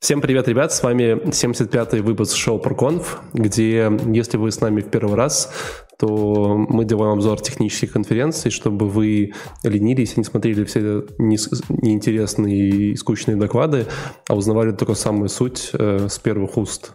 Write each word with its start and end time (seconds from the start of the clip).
Всем 0.00 0.20
привет, 0.20 0.46
ребят, 0.46 0.72
с 0.72 0.80
вами 0.84 1.26
75-й 1.26 2.02
выпуск 2.02 2.36
шоу 2.36 2.62
ProConf, 2.62 3.04
где, 3.32 3.90
если 4.06 4.36
вы 4.36 4.52
с 4.52 4.60
нами 4.60 4.80
в 4.80 4.90
первый 4.90 5.16
раз, 5.16 5.52
то 5.98 6.54
мы 6.56 6.84
делаем 6.84 7.14
обзор 7.14 7.40
технических 7.40 7.94
конференций, 7.94 8.52
чтобы 8.52 8.88
вы 8.88 9.32
ленились 9.64 10.14
и 10.14 10.20
не 10.20 10.24
смотрели 10.24 10.64
все 10.64 11.04
неинтересные 11.18 12.92
и 12.92 12.94
скучные 12.94 13.36
доклады, 13.36 13.86
а 14.28 14.36
узнавали 14.36 14.70
только 14.70 14.94
самую 14.94 15.28
суть 15.28 15.70
э, 15.72 16.06
с 16.08 16.16
первых 16.20 16.56
уст. 16.56 16.92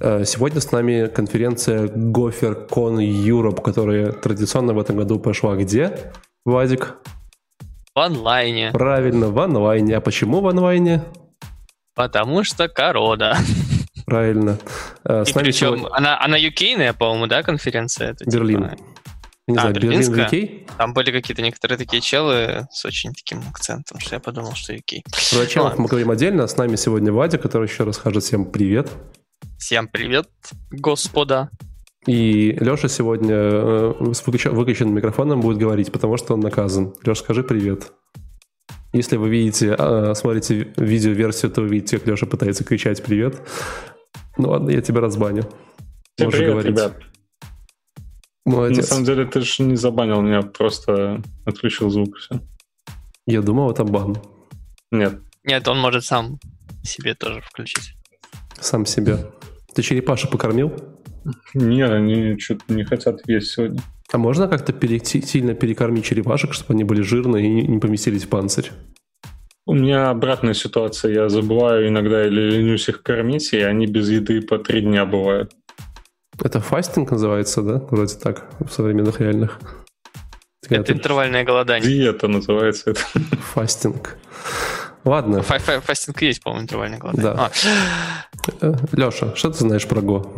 Э, 0.00 0.24
сегодня 0.24 0.62
с 0.62 0.72
нами 0.72 1.08
конференция 1.14 1.86
GopherCon 1.86 2.96
Europe, 2.96 3.60
которая 3.60 4.10
традиционно 4.10 4.72
в 4.72 4.78
этом 4.80 4.96
году 4.96 5.20
прошла 5.20 5.54
где, 5.56 6.12
Владик? 6.46 6.96
В 7.94 8.00
онлайне. 8.00 8.70
Правильно, 8.72 9.28
в 9.28 9.38
онлайне. 9.38 9.98
А 9.98 10.00
почему 10.00 10.40
в 10.40 10.48
онлайне? 10.48 11.02
Потому 11.94 12.44
что 12.44 12.68
корона. 12.68 13.36
Правильно. 14.06 14.58
Э, 15.04 15.24
и 15.26 15.32
причем 15.32 15.76
сегодня... 15.76 15.96
она, 15.96 16.20
она 16.20 16.38
UK, 16.38 16.94
по-моему, 16.94 17.26
да, 17.26 17.42
конференция? 17.42 18.12
Это, 18.12 18.24
Берлин. 18.24 18.70
Типа... 18.70 18.82
Не 19.48 19.58
а, 19.58 19.60
знаю, 19.60 19.74
Берлин, 19.74 20.00
UK? 20.00 20.68
Там 20.78 20.94
были 20.94 21.10
какие-то 21.10 21.42
некоторые 21.42 21.76
такие 21.76 22.00
челы 22.00 22.66
с 22.70 22.84
очень 22.84 23.12
таким 23.12 23.40
акцентом, 23.48 23.98
что 23.98 24.14
я 24.14 24.20
подумал, 24.20 24.54
что 24.54 24.72
UK. 24.72 25.02
Про 25.32 25.46
челов 25.46 25.78
мы 25.78 25.86
говорим 25.86 26.10
отдельно. 26.10 26.46
С 26.46 26.56
нами 26.56 26.76
сегодня 26.76 27.12
Вадя, 27.12 27.38
который 27.38 27.68
еще 27.68 27.84
раз 27.84 27.96
скажет 27.96 28.22
всем 28.22 28.44
привет. 28.44 28.88
Всем 29.58 29.88
привет, 29.88 30.28
господа. 30.70 31.50
И 32.06 32.52
Леша 32.60 32.88
сегодня 32.88 33.34
э, 33.34 34.12
с 34.12 34.26
выключенным 34.26 34.94
микрофоном 34.94 35.40
будет 35.40 35.58
говорить, 35.58 35.92
потому 35.92 36.16
что 36.16 36.34
он 36.34 36.40
наказан. 36.40 36.94
Леша, 37.04 37.22
скажи 37.22 37.44
привет. 37.44 37.92
Если 38.92 39.16
вы 39.16 39.30
видите, 39.30 39.74
а, 39.78 40.14
смотрите 40.14 40.72
видео-версию, 40.76 41.50
то 41.50 41.62
вы 41.62 41.68
видите, 41.68 41.98
как 41.98 42.06
Леша 42.08 42.26
пытается 42.26 42.62
кричать 42.62 43.02
«Привет». 43.02 43.40
Ну 44.36 44.50
ладно, 44.50 44.70
я 44.70 44.80
тебя 44.82 45.00
разбаню. 45.00 45.42
Всем 46.14 46.26
Можешь 46.26 46.40
привет, 46.40 46.52
говорить. 46.52 46.70
ребят. 46.72 47.00
Молодец. 48.44 48.78
На 48.78 48.82
самом 48.82 49.04
деле 49.04 49.24
ты 49.24 49.40
же 49.40 49.62
не 49.62 49.76
забанил 49.76 50.20
меня, 50.20 50.42
просто 50.42 51.22
отключил 51.46 51.90
звук, 51.90 52.16
все. 52.18 52.40
Я 53.26 53.40
думал, 53.40 53.70
это 53.70 53.84
бан. 53.84 54.16
Нет. 54.90 55.20
Нет, 55.44 55.66
он 55.68 55.80
может 55.80 56.04
сам 56.04 56.38
себе 56.82 57.14
тоже 57.14 57.40
включить. 57.40 57.94
Сам 58.60 58.84
себе. 58.84 59.30
Ты 59.74 59.82
черепаша 59.82 60.28
покормил? 60.28 60.72
Нет, 61.54 61.90
они 61.90 62.38
что-то 62.38 62.64
не 62.72 62.84
хотят 62.84 63.26
есть 63.28 63.52
сегодня. 63.52 63.80
А 64.12 64.18
можно 64.18 64.46
как-то 64.46 64.74
перейти, 64.74 65.22
сильно 65.22 65.54
перекормить 65.54 66.04
черепашек, 66.04 66.52
чтобы 66.52 66.74
они 66.74 66.84
были 66.84 67.00
жирные 67.00 67.46
и 67.46 67.66
не 67.66 67.78
поместились 67.78 68.24
в 68.24 68.28
панцирь? 68.28 68.70
У 69.64 69.74
меня 69.74 70.10
обратная 70.10 70.52
ситуация. 70.52 71.12
Я 71.12 71.28
забываю 71.30 71.88
иногда 71.88 72.26
или 72.26 72.50
ленюсь 72.50 72.88
их 72.90 73.02
кормить, 73.02 73.54
и 73.54 73.60
они 73.60 73.86
без 73.86 74.10
еды 74.10 74.42
по 74.42 74.58
три 74.58 74.82
дня 74.82 75.06
бывают. 75.06 75.52
Это 76.38 76.60
фастинг 76.60 77.10
называется, 77.10 77.62
да? 77.62 77.82
Вроде 77.90 78.16
так, 78.16 78.50
в 78.60 78.70
современных 78.70 79.20
реальных. 79.20 79.60
Это 80.68 80.84
ты... 80.84 80.92
интервальное 80.92 81.44
голодание. 81.44 81.88
Диета 81.88 82.28
называется 82.28 82.90
это. 82.90 83.00
Фастинг. 83.54 84.18
Ладно. 85.04 85.42
Фастинг 85.42 86.20
есть, 86.20 86.42
по-моему, 86.42 86.64
интервальное 86.64 86.98
голодание. 86.98 87.34
Да. 87.34 87.50
А. 88.60 88.74
Леша, 88.92 89.34
что 89.36 89.50
ты 89.50 89.58
знаешь 89.58 89.86
про 89.86 90.00
Go? 90.00 90.28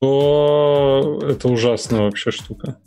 То 0.00 1.20
это 1.22 1.48
ужасная 1.48 2.02
вообще 2.02 2.30
штука. 2.30 2.78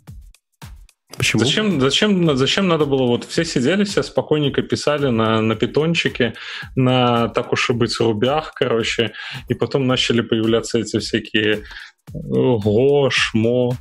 Почему? 1.16 1.44
Зачем, 1.44 1.80
зачем, 1.80 2.36
зачем 2.36 2.68
надо 2.68 2.86
было, 2.86 3.06
вот 3.06 3.24
все 3.24 3.44
сидели, 3.44 3.84
все 3.84 4.02
спокойненько 4.02 4.62
писали 4.62 5.08
на, 5.08 5.42
на 5.42 5.54
питончике, 5.54 6.34
на, 6.74 7.28
так 7.28 7.52
уж 7.52 7.70
и 7.70 7.74
быть, 7.74 7.98
рубях, 8.00 8.54
короче, 8.54 9.12
и 9.48 9.54
потом 9.54 9.86
начали 9.86 10.22
появляться 10.22 10.78
эти 10.78 10.98
всякие 10.98 11.64
го, 12.12 13.10
шмо. 13.10 13.76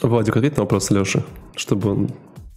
Владик, 0.00 0.36
ответь 0.36 0.56
на 0.56 0.62
вопрос 0.62 0.90
Леши, 0.90 1.24
чтобы 1.56 1.92
он 1.92 2.10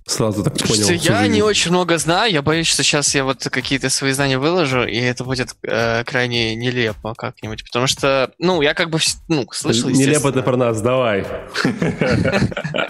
сразу 0.10 0.44
так 0.44 0.58
понял. 0.58 0.84
Что 0.84 0.94
я 0.94 1.20
жизнь. 1.20 1.34
не 1.34 1.42
очень 1.42 1.72
много 1.72 1.98
знаю, 1.98 2.32
я 2.32 2.42
боюсь, 2.42 2.68
что 2.68 2.84
сейчас 2.84 3.14
я 3.16 3.24
вот 3.24 3.44
какие-то 3.44 3.90
свои 3.90 4.12
знания 4.12 4.38
выложу, 4.38 4.84
и 4.84 4.98
это 4.98 5.24
будет 5.24 5.56
э, 5.64 6.04
крайне 6.04 6.56
нелепо 6.56 7.14
как-нибудь, 7.16 7.64
потому 7.64 7.88
что, 7.88 8.32
ну, 8.40 8.62
я 8.62 8.74
как 8.74 8.90
бы, 8.90 9.00
ну, 9.28 9.46
слышал, 9.52 9.90
Нелепо 9.90 10.30
это 10.30 10.42
про 10.42 10.58
нас, 10.58 10.82
давай. 10.82 11.26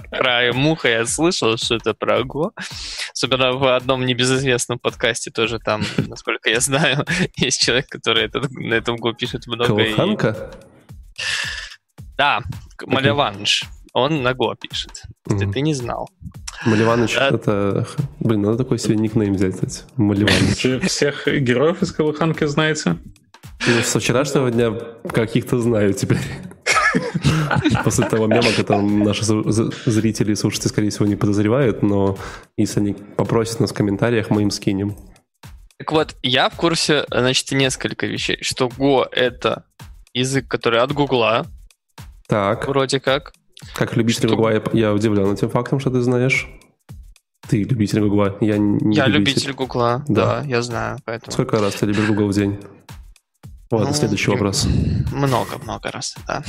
Про 0.09 0.53
Муха 0.53 0.89
я 0.89 1.05
слышал, 1.05 1.57
что 1.57 1.75
это 1.75 1.93
про 1.93 2.23
Го. 2.23 2.51
Особенно 3.13 3.53
в 3.53 3.75
одном 3.75 4.05
небезызвестном 4.05 4.79
подкасте 4.79 5.31
тоже 5.31 5.59
там, 5.59 5.83
насколько 5.97 6.49
я 6.49 6.59
знаю, 6.59 7.05
есть 7.37 7.61
человек, 7.61 7.87
который 7.87 8.25
этот, 8.25 8.51
на 8.51 8.73
этом 8.73 8.97
Го 8.97 9.13
пишет 9.13 9.47
много. 9.47 9.67
Колханка? 9.67 10.51
Да, 12.17 12.41
Маляванш. 12.85 13.63
Он 13.99 14.21
на 14.21 14.31
Go 14.31 14.55
пишет. 14.59 15.03
Mm-hmm. 15.27 15.51
Ты, 15.51 15.61
не 15.61 15.73
знал. 15.73 16.09
Маливаныч, 16.65 17.15
а... 17.17 17.29
это... 17.33 17.87
Блин, 18.19 18.41
надо 18.41 18.57
такой 18.57 18.79
себе 18.79 18.95
никнейм 18.95 19.33
взять, 19.33 19.53
кстати. 19.53 19.83
Маливаныч. 19.95 20.87
Всех 20.87 21.27
героев 21.27 21.81
из 21.81 21.91
Колыханки 21.91 22.45
знаете? 22.45 22.97
Ну, 23.67 23.81
со 23.83 23.99
вчерашнего 23.99 24.49
дня 24.51 24.71
каких-то 25.11 25.59
знаю 25.59 25.93
теперь. 25.93 26.19
После 27.83 28.07
того 28.07 28.27
мема, 28.27 28.51
который 28.55 28.81
наши 28.81 29.23
зрители 29.23 30.31
и 30.31 30.35
слушатели, 30.35 30.69
скорее 30.69 30.89
всего, 30.89 31.05
не 31.05 31.15
подозревают, 31.15 31.83
но 31.83 32.17
если 32.57 32.79
они 32.79 32.93
попросят 32.93 33.59
нас 33.59 33.71
в 33.71 33.75
комментариях, 33.75 34.29
мы 34.29 34.43
им 34.43 34.51
скинем. 34.51 34.95
Так 35.77 35.91
вот, 35.91 36.15
я 36.23 36.49
в 36.49 36.55
курсе, 36.55 37.05
значит, 37.09 37.51
несколько 37.51 38.05
вещей. 38.05 38.37
Что 38.41 38.67
Go— 38.67 39.07
это 39.11 39.65
язык, 40.13 40.47
который 40.47 40.79
от 40.79 40.91
Гугла. 40.91 41.45
Так. 42.27 42.67
Вроде 42.67 42.99
как. 42.99 43.33
Как 43.75 43.95
любитель 43.95 44.27
что... 44.27 44.35
Гугла, 44.35 44.53
я, 44.53 44.63
я 44.73 44.93
удивлен 44.93 45.31
этим 45.31 45.49
фактом, 45.49 45.79
что 45.79 45.91
ты 45.91 46.01
знаешь. 46.01 46.47
Ты 47.47 47.63
любитель 47.63 48.01
Гугла, 48.01 48.37
я 48.41 48.57
не 48.57 48.95
Я 48.95 49.07
любитель, 49.07 49.53
Гугла, 49.53 50.03
да. 50.07 50.41
да, 50.41 50.47
я 50.47 50.61
знаю. 50.61 50.99
Поэтому... 51.05 51.31
Сколько 51.31 51.59
раз 51.59 51.75
ты 51.75 51.87
любишь 51.87 52.07
Google 52.07 52.27
в 52.27 52.33
день? 52.33 52.59
Ладно, 53.71 53.89
ну, 53.89 53.93
следующий 53.93 54.31
вопрос. 54.31 54.67
Много-много 55.11 55.91
раз, 55.91 56.15
да. 56.27 56.43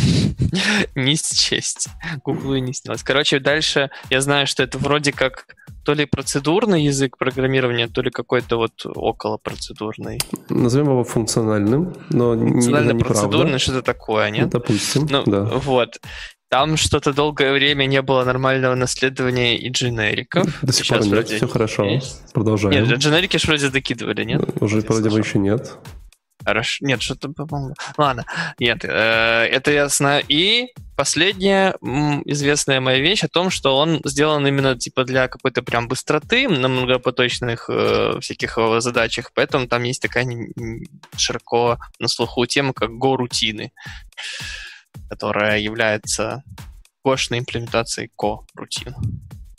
не 0.95 1.17
счесть. 1.17 1.89
Гуглу 2.25 2.57
не 2.57 2.73
снилось. 2.73 3.03
Короче, 3.03 3.41
дальше 3.41 3.91
я 4.09 4.23
знаю, 4.23 4.47
что 4.47 4.63
это 4.63 4.79
вроде 4.79 5.13
как 5.13 5.45
то 5.85 5.93
ли 5.93 6.07
процедурный 6.07 6.85
язык 6.85 7.19
программирования, 7.19 7.89
то 7.89 8.01
ли 8.01 8.11
какой-то 8.11 8.57
вот 8.57 8.87
около 8.87 9.37
процедурный. 9.37 10.19
Назовем 10.49 10.87
его 10.87 11.05
функциональным, 11.05 11.95
но 12.09 12.37
Функционально 12.37 12.93
не, 12.93 13.05
процедурный, 13.05 13.59
что-то 13.59 13.83
такое, 13.83 14.31
нет? 14.31 14.49
Допустим, 14.49 15.07
ну, 15.11 15.23
да. 15.25 15.45
Вот. 15.45 16.01
Там 16.51 16.77
что-то 16.77 17.13
долгое 17.13 17.53
время 17.53 17.87
не 17.87 18.03
было 18.03 18.25
нормального 18.25 18.75
наследования 18.75 19.57
и 19.57 19.69
дженериков. 19.71 20.59
До 20.63 20.73
сих 20.73 20.89
пор 20.89 21.07
нет, 21.07 21.29
все 21.29 21.47
хорошо. 21.47 21.85
Есть. 21.85 22.33
Продолжаем. 22.33 22.89
Нет, 22.89 22.99
дженерики 22.99 23.37
же 23.37 23.47
вроде 23.47 23.71
докидывали, 23.71 24.25
нет? 24.25 24.43
Уже 24.61 24.81
вроде 24.81 25.11
бы 25.11 25.19
еще 25.21 25.39
нет. 25.39 25.79
Хорошо. 26.45 26.85
Нет, 26.85 27.03
что-то, 27.03 27.29
по-моему... 27.29 27.75
Ладно, 27.97 28.25
нет, 28.59 28.85
э, 28.85 28.89
это 28.89 29.71
ясно. 29.71 30.21
И 30.27 30.73
последняя 30.97 31.77
известная 32.25 32.81
моя 32.81 32.99
вещь 32.99 33.23
о 33.23 33.29
том, 33.29 33.51
что 33.51 33.77
он 33.77 34.01
сделан 34.05 34.45
именно 34.45 34.77
типа 34.77 35.05
для 35.05 35.29
какой-то 35.29 35.63
прям 35.63 35.87
быстроты 35.87 36.49
на 36.49 36.67
многопоточных 36.67 37.67
э, 37.69 38.19
всяких 38.21 38.59
задачах, 38.79 39.31
поэтому 39.35 39.69
там 39.69 39.85
есть 39.85 40.03
такая 40.03 40.27
широко 41.17 41.79
на 42.01 42.09
слуху 42.09 42.45
тема, 42.47 42.73
как 42.73 42.91
go-рутины 42.91 43.71
которая 45.11 45.59
является 45.59 46.45
кошной 47.03 47.41
имплементацией 47.41 48.11
ко-рутин. 48.17 48.95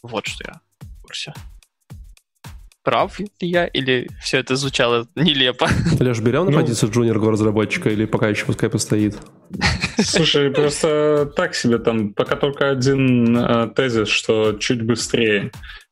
Вот 0.02 0.26
что 0.26 0.44
я 0.48 0.62
в 0.80 1.02
курсе. 1.02 1.34
Прав 2.84 3.20
ли 3.20 3.30
я 3.42 3.68
или 3.68 4.10
все 4.22 4.40
это 4.40 4.56
звучало 4.56 5.08
нелепо? 5.16 5.68
Леш, 6.00 6.20
берем 6.20 6.46
на 6.46 6.52
ну, 6.52 6.62
позицию 6.62 6.92
джуниор 6.92 7.22
разработчика 7.22 7.90
или 7.90 8.06
пока 8.06 8.30
еще 8.30 8.46
пускай 8.46 8.70
постоит? 8.70 9.18
Слушай, 10.00 10.50
просто 10.52 11.32
так 11.36 11.54
себе 11.54 11.78
там, 11.78 12.14
пока 12.14 12.36
только 12.38 12.72
один 12.72 13.38
э, 13.38 13.70
тезис, 13.76 14.08
что 14.08 14.54
чуть 14.54 14.82
быстрее. 14.82 15.52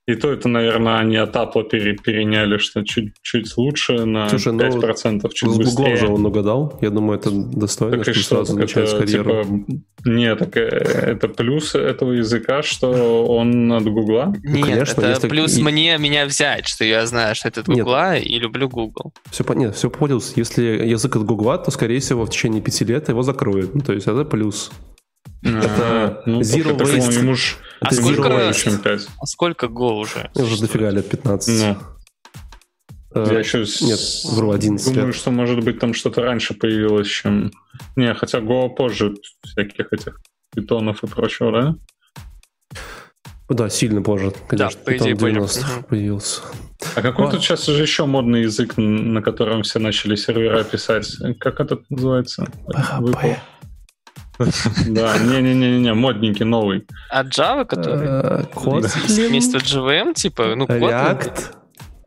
И 0.10 0.16
то 0.16 0.32
это, 0.32 0.50
наверное, 0.50 0.98
они 0.98 1.18
от 1.18 1.36
Apple 1.36 1.70
пере, 1.70 1.96
переняли, 1.96 2.58
что 2.58 2.84
чуть-чуть 2.84 3.56
лучше 3.58 4.06
на 4.06 4.28
Слушай, 4.28 4.54
5%, 4.54 5.20
ну, 5.22 5.30
чуть 5.30 5.52
с 5.52 5.58
быстрее. 5.58 5.98
же 5.98 6.08
он 6.08 6.26
угадал. 6.26 6.80
Я 6.82 6.90
думаю, 6.90 7.20
это 7.20 7.30
достойно, 7.30 8.04
так 8.04 8.16
что 8.16 8.24
сразу 8.24 8.58
начать 8.58 8.90
карьеру. 8.90 9.44
Типа, 9.44 9.82
нет, 10.06 10.40
так 10.40 10.58
э, 10.58 10.62
это 10.62 11.28
плюс 11.28 11.76
этого 11.76 12.14
языка, 12.14 12.64
что 12.64 13.24
он 13.28 13.72
от 13.72 13.84
Гугла? 13.84 14.34
Нет, 14.44 14.62
ну, 14.62 14.62
конечно, 14.62 15.02
это 15.02 15.10
если... 15.10 15.28
плюс 15.28 15.58
и... 15.60 15.62
мне 15.62 15.96
меня 16.00 16.26
взять, 16.26 16.68
что 16.68 16.84
я 16.86 17.06
знаю, 17.06 17.36
что 17.36 17.50
это 17.50 17.62
от 17.62 17.68
Гугла 17.68 18.18
и 18.18 18.40
люблю 18.40 18.68
Google. 18.68 19.14
Все, 19.30 19.46
нет, 19.54 19.76
все 19.76 19.92
плюс. 19.92 20.34
Если 20.36 20.64
язык 20.64 21.18
от 21.18 21.24
Гугла, 21.24 21.60
то, 21.60 21.70
скорее 21.70 22.00
всего, 22.00 22.26
в 22.26 22.32
течение 22.32 22.64
пяти 22.64 22.84
лет 22.84 23.10
его 23.10 23.22
закроют. 23.22 23.76
Ну, 23.76 23.82
то 23.82 23.94
есть 23.94 24.08
это 24.08 24.26
плюс. 24.26 24.72
Это 25.42 26.22
ну, 26.26 26.42
Zero 26.42 26.78
Waste. 26.78 27.20
Ему 27.20 27.36
ж, 27.36 27.56
а, 27.80 27.92
сколько, 27.94 28.50
а 28.50 29.26
сколько 29.26 29.66
Go 29.68 30.00
уже? 30.00 30.30
Уже 30.36 30.60
дофига 30.60 30.90
лет 30.90 31.08
15. 31.10 31.78
Э, 33.16 33.26
Я 33.32 33.40
еще 33.40 33.60
нет, 33.82 34.00
вру, 34.36 34.52
11 34.52 34.86
думаю, 34.88 35.08
лет. 35.08 35.16
что, 35.16 35.32
может 35.32 35.64
быть, 35.64 35.80
там 35.80 35.94
что-то 35.94 36.22
раньше 36.22 36.54
появилось, 36.54 37.08
чем... 37.08 37.52
Не, 37.96 38.14
хотя 38.14 38.40
Go 38.40 38.70
позже 38.70 39.16
всяких 39.44 39.92
этих 39.94 40.20
питонов 40.54 41.04
и 41.04 41.08
прочего, 41.08 41.52
да? 41.52 41.76
Да, 43.50 43.70
сильно 43.70 44.02
позже, 44.04 44.32
конечно. 44.48 44.80
по 44.86 44.96
идее, 44.96 45.14
Python 45.14 45.20
понял. 45.20 45.34
90 45.48 45.66
Мгм. 45.66 45.84
появился. 45.86 46.42
А 46.96 47.02
какой 47.02 47.28
А. 47.28 47.32
тут 47.32 47.42
сейчас 47.42 47.68
уже 47.68 47.82
еще 47.82 48.06
модный 48.06 48.44
язык, 48.44 48.76
на 48.78 49.22
котором 49.24 49.64
все 49.64 49.80
начали 49.80 50.16
сервера 50.16 50.64
писать? 50.64 51.12
Как 51.40 51.60
этот 51.60 51.90
называется? 51.90 52.46
Выпал. 53.00 53.38
Да, 54.88 55.18
не-не-не-не, 55.18 55.94
модненький, 55.94 56.46
новый. 56.46 56.86
А 57.10 57.24
Java, 57.24 57.66
который 57.66 58.08
Э, 58.08 58.44
вместо 59.28 59.58
Kotlin, 59.58 59.62
JVM, 59.62 60.14
типа, 60.14 60.56
ну, 60.56 60.66
React, 60.66 61.54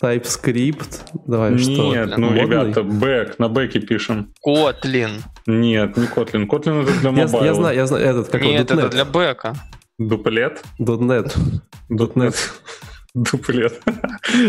TypeScript. 0.03 1.01
Давай, 1.27 1.59
что? 1.59 1.71
Нет, 1.71 2.17
ну, 2.17 2.35
ребята, 2.35 2.83
бэк, 2.83 3.39
на 3.39 3.49
бэке 3.49 3.81
пишем. 3.81 4.33
Kotlin. 4.47 5.21
Нет, 5.47 5.97
не 5.97 6.07
Kotlin. 6.07 6.47
Kotlin 6.47 6.83
это 6.83 7.01
для 7.01 7.11
мобайла. 7.13 7.45
я 7.45 7.55
знаю, 7.55 7.77
я 7.77 7.87
знаю, 7.87 8.05
этот, 8.05 8.29
как 8.29 8.43
Нет, 8.43 8.71
это 8.71 8.89
для 8.89 9.05
бэка. 9.05 9.55
Дуплет? 9.99 10.63
.NET. 10.79 11.37
.NET. 11.91 12.37
Дуплет. 13.15 13.83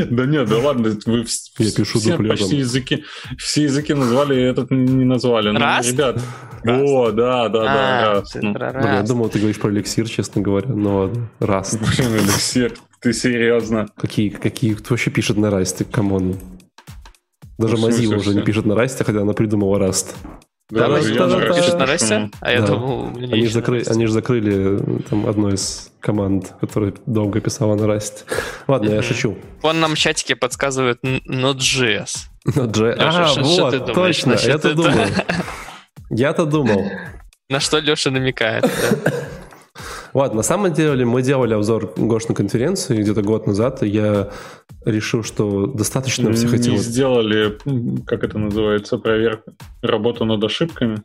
Да 0.10 0.26
нет, 0.26 0.48
да 0.48 0.58
ладно, 0.58 0.96
вы 1.06 1.26
Я 1.60 1.72
пишу 1.72 2.00
все 2.00 2.12
дуплетом. 2.12 2.38
почти 2.38 2.58
языки, 2.58 3.04
все 3.38 3.64
языки 3.64 3.94
назвали, 3.94 4.42
этот 4.42 4.72
не 4.72 5.04
назвали. 5.04 5.50
Ну, 5.52 5.60
Rust? 5.60 5.92
ребят, 5.92 6.22
о, 6.66 7.12
да, 7.12 7.50
да, 7.50 7.64
да, 7.64 8.12
А, 8.20 8.24
Ну, 8.42 8.54
про 8.54 8.72
Блин, 8.72 8.94
я 8.94 9.04
думал, 9.04 9.28
ты 9.30 9.40
говоришь 9.40 9.60
про 9.60 9.70
эликсир, 9.70 10.08
честно 10.08 10.42
говоря. 10.42 10.70
Ну 10.70 10.98
ладно, 10.98 11.30
Rust. 11.42 11.78
Блин, 11.80 12.14
Алексей, 12.14 12.70
ты 13.02 13.12
серьезно? 13.12 13.90
Какие, 13.98 14.30
какие, 14.30 14.76
кто 14.76 14.92
вообще 14.94 15.12
пишет 15.12 15.36
на 15.36 15.48
Rust? 15.48 15.84
Come 15.92 16.18
on. 16.18 16.38
Даже 17.58 17.76
Ну, 17.76 17.90
Mozilla 17.90 18.16
уже 18.16 18.34
не 18.34 18.44
пишет 18.44 18.66
на 18.66 18.74
Rust, 18.74 19.04
хотя 19.04 19.22
она 19.22 19.34
придумала 19.34 19.78
Rust. 19.78 20.16
Да, 20.70 20.88
на 20.88 20.96
да, 20.96 21.00
пишет 21.00 21.76
Rust 21.76 21.78
на. 21.78 21.84
Rust, 21.84 22.34
а 22.42 22.52
я 22.52 22.62
Да. 22.62 22.68
думал, 22.68 23.00
у 23.02 23.10
меня 23.12 23.34
Они 23.34 23.44
на 23.44 23.50
закры- 23.50 23.84
они 23.90 24.06
же 24.08 24.14
закрыли 24.14 24.80
э, 24.80 25.00
там 25.10 25.28
одну 25.28 25.50
из 25.50 25.92
команд, 26.00 26.54
которая 26.62 26.94
долго 27.06 27.42
писала 27.42 27.76
на 27.76 27.84
Rust. 27.84 28.24
Ладно, 28.68 28.90
я 28.92 29.02
шучу. 29.04 29.38
Вон 29.62 29.80
нам 29.80 29.96
в 29.96 29.98
чатике 29.98 30.36
подсказывают 30.36 31.00
Node.js. 31.04 32.16
Леша, 32.46 32.96
А, 32.98 33.34
ты 33.72 33.80
вот, 33.80 33.94
думаешь 33.94 34.18
точно, 34.18 34.32
я-то 34.48 34.70
этого? 34.70 34.74
думал. 34.92 35.06
Я-то 36.10 36.46
думал. 36.46 36.84
На 37.50 37.60
что 37.60 37.80
Леша 37.80 38.10
намекает. 38.12 38.64
да. 38.64 39.12
Ладно, 40.14 40.38
на 40.38 40.44
самом 40.44 40.72
деле 40.74 41.06
мы 41.06 41.24
делали 41.24 41.56
обзор 41.56 41.94
Гошной 41.98 42.36
конференции 42.36 43.02
где-то 43.02 43.24
год 43.24 43.48
назад, 43.48 43.82
и 43.82 43.88
я 43.88 44.30
решил, 44.86 45.24
что 45.24 45.68
достаточно 45.68 46.32
всех 46.34 46.52
Не 46.52 46.58
этих 46.58 46.72
вот 46.72 46.82
сделали, 46.82 47.58
как 48.06 48.24
это 48.24 48.38
называется, 48.38 48.98
проверку, 48.98 49.54
работу 49.82 50.26
над 50.26 50.44
ошибками. 50.44 51.04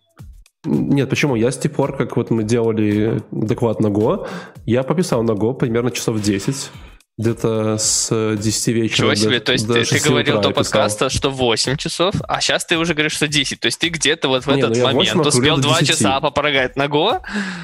Нет, 0.64 1.08
почему? 1.08 1.36
Я 1.36 1.50
с 1.50 1.58
тех 1.58 1.72
пор, 1.72 1.96
как 1.96 2.16
вот 2.16 2.30
мы 2.30 2.42
делали 2.42 3.22
доклад 3.30 3.80
на 3.80 3.88
Go, 3.88 4.26
я 4.66 4.82
пописал 4.82 5.22
на 5.22 5.32
Go 5.32 5.54
примерно 5.54 5.90
часов 5.90 6.20
10. 6.20 6.70
Где-то 7.16 7.78
с 7.78 8.36
10 8.36 8.68
вечера 8.68 8.96
Чего 8.96 9.14
себе, 9.16 9.38
до, 9.40 9.46
то 9.46 9.52
есть 9.52 9.66
до 9.66 9.74
ты, 9.74 9.80
ты 9.80 9.86
6 9.86 10.06
говорил 10.06 10.40
до 10.40 10.50
подкаста, 10.50 11.08
что 11.10 11.30
8 11.30 11.76
часов, 11.76 12.14
а 12.28 12.40
сейчас 12.40 12.64
ты 12.64 12.78
уже 12.78 12.94
говоришь, 12.94 13.14
что 13.14 13.26
10. 13.26 13.58
То 13.58 13.66
есть 13.66 13.80
ты 13.80 13.88
где-то 13.88 14.28
вот 14.28 14.44
в 14.44 14.48
Не, 14.48 14.58
этот 14.58 14.70
ну 14.70 14.76
я 14.76 14.92
8 14.92 14.96
момент 14.96 15.26
успел 15.26 15.56
до 15.56 15.62
2 15.62 15.80
10. 15.80 15.88
часа 15.88 16.20
попрогать 16.20 16.76
на 16.76 16.86
Go. 16.86 17.20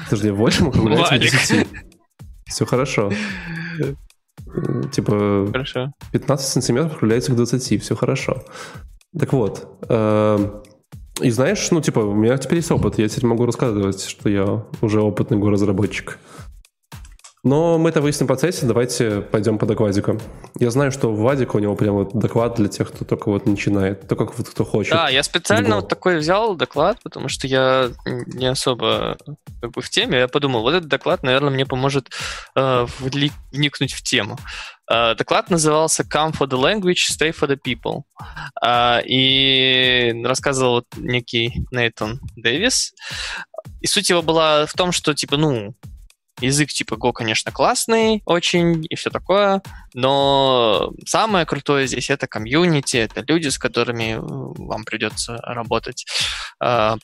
Подожди, 0.09 0.29
8 0.29 0.67
округляется 0.67 1.05
до 1.05 1.19
Валик. 1.19 1.31
10. 1.31 1.67
Все 2.47 2.65
хорошо. 2.65 3.11
Типа 4.91 5.47
Хорошо. 5.51 5.91
15 6.11 6.47
сантиметров 6.47 6.95
округляется 6.95 7.31
к 7.31 7.35
20, 7.35 7.81
все 7.81 7.95
хорошо. 7.95 8.43
Так 9.17 9.33
вот, 9.33 9.67
эм, 9.89 10.63
и 11.21 11.29
знаешь, 11.29 11.71
ну, 11.71 11.79
типа, 11.79 11.99
у 11.99 12.13
меня 12.13 12.37
теперь 12.37 12.57
есть 12.57 12.71
опыт, 12.71 12.99
я 12.99 13.07
теперь 13.07 13.25
могу 13.25 13.45
рассказывать, 13.45 14.03
что 14.03 14.29
я 14.29 14.65
уже 14.81 15.01
опытный 15.01 15.41
разработчик. 15.49 16.19
Но 17.45 17.77
мы 17.77 17.89
это 17.89 18.01
выясним 18.01 18.25
в 18.25 18.27
процессе, 18.27 18.65
давайте 18.65 19.21
пойдем 19.21 19.59
по 19.59 19.67
докладикам. 19.67 20.19
Я 20.59 20.71
знаю, 20.71 20.91
что 20.91 21.09
у 21.09 21.15
Вадика 21.15 21.57
у 21.57 21.59
него 21.59 21.75
прям 21.75 21.93
вот 21.93 22.15
доклад 22.15 22.55
для 22.55 22.67
тех, 22.69 22.91
кто 22.91 23.05
только 23.05 23.29
вот 23.29 23.45
начинает, 23.45 24.07
только 24.07 24.33
вот 24.35 24.49
кто 24.49 24.65
хочет. 24.65 24.93
Да, 24.93 25.09
я 25.09 25.21
специально 25.21 25.75
Go. 25.75 25.75
вот 25.75 25.87
такой 25.87 26.17
взял 26.17 26.55
доклад, 26.55 26.97
потому 27.03 27.29
что 27.29 27.45
я 27.45 27.91
не 28.05 28.47
особо 28.47 29.17
как 29.61 29.71
бы 29.73 29.83
в 29.83 29.89
теме. 29.91 30.17
Я 30.17 30.27
подумал, 30.27 30.63
вот 30.63 30.73
этот 30.73 30.89
доклад, 30.89 31.21
наверное, 31.21 31.51
мне 31.51 31.67
поможет 31.67 32.09
э, 32.55 32.87
вникнуть 32.99 33.93
в 33.93 34.01
тему. 34.01 34.39
Э, 34.91 35.13
доклад 35.13 35.51
назывался 35.51 36.01
Come 36.01 36.35
for 36.35 36.47
the 36.47 36.59
language, 36.59 37.11
stay 37.11 37.31
for 37.31 37.47
the 37.47 37.59
people. 37.63 38.05
А, 38.59 39.01
и 39.05 40.19
рассказывал 40.23 40.83
некий 40.97 41.63
Нейтан 41.69 42.19
Дэвис. 42.35 42.95
И 43.81 43.87
суть 43.87 44.09
его 44.09 44.23
была 44.23 44.65
в 44.65 44.73
том, 44.73 44.91
что, 44.91 45.13
типа, 45.13 45.37
ну, 45.37 45.75
язык 46.41 46.69
типа 46.69 46.95
Go, 46.95 47.11
конечно, 47.13 47.51
классный 47.51 48.21
очень 48.25 48.85
и 48.89 48.95
все 48.95 49.09
такое, 49.09 49.61
но 49.93 50.91
самое 51.05 51.45
крутое 51.45 51.87
здесь 51.87 52.09
это 52.09 52.27
комьюнити, 52.27 52.97
это 52.97 53.23
люди, 53.27 53.47
с 53.47 53.57
которыми 53.57 54.15
э, 54.15 54.19
вам 54.19 54.83
придется 54.83 55.37
работать. 55.37 56.05
А, 56.59 56.97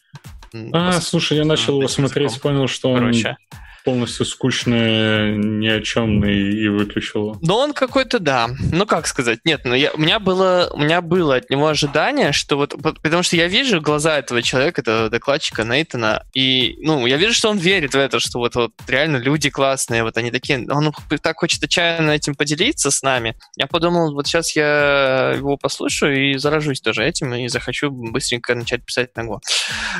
А, 0.74 0.92
с- 0.94 1.07
слушай, 1.07 1.38
я 1.38 1.45
начал 1.45 1.78
его 1.78 1.88
смотреть, 1.88 2.42
понял, 2.42 2.68
что 2.68 2.92
он 2.92 3.00
Короче. 3.00 3.38
Полностью 3.83 4.25
скучный, 4.25 5.38
ни 5.38 5.68
о 5.68 5.81
чемный 5.81 6.54
и 6.54 6.68
выключил 6.68 7.22
его. 7.22 7.38
Ну, 7.42 7.56
он 7.56 7.74
какой-то, 7.74 8.19
да. 8.19 8.50
Ну, 8.72 8.86
как 8.86 9.07
сказать? 9.07 9.39
Нет, 9.44 9.62
ну, 9.63 9.74
я, 9.74 9.92
у, 9.92 9.98
меня 9.98 10.19
было, 10.19 10.69
у 10.74 10.80
меня 10.80 11.01
было 11.01 11.36
от 11.36 11.50
него 11.50 11.68
ожидание, 11.68 12.31
что 12.31 12.57
вот- 12.57 12.75
Потому 12.81 13.24
что 13.24 13.36
я 13.36 13.48
вижу 13.48 13.81
глаза 13.81 14.18
этого 14.19 14.42
человека, 14.42 14.81
этого 14.81 15.10
докладчика 15.10 15.63
Нейтана, 15.63 16.24
и, 16.33 16.75
ну, 16.81 17.06
я 17.06 17.18
вижу, 17.18 17.33
что 17.33 17.50
он 17.50 17.57
верит 17.57 17.94
в 17.94 17.98
это, 17.98 18.19
что 18.19 18.39
вот, 18.39 18.56
вот 18.56 18.72
реально 18.88 19.18
люди 19.18 19.50
классные, 19.50 20.04
вот 20.04 20.18
они 20.18 20.31
такие... 20.31 20.66
Он 20.69 20.94
так 21.22 21.38
хочет 21.38 21.63
отчаянно 21.63 22.12
этим 22.12 22.36
поделиться 22.36 22.92
с 22.92 23.01
нами. 23.01 23.36
Я 23.57 23.68
подумал, 23.68 24.13
вот 24.13 24.27
сейчас 24.27 24.56
я 24.56 25.34
его 25.36 25.57
послушаю 25.57 26.31
и 26.31 26.38
заражусь 26.38 26.81
тоже 26.81 27.06
этим, 27.06 27.34
и 27.34 27.48
захочу 27.48 27.92
быстренько 27.92 28.56
начать 28.56 28.86
писать 28.86 29.16
на 29.16 29.22
Go. 29.22 29.39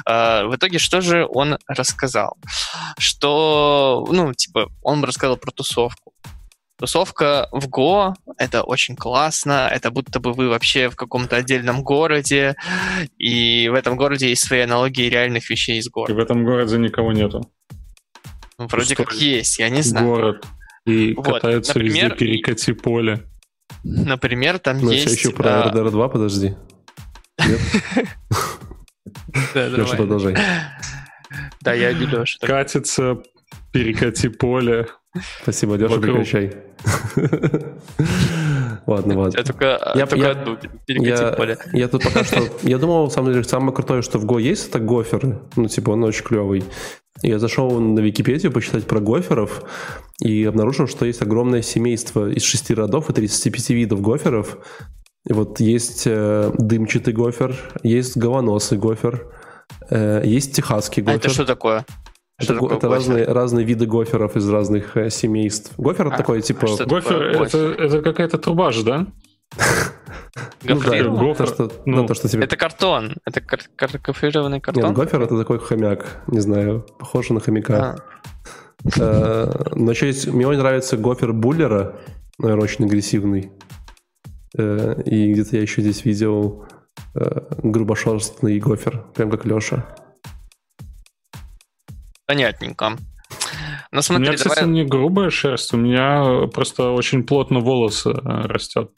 А, 0.06 0.45
в 0.45 0.56
итоге, 0.56 0.80
что 0.80 1.01
же 1.01 1.25
он 1.30 1.57
рассказал? 1.68 2.38
Что, 2.98 3.70
ну, 4.09 4.33
типа, 4.33 4.69
он 4.81 5.03
рассказал 5.03 5.38
про 5.38 5.51
тусовку. 5.51 6.13
Тусовка 6.77 7.47
в 7.51 7.68
Го— 7.68 8.15
это 8.39 8.63
очень 8.63 8.95
классно, 8.95 9.69
это 9.71 9.91
будто 9.91 10.19
бы 10.19 10.33
вы 10.33 10.50
вообще 10.50 10.89
в 10.89 10.95
каком-то 10.95 11.35
отдельном 11.35 11.83
городе, 11.83 12.56
и 13.19 13.69
в 13.69 13.75
этом 13.75 13.96
городе 13.96 14.29
есть 14.29 14.43
свои 14.43 14.62
аналогии 14.62 15.07
реальных 15.07 15.48
вещей 15.51 15.77
из 15.77 15.86
И 15.86 15.89
города. 15.91 16.15
в 16.15 16.19
этом 16.19 16.43
городе 16.43 16.77
никого 16.79 17.12
нету. 17.12 17.48
Ну, 18.57 18.65
вроде 18.67 18.96
Пустой 18.96 19.05
как 19.05 19.13
есть, 19.15 19.60
я 19.60 19.69
не 19.69 19.84
знаю. 19.84 20.07
Город. 20.07 20.46
И 20.88 21.13
Вот, 21.13 21.25
катаются 21.25 21.77
везде 21.79 22.03
например, 22.07 22.17
перекати 22.17 22.74
поле. 22.74 23.27
Например, 23.84 24.57
там 24.57 24.79
Ну, 24.79 24.88
все 24.89 25.01
есть... 25.03 25.17
еще 25.17 25.31
про 25.31 25.65
а, 25.65 25.72
RDR 25.72 25.91
2, 25.91 26.10
подожди. 26.10 26.55
Нет? 27.48 27.60
да, 29.53 29.67
Леша, 29.67 29.96
продолжай. 29.96 30.36
Да, 31.62 31.74
я 31.74 31.93
не 31.93 32.05
Леша. 32.05 32.39
Катится 32.41 33.17
перекати 33.72 34.29
поле. 34.29 34.86
Спасибо, 35.43 35.75
Леша, 35.75 35.98
прекращай. 36.00 36.51
Ладно, 38.88 39.13
Я 39.13 39.20
ладно. 39.20 39.43
только, 39.43 39.65
Я- 39.96 40.05
только 40.08 40.25
я- 40.25 40.31
одну 40.31 40.58
Я, 40.88 41.31
поле. 41.31 41.58
я 41.74 41.88
тут 41.88 42.03
пока 42.03 42.24
что... 42.24 42.39
Я 42.63 42.77
думал, 42.77 43.03
на 43.05 43.10
самом 43.10 43.31
деле, 43.31 43.43
самое 43.43 43.74
крутое, 43.74 44.01
что 44.01 44.17
в 44.20 44.25
Go 44.25 44.41
есть, 44.41 44.70
это 44.70 44.79
гоферы. 44.79 45.39
Ну, 45.55 45.67
типа, 45.67 45.91
он 45.91 46.03
очень 46.03 46.24
клевый. 46.24 46.63
Я 47.24 47.39
зашел 47.39 47.79
на 47.79 48.00
Википедию 48.00 48.51
почитать 48.51 48.86
про 48.88 49.00
гоферов 49.00 49.63
и 50.20 50.43
обнаружил, 50.46 50.88
что 50.88 51.05
есть 51.05 51.22
огромное 51.22 51.62
семейство 51.62 52.29
из 52.29 52.43
шести 52.43 52.74
родов 52.74 53.10
и 53.10 53.13
35 53.13 53.70
видов 53.72 54.01
гоферов. 54.01 54.58
И 55.27 55.34
вот 55.34 55.60
есть 55.60 56.03
э, 56.08 56.51
дымчатый 56.58 57.13
гофер, 57.13 57.55
есть 57.84 58.17
головоносый 58.17 58.79
гофер, 58.79 59.27
э, 59.91 60.24
есть 60.25 60.55
техасский 60.55 61.03
А 61.03 61.05
гофер. 61.05 61.20
это 61.20 61.29
что 61.29 61.46
такое? 61.46 61.86
Это, 62.43 62.55
Что 62.55 62.65
это 62.67 62.74
гофер? 62.75 62.89
разные, 62.89 63.25
разные 63.25 63.65
виды 63.65 63.86
гоферов 63.86 64.36
из 64.36 64.50
разных 64.50 64.98
э, 64.98 65.10
семейств. 65.10 65.74
Гофер 65.77 66.07
это 66.07 66.15
А, 66.15 66.17
такой, 66.17 66.39
а 66.39 66.41
типа... 66.41 66.67
что 66.67 66.86
Гофер, 66.86 67.31
такое 67.31 67.48
это, 67.48 67.57
это 67.83 68.01
какая-то 68.01 68.38
труба 68.38 68.71
же, 68.71 68.83
да? 68.83 69.07
ну 70.63 70.67
да, 70.67 70.74
Гофрированный? 70.75 71.25
гофер, 71.27 71.48
то, 71.50 71.53
что, 71.53 71.71
ну, 71.86 72.01
да, 72.01 72.07
то, 72.07 72.13
что 72.13 72.29
тебе 72.29 72.43
Это 72.43 72.55
картон. 72.55 73.15
Это 73.25 73.41
кар- 73.41 73.60
кар- 73.75 74.00
гофрированный 74.03 74.57
Нет, 74.57 74.63
картон? 74.63 74.93
гофер 74.93 75.21
это 75.21 75.38
такой 75.38 75.60
хомяк, 75.60 76.21
не 76.27 76.39
знаю, 76.39 76.86
похоже 77.00 77.33
на 77.33 77.39
хомяка. 77.39 77.75
А, 77.77 77.95
Э, 79.00 79.48
Но 79.75 79.91
еще 79.91 80.07
есть, 80.07 80.25
мне 80.25 80.48
очень 80.48 80.60
нравится 80.60 80.98
гофер 80.98 81.33
буллера, 81.33 81.98
наверное, 82.39 82.63
очень 82.63 82.86
агрессивный. 82.86 83.51
Э, 84.57 85.00
И 85.05 85.31
где-то 85.33 85.55
я 85.57 85.62
еще 85.62 85.81
здесь 85.83 86.03
видел 86.03 86.65
э, 87.13 87.41
грубошерстный 87.62 88.57
гофер, 88.60 89.05
прям 89.13 89.29
как 89.29 89.45
Леша. 89.45 89.86
Понятненько. 92.31 92.97
Ну 93.91 94.00
У 94.00 94.01
смотри, 94.01 94.27
меня, 94.27 94.38
кстати, 94.38 94.59
давай... 94.61 94.73
не 94.73 94.85
грубая 94.85 95.29
шерсть, 95.29 95.73
у 95.73 95.77
меня 95.77 96.47
просто 96.47 96.91
очень 96.91 97.23
плотно 97.23 97.59
волосы 97.59 98.11
э, 98.11 98.13
растет. 98.23 98.91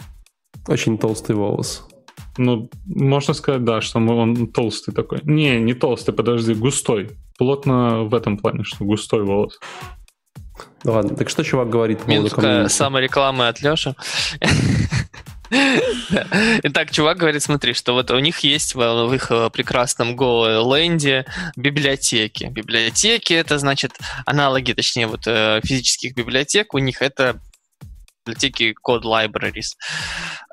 Очень 0.67 0.99
толстый 0.99 1.35
волос. 1.35 1.87
Ну, 2.37 2.69
можно 2.85 3.33
сказать, 3.33 3.63
да, 3.63 3.81
что 3.81 3.97
он 3.97 4.45
толстый 4.51 4.91
такой. 4.93 5.21
Не, 5.23 5.59
не 5.59 5.73
толстый, 5.73 6.11
подожди, 6.11 6.53
густой. 6.53 7.09
Плотно 7.39 8.03
в 8.03 8.13
этом 8.13 8.37
плане, 8.37 8.63
что 8.63 8.85
густой 8.85 9.23
волос. 9.23 9.59
Ладно, 10.83 11.15
так 11.15 11.27
что 11.27 11.43
чувак 11.43 11.71
говорит 11.71 12.05
Минутка 12.05 12.69
саморекламы 12.69 13.47
от 13.47 13.63
Леши. 13.63 13.95
Итак, 16.63 16.91
чувак 16.91 17.17
говорит, 17.17 17.43
смотри, 17.43 17.74
что 17.74 17.93
вот 17.93 18.12
у 18.12 18.19
них 18.19 18.39
есть 18.39 18.75
в 18.75 19.13
их 19.13 19.31
э, 19.31 19.50
прекрасном 19.51 20.15
Go-ленде 20.15 21.25
библиотеки. 21.55 22.45
Библиотеки— 22.45 23.33
это, 23.33 23.60
значит, 23.60 23.93
аналоги, 24.25 24.74
точнее, 24.74 25.07
вот 25.07 25.22
э, 25.25 25.62
физических 25.63 26.15
библиотек. 26.15 26.74
У 26.74 26.79
них 26.79 27.01
это 27.01 27.39
библиотеки 28.25 28.75
Code 28.86 29.03
Libraries. 29.03 29.74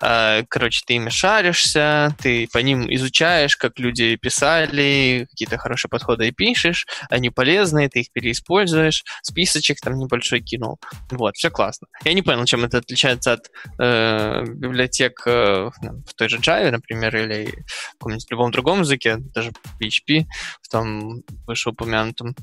Э, 0.03 0.43
короче, 0.49 0.83
ты 0.87 0.95
ими 0.95 1.11
шаришься, 1.11 2.15
ты 2.21 2.49
по 2.53 2.59
ним 2.59 2.93
изучаешь, 2.95 3.57
как 3.57 3.79
люди 3.79 4.17
писали, 4.17 5.27
какие-то 5.31 5.59
хорошие 5.59 5.89
подходы 5.89 6.29
и 6.29 6.33
пишешь, 6.33 6.87
они 7.09 7.31
полезные, 7.31 7.89
ты 7.89 8.01
их 8.01 8.13
переиспользуешь, 8.13 9.05
списочек 9.23 9.81
там 9.81 9.99
небольшой 9.99 10.41
кинул. 10.41 10.79
Вот, 11.11 11.37
все 11.37 11.51
классно. 11.51 11.87
Я 12.05 12.15
не 12.15 12.23
понял, 12.23 12.45
чем 12.45 12.65
это 12.65 12.79
отличается 12.79 13.35
от 13.35 13.51
э, 13.79 14.45
библиотек 14.47 15.23
э, 15.27 15.71
в 15.71 16.15
той 16.17 16.29
же 16.29 16.39
Java, 16.39 16.71
например, 16.71 17.17
или 17.17 17.47
в 17.47 17.93
каком-нибудь 17.99 18.31
любом 18.31 18.51
другом 18.51 18.81
языке, 18.81 19.17
даже 19.19 19.53
PHP, 19.81 20.25
в 20.63 20.69
том 20.69 21.23
вышеупомянутом. 21.47 22.35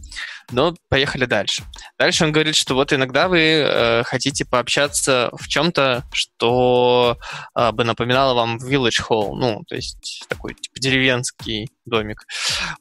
Но 0.52 0.76
поехали 0.90 1.26
дальше. 1.26 1.64
Дальше 1.98 2.26
он 2.26 2.32
говорит, 2.32 2.56
что 2.56 2.76
вот 2.76 2.94
иногда 2.94 3.28
вы 3.28 3.40
э, 3.40 4.04
хотите 4.04 4.46
пообщаться 4.46 5.17
в 5.34 5.48
чем-то, 5.48 6.04
что 6.12 7.18
э, 7.56 7.72
бы 7.72 7.84
напоминало 7.84 8.34
вам 8.34 8.58
Village 8.58 9.02
Hall, 9.10 9.36
ну, 9.36 9.64
то 9.68 9.76
есть 9.76 10.26
такой 10.30 10.54
типа 10.54 10.80
деревенский 10.80 11.70
домик. 11.86 12.26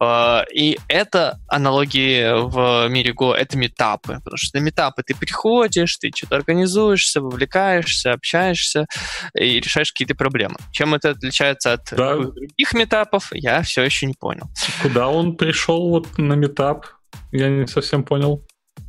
Э, 0.01 0.43
и 0.53 0.79
это 0.89 1.39
аналогии 1.49 2.49
в 2.49 2.89
мире 2.89 3.13
Go, 3.13 3.33
это 3.35 3.57
метапы, 3.57 4.19
потому 4.25 4.37
что 4.37 4.59
на 4.59 4.63
метапы 4.63 5.03
ты 5.03 5.15
приходишь, 5.15 5.97
ты 5.97 6.11
что-то 6.15 6.37
организуешься, 6.37 7.21
вовлекаешься, 7.21 8.13
общаешься 8.13 8.87
и 9.35 9.61
решаешь 9.61 9.93
какие-то 9.93 10.15
проблемы. 10.15 10.57
Чем 10.73 10.95
это 10.95 11.11
отличается 11.11 11.75
от 11.75 11.89
да. 11.91 12.17
других 12.17 12.75
метапов, 12.75 13.29
я 13.33 13.63
все 13.63 13.83
еще 13.83 14.07
не 14.07 14.15
понял. 14.15 14.49
Куда 14.83 15.09
он 15.09 15.37
пришел 15.37 15.89
вот 15.89 16.19
на 16.19 16.35
метап? 16.35 16.87
Я 17.33 17.49
не 17.49 17.67
совсем 17.67 18.05
понял. 18.05 18.43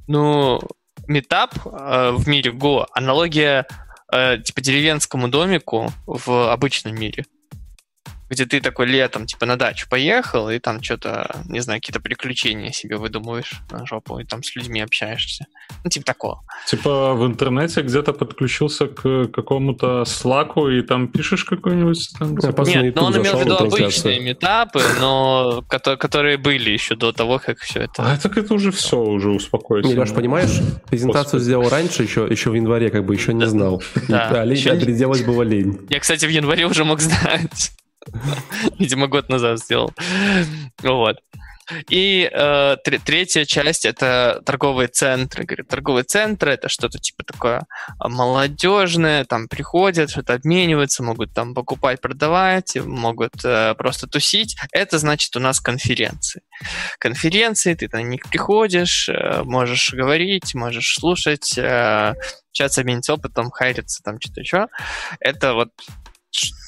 Ну, 0.08 0.62
метап 1.08 1.56
э, 1.66 2.12
в 2.12 2.28
мире 2.28 2.52
Go 2.52 2.86
аналогия 2.94 3.66
э, 4.12 4.38
типа 4.40 4.62
деревенскому 4.62 5.28
домику 5.28 5.92
в 6.06 6.52
обычном 6.52 6.96
мире 6.96 7.26
где 8.30 8.46
ты 8.46 8.62
такой 8.62 8.88
летом, 8.88 9.26
типа, 9.26 9.46
на 9.46 9.56
дачу 9.56 9.88
поехал, 9.90 10.50
и 10.50 10.60
там 10.60 10.82
что-то, 10.82 11.44
не 11.46 11.60
знаю, 11.60 11.80
какие-то 11.80 12.00
приключения 12.00 12.72
себе 12.72 12.98
выдумываешь 12.98 13.54
на 13.72 13.86
жопу, 13.86 14.20
и 14.20 14.24
там 14.24 14.44
с 14.44 14.56
людьми 14.56 14.82
общаешься. 14.82 15.46
Ну, 15.84 15.90
типа 15.90 16.06
такого. 16.06 16.44
Типа 16.68 17.14
в 17.14 17.26
интернете 17.26 17.82
где-то 17.82 18.14
подключился 18.14 18.88
к 18.88 19.28
какому-то 19.28 20.06
слаку, 20.06 20.70
и 20.70 20.82
там 20.82 21.08
пишешь 21.08 21.44
какой-нибудь... 21.44 22.10
Там, 22.20 22.38
типа... 22.38 22.62
Нет, 22.62 22.96
но 22.96 23.06
он 23.06 23.18
имел 23.18 23.38
в 23.38 23.42
виду 23.42 23.56
обычные 23.56 24.20
метапы, 24.20 24.82
но 25.00 25.64
которые 25.68 26.38
были 26.38 26.70
еще 26.70 26.96
до 26.96 27.12
того, 27.12 27.40
как 27.40 27.60
все 27.60 27.82
это... 27.82 28.04
А 28.04 28.18
так 28.18 28.38
это 28.38 28.54
уже 28.54 28.72
все, 28.72 28.98
уже 28.98 29.30
успокоится. 29.30 29.92
Милаш, 29.92 30.14
понимаешь, 30.14 30.60
презентацию 30.90 31.40
сделал 31.40 31.70
раньше, 31.70 32.04
еще, 32.04 32.28
еще 32.30 32.50
в 32.50 32.56
январе, 32.56 32.90
как 32.90 33.06
бы 33.06 33.14
еще 33.14 33.34
не 33.34 33.48
знал. 33.48 33.82
Да. 34.08 34.42
А 34.42 34.44
лень, 34.44 34.64
переделать 34.64 35.26
было 35.26 35.44
лень. 35.44 35.88
Я, 35.90 36.00
кстати, 36.00 36.26
в 36.26 36.30
январе 36.30 36.66
уже 36.66 36.84
мог 36.84 37.00
знать. 37.00 37.72
Видимо, 38.80 39.08
год 39.08 39.30
назад 39.30 39.60
сделал. 39.60 39.94
Вот. 40.82 41.18
И 41.90 42.30
э, 42.32 42.78
третья 42.84 43.44
часть 43.44 43.86
это 43.86 44.42
торговые 44.46 44.88
центры. 44.88 45.44
Говорит, 45.44 45.68
торговые 45.68 46.06
центры 46.06 46.54
это 46.54 46.70
что-то 46.70 46.98
типа 46.98 47.26
такое 47.26 47.66
молодежное, 48.00 49.26
там 49.26 49.50
приходят, 49.50 50.10
что-то 50.10 50.36
обмениваются, 50.36 51.04
могут 51.04 51.34
там 51.34 51.54
покупать, 51.54 52.00
продавать, 52.00 52.78
могут 52.78 53.44
э, 53.44 53.76
просто 53.76 54.08
тусить. 54.08 54.56
Это 54.72 54.98
значит 54.98 55.36
у 55.36 55.40
нас 55.40 55.60
конференции. 55.60 56.42
Конференции, 57.00 57.74
ты 57.74 57.90
на 57.92 58.02
них 58.02 58.22
приходишь, 58.30 59.10
э, 59.10 59.44
можешь 59.44 59.94
говорить, 59.94 60.56
можешь 60.56 60.96
слушать, 60.98 61.58
э, 61.58 62.14
общаться, 62.50 62.82
обмениться 62.82 63.14
опытом, 63.14 63.52
хайриться, 63.52 64.02
там 64.04 64.22
что-то 64.22 64.40
еще. 64.40 64.68
Это 65.20 65.54
вот 65.54 65.70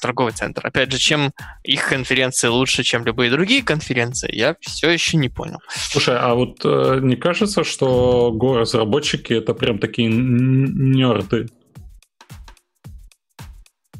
торговый 0.00 0.32
центр. 0.32 0.66
Опять 0.66 0.92
же, 0.92 0.98
чем 0.98 1.32
их 1.62 1.88
конференции 1.88 2.48
лучше, 2.48 2.82
чем 2.82 3.04
любые 3.04 3.30
другие 3.30 3.62
конференции, 3.62 4.34
я 4.34 4.56
все 4.60 4.90
еще 4.90 5.16
не 5.16 5.28
понял. 5.28 5.58
Слушай, 5.68 6.16
а 6.18 6.34
вот 6.34 6.60
э, 6.64 7.00
не 7.02 7.16
кажется, 7.16 7.64
что 7.64 8.34
Go-разработчики 8.34 9.32
это 9.32 9.54
прям 9.54 9.78
такие 9.78 10.08
нерды? 10.08 11.48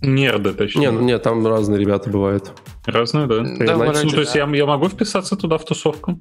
Нерды, 0.03 0.55
точнее. 0.55 0.91
Нет, 0.91 1.01
нет, 1.01 1.23
там 1.23 1.47
разные 1.47 1.79
ребята 1.79 2.09
бывают. 2.09 2.53
Разные, 2.87 3.27
да? 3.27 3.41
да 3.41 3.77
Знаете, 3.77 4.01
ну, 4.05 4.11
то 4.11 4.21
есть 4.21 4.35
я, 4.35 4.49
я 4.49 4.67
могу 4.67 4.89
вписаться 4.89 5.37
туда 5.37 5.59
в 5.59 5.65
тусовку? 5.65 6.19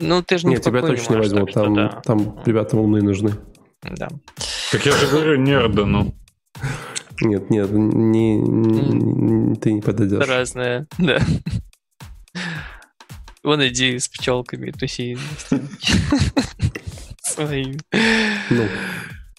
Ну, 0.00 0.22
ты 0.22 0.38
же 0.38 0.46
не 0.46 0.54
Нет, 0.54 0.64
тебя 0.64 0.80
точно 0.80 1.14
не 1.14 1.18
возьмут, 1.18 1.52
там, 1.52 1.74
да. 1.74 2.00
там 2.04 2.40
ребята 2.44 2.76
умные 2.76 3.02
нужны. 3.02 3.32
Да. 3.82 4.08
Как 4.72 4.84
я 4.86 4.92
же 4.92 5.06
говорю, 5.06 5.36
нерды, 5.40 5.84
ну. 5.84 6.14
Нет, 7.20 7.50
нет, 7.50 7.70
не, 7.70 8.36
не, 8.36 9.56
ты 9.56 9.72
не 9.72 9.80
подойдешь. 9.80 10.26
Разное, 10.26 10.86
да. 10.98 11.18
Вон 13.42 13.66
иди 13.66 13.98
с 13.98 14.08
пчелками 14.08 14.70
туси. 14.70 15.16
Своими. 17.22 17.78
Ну. 18.50 18.68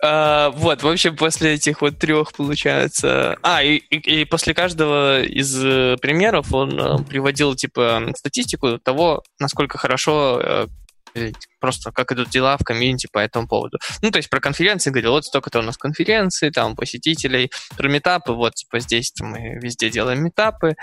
А, 0.02 0.52
вот, 0.52 0.82
в 0.82 0.88
общем, 0.88 1.16
после 1.16 1.56
этих 1.56 1.82
вот 1.82 2.00
трех 2.00 2.34
получается... 2.34 3.38
А, 3.44 3.62
и, 3.62 3.76
и, 3.76 4.22
и 4.22 4.26
после 4.26 4.54
каждого 4.54 5.22
из 5.22 5.54
э, 5.62 5.98
примеров 6.02 6.54
он 6.54 6.80
э, 6.80 7.04
приводил, 7.04 7.56
типа, 7.56 8.12
статистику 8.16 8.80
того, 8.80 9.24
насколько 9.40 9.78
хорошо 9.78 10.40
э, 10.42 10.68
просто 11.60 11.92
как 11.92 12.12
идут 12.12 12.30
дела 12.30 12.58
в 12.58 12.64
комьюнити 12.64 13.08
по 13.12 13.20
этому 13.20 13.48
поводу. 13.48 13.78
Ну, 14.02 14.12
то 14.12 14.18
есть 14.18 14.30
про 14.30 14.40
конференции 14.40 14.90
говорил, 14.90 15.12
вот 15.12 15.26
столько-то 15.26 15.60
у 15.60 15.62
нас 15.62 15.78
конференций, 15.78 16.52
там, 16.52 16.76
посетителей, 16.76 17.52
про 17.78 17.88
метапы, 17.90 18.32
вот, 18.34 18.56
типа, 18.56 18.80
здесь 18.80 19.12
мы 19.20 19.60
везде 19.62 19.90
делаем 19.90 20.24
метапы, 20.24 20.76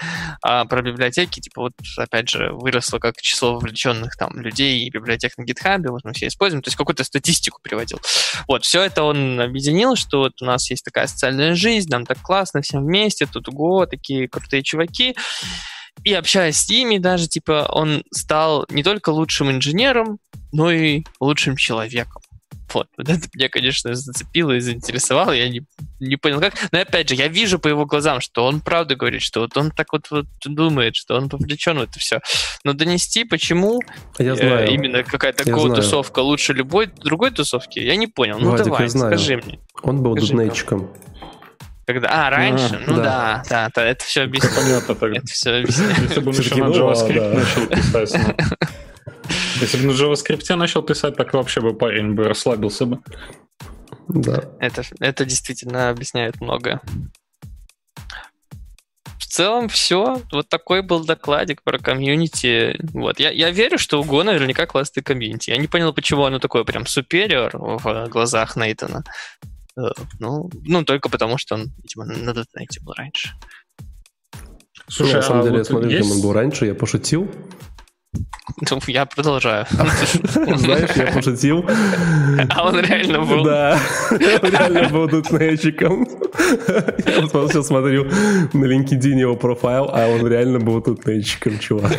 а 0.42 0.64
про 0.64 0.82
библиотеки, 0.82 1.40
типа, 1.40 1.62
вот, 1.62 1.72
опять 1.96 2.28
же, 2.28 2.52
выросло 2.52 2.98
как 2.98 3.16
число 3.20 3.54
вовлеченных 3.54 4.16
там 4.16 4.38
людей 4.40 4.80
и 4.80 4.90
библиотек 4.90 5.32
на 5.38 5.42
GitHub, 5.44 5.88
вот 5.88 6.04
мы 6.04 6.12
все 6.12 6.26
используем, 6.26 6.62
то 6.62 6.68
есть 6.68 6.76
какую-то 6.76 7.04
статистику 7.04 7.60
приводил. 7.62 8.00
Вот, 8.46 8.64
все 8.64 8.82
это 8.82 9.02
он 9.02 9.40
объединил, 9.40 9.96
что 9.96 10.18
вот 10.18 10.42
у 10.42 10.44
нас 10.44 10.70
есть 10.70 10.84
такая 10.84 11.06
социальная 11.06 11.54
жизнь, 11.54 11.88
нам 11.90 12.04
так 12.04 12.20
классно 12.20 12.60
всем 12.62 12.84
вместе, 12.84 13.26
тут 13.26 13.48
го, 13.48 13.86
такие 13.86 14.28
крутые 14.28 14.62
чуваки, 14.62 15.14
и 16.04 16.12
общаясь 16.12 16.56
с 16.56 16.68
ними 16.68 16.98
даже, 16.98 17.28
типа, 17.28 17.68
он 17.70 18.04
стал 18.12 18.66
не 18.70 18.82
только 18.82 19.10
лучшим 19.10 19.50
инженером, 19.50 20.18
но 20.52 20.70
и 20.70 21.04
лучшим 21.20 21.56
человеком. 21.56 22.22
Вот, 22.72 22.88
вот 22.98 23.08
это 23.08 23.28
меня, 23.32 23.48
конечно, 23.48 23.94
зацепило 23.94 24.52
и 24.52 24.60
заинтересовало, 24.60 25.30
я 25.30 25.48
не, 25.48 25.62
не 26.00 26.16
понял 26.16 26.40
как. 26.40 26.54
Но 26.72 26.80
опять 26.80 27.08
же, 27.08 27.14
я 27.14 27.28
вижу 27.28 27.58
по 27.58 27.68
его 27.68 27.86
глазам, 27.86 28.20
что 28.20 28.44
он 28.44 28.60
правда 28.60 28.96
говорит, 28.96 29.22
что 29.22 29.40
вот 29.40 29.56
он 29.56 29.70
так 29.70 29.92
вот, 29.92 30.10
вот 30.10 30.26
думает, 30.44 30.96
что 30.96 31.16
он 31.16 31.28
повлечен 31.28 31.78
в 31.78 31.82
это 31.82 31.98
все. 31.98 32.20
Но 32.64 32.72
донести, 32.72 33.24
почему 33.24 33.80
я 34.18 34.32
э, 34.32 34.36
знаю. 34.36 34.68
именно 34.68 35.04
какая-то 35.04 35.44
тусовка 35.44 36.20
лучше 36.20 36.52
любой 36.52 36.86
другой 36.86 37.30
тусовки, 37.30 37.78
я 37.78 37.96
не 37.96 38.08
понял. 38.08 38.38
Ну 38.40 38.50
Вадик, 38.50 38.66
давай, 38.66 38.90
скажи 38.90 39.36
мне. 39.36 39.60
Он 39.82 40.02
был 40.02 40.14
дуднейчиком. 40.14 40.90
Когда... 41.86 42.26
А, 42.26 42.30
раньше? 42.30 42.82
А, 42.84 42.90
ну 42.90 42.96
да. 42.96 43.44
да, 43.48 43.70
да, 43.72 43.84
это 43.84 44.04
все 44.04 44.22
объясняет. 44.22 44.56
Понятно 44.56 44.94
тогда. 44.96 45.18
Это 45.18 45.26
все 45.28 45.60
объясняет. 45.60 45.98
Если 45.98 46.20
бы 46.20 46.30
он 46.30 46.36
еще 46.36 46.54
на 46.56 46.68
JavaScript 46.68 47.34
начал 47.34 47.66
писать. 47.68 48.12
Если 49.60 49.78
бы 49.78 49.92
на 49.92 49.96
JavaScript 49.96 50.54
начал 50.56 50.82
писать, 50.82 51.16
так 51.16 51.32
вообще 51.32 51.60
бы 51.60 51.74
парень 51.74 52.14
бы 52.14 52.24
расслабился 52.24 52.86
бы. 52.86 52.98
Да. 54.08 54.44
Это, 54.58 54.82
это 54.98 55.24
действительно 55.24 55.90
объясняет 55.90 56.40
многое. 56.40 56.80
В 59.18 59.26
целом 59.26 59.68
все. 59.68 60.22
Вот 60.32 60.48
такой 60.48 60.82
был 60.82 61.04
докладик 61.04 61.62
про 61.62 61.78
комьюнити. 61.78 62.80
Вот. 62.94 63.20
Я, 63.20 63.30
я 63.30 63.50
верю, 63.50 63.78
что 63.78 64.00
у 64.00 64.04
Go 64.04 64.24
наверняка 64.24 64.66
классный 64.66 65.04
комьюнити. 65.04 65.50
Я 65.50 65.56
не 65.58 65.68
понял, 65.68 65.92
почему 65.92 66.24
оно 66.24 66.40
такое 66.40 66.64
прям 66.64 66.84
супериор 66.84 67.50
в 67.54 68.08
глазах 68.08 68.56
Нейтана. 68.56 69.04
Э, 69.78 69.90
ну, 70.18 70.50
ну, 70.64 70.84
только 70.84 71.08
потому, 71.08 71.38
что 71.38 71.54
он, 71.54 71.72
видимо, 71.82 72.04
на 72.06 72.30
.NET 72.30 72.82
был 72.82 72.94
раньше. 72.94 73.30
Слушай, 74.88 75.14
на 75.14 75.22
самом 75.22 75.40
а 75.40 75.42
деле, 75.44 75.58
вот 75.58 75.58
я 75.58 75.64
смотрю, 75.64 75.90
есть... 75.90 76.10
он 76.10 76.22
был 76.22 76.32
раньше, 76.32 76.66
я 76.66 76.74
пошутил. 76.74 77.30
Ну, 78.70 78.80
я 78.86 79.04
продолжаю. 79.04 79.66
Знаешь, 79.70 80.96
я 80.96 81.12
пошутил. 81.12 81.64
А 82.48 82.66
он 82.66 82.80
реально 82.80 83.20
был. 83.20 83.44
Да, 83.44 83.78
он 84.10 84.50
реально 84.50 84.88
был 84.88 85.08
тутнейчиком. 85.08 86.06
Я 87.06 87.26
вот 87.26 87.52
сейчас 87.52 87.66
смотрю 87.66 88.04
на 88.04 88.64
LinkedIn 88.64 89.18
его 89.18 89.36
профайл, 89.36 89.90
а 89.92 90.08
он 90.08 90.26
реально 90.26 90.60
был 90.60 90.80
тутнейчиком, 90.80 91.58
чувак. 91.58 91.92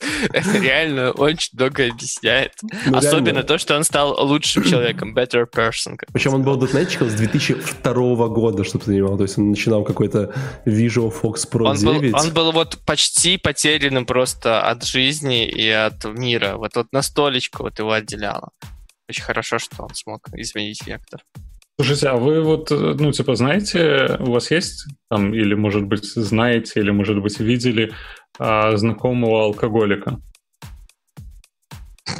Это 0.32 0.58
реально 0.58 1.10
очень 1.12 1.50
много 1.54 1.86
объясняет. 1.86 2.52
Ну, 2.86 2.96
Особенно 2.96 3.26
реально. 3.26 3.42
то, 3.44 3.58
что 3.58 3.76
он 3.76 3.84
стал 3.84 4.16
лучшим 4.26 4.64
человеком, 4.64 5.16
better 5.16 5.46
person. 5.50 5.98
Причем 6.12 6.34
он 6.34 6.42
был 6.42 6.56
дотнетчиком 6.56 7.08
с 7.10 7.14
2002 7.14 8.28
года, 8.28 8.64
чтобы 8.64 8.84
ты 8.84 8.90
понимал. 8.92 9.16
То 9.16 9.24
есть 9.24 9.38
он 9.38 9.50
начинал 9.50 9.84
какой-то 9.84 10.34
Visual 10.66 11.12
Fox 11.12 11.48
Pro 11.50 11.66
Он 11.68 11.80
был, 11.82 12.00
9. 12.00 12.14
он 12.14 12.32
был 12.32 12.52
вот 12.52 12.78
почти 12.84 13.38
потерянным 13.38 14.06
просто 14.06 14.62
от 14.62 14.84
жизни 14.84 15.46
и 15.46 15.68
от 15.68 16.04
мира. 16.04 16.56
Вот, 16.56 16.76
вот 16.76 16.86
на 16.92 17.02
столечко 17.02 17.62
вот 17.62 17.78
его 17.78 17.92
отделяло. 17.92 18.50
Очень 19.08 19.22
хорошо, 19.22 19.58
что 19.58 19.84
он 19.84 19.94
смог 19.94 20.28
изменить 20.34 20.86
вектор. 20.86 21.22
Слушайте, 21.78 22.08
а 22.08 22.16
вы 22.16 22.42
вот, 22.42 22.70
э, 22.72 22.94
ну, 22.98 23.12
типа, 23.12 23.34
знаете, 23.34 24.16
у 24.20 24.32
вас 24.32 24.50
есть 24.50 24.86
там, 25.10 25.34
или, 25.34 25.52
может 25.54 25.84
быть, 25.84 26.06
знаете, 26.06 26.80
или, 26.80 26.90
может 26.90 27.20
быть, 27.20 27.38
видели 27.38 27.92
а, 28.38 28.76
знакомого 28.76 29.44
алкоголика? 29.44 30.20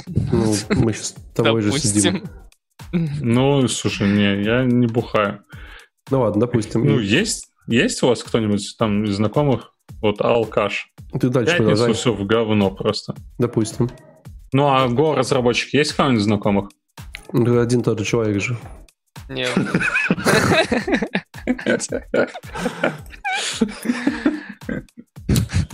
Ну, 0.07 0.53
мы 0.69 0.93
сейчас 0.93 1.09
с 1.09 1.15
тобой 1.33 1.61
же 1.61 1.71
сидим. 1.79 2.23
Ну, 2.91 3.67
слушай, 3.67 4.07
не, 4.07 4.43
я 4.43 4.63
не 4.63 4.87
бухаю. 4.87 5.43
Ну 6.09 6.21
ладно, 6.21 6.41
допустим. 6.41 6.85
Ну, 6.85 6.99
есть, 6.99 7.49
есть 7.67 8.01
у 8.03 8.07
вас 8.07 8.23
кто-нибудь 8.23 8.75
там 8.77 9.03
из 9.03 9.15
знакомых? 9.15 9.73
Вот 10.01 10.21
алкаш. 10.21 10.93
ты 11.19 11.29
дальше 11.29 11.57
Пятницу 11.57 11.69
продолжай. 11.69 11.93
все 11.93 12.13
в 12.13 12.25
говно 12.25 12.71
просто. 12.71 13.15
Допустим. 13.37 13.89
Ну, 14.53 14.67
а 14.67 14.87
Go 14.87 15.15
разработчик 15.15 15.73
есть 15.73 15.93
кто-нибудь 15.93 16.17
из 16.17 16.23
знакомых? 16.23 16.69
Ну, 17.33 17.59
Один 17.59 17.83
тот 17.83 17.99
же 17.99 18.05
человек 18.05 18.41
же. 18.41 18.57
Нет. 19.27 19.49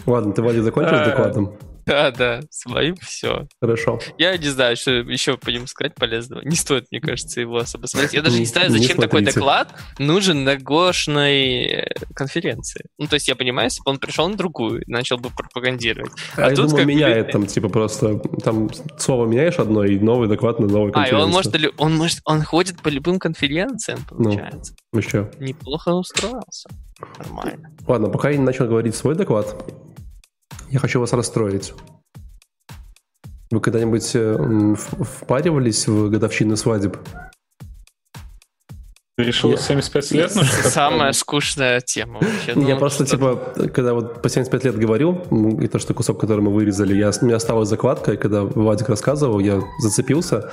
Ладно, 0.06 0.34
ты, 0.34 0.42
Вадя, 0.42 0.62
закончил 0.62 0.96
с 0.96 1.02
А. 1.02 1.06
докладом? 1.06 1.58
Да, 1.86 2.12
да, 2.12 2.40
с 2.50 2.66
моим 2.66 2.96
все. 3.02 3.46
Хорошо. 3.60 4.00
Я 4.18 4.38
не 4.38 4.48
знаю, 4.48 4.78
что 4.78 4.92
еще 4.92 5.36
по 5.36 5.50
нему 5.50 5.68
сказать 5.68 5.94
полезного. 5.96 6.42
Не 6.42 6.56
стоит, 6.56 6.86
мне 6.92 7.02
кажется, 7.02 7.42
его 7.42 7.58
особо 7.58 7.88
смотреть. 7.88 8.14
Я 8.14 8.22
даже 8.22 8.40
не 8.40 8.46
знаю, 8.46 8.70
зачем 8.70 8.96
такой 9.00 9.22
доклад 9.22 9.68
нужен 10.00 10.46
на 10.46 10.56
гошной 10.56 11.66
э, 11.66 11.86
конференции. 12.16 12.86
Ну, 12.98 13.08
то 13.08 13.16
есть 13.16 13.28
я 13.28 13.36
понимаю, 13.36 13.66
если 13.66 13.82
бы 13.84 13.92
он 13.92 14.00
пришел 14.00 14.30
на 14.30 14.38
другую 14.38 14.84
начал 14.88 15.18
бы 15.18 15.30
пропагандировать. 15.30 16.12
А, 16.38 16.44
я 16.44 16.56
тут 16.56 16.68
думаю, 16.70 16.78
как 16.78 16.86
меняет 16.86 17.32
там, 17.34 17.48
типа, 17.48 17.68
просто 17.68 18.18
там 18.42 18.70
слово 18.98 19.26
меняешь 19.26 19.60
одно, 19.60 19.84
и 19.84 20.00
новый 20.00 20.30
доклад 20.30 20.60
на 20.62 20.68
новой 20.68 20.92
А, 20.94 21.06
и 21.06 21.10
конференции. 21.12 21.22
он 21.26 21.32
может, 21.32 21.56
он 21.80 21.98
может, 21.98 22.20
он 22.24 22.44
ходит 22.44 22.82
по 22.82 22.88
любым 22.88 23.20
конференциям, 23.20 24.00
Ну. 24.12 24.24
получается. 24.24 24.74
Ну 24.94 25.02
что? 25.02 25.30
Неплохо 25.38 25.90
устроился. 25.90 26.70
Нормально. 27.18 27.72
Ладно, 27.88 28.08
пока 28.08 28.30
я 28.30 28.38
не 28.38 28.44
начал 28.46 28.68
говорить 28.68 28.96
свой 28.96 29.16
доклад, 29.16 29.54
я 30.74 30.80
хочу 30.80 31.00
вас 31.00 31.14
расстроить. 31.14 31.74
Вы 33.52 33.62
когда-нибудь 33.62 34.12
э, 34.16 34.76
впаривались 34.76 35.88
в 35.88 36.10
годовщину 36.10 36.58
свадеб? 36.58 36.98
Ты 39.16 39.24
решил 39.26 39.52
Я- 39.52 39.58
75 39.58 40.12
лет? 40.12 40.32
Ну, 40.36 40.44
что 40.44 40.70
Самая 40.70 41.12
скучная 41.12 41.80
тема 41.82 42.16
вообще. 42.20 42.54
я 42.60 42.74
Ну, 42.74 42.80
просто, 42.80 43.06
типа, 43.06 43.54
когда 43.72 43.94
вот 43.94 44.24
по 44.24 44.30
75 44.30 44.64
лет 44.64 44.76
говорил, 44.80 45.22
и 45.62 45.68
то, 45.68 45.78
что 45.78 45.94
кусок, 45.94 46.20
который 46.20 46.42
мы 46.42 46.52
вырезали, 46.52 46.96
я, 46.96 47.12
у 47.22 47.26
меня 47.26 47.36
осталась 47.36 47.70
закладка, 47.70 48.14
и 48.14 48.18
когда 48.18 48.42
Владик 48.42 48.90
рассказывал, 48.90 49.40
я 49.40 49.62
зацепился. 49.80 50.50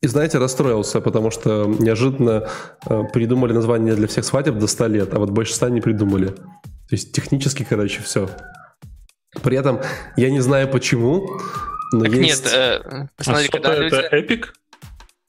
И, 0.00 0.06
знаете, 0.06 0.38
расстроился, 0.38 1.02
потому 1.02 1.30
что 1.30 1.66
неожиданно 1.66 2.48
э, 2.86 3.02
придумали 3.12 3.52
название 3.52 3.94
для 3.94 4.06
всех 4.06 4.24
свадеб 4.24 4.56
до 4.58 4.66
100 4.66 4.86
лет, 4.86 5.12
а 5.14 5.18
вот 5.18 5.28
больше 5.30 5.52
100 5.54 5.68
не 5.68 5.82
придумали. 5.82 6.28
То 6.28 6.92
есть 6.92 7.12
технически, 7.12 7.66
короче, 7.68 8.02
все. 8.02 8.30
При 9.42 9.56
этом 9.56 9.80
я 10.16 10.30
не 10.30 10.40
знаю 10.40 10.68
почему, 10.68 11.40
но 11.92 12.04
Так 12.04 12.12
есть... 12.12 12.44
нет, 12.44 12.54
э, 12.54 12.80
А 12.84 13.06
посмотри, 13.16 13.44
что-то 13.46 13.62
когда 13.62 13.82
люди... 13.82 13.94
это 13.94 14.16
эпик? 14.16 14.54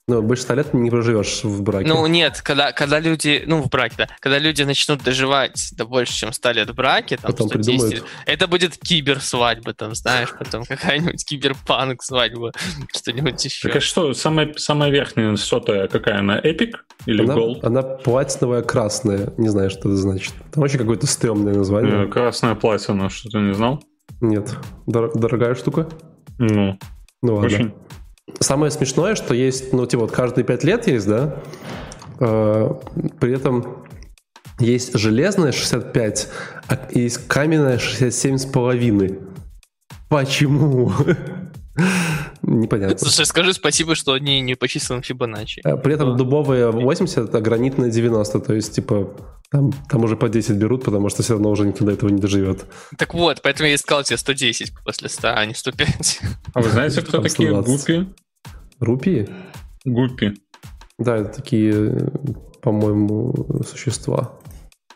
Ну, 0.08 0.22
больше 0.22 0.44
100 0.44 0.54
лет 0.54 0.72
не 0.74 0.88
проживешь 0.88 1.42
в 1.42 1.62
браке. 1.62 1.88
Ну 1.88 2.06
нет, 2.06 2.40
когда, 2.40 2.70
когда 2.70 3.00
люди, 3.00 3.42
ну 3.44 3.60
в 3.60 3.68
браке, 3.68 3.94
да, 3.98 4.08
когда 4.20 4.38
люди 4.38 4.62
начнут 4.62 5.02
доживать 5.02 5.70
до 5.72 5.84
больше, 5.84 6.12
чем 6.12 6.32
100 6.32 6.50
лет 6.52 6.70
в 6.70 6.74
браке, 6.74 7.16
там 7.16 7.32
Потом 7.32 7.48
110, 7.48 7.80
придумают. 7.80 8.04
это 8.24 8.46
будет 8.46 8.78
киберсвадьба, 8.78 9.74
там, 9.74 9.96
знаешь, 9.96 10.28
потом 10.38 10.64
какая-нибудь 10.64 11.24
киберпанк 11.24 12.04
свадьба, 12.04 12.52
что-нибудь 12.96 13.44
еще. 13.44 13.66
Так 13.66 13.78
а 13.78 13.80
что, 13.80 14.14
самая, 14.14 14.54
самая 14.56 14.90
верхняя 14.90 15.34
сотая 15.34 15.88
какая 15.88 16.20
она? 16.20 16.38
Эпик 16.38 16.84
или 17.06 17.24
она, 17.24 17.34
Gold? 17.34 17.58
она 17.64 17.82
платиновая 17.82 18.62
красная. 18.62 19.32
Не 19.38 19.48
знаю, 19.48 19.70
что 19.70 19.88
это 19.88 19.96
значит. 19.96 20.34
Там 20.52 20.62
очень 20.62 20.78
какое-то 20.78 21.08
стрёмное 21.08 21.54
название. 21.54 22.04
Э, 22.04 22.08
Красная 22.08 22.54
платина, 22.54 23.10
что 23.10 23.28
ты 23.28 23.38
не 23.38 23.54
знал? 23.54 23.82
Нет. 24.28 24.56
Дор- 24.86 25.12
дорогая 25.18 25.54
штука? 25.54 25.88
Ну, 26.38 26.78
Ну 27.22 27.34
ладно. 27.34 27.46
очень. 27.46 27.74
Самое 28.40 28.70
смешное, 28.70 29.14
что 29.14 29.34
есть, 29.34 29.72
ну, 29.72 29.86
типа, 29.86 30.02
вот 30.02 30.12
каждые 30.12 30.44
пять 30.44 30.64
лет 30.64 30.86
есть, 30.88 31.06
да? 31.08 31.36
Э, 32.20 32.70
при 33.20 33.32
этом 33.34 33.84
есть 34.58 34.98
железная 34.98 35.52
65, 35.52 36.28
а 36.68 36.88
есть 36.92 37.28
каменная 37.28 37.78
67 37.78 38.38
с 38.38 38.44
половиной. 38.46 39.18
Почему? 40.08 40.92
Непонятно. 42.46 42.96
Слушай, 42.96 43.26
скажи 43.26 43.52
спасибо, 43.52 43.96
что 43.96 44.12
они 44.12 44.40
не 44.40 44.54
по 44.54 44.68
числам 44.68 45.02
Фибоначчи. 45.02 45.60
А 45.64 45.76
При 45.76 45.94
этом 45.94 46.16
дубовые 46.16 46.70
80, 46.70 47.34
а 47.34 47.40
гранитные 47.40 47.90
90, 47.90 48.38
то 48.40 48.54
есть, 48.54 48.72
типа, 48.72 49.16
там, 49.50 49.72
там 49.90 50.04
уже 50.04 50.16
по 50.16 50.28
10 50.28 50.56
берут, 50.56 50.84
потому 50.84 51.08
что 51.08 51.24
все 51.24 51.32
равно 51.34 51.50
уже 51.50 51.66
никто 51.66 51.84
до 51.84 51.92
этого 51.92 52.08
не 52.08 52.20
доживет. 52.20 52.66
Так 52.96 53.14
вот, 53.14 53.42
поэтому 53.42 53.68
я 53.68 53.74
искал 53.74 54.04
тебе 54.04 54.16
110 54.16 54.72
после 54.84 55.08
100, 55.08 55.28
а 55.34 55.44
не 55.44 55.54
105. 55.54 56.20
А 56.54 56.62
вы 56.62 56.68
знаете, 56.68 57.02
кто 57.02 57.20
такие 57.20 57.50
120. 57.50 57.66
гуппи? 57.66 58.14
Рупии? 58.78 59.28
Гуппи. 59.84 60.34
Да, 60.98 61.16
это 61.16 61.34
такие, 61.34 61.72
э, 61.72 62.08
по-моему, 62.62 63.34
существа. 63.68 64.38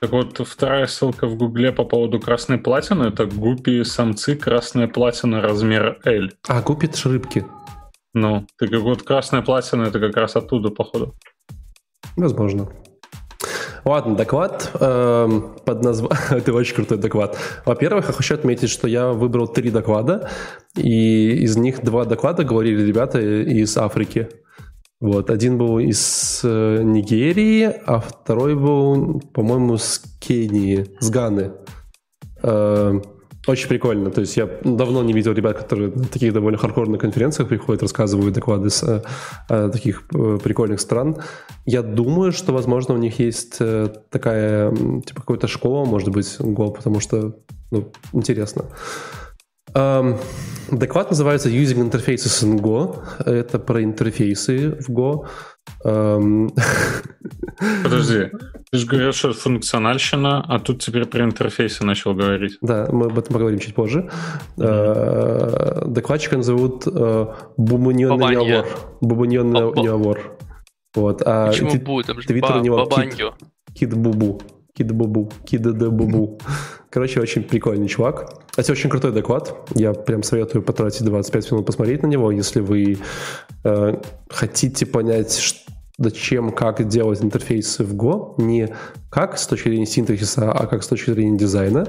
Так 0.00 0.12
вот, 0.12 0.38
вторая 0.38 0.86
ссылка 0.86 1.26
в 1.26 1.36
Гугле 1.36 1.72
по 1.72 1.84
поводу 1.84 2.18
красной 2.18 2.56
платины 2.56 3.08
это 3.08 3.26
гуппи 3.26 3.84
самцы 3.84 4.34
красная 4.34 4.88
платина 4.88 5.42
размер 5.42 5.98
L. 6.06 6.30
А, 6.48 6.62
купит 6.62 6.96
рыбки. 7.04 7.44
Ну, 8.14 8.46
так 8.58 8.70
как 8.70 8.80
вот 8.80 9.02
красная 9.02 9.42
платина 9.42 9.82
это 9.82 10.00
как 10.00 10.16
раз 10.16 10.36
оттуда, 10.36 10.70
походу. 10.70 11.14
Возможно. 12.16 12.72
Ладно, 13.84 14.16
доклад 14.16 14.70
эм, 14.80 15.56
под 15.66 15.82
названием... 15.82 16.18
Это 16.30 16.52
очень 16.54 16.74
крутой 16.74 16.98
доклад. 16.98 17.36
Во-первых, 17.66 18.06
я 18.08 18.12
хочу 18.12 18.34
отметить, 18.34 18.70
что 18.70 18.88
я 18.88 19.08
выбрал 19.08 19.48
три 19.48 19.70
доклада, 19.70 20.30
и 20.76 21.42
из 21.42 21.56
них 21.56 21.82
два 21.82 22.06
доклада 22.06 22.44
говорили 22.44 22.82
ребята 22.82 23.20
из 23.20 23.76
Африки. 23.76 24.28
Вот, 25.00 25.30
один 25.30 25.56
был 25.56 25.78
из 25.78 26.42
э, 26.44 26.82
Нигерии, 26.82 27.72
а 27.86 28.00
второй 28.00 28.54
был, 28.54 29.22
по-моему, 29.32 29.78
с 29.78 30.02
Кении, 30.20 30.86
с 31.00 31.08
Ганы. 31.08 31.52
Э, 32.42 33.00
очень 33.46 33.68
прикольно. 33.68 34.10
То 34.10 34.20
есть 34.20 34.36
я 34.36 34.46
давно 34.62 35.02
не 35.02 35.14
видел 35.14 35.32
ребят, 35.32 35.56
которые 35.56 35.90
на 35.90 36.04
таких 36.04 36.34
довольно 36.34 36.58
хардкорных 36.58 37.00
конференциях 37.00 37.48
приходят, 37.48 37.82
рассказывают 37.82 38.34
доклады 38.34 38.68
с 38.68 38.82
э, 38.82 39.02
э, 39.48 39.70
таких 39.72 40.04
э, 40.14 40.38
прикольных 40.44 40.80
стран. 40.80 41.16
Я 41.64 41.80
думаю, 41.80 42.32
что, 42.32 42.52
возможно, 42.52 42.94
у 42.94 42.98
них 42.98 43.18
есть 43.20 43.56
э, 43.60 43.88
такая, 44.10 44.70
типа, 44.70 45.22
какая-то 45.22 45.48
школа, 45.48 45.86
может 45.86 46.10
быть, 46.10 46.36
Go, 46.38 46.74
потому 46.74 47.00
что, 47.00 47.36
ну, 47.70 47.90
интересно. 48.12 48.66
Эм, 48.66 49.19
доклад 50.70 51.10
называется 51.10 51.48
Using 51.48 51.90
Interfaces 51.90 52.44
in 52.44 52.60
Go. 52.60 53.02
Это 53.24 53.58
про 53.58 53.82
интерфейсы 53.82 54.76
в 54.80 54.90
Go. 54.90 55.26
Эм, 55.84 56.52
Подожди, 57.82 58.30
ты 58.70 58.78
же 58.78 58.86
говорил, 58.86 59.12
что 59.12 59.32
функциональщина, 59.32 60.44
а 60.46 60.58
тут 60.58 60.82
теперь 60.82 61.06
про 61.06 61.24
интерфейсы 61.24 61.84
начал 61.84 62.14
говорить. 62.14 62.58
Да, 62.62 62.88
мы 62.90 63.06
об 63.06 63.18
этом 63.18 63.32
поговорим 63.34 63.58
чуть 63.58 63.74
позже. 63.74 64.10
Э, 64.58 65.82
Докладчика 65.86 66.40
зовут 66.42 66.86
э. 66.86 67.26
Неовор. 67.56 68.66
Бубуньон 69.00 69.52
Баба- 69.52 69.82
Неовор. 69.82 70.38
Вот. 70.94 71.22
А 71.24 71.48
Почему 71.48 71.74
будет? 71.80 72.06
Там 72.06 72.20
же 72.20 72.26
твиттер 72.26 72.56
у 72.56 72.60
него. 72.60 72.88
Кид 73.74 73.94
Бубу. 73.94 74.40
Кид 74.74 74.92
Бубу. 74.92 75.30
Кид 75.44 75.62
Д 75.62 75.90
Бубу. 75.90 76.38
Короче, 76.90 77.20
очень 77.20 77.42
прикольный 77.42 77.88
чувак. 77.88 78.42
Это 78.56 78.72
очень 78.72 78.90
крутой 78.90 79.12
доклад. 79.12 79.70
Я 79.74 79.92
прям 79.92 80.22
советую 80.22 80.62
потратить 80.62 81.04
25 81.04 81.52
минут 81.52 81.66
посмотреть 81.66 82.02
на 82.02 82.06
него, 82.06 82.30
если 82.30 82.60
вы 82.60 82.98
э, 83.64 84.00
хотите 84.28 84.86
понять, 84.86 85.36
ш- 85.38 85.56
зачем, 85.98 86.50
как 86.50 86.86
делать 86.88 87.22
интерфейсы 87.22 87.84
в 87.84 87.94
Go, 87.94 88.34
не 88.38 88.74
как 89.10 89.38
с 89.38 89.46
точки 89.46 89.68
зрения 89.68 89.86
синтаксиса, 89.86 90.50
а 90.50 90.66
как 90.66 90.82
с 90.82 90.88
точки 90.88 91.10
зрения 91.10 91.36
дизайна. 91.36 91.86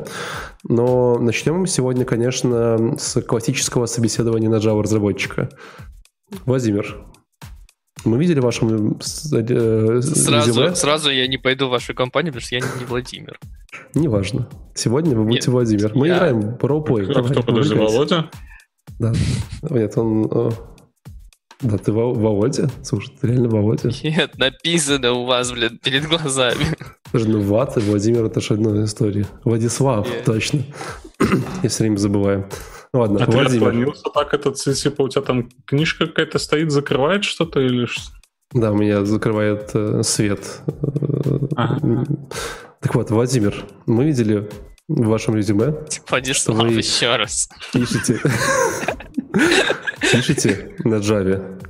Но 0.63 1.17
начнем 1.17 1.61
мы 1.61 1.67
сегодня, 1.67 2.05
конечно, 2.05 2.95
с 2.99 3.21
классического 3.21 3.85
собеседования 3.85 4.49
на 4.49 4.55
Java 4.57 4.81
разработчика. 4.81 5.49
Владимир, 6.45 7.03
мы 8.03 8.17
видели 8.17 8.39
вашем 8.39 8.97
э, 8.99 10.01
сразу, 10.01 10.75
сразу 10.75 11.11
я 11.11 11.27
не 11.27 11.37
пойду 11.37 11.67
в 11.67 11.69
вашу 11.69 11.93
компанию, 11.93 12.33
потому 12.33 12.45
что 12.45 12.55
я 12.55 12.61
не 12.61 12.85
Владимир. 12.85 13.39
Неважно. 13.93 14.47
Сегодня 14.73 15.15
вы 15.15 15.23
будете 15.23 15.47
Нет, 15.47 15.53
Владимир. 15.53 15.91
Мы 15.95 16.07
я... 16.07 16.17
играем 16.17 16.57
в 16.57 16.63
ролплей. 16.63 17.05
Кто, 17.05 17.23
кто 17.23 17.43
подожди, 17.43 17.75
Володя? 17.75 18.29
Да. 18.99 19.13
Нет, 19.69 19.97
он... 19.97 20.29
Э, 20.31 20.51
да, 21.61 21.77
ты 21.77 21.91
Володя? 21.91 22.69
Слушай, 22.83 23.13
ты 23.19 23.27
реально 23.27 23.49
Володя? 23.49 23.91
Нет, 24.03 24.37
написано 24.37 25.11
у 25.13 25.25
вас, 25.25 25.51
блин, 25.51 25.79
перед 25.83 26.07
глазами. 26.07 26.65
Слушай, 27.11 27.29
ну 27.29 27.41
Ват 27.41 27.77
и 27.77 27.81
Владимир 27.81 28.25
это 28.25 28.41
же 28.41 28.55
одна 28.55 28.83
история. 28.83 29.27
Владислав, 29.43 30.07
Нет. 30.09 30.23
точно. 30.23 30.61
Я 31.61 31.69
все 31.69 31.83
время 31.83 31.97
забываю. 31.97 32.49
Ладно, 32.93 33.23
а 33.23 33.25
Владимир. 33.25 33.49
ты 33.49 33.55
отклонился 33.55 34.09
так, 34.13 34.33
этот, 34.33 34.55
типа 34.57 35.03
у 35.03 35.09
тебя 35.09 35.21
там 35.21 35.49
книжка 35.65 36.07
какая-то 36.07 36.39
стоит, 36.39 36.71
закрывает 36.71 37.23
что-то 37.23 37.61
или 37.61 37.85
что? 37.85 38.11
Да, 38.53 38.71
у 38.71 38.75
меня 38.75 39.05
закрывает 39.05 39.71
э, 39.73 40.03
свет. 40.03 40.61
Ага. 41.55 42.05
Так 42.81 42.95
вот, 42.95 43.09
Владимир, 43.09 43.55
мы 43.85 44.05
видели 44.05 44.49
в 44.89 45.07
вашем 45.07 45.35
резюме, 45.37 45.73
Владислав, 46.09 46.57
что 46.57 46.65
вы 46.65 46.73
еще 46.73 47.15
раз. 47.15 47.47
Пишите, 47.71 48.19
пишите 50.01 50.75
на 50.83 50.95
Java. 50.95 51.61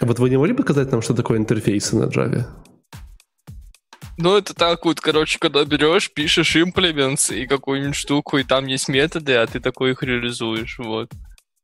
Вот 0.00 0.18
вы 0.18 0.30
не 0.30 0.36
могли 0.36 0.54
показать 0.54 0.90
нам, 0.90 1.02
что 1.02 1.14
такое 1.14 1.38
интерфейсы 1.38 1.96
на 1.96 2.04
Java? 2.04 2.46
Ну, 4.22 4.36
это 4.36 4.54
так 4.54 4.84
вот, 4.84 5.00
короче, 5.00 5.40
когда 5.40 5.64
берешь, 5.64 6.12
пишешь 6.12 6.54
implements 6.54 7.34
и 7.34 7.44
какую-нибудь 7.44 7.96
штуку, 7.96 8.38
и 8.38 8.44
там 8.44 8.66
есть 8.66 8.86
методы, 8.86 9.34
а 9.34 9.48
ты 9.48 9.58
такой 9.58 9.90
их 9.90 10.04
реализуешь, 10.04 10.78
вот. 10.78 11.10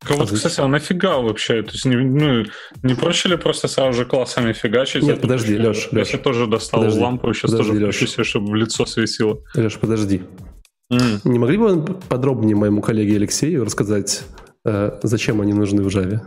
А 0.09 0.15
вот, 0.15 0.33
кстати, 0.33 0.61
а 0.61 0.67
нафига 0.67 1.19
вообще? 1.19 1.63
То 1.63 1.73
есть 1.73 1.85
не, 1.85 1.95
ну, 1.95 2.45
не 2.83 2.95
проще 2.95 3.29
ли 3.29 3.37
просто 3.37 3.69
сразу 3.69 3.99
же 3.99 4.05
классами 4.05 4.53
фигачить? 4.53 5.05
Нет, 5.05 5.21
подожди, 5.21 5.57
Леш, 5.57 5.89
Леш. 5.93 6.11
Я 6.11 6.19
тоже 6.19 6.49
достал 6.49 6.81
подожди, 6.81 7.01
лампу, 7.01 7.33
сейчас 7.33 7.53
подожди, 7.53 7.73
тоже 7.75 7.87
Леш. 7.87 8.11
себе, 8.11 8.25
чтобы 8.25 8.51
в 8.51 8.55
лицо 8.57 8.87
светило. 8.87 9.39
Леш, 9.55 9.79
подожди. 9.79 10.23
Mm. 10.93 11.21
Не 11.25 11.39
могли 11.39 11.59
бы 11.59 11.75
вы 11.75 11.95
подробнее 11.95 12.57
моему 12.57 12.83
коллеге 12.83 13.17
Алексею 13.17 13.65
рассказать, 13.65 14.25
э, 14.65 14.99
зачем 15.05 15.41
они 15.41 15.53
нужны 15.53 15.85
в 15.85 15.89
Java? 15.89 16.23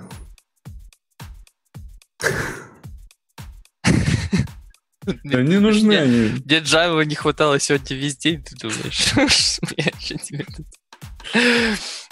Не 5.24 5.60
нужны 5.60 5.94
они. 5.94 6.30
Где 6.40 6.60
Java 6.60 7.04
не 7.06 7.16
хватало 7.16 7.60
сегодня 7.60 7.96
весь 7.96 8.18
день, 8.18 8.44
ты 8.44 8.56
думаешь? 8.56 9.14
Я 9.78 10.18
тебе 10.18 10.46
тут... 10.46 10.68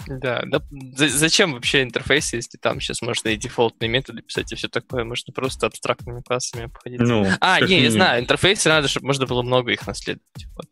Да, 0.07 0.43
да. 0.45 0.61
Зачем 0.95 1.53
вообще 1.53 1.83
интерфейс, 1.83 2.33
если 2.33 2.57
там 2.57 2.79
сейчас 2.79 3.01
можно 3.01 3.29
и 3.29 3.37
дефолтные 3.37 3.89
методы 3.89 4.21
писать 4.21 4.51
и 4.51 4.55
все 4.55 4.67
такое, 4.69 5.03
можно 5.03 5.33
просто 5.33 5.67
абстрактными 5.67 6.21
классами 6.21 6.65
обходить. 6.65 6.99
Ну, 7.01 7.27
а, 7.41 7.61
не, 7.61 7.81
я 7.81 7.91
знаю, 7.91 8.21
интерфейсы 8.21 8.69
надо, 8.69 8.87
чтобы 8.87 9.07
можно 9.07 9.25
было 9.25 9.41
много 9.41 9.71
их 9.71 9.85
наследовать. 9.85 10.47
Вот. 10.55 10.65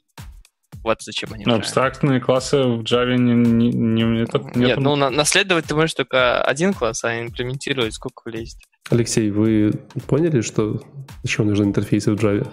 Вот 0.84 1.02
зачем 1.02 1.34
они 1.34 1.44
ну, 1.46 1.56
Абстрактные 1.56 2.22
классы 2.22 2.58
в 2.64 2.82
Java 2.82 3.18
не, 3.18 3.34
не, 3.34 3.72
не, 3.72 4.24
это, 4.24 4.40
нет. 4.40 4.56
Нет, 4.56 4.78
ну 4.78 4.96
на, 4.96 5.10
наследовать 5.10 5.66
ты 5.66 5.76
можешь 5.76 5.96
только 5.96 6.42
один 6.42 6.74
класс, 6.74 7.04
а 7.04 7.20
имплементировать 7.20 7.94
сколько 7.94 8.22
влезет. 8.26 8.60
Алексей, 8.90 9.32
вы 9.32 9.74
поняли, 10.08 10.42
что 10.42 10.82
зачем 11.24 11.48
нужны 11.48 11.66
интерфейсы 11.66 12.12
в 12.12 12.16
Java? 12.16 12.48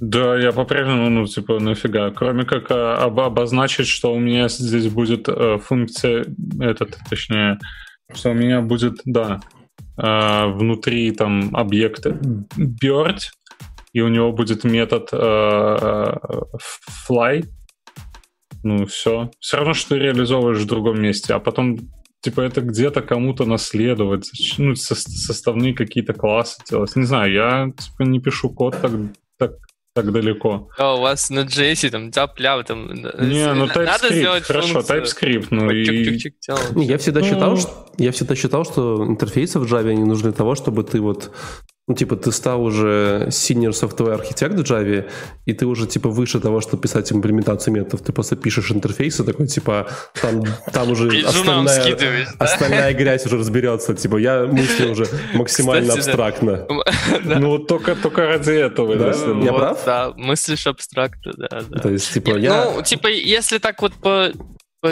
Да, 0.00 0.36
я 0.38 0.52
по-прежнему, 0.52 1.10
ну, 1.10 1.26
типа, 1.26 1.60
нафига. 1.60 2.10
Кроме 2.10 2.44
как 2.44 2.70
а, 2.70 2.96
об, 3.04 3.20
обозначить, 3.20 3.86
что 3.86 4.12
у 4.12 4.18
меня 4.18 4.48
здесь 4.48 4.88
будет 4.88 5.28
э, 5.28 5.58
функция, 5.58 6.24
этот, 6.60 6.98
точнее, 7.08 7.58
что 8.12 8.30
у 8.30 8.34
меня 8.34 8.60
будет, 8.62 9.00
да, 9.04 9.40
э, 9.96 10.46
внутри 10.46 11.12
там 11.12 11.54
объекта 11.54 12.18
bird, 12.56 13.18
и 13.92 14.00
у 14.00 14.08
него 14.08 14.32
будет 14.32 14.64
метод 14.64 15.08
э, 15.12 15.16
э, 15.16 16.16
fly. 17.08 17.44
Ну, 18.64 18.86
все. 18.86 19.30
Все 19.38 19.56
равно, 19.56 19.74
что 19.74 19.90
ты 19.90 19.98
реализовываешь 20.00 20.58
в 20.58 20.66
другом 20.66 21.00
месте, 21.00 21.34
а 21.34 21.38
потом 21.38 21.78
типа 22.22 22.42
это 22.42 22.60
где-то 22.60 23.02
кому-то 23.02 23.44
наследовать, 23.44 24.30
ну, 24.58 24.74
со 24.76 24.94
составные 24.94 25.74
какие-то 25.74 26.14
классы 26.14 26.62
делать. 26.68 26.96
Не 26.96 27.04
знаю, 27.04 27.32
я 27.32 27.72
типа 27.76 28.08
не 28.08 28.20
пишу 28.20 28.48
код 28.48 28.76
так, 28.80 28.92
так, 29.38 29.52
так 29.92 30.12
далеко. 30.12 30.70
А 30.78 30.94
у 30.94 31.00
вас 31.00 31.30
на 31.30 31.40
JS 31.40 31.90
там 31.90 32.10
тяп-ляп 32.10 32.64
там... 32.64 32.94
Не, 32.94 33.52
ну 33.54 33.66
TypeScript, 33.66 33.84
Надо 33.84 34.14
сделать 34.14 34.44
хорошо, 34.44 34.82
функцию. 34.82 35.02
TypeScript, 35.02 35.46
ну 35.50 35.70
и... 35.70 35.84
Чик 35.84 36.26
-чик 36.26 36.32
-чик 36.48 36.82
я 36.84 36.96
всегда 36.98 37.20
ну... 37.20 37.26
считал, 37.26 37.56
что, 37.56 37.86
я 37.98 38.12
всегда 38.12 38.36
считал, 38.36 38.64
что 38.64 39.04
интерфейсы 39.04 39.58
в 39.58 39.64
Java 39.64 39.92
не 39.92 40.04
нужны 40.04 40.30
для 40.30 40.32
того, 40.32 40.54
чтобы 40.54 40.84
ты 40.84 41.00
вот 41.00 41.32
ну, 41.88 41.94
типа, 41.94 42.14
ты 42.14 42.30
стал 42.30 42.62
уже 42.62 43.26
senior 43.30 43.70
software 43.70 44.14
архитект 44.14 44.54
в 44.54 44.62
Java, 44.62 45.10
и 45.46 45.52
ты 45.52 45.66
уже, 45.66 45.86
типа, 45.86 46.08
выше 46.10 46.38
того, 46.38 46.60
чтобы 46.60 46.80
писать 46.82 47.12
имплементацию 47.12 47.74
методов. 47.74 48.02
Ты 48.02 48.12
просто 48.12 48.36
пишешь 48.36 48.70
интерфейсы, 48.70 49.24
такой, 49.24 49.48
типа, 49.48 49.88
там, 50.20 50.44
там 50.72 50.90
уже 50.92 51.08
остальная, 51.26 52.26
остальная 52.38 52.94
грязь 52.94 53.26
уже 53.26 53.38
разберется. 53.38 53.94
Типа, 53.94 54.16
я 54.18 54.46
мыслю 54.46 54.92
уже 54.92 55.06
максимально 55.34 55.94
абстрактно. 55.94 56.66
Ну, 57.24 57.58
только, 57.58 57.96
только 57.96 58.26
ради 58.26 58.52
этого. 58.52 58.96
Да? 58.96 59.12
Я 59.42 59.52
прав? 59.52 59.84
Да, 59.84 60.12
мыслишь 60.16 60.66
абстрактно, 60.66 61.32
да. 61.36 61.62
То 61.80 61.88
есть, 61.88 62.12
типа, 62.12 62.36
я... 62.36 62.64
Ну, 62.64 62.82
типа, 62.82 63.08
если 63.08 63.58
так 63.58 63.82
вот 63.82 63.92
по 63.94 64.32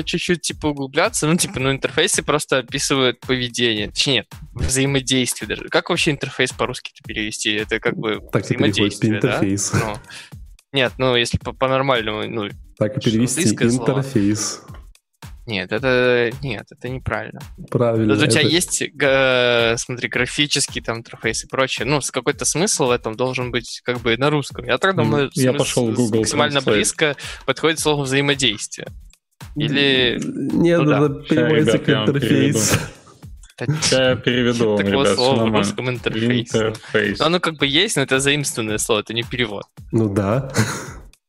чуть-чуть 0.05 0.43
типа 0.43 0.69
углубляться, 0.69 1.27
ну, 1.27 1.37
типа, 1.37 1.61
ну, 1.61 1.73
интерфейсы 1.73 2.23
просто 2.23 2.59
описывают 2.59 3.21
поведение, 3.21 3.89
точнее, 3.89 4.27
взаимодействие 4.53 5.49
даже. 5.49 5.65
Как 5.69 5.91
вообще 5.91 6.13
интерфейс 6.13 6.53
по-русски-то 6.53 7.03
перевести? 7.07 7.53
Это 7.55 7.81
как 7.81 7.97
бы 7.97 8.21
так 8.33 8.45
взаимодействие, 8.45 9.17
интерфейс. 9.17 9.71
Да? 9.71 9.79
Ну, 9.79 9.97
нет, 10.73 10.93
ну, 10.99 11.17
если 11.17 11.39
по-нормальному, 11.39 12.29
ну... 12.29 12.49
Так 12.79 12.97
и 12.97 13.01
перевести 13.01 13.43
интерфейс. 13.43 14.61
Слово. 14.65 14.81
Нет, 15.47 15.73
это 15.73 16.31
нет, 16.43 16.67
это 16.71 16.89
неправильно. 16.89 17.41
Правильно. 17.71 18.15
у 18.15 18.17
тебя 18.17 18.41
это... 18.43 18.49
есть, 18.49 18.85
смотри, 19.83 20.09
графический 20.09 20.81
там 20.81 20.99
интерфейс 20.99 21.43
и 21.43 21.49
прочее. 21.49 21.87
Ну, 21.89 22.01
с 22.01 22.13
какой-то 22.13 22.45
смысл 22.45 22.87
в 22.87 22.91
этом 22.93 23.17
должен 23.17 23.51
быть 23.51 23.81
как 23.85 24.01
бы 24.01 24.17
на 24.17 24.31
русском. 24.31 24.65
Я 24.65 24.79
так 24.79 24.95
думаю, 24.95 25.29
я 25.35 25.53
пошел 25.53 25.91
Google 25.91 26.19
максимально 26.19 26.59
Translate. 26.59 26.73
близко 26.73 27.17
подходит 27.47 27.81
слово 27.81 28.05
взаимодействие. 28.05 28.87
Или... 29.57 30.21
Не, 30.23 30.79
ну, 30.79 30.85
надо 30.85 31.09
да. 31.09 31.21
переводится 31.23 31.79
к 31.79 31.89
интерфейс. 31.89 32.79
Я 33.91 34.17
переведу 34.17 34.77
вам, 34.77 34.81
ребят, 34.81 35.15
слова 35.15 35.47
в 35.47 35.55
русском 35.55 35.91
интерфейс. 35.91 37.21
Оно 37.21 37.41
как 37.41 37.57
бы 37.59 37.67
есть, 37.67 37.97
но 37.97 38.03
это 38.03 38.19
заимствованное 38.21 38.79
слово, 38.79 39.01
это 39.01 39.13
не 39.13 39.23
перевод. 39.23 39.65
Ну 39.93 40.09
да. 40.09 40.51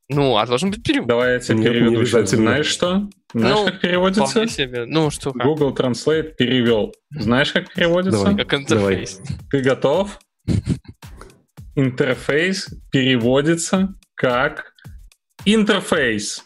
Ну, 0.07 0.38
а 0.38 0.45
должен 0.45 0.71
быть 0.71 0.84
перевод. 0.84 1.07
Давай 1.07 1.34
я 1.34 1.39
тебе 1.39 1.63
переведу. 1.63 2.05
Знаешь 2.05 2.67
что? 2.67 3.07
Знаешь, 3.34 3.57
ну, 3.57 3.65
как 3.65 3.79
переводится? 3.79 4.47
Себе. 4.47 4.86
Ну, 4.86 5.10
что 5.10 5.31
как? 5.31 5.45
Google 5.45 5.73
Translate 5.73 6.36
перевел. 6.36 6.93
Знаешь, 7.12 7.53
как 7.53 7.73
переводится? 7.73 8.19
Давай. 8.19 8.36
Как 8.36 8.53
интерфейс. 8.53 9.19
Давай. 9.19 9.39
Ты 9.49 9.62
готов? 9.62 10.19
Интерфейс 11.75 12.67
переводится 12.91 13.93
как 14.15 14.70
Интерфейс. 15.45 16.43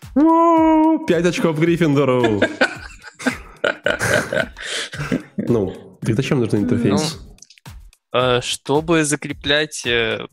Пять 1.07 1.25
очков 1.25 1.59
Гриффиндору. 1.59 2.41
Ну, 5.37 5.97
так 6.01 6.15
зачем 6.15 6.39
нужен 6.39 6.61
интерфейс? 6.61 7.19
Ну, 8.13 8.19
э, 8.19 8.41
чтобы 8.41 9.03
закреплять 9.03 9.85
э, 9.85 10.25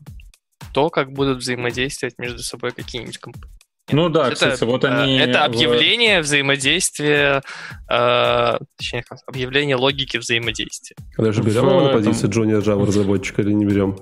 то, 0.73 0.89
как 0.89 1.11
будут 1.11 1.39
взаимодействовать 1.39 2.17
между 2.17 2.39
собой 2.39 2.71
какие-нибудь 2.71 3.17
компании. 3.17 3.49
Ну 3.91 4.09
да, 4.09 4.27
это, 4.27 4.35
кстати, 4.35 4.63
вот 4.63 4.85
они... 4.85 5.19
Э, 5.19 5.25
это 5.25 5.43
объявление 5.43 6.21
взаимодействия, 6.21 7.43
э, 7.89 8.57
точнее, 8.77 9.03
объявление 9.27 9.75
логики 9.75 10.17
взаимодействия. 10.17 10.95
Даже 11.17 11.43
берем 11.43 11.67
его 11.67 11.81
на 11.81 11.89
позицию 11.89 12.29
Джуниор 12.29 12.63
Java 12.63 12.85
разработчика 12.85 13.41
или 13.41 13.51
не 13.51 13.65
берем? 13.65 13.97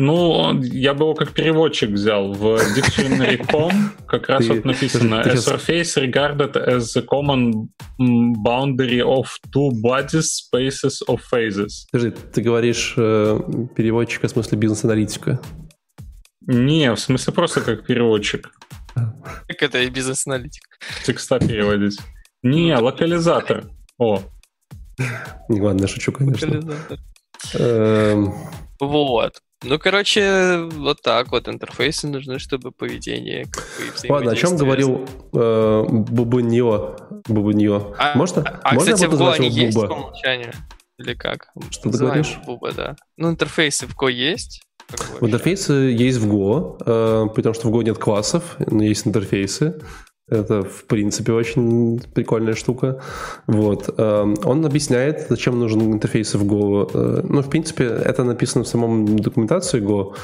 Ну, 0.00 0.62
я 0.62 0.94
бы 0.94 1.04
его 1.04 1.14
как 1.14 1.32
переводчик 1.32 1.90
взял. 1.90 2.32
В 2.32 2.56
dictionary.com 2.74 3.92
как 4.06 4.30
раз 4.30 4.46
вот 4.48 4.64
написано 4.64 5.20
A 5.20 5.34
surface 5.34 5.94
regarded 5.98 6.56
as 6.56 6.94
the 6.94 7.04
common 7.04 7.68
boundary 7.98 9.02
of 9.02 9.26
two 9.52 9.70
bodies, 9.82 10.40
spaces 10.40 11.02
of 11.06 11.20
phases. 11.30 11.84
Скажи, 11.88 12.12
ты 12.12 12.40
говоришь 12.40 12.94
э, 12.96 13.40
переводчика 13.76 14.28
в 14.28 14.30
смысле 14.30 14.56
бизнес-аналитика? 14.56 15.38
Не, 16.46 16.94
в 16.94 16.98
смысле 16.98 17.34
просто 17.34 17.60
как 17.60 17.84
переводчик. 17.84 18.50
Как 18.94 19.62
это 19.62 19.82
и 19.82 19.90
бизнес-аналитик? 19.90 20.62
Текста 21.04 21.38
переводить. 21.38 22.00
Не, 22.42 22.74
локализатор. 22.74 23.64
О. 23.98 24.22
Не, 25.50 25.60
ладно, 25.60 25.86
шучу, 25.86 26.10
конечно. 26.10 26.46
Локализатор. 26.46 26.98
Эм, 27.58 28.34
Вот. 28.80 29.42
Ну, 29.62 29.78
короче, 29.78 30.68
вот 30.72 31.02
так 31.02 31.32
вот 31.32 31.46
интерфейсы 31.46 32.08
нужны, 32.08 32.38
чтобы 32.38 32.72
поведение 32.72 33.44
как 33.44 33.64
бы, 33.64 34.12
Ладно, 34.12 34.32
о 34.32 34.34
чем 34.34 34.56
говорил 34.56 35.06
э, 35.34 35.84
Бубуньо? 35.86 36.96
Бубуньо. 37.28 37.94
А, 37.98 38.16
можно, 38.16 38.42
а, 38.62 38.74
можно 38.74 38.94
кстати, 38.94 39.10
в 39.10 39.20
Go 39.20 39.32
они 39.32 39.50
есть 39.50 39.78
по 39.78 39.92
умолчанию? 39.92 40.54
Или 40.98 41.12
как? 41.12 41.50
Что 41.70 41.90
ты 41.90 41.98
говоришь? 41.98 42.38
Буба, 42.46 42.72
да. 42.72 42.96
Ну, 43.18 43.30
интерфейсы 43.30 43.86
в 43.86 43.94
Go 43.94 44.10
есть. 44.10 44.62
В 45.20 45.26
интерфейсы 45.26 45.72
есть 45.72 46.18
в 46.18 46.32
Go, 46.32 46.76
э, 46.80 47.28
потому 47.34 47.54
что 47.54 47.68
в 47.68 47.74
Go 47.74 47.84
нет 47.84 47.98
классов, 47.98 48.56
но 48.58 48.82
есть 48.82 49.06
интерфейсы. 49.06 49.78
Это, 50.30 50.62
в 50.62 50.84
принципе, 50.84 51.32
очень 51.32 52.00
прикольная 52.14 52.54
штука. 52.54 53.02
Вот. 53.46 53.90
Эм, 53.98 54.36
он 54.44 54.64
объясняет, 54.64 55.26
зачем 55.28 55.58
нужен 55.58 55.92
интерфейс 55.92 56.34
в 56.34 56.44
Go. 56.44 56.90
Э, 56.94 57.22
ну, 57.28 57.42
в 57.42 57.50
принципе, 57.50 57.84
это 57.84 58.24
написано 58.24 58.64
в 58.64 58.68
самом 58.68 59.18
документации 59.18 59.80
Go. 59.80 60.14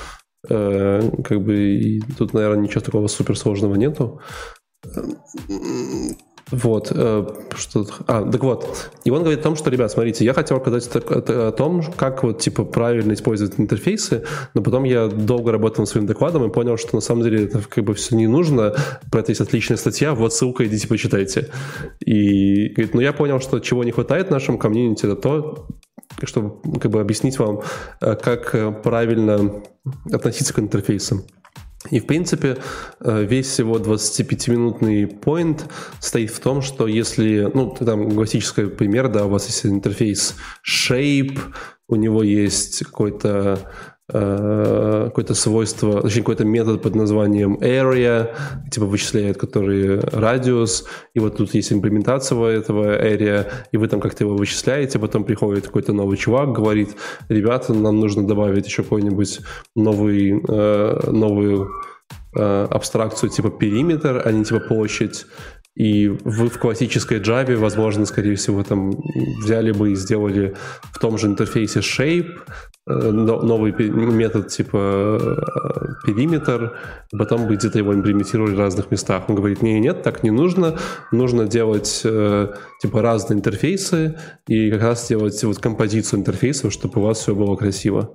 Э, 0.48 1.10
как 1.24 1.40
бы 1.42 2.00
тут, 2.18 2.34
наверное, 2.34 2.62
ничего 2.62 2.80
такого 2.80 3.08
суперсложного 3.08 3.74
нету. 3.74 4.20
Вот, 6.52 6.92
э, 6.94 7.26
что 7.56 7.86
а, 8.06 8.30
так 8.30 8.40
вот, 8.44 8.90
и 9.02 9.10
он 9.10 9.20
говорит 9.22 9.40
о 9.40 9.42
том, 9.42 9.56
что, 9.56 9.68
ребят, 9.68 9.90
смотрите, 9.90 10.24
я 10.24 10.32
хотел 10.32 10.58
рассказать 10.58 10.88
о 10.94 11.50
том, 11.50 11.82
как 11.96 12.22
вот, 12.22 12.38
типа, 12.38 12.64
правильно 12.64 13.14
использовать 13.14 13.58
интерфейсы, 13.58 14.22
но 14.54 14.62
потом 14.62 14.84
я 14.84 15.08
долго 15.08 15.50
работал 15.50 15.82
над 15.82 15.88
своим 15.88 16.06
докладом 16.06 16.44
и 16.44 16.52
понял, 16.52 16.76
что 16.76 16.94
на 16.94 17.00
самом 17.00 17.24
деле 17.24 17.46
это 17.46 17.60
как 17.68 17.82
бы 17.82 17.94
все 17.94 18.14
не 18.14 18.28
нужно, 18.28 18.76
про 19.10 19.20
это 19.20 19.32
есть 19.32 19.40
отличная 19.40 19.76
статья, 19.76 20.14
вот 20.14 20.32
ссылка, 20.32 20.64
идите 20.64 20.86
почитайте. 20.86 21.50
И 21.98 22.68
говорит, 22.68 22.94
ну 22.94 23.00
я 23.00 23.12
понял, 23.12 23.40
что 23.40 23.58
чего 23.58 23.82
не 23.82 23.90
хватает 23.90 24.30
нашему 24.30 24.56
комьюнити, 24.58 25.04
это 25.06 25.16
то, 25.16 25.66
чтобы 26.22 26.78
как 26.78 26.92
бы 26.92 27.00
объяснить 27.00 27.40
вам, 27.40 27.62
э, 28.00 28.14
как 28.14 28.54
э, 28.54 28.70
правильно 28.70 29.62
относиться 30.12 30.54
к 30.54 30.60
интерфейсам. 30.60 31.24
И, 31.90 32.00
в 32.00 32.06
принципе, 32.06 32.58
э, 33.00 33.24
весь 33.24 33.46
всего 33.46 33.78
25-минутный 33.78 35.04
point 35.04 35.62
стоит 36.00 36.30
в 36.30 36.40
том, 36.40 36.62
что 36.62 36.86
если, 36.86 37.50
ну, 37.52 37.70
там 37.70 38.10
классический 38.10 38.66
пример, 38.66 39.08
да, 39.08 39.26
у 39.26 39.28
вас 39.28 39.46
есть 39.46 39.66
интерфейс 39.66 40.34
shape, 40.64 41.38
у 41.88 41.96
него 41.96 42.22
есть 42.22 42.84
какой-то 42.84 43.58
какое-то 44.08 45.34
свойство, 45.34 46.02
точнее, 46.02 46.22
какой-то 46.22 46.44
метод 46.44 46.80
под 46.80 46.94
названием 46.94 47.56
area, 47.56 48.34
типа 48.70 48.86
вычисляет 48.86 49.36
который 49.36 49.98
радиус, 50.00 50.84
и 51.14 51.20
вот 51.20 51.36
тут 51.36 51.54
есть 51.54 51.72
имплементация 51.72 52.38
этого 52.46 53.02
area, 53.02 53.46
и 53.72 53.76
вы 53.76 53.88
там 53.88 54.00
как-то 54.00 54.24
его 54.24 54.36
вычисляете, 54.36 54.98
потом 54.98 55.24
приходит 55.24 55.66
какой-то 55.66 55.92
новый 55.92 56.16
чувак, 56.16 56.52
говорит, 56.52 56.90
ребята, 57.28 57.74
нам 57.74 57.98
нужно 57.98 58.26
добавить 58.26 58.66
еще 58.66 58.82
какой-нибудь 58.82 59.40
новый, 59.74 60.40
э, 60.48 61.10
новую 61.10 61.70
э, 62.36 62.66
абстракцию 62.70 63.30
типа 63.30 63.50
периметр, 63.50 64.22
а 64.24 64.32
не 64.32 64.44
типа 64.44 64.60
площадь, 64.60 65.26
и 65.76 66.08
вы 66.08 66.48
в 66.48 66.58
классической 66.58 67.20
Java, 67.20 67.54
возможно, 67.56 68.06
скорее 68.06 68.34
всего, 68.34 68.62
там 68.62 68.92
взяли 69.42 69.72
бы 69.72 69.92
и 69.92 69.94
сделали 69.94 70.54
в 70.90 70.98
том 70.98 71.18
же 71.18 71.26
интерфейсе 71.26 71.80
shape, 71.80 72.30
э, 72.86 73.10
новый 73.10 73.72
метод 73.72 74.48
типа 74.48 75.18
э, 75.20 76.06
периметр, 76.06 76.78
потом 77.12 77.46
бы 77.46 77.56
где-то 77.56 77.76
его 77.78 77.94
имплементировали 77.94 78.54
в 78.54 78.58
разных 78.58 78.90
местах. 78.90 79.28
Он 79.28 79.34
говорит, 79.34 79.60
не, 79.60 79.78
нет, 79.78 80.02
так 80.02 80.22
не 80.22 80.30
нужно, 80.30 80.78
нужно 81.12 81.46
делать 81.46 82.00
э, 82.04 82.48
типа 82.80 83.02
разные 83.02 83.36
интерфейсы 83.36 84.18
и 84.48 84.70
как 84.70 84.80
раз 84.80 85.06
делать 85.08 85.44
вот 85.44 85.58
композицию 85.58 86.20
интерфейсов, 86.20 86.72
чтобы 86.72 87.02
у 87.02 87.04
вас 87.04 87.18
все 87.18 87.34
было 87.34 87.54
красиво. 87.54 88.14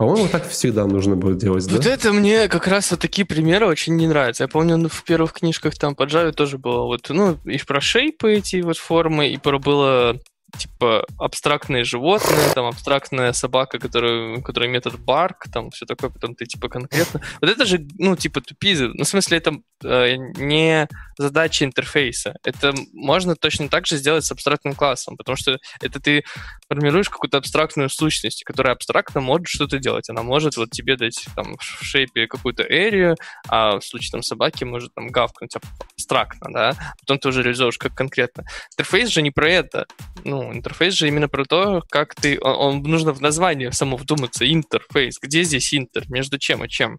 По-моему, 0.00 0.28
так 0.28 0.48
всегда 0.48 0.86
нужно 0.86 1.14
будет 1.14 1.36
делать, 1.36 1.66
да? 1.66 1.76
Вот 1.76 1.84
это 1.84 2.14
мне 2.14 2.48
как 2.48 2.66
раз 2.66 2.90
вот 2.90 3.00
такие 3.00 3.26
примеры 3.26 3.66
очень 3.66 3.96
не 3.96 4.06
нравятся. 4.06 4.44
Я 4.44 4.48
помню, 4.48 4.78
ну, 4.78 4.88
в 4.88 5.04
первых 5.04 5.34
книжках 5.34 5.76
там 5.76 5.94
по 5.94 6.04
Java 6.04 6.32
тоже 6.32 6.56
было 6.56 6.86
вот, 6.86 7.10
ну, 7.10 7.36
и 7.44 7.58
про 7.58 7.82
шейпы 7.82 8.32
эти 8.32 8.62
вот 8.62 8.78
формы, 8.78 9.28
и 9.28 9.36
про 9.36 9.58
было 9.58 10.18
типа 10.56 11.04
абстрактные 11.18 11.84
животные, 11.84 12.48
там 12.54 12.64
абстрактная 12.64 13.34
собака, 13.34 13.78
которая, 13.78 14.40
которая 14.40 14.70
метод 14.70 14.98
барк, 14.98 15.44
там 15.52 15.70
все 15.70 15.84
такое, 15.84 16.08
потом 16.08 16.34
ты 16.34 16.46
типа 16.46 16.70
конкретно. 16.70 17.20
Вот 17.42 17.50
это 17.50 17.66
же, 17.66 17.86
ну, 17.98 18.16
типа 18.16 18.40
тупизы. 18.40 18.88
Ну, 18.94 19.04
в 19.04 19.08
смысле, 19.08 19.36
это 19.36 19.52
э, 19.84 20.16
не 20.16 20.88
задача 21.20 21.64
интерфейса. 21.64 22.36
Это 22.44 22.74
можно 22.92 23.36
точно 23.36 23.68
так 23.68 23.86
же 23.86 23.96
сделать 23.96 24.24
с 24.24 24.32
абстрактным 24.32 24.74
классом, 24.74 25.16
потому 25.16 25.36
что 25.36 25.58
это 25.80 26.00
ты 26.00 26.24
формируешь 26.68 27.08
какую-то 27.08 27.38
абстрактную 27.38 27.88
сущность, 27.90 28.42
которая 28.44 28.74
абстрактно 28.74 29.20
может 29.20 29.48
что-то 29.48 29.78
делать. 29.78 30.08
Она 30.08 30.22
может 30.22 30.56
вот 30.56 30.70
тебе 30.70 30.96
дать 30.96 31.26
там 31.36 31.56
в 31.56 31.84
шейпе 31.84 32.26
какую-то 32.26 32.62
эрию, 32.62 33.16
а 33.48 33.78
в 33.78 33.84
случае 33.84 34.12
там 34.12 34.22
собаки 34.22 34.64
может 34.64 34.94
там 34.94 35.08
гавкнуть 35.08 35.54
абстрактно, 35.56 36.50
да, 36.52 36.74
потом 37.00 37.18
ты 37.18 37.28
уже 37.28 37.42
реализуешь 37.42 37.78
как 37.78 37.94
конкретно. 37.94 38.44
Интерфейс 38.72 39.10
же 39.10 39.22
не 39.22 39.30
про 39.30 39.50
это. 39.50 39.86
Ну, 40.24 40.52
интерфейс 40.52 40.94
же 40.94 41.08
именно 41.08 41.28
про 41.28 41.44
то, 41.44 41.82
как 41.90 42.14
ты... 42.14 42.38
Он, 42.40 42.76
он 42.76 42.82
нужно 42.82 43.12
в 43.12 43.20
названии 43.20 43.70
само 43.70 43.96
вдуматься. 43.96 44.50
Интерфейс. 44.50 45.18
Где 45.20 45.42
здесь 45.42 45.74
интер? 45.74 46.04
Между 46.08 46.38
чем 46.38 46.64
и 46.64 46.68
чем? 46.68 46.98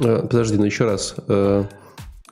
Э, 0.00 0.22
подожди, 0.22 0.56
ну 0.56 0.64
еще 0.64 0.84
раз. 0.84 1.14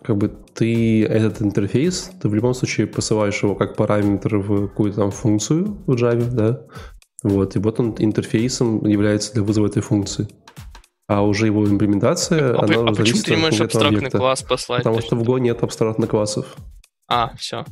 Как 0.07 0.16
бы 0.16 0.29
ты 0.29 1.05
этот 1.05 1.42
интерфейс, 1.42 2.12
ты 2.23 2.29
в 2.29 2.35
любом 2.35 2.55
случае 2.55 2.87
посылаешь 2.87 3.42
его 3.42 3.57
как 3.57 3.75
параметр 3.75 4.37
в 4.37 4.69
какую-то 4.69 4.99
там 4.99 5.11
функцию 5.11 5.83
в 5.87 5.95
Java, 5.95 6.31
да? 6.31 6.61
Вот, 7.25 7.57
и 7.57 7.59
вот 7.59 7.81
он 7.81 7.97
интерфейсом 7.99 8.87
является 8.87 9.33
для 9.33 9.42
вызова 9.42 9.66
этой 9.66 9.83
функции. 9.83 10.29
А 11.09 11.25
уже 11.25 11.47
его 11.47 11.66
имплементация, 11.66 12.55
а, 12.55 12.64
она 12.64 12.90
а 12.90 12.95
почему 12.95 13.23
ты 13.23 13.31
не 13.33 13.37
можешь 13.37 13.61
абстрактный 13.61 13.99
объекта. 13.99 14.19
класс 14.19 14.42
послать? 14.42 14.85
Потому 14.85 15.01
что 15.01 15.16
в 15.16 15.23
Go 15.23 15.40
нет 15.40 15.62
абстрактных 15.62 16.11
классов. 16.11 16.57
А, 17.09 17.33
все. 17.37 17.64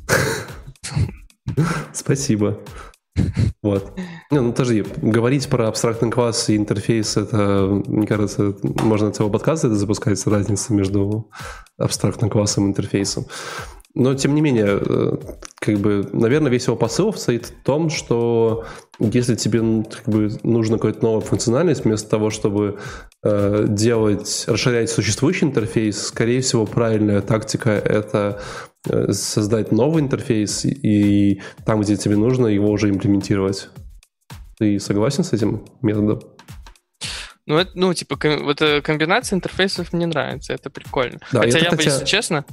Спасибо. 1.93 2.59
Вот. 3.63 3.99
Не, 4.31 4.41
ну 4.41 4.53
подожди, 4.53 4.85
говорить 4.97 5.49
про 5.49 5.69
абстрактный 5.69 6.11
класс 6.11 6.51
и 6.51 6.57
интерфейс, 6.57 7.17
это, 7.17 7.83
мне 7.87 8.07
кажется, 8.07 8.55
можно 8.63 9.11
целый 9.11 9.33
подкаст 9.33 9.65
это 9.65 9.75
запускать, 9.75 10.25
разница 10.27 10.75
между 10.75 11.31
абстрактным 11.79 12.31
классом 12.31 12.67
и 12.67 12.69
интерфейсом. 12.69 13.27
Но, 13.95 14.15
тем 14.15 14.35
не 14.35 14.41
менее, 14.41 14.81
э, 14.81 15.17
как 15.61 15.79
бы, 15.79 16.09
наверное, 16.13 16.51
весь 16.51 16.67
его 16.67 16.77
посыл 16.77 17.13
стоит 17.15 17.47
в 17.47 17.63
том, 17.63 17.91
что 17.91 18.65
если 18.99 19.37
тебе 19.37 19.61
как 19.85 20.09
бы, 20.09 20.31
нужна 20.43 20.79
какая-то 20.79 21.03
новая 21.03 21.21
функциональность, 21.21 21.85
вместо 21.85 22.11
того, 22.11 22.31
чтобы 22.31 22.79
э, 23.23 23.67
делать, 23.69 24.45
расширять 24.49 24.91
существующий 24.91 25.47
интерфейс, 25.47 26.07
скорее 26.07 26.41
всего, 26.41 26.67
правильная 26.67 27.21
тактика— 27.21 27.71
это 27.71 28.41
Э, 28.87 29.13
создать 29.13 29.73
новый 29.73 30.03
интерфейс 30.03 30.65
и 30.67 31.41
там, 31.65 31.81
где 31.81 31.97
тебе 31.97 32.17
нужно, 32.17 32.49
его 32.49 32.71
уже 32.71 32.91
имплементировать. 32.91 33.71
Ты 34.59 34.79
согласен 34.79 35.25
с 35.25 35.33
этим 35.33 35.65
методом? 35.81 36.21
Ну, 37.47 37.57
это, 37.57 37.71
ну, 37.75 37.95
типа, 37.95 38.17
ком- 38.17 38.45
вот 38.45 38.61
эта 38.61 38.83
комбинация 38.83 39.37
интерфейсов 39.37 39.93
мне 39.93 40.07
нравится, 40.07 40.53
это 40.53 40.69
прикольно. 40.69 41.19
Да, 41.33 41.41
Хотя 41.41 41.59
это, 41.59 41.59
я 41.59 41.71
хотя... 41.71 41.77
бы, 41.77 41.83
если 41.83 42.05
честно, 42.05 42.45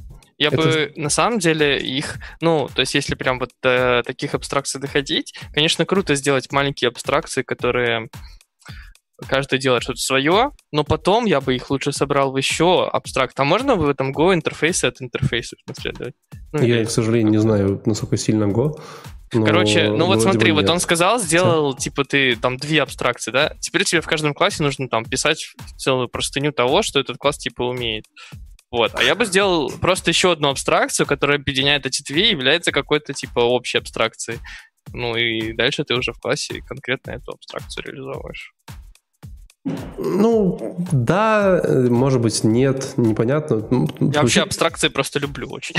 я 0.41 0.47
это... 0.47 0.58
бы 0.58 0.93
на 0.95 1.10
самом 1.10 1.38
деле 1.38 1.77
их, 1.77 2.17
ну, 2.41 2.67
то 2.73 2.80
есть 2.80 2.95
если 2.95 3.13
прям 3.13 3.38
вот 3.38 3.51
до 3.62 4.01
таких 4.04 4.34
абстракций 4.34 4.82
доходить, 4.82 5.36
конечно, 5.54 5.86
круто 5.86 6.15
сделать 6.15 6.51
маленькие 6.51 6.88
абстракции, 6.88 7.43
которые 7.43 8.10
каждый 9.27 9.60
делает 9.60 9.84
что-то 9.84 9.99
свое, 9.99 10.49
но 10.71 10.84
потом 10.84 11.25
я 11.25 11.41
бы 11.41 11.56
их 11.56 11.69
лучше 11.69 11.91
собрал 11.91 12.32
в 12.32 12.38
еще 12.38 12.88
абстракт. 12.88 13.39
А 13.39 13.43
можно 13.43 13.75
в 13.75 13.88
этом 13.88 14.12
Go 14.12 14.34
интерфейсы 14.34 14.86
от 14.86 14.99
интерфейсов 14.99 15.60
наследовать? 15.67 16.15
Ну, 16.51 16.63
я, 16.63 16.80
или... 16.80 16.86
к 16.86 16.89
сожалению, 16.89 17.32
не 17.32 17.38
знаю, 17.38 17.80
насколько 17.86 18.17
сильно 18.17 18.45
Go. 18.45 18.82
Но, 19.34 19.45
Короче, 19.45 19.89
ну 19.89 20.08
вот 20.08 20.21
смотри, 20.21 20.51
вот 20.51 20.67
он 20.69 20.80
сказал, 20.80 21.19
сделал, 21.19 21.73
типа, 21.73 22.04
ты 22.04 22.36
там 22.36 22.58
две 22.58 22.82
абстракции, 22.82 23.32
да? 23.32 23.54
Теперь 23.62 23.86
тебе 23.86 24.01
в 24.01 24.08
каждом 24.08 24.34
классе 24.34 24.62
нужно 24.62 24.89
там 24.89 25.06
писать 25.06 25.54
целую 25.77 26.10
простыню 26.10 26.51
того, 26.51 26.82
что 26.82 26.99
этот 26.99 27.17
класс, 27.17 27.38
типа, 27.38 27.62
умеет. 27.62 28.06
Вот. 28.72 28.92
А 28.96 29.04
я 29.04 29.16
бы 29.16 29.26
сделал 29.26 29.70
просто 29.70 30.12
еще 30.12 30.32
одну 30.32 30.50
абстракцию, 30.50 31.06
которая 31.06 31.38
объединяет 31.38 31.86
эти 31.86 32.02
две 32.04 32.30
и 32.30 32.32
является 32.32 32.72
какой-то, 32.72 33.14
типа, 33.14 33.40
общей 33.40 33.78
абстракцией. 33.78 34.40
Ну 34.94 35.16
и 35.16 35.54
дальше 35.54 35.84
ты 35.84 35.94
уже 35.94 36.14
в 36.14 36.20
классе 36.20 36.62
конкретно 36.66 37.12
эту 37.12 37.34
абстракцию 37.34 37.86
реализовываешь. 37.86 38.54
Ну, 39.64 40.76
да, 40.92 41.62
может 41.68 42.20
быть, 42.20 42.44
нет, 42.44 42.94
непонятно. 42.98 43.68
Ну, 43.70 43.88
я 44.00 44.22
вообще 44.22 44.42
абстракции 44.42 44.88
просто 44.88 45.20
люблю 45.20 45.48
очень. 45.50 45.76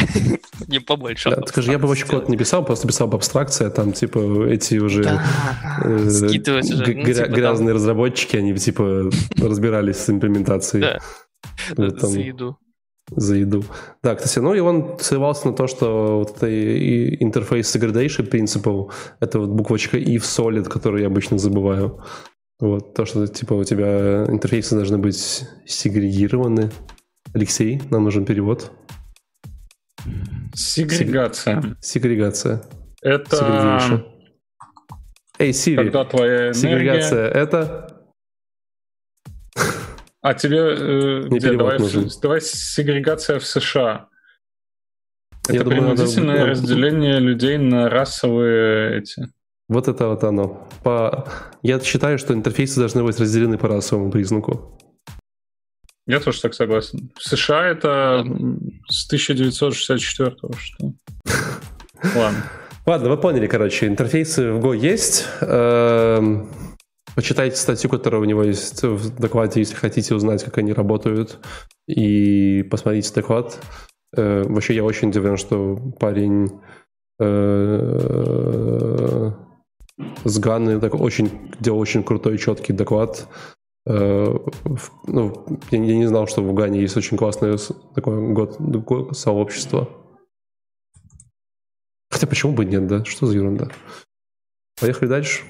не 0.69 0.79
побольше. 0.79 1.31
Да, 1.31 1.45
скажи, 1.47 1.73
я 1.73 1.81
бы 1.81 1.89
вообще 1.89 2.07
код 2.07 2.29
не 2.29 2.37
писал, 2.37 2.65
просто 2.65 2.87
писал 2.87 3.09
бы 3.09 3.17
абстракция, 3.17 3.71
там, 3.71 3.93
типа, 3.93 4.47
эти 4.47 4.77
уже 4.77 5.03
э, 5.03 5.19
ну, 5.85 6.29
типа 6.29 6.61
грязные 7.29 7.75
разработчики, 7.75 8.37
они, 8.37 8.55
типа, 8.57 9.11
разбирались 9.37 9.97
с 9.97 10.11
имплементацией. 10.11 11.01
Да, 11.77 11.91
за 11.99 12.21
еду. 12.21 12.59
За 13.11 13.35
еду. 13.35 13.65
Да, 14.03 14.15
кстати, 14.15 14.39
ну 14.39 14.55
и 14.55 14.61
он 14.61 14.99
ссылался 14.99 15.49
на 15.49 15.55
то, 15.55 15.67
что 15.67 16.19
вот 16.19 16.37
это 16.37 16.47
интерфейс 17.23 17.75
segregation 17.75 18.31
principle, 18.31 18.91
это 19.21 19.41
вот 19.41 19.51
буквочка 19.51 19.99
и 19.99 20.19
в 20.19 20.25
solid, 20.25 20.65
которую 20.65 21.03
я 21.03 21.09
обычно 21.09 21.39
забываю. 21.39 22.01
Вот, 22.61 22.95
то, 22.95 23.05
что 23.05 23.27
типа 23.27 23.55
у 23.55 23.65
тебя 23.65 24.25
интерфейсы 24.29 24.77
должны 24.77 24.99
быть 24.99 25.45
сегрегированы. 25.67 26.71
Алексей, 27.35 27.83
нам 27.91 28.05
нужен 28.05 28.25
перевод. 28.25 28.71
Сегрегация. 30.55 31.77
Сегрегация. 31.81 32.63
Это... 33.03 34.05
Эй, 35.39 35.51
Siri, 35.51 35.77
Когда 35.77 36.05
твоя 36.05 36.37
энергия... 36.37 36.53
сегрегация 36.53 37.29
это... 37.29 37.92
А 40.23 40.35
тебе... 40.35 40.59
э, 40.59 41.23
где? 41.29 41.53
Давай, 41.53 41.79
нужен. 41.79 42.09
давай 42.23 42.41
сегрегация 42.41 43.41
в 43.41 43.45
США. 43.45 44.09
Я 45.49 45.57
Это 45.57 45.65
думаю, 45.65 45.83
надо- 45.83 45.95
принудительное 45.97 46.47
разделение 46.47 47.19
людей 47.19 47.59
на 47.59 47.89
расовые 47.91 49.01
эти. 49.01 49.29
Вот 49.69 49.89
это 49.89 50.09
вот 50.09 50.23
оно. 50.23 50.69
По... 50.85 51.29
Я 51.63 51.81
считаю, 51.81 52.19
что 52.19 52.35
интерфейсы 52.35 52.79
должны 52.79 53.03
быть 53.03 53.19
разделены 53.19 53.59
по 53.59 53.67
расовому 53.67 54.13
признаку. 54.13 54.79
Я 56.07 56.21
тоже 56.21 56.41
так 56.41 56.55
согласен. 56.55 57.11
В 57.17 57.23
США 57.23 57.67
это 57.67 58.25
с 58.89 59.07
1964 59.07 60.37
что. 60.59 60.93
Ладно. 62.15 62.45
Ладно, 62.87 63.09
вы 63.09 63.17
поняли, 63.17 63.47
короче, 63.47 63.87
интерфейсы 63.87 64.53
в 64.53 64.59
Go 64.59 64.77
есть. 64.77 65.27
Почитайте 67.15 67.57
статью, 67.57 67.91
которая 67.91 68.23
у 68.23 68.25
него 68.25 68.43
есть 68.43 68.83
в 68.83 69.19
докладе, 69.21 69.61
если 69.61 69.75
хотите 69.75 70.15
узнать, 70.15 70.43
как 70.45 70.57
они 70.59 70.73
работают. 70.73 71.39
И 71.87 72.63
посмотрите 72.71 73.13
доклад. 73.15 73.61
Э, 74.17 74.43
Вообще, 74.45 74.75
я 74.75 74.85
очень 74.85 75.11
удивлен, 75.11 75.37
что 75.37 75.77
парень 76.01 76.51
э, 77.21 79.31
с 80.25 80.39
Ганы 80.39 80.81
так 80.81 80.95
очень 80.95 81.53
делал 81.61 81.81
очень 81.81 82.03
крутой, 82.03 82.39
четкий 82.39 82.73
доклад. 82.73 83.29
Э, 83.87 84.25
в- 84.65 84.91
Ну, 85.07 85.47
я, 85.71 85.85
я 85.85 85.97
не 85.97 86.07
знал, 86.07 86.27
что 86.27 86.43
в 86.43 86.55
Гане 86.55 86.81
есть 86.81 86.97
очень 86.97 87.19
классное 87.19 87.59
такое 87.95 88.33
год, 88.33 88.59
го- 88.59 89.13
сообщество. 89.13 89.91
Хотя 92.11 92.27
почему 92.27 92.55
бы 92.55 92.65
нет, 92.65 92.87
да? 92.87 93.05
Что 93.05 93.27
за 93.27 93.37
ерунда? 93.37 93.69
Поехали 94.81 95.09
дальше. 95.09 95.43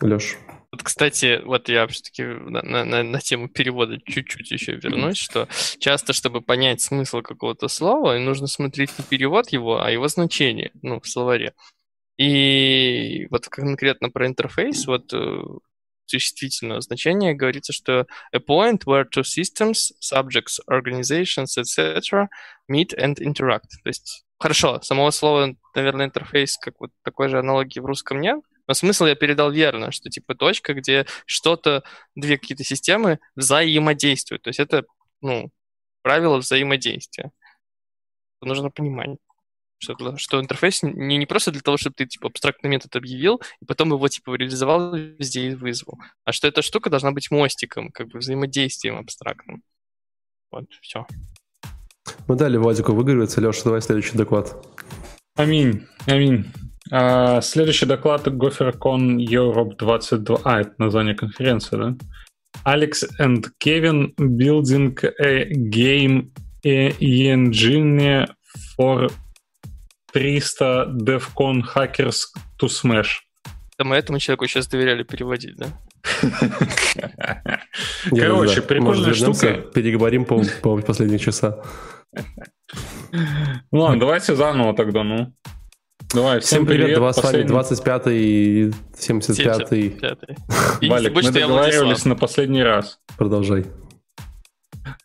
Леш. 0.00 0.36
Вот, 0.72 0.84
кстати, 0.84 1.40
вот 1.44 1.68
я 1.68 1.86
все-таки 1.88 2.22
на, 2.22 2.62
на- 2.62 2.84
на- 2.84 3.02
на 3.02 3.20
тему 3.20 3.48
перевода 3.48 3.98
чуть-чуть 4.04 4.50
еще 4.52 4.72
вернусь, 4.76 5.18
что 5.18 5.48
часто, 5.80 6.12
чтобы 6.12 6.42
понять 6.42 6.80
смысл 6.80 7.22
какого-то 7.22 7.66
слова, 7.68 8.16
нужно 8.18 8.46
смотреть 8.46 8.96
не 8.98 9.04
перевод 9.04 9.48
его, 9.50 9.82
а 9.82 9.90
его 9.90 10.06
значение, 10.06 10.70
ну, 10.82 11.00
в 11.00 11.08
словаре. 11.08 11.54
И 12.18 13.26
вот 13.30 13.48
конкретно 13.48 14.10
про 14.10 14.26
интерфейс, 14.28 14.86
вот 14.86 15.12
э, 15.12 15.42
существительного 16.06 16.80
значения 16.82 17.34
говорится, 17.34 17.72
что 17.72 18.06
a 18.32 18.38
point 18.38 18.84
where 18.86 19.04
two 19.04 19.22
systems, 19.22 19.92
subjects, 20.00 20.60
organizations, 20.70 21.56
etc. 21.58 22.28
meet 22.70 22.94
and 22.96 23.16
interact. 23.20 23.70
То 23.82 23.88
есть, 23.88 24.24
хорошо, 24.38 24.80
самого 24.82 25.10
слова, 25.10 25.54
наверное, 25.74 26.06
интерфейс, 26.06 26.56
как 26.58 26.74
вот 26.78 26.90
такой 27.02 27.28
же 27.28 27.38
аналогии 27.38 27.80
в 27.80 27.86
русском 27.86 28.20
нет, 28.20 28.40
но 28.70 28.74
смысл 28.74 29.06
я 29.06 29.16
передал 29.16 29.50
верно, 29.50 29.90
что 29.90 30.10
типа 30.10 30.36
точка, 30.36 30.74
где 30.74 31.04
что-то, 31.26 31.82
две 32.14 32.38
какие-то 32.38 32.62
системы 32.62 33.18
взаимодействуют. 33.34 34.42
То 34.42 34.50
есть 34.50 34.60
это, 34.60 34.84
ну, 35.20 35.50
правило 36.02 36.36
взаимодействия. 36.36 37.32
Нужно 38.40 38.70
понимать, 38.70 39.16
что, 39.78 40.16
что 40.18 40.40
интерфейс 40.40 40.84
не, 40.84 41.16
не 41.16 41.26
просто 41.26 41.50
для 41.50 41.62
того, 41.62 41.78
чтобы 41.78 41.94
ты 41.96 42.06
типа 42.06 42.28
абстрактный 42.28 42.70
метод 42.70 42.94
объявил, 42.94 43.42
и 43.60 43.64
потом 43.64 43.92
его 43.92 44.06
типа 44.06 44.36
реализовал 44.36 44.94
везде 44.94 45.48
и 45.48 45.54
вызвал, 45.56 45.98
а 46.24 46.30
что 46.30 46.46
эта 46.46 46.62
штука 46.62 46.90
должна 46.90 47.10
быть 47.10 47.32
мостиком, 47.32 47.90
как 47.90 48.06
бы 48.06 48.20
взаимодействием 48.20 48.98
абстрактным. 48.98 49.64
Вот, 50.52 50.66
все. 50.80 51.08
Мы 52.28 52.36
дали 52.36 52.56
Владику 52.56 52.92
выигрываться. 52.92 53.40
Леша, 53.40 53.64
давай 53.64 53.82
следующий 53.82 54.16
доклад. 54.16 54.64
Аминь, 55.34 55.88
аминь. 56.06 56.52
А, 56.92 57.40
следующий 57.40 57.86
доклад 57.86 58.26
GopherCon 58.26 59.16
Europe 59.16 59.76
22. 59.76 60.38
А, 60.44 60.60
это 60.60 60.72
название 60.78 61.14
конференции, 61.14 61.76
да? 61.76 61.96
Alex 62.64 63.04
and 63.20 63.44
Kevin 63.62 64.14
building 64.18 64.98
a 65.20 65.44
game 65.70 66.32
engine 66.64 68.28
for 68.76 69.08
300 70.12 70.86
DevCon 70.98 71.62
hackers 71.74 72.26
to 72.60 72.68
smash. 72.68 73.20
Да 73.78 73.84
мы 73.84 73.96
этому 73.96 74.18
человеку 74.18 74.46
сейчас 74.46 74.66
доверяли 74.66 75.04
переводить, 75.04 75.56
да? 75.56 75.68
Короче, 78.10 78.62
прикольная 78.62 79.14
штука. 79.14 79.54
Переговорим 79.72 80.24
по, 80.24 80.42
по 80.62 80.76
последних 80.86 81.20
часа. 81.22 81.62
Ну 83.12 83.80
ладно, 83.80 84.00
давайте 84.00 84.34
заново 84.34 84.74
тогда, 84.74 85.02
ну. 85.04 85.32
Давай, 86.12 86.40
Всем 86.40 86.66
привет, 86.66 86.96
два 86.96 87.12
с 87.12 87.16
вами 87.18 87.26
последний- 87.26 87.48
25 87.48 88.02
и 88.08 88.72
75 88.98 89.70
75-й. 89.70 90.36
И 90.80 90.84
не 90.86 90.90
Валик, 90.90 91.14
мы 91.14 91.22
договаривались 91.22 92.04
на 92.04 92.16
последний 92.16 92.62
раз. 92.64 92.98
Продолжай. 93.16 93.64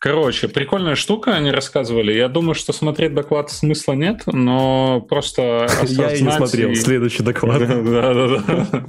Короче, 0.00 0.48
прикольная 0.48 0.96
штука, 0.96 1.34
они 1.34 1.50
рассказывали. 1.52 2.12
Я 2.12 2.28
думаю, 2.28 2.54
что 2.54 2.72
смотреть 2.72 3.14
доклад 3.14 3.50
смысла 3.50 3.92
нет, 3.92 4.22
но 4.26 5.00
просто 5.00 5.68
Я 5.84 6.12
и 6.12 6.22
не 6.22 6.28
осознать 6.28 6.34
смотрел. 6.36 6.70
и- 6.70 6.74
Следующий 6.74 7.22
доклад. 7.22 7.60
Да-да-да. 7.68 8.88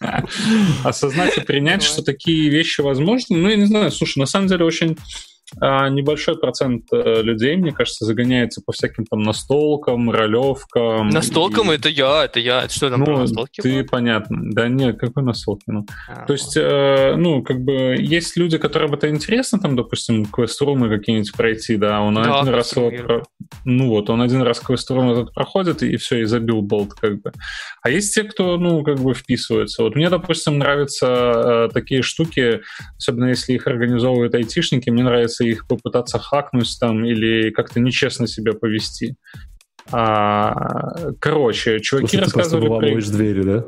Осознать 0.84 1.38
и 1.38 1.42
принять, 1.42 1.82
что 1.84 2.02
такие 2.02 2.48
вещи 2.50 2.80
возможны. 2.80 3.36
Ну, 3.36 3.48
я 3.48 3.56
не 3.56 3.66
знаю, 3.66 3.92
слушай, 3.92 4.18
на 4.18 4.26
самом 4.26 4.48
деле 4.48 4.64
очень 4.64 4.96
а, 5.60 5.88
небольшой 5.88 6.38
процент 6.38 6.84
э, 6.92 7.22
людей, 7.22 7.56
мне 7.56 7.72
кажется, 7.72 8.04
загоняется 8.04 8.62
по 8.64 8.72
всяким 8.72 9.04
там 9.06 9.22
настолкам, 9.22 10.10
ролевкам. 10.10 11.08
Настолком 11.10 11.70
И- 11.72 11.76
это 11.76 11.88
я, 11.88 12.24
это 12.24 12.40
я. 12.40 12.62
Это 12.64 12.72
что 12.74 12.90
там 12.90 13.04
про 13.04 13.14
Ну, 13.14 13.20
настолки? 13.20 13.60
ты 13.60 13.80
было? 13.80 13.86
понятно. 13.88 14.38
Да 14.52 14.68
нет, 14.68 14.98
какой 14.98 15.22
настолки? 15.22 15.64
Ну, 15.66 15.86
А, 16.08 16.26
то 16.26 16.32
есть, 16.32 16.56
э, 16.56 17.14
ну, 17.16 17.42
как 17.42 17.60
бы, 17.60 17.96
есть 17.98 18.36
люди, 18.36 18.58
которым 18.58 18.94
это 18.94 19.08
интересно, 19.10 19.58
там, 19.60 19.76
допустим, 19.76 20.24
квест-румы 20.26 20.88
какие-нибудь 20.88 21.32
пройти, 21.32 21.76
да, 21.76 22.00
он 22.00 22.14
Да, 22.14 22.40
один 22.40 22.52
раз 22.54 22.74
его... 22.76 22.90
про- 22.90 23.22
Ну 23.64 23.88
вот, 23.88 24.08
он 24.10 24.20
один 24.22 24.42
раз 24.42 24.60
квест-рум 24.60 25.10
этот 25.12 25.34
проходит, 25.34 25.82
и 25.82 25.96
все, 25.96 26.20
и 26.20 26.24
забил 26.24 26.62
болт, 26.62 26.94
как 26.94 27.20
бы. 27.22 27.32
А 27.82 27.90
есть 27.90 28.14
те, 28.14 28.22
кто, 28.24 28.56
ну, 28.56 28.82
как 28.82 28.98
бы 29.00 29.14
вписывается. 29.14 29.82
Вот 29.82 29.94
мне, 29.96 30.08
допустим, 30.10 30.58
нравятся 30.58 31.06
э, 31.06 31.68
такие 31.72 32.02
штуки, 32.02 32.60
особенно 32.96 33.26
если 33.26 33.52
их 33.54 33.66
организовывают 33.66 34.34
айтишники, 34.34 34.90
мне 34.90 35.02
нравится 35.02 35.41
их 35.44 35.66
попытаться 35.66 36.18
хакнуть 36.18 36.76
там 36.80 37.04
или 37.04 37.50
как-то 37.50 37.80
нечестно 37.80 38.26
себя 38.26 38.52
повести. 38.52 39.16
А, 39.90 41.12
короче, 41.20 41.80
чуваки 41.80 42.16
Слушай, 42.16 42.24
ты 42.26 42.32
просто 42.32 42.38
рассказывали... 42.56 42.66
про- 42.66 43.12
двери, 43.12 43.42
да? 43.42 43.64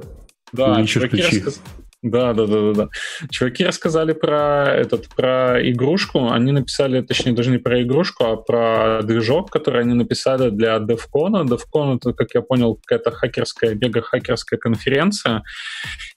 да, 0.53 0.87
чуваки 0.87 1.17
ключи. 1.17 1.37
рассказ- 1.41 1.61
Да, 2.05 2.35
да, 2.35 2.47
да, 2.47 2.61
да, 2.61 2.73
да. 2.75 2.89
Чуваки 3.31 3.65
рассказали 3.65 4.13
про 4.13 4.67
этот, 4.75 5.09
про 5.09 5.59
игрушку. 5.71 6.29
Они 6.31 6.53
написали, 6.53 7.01
точнее, 7.01 7.33
даже 7.33 7.51
не 7.51 7.57
про 7.57 7.83
игрушку, 7.83 8.25
а 8.25 8.37
про 8.37 9.01
движок, 9.03 9.51
который 9.51 9.81
они 9.81 9.95
написали 9.95 10.51
для 10.51 10.77
DevCon. 10.77 11.47
DevCon 11.47 11.97
это, 11.97 12.13
как 12.13 12.35
я 12.35 12.43
понял, 12.43 12.79
какая-то 12.85 13.11
хакерская, 13.11 13.75
мега-хакерская 13.75 14.59
конференция. 14.59 15.45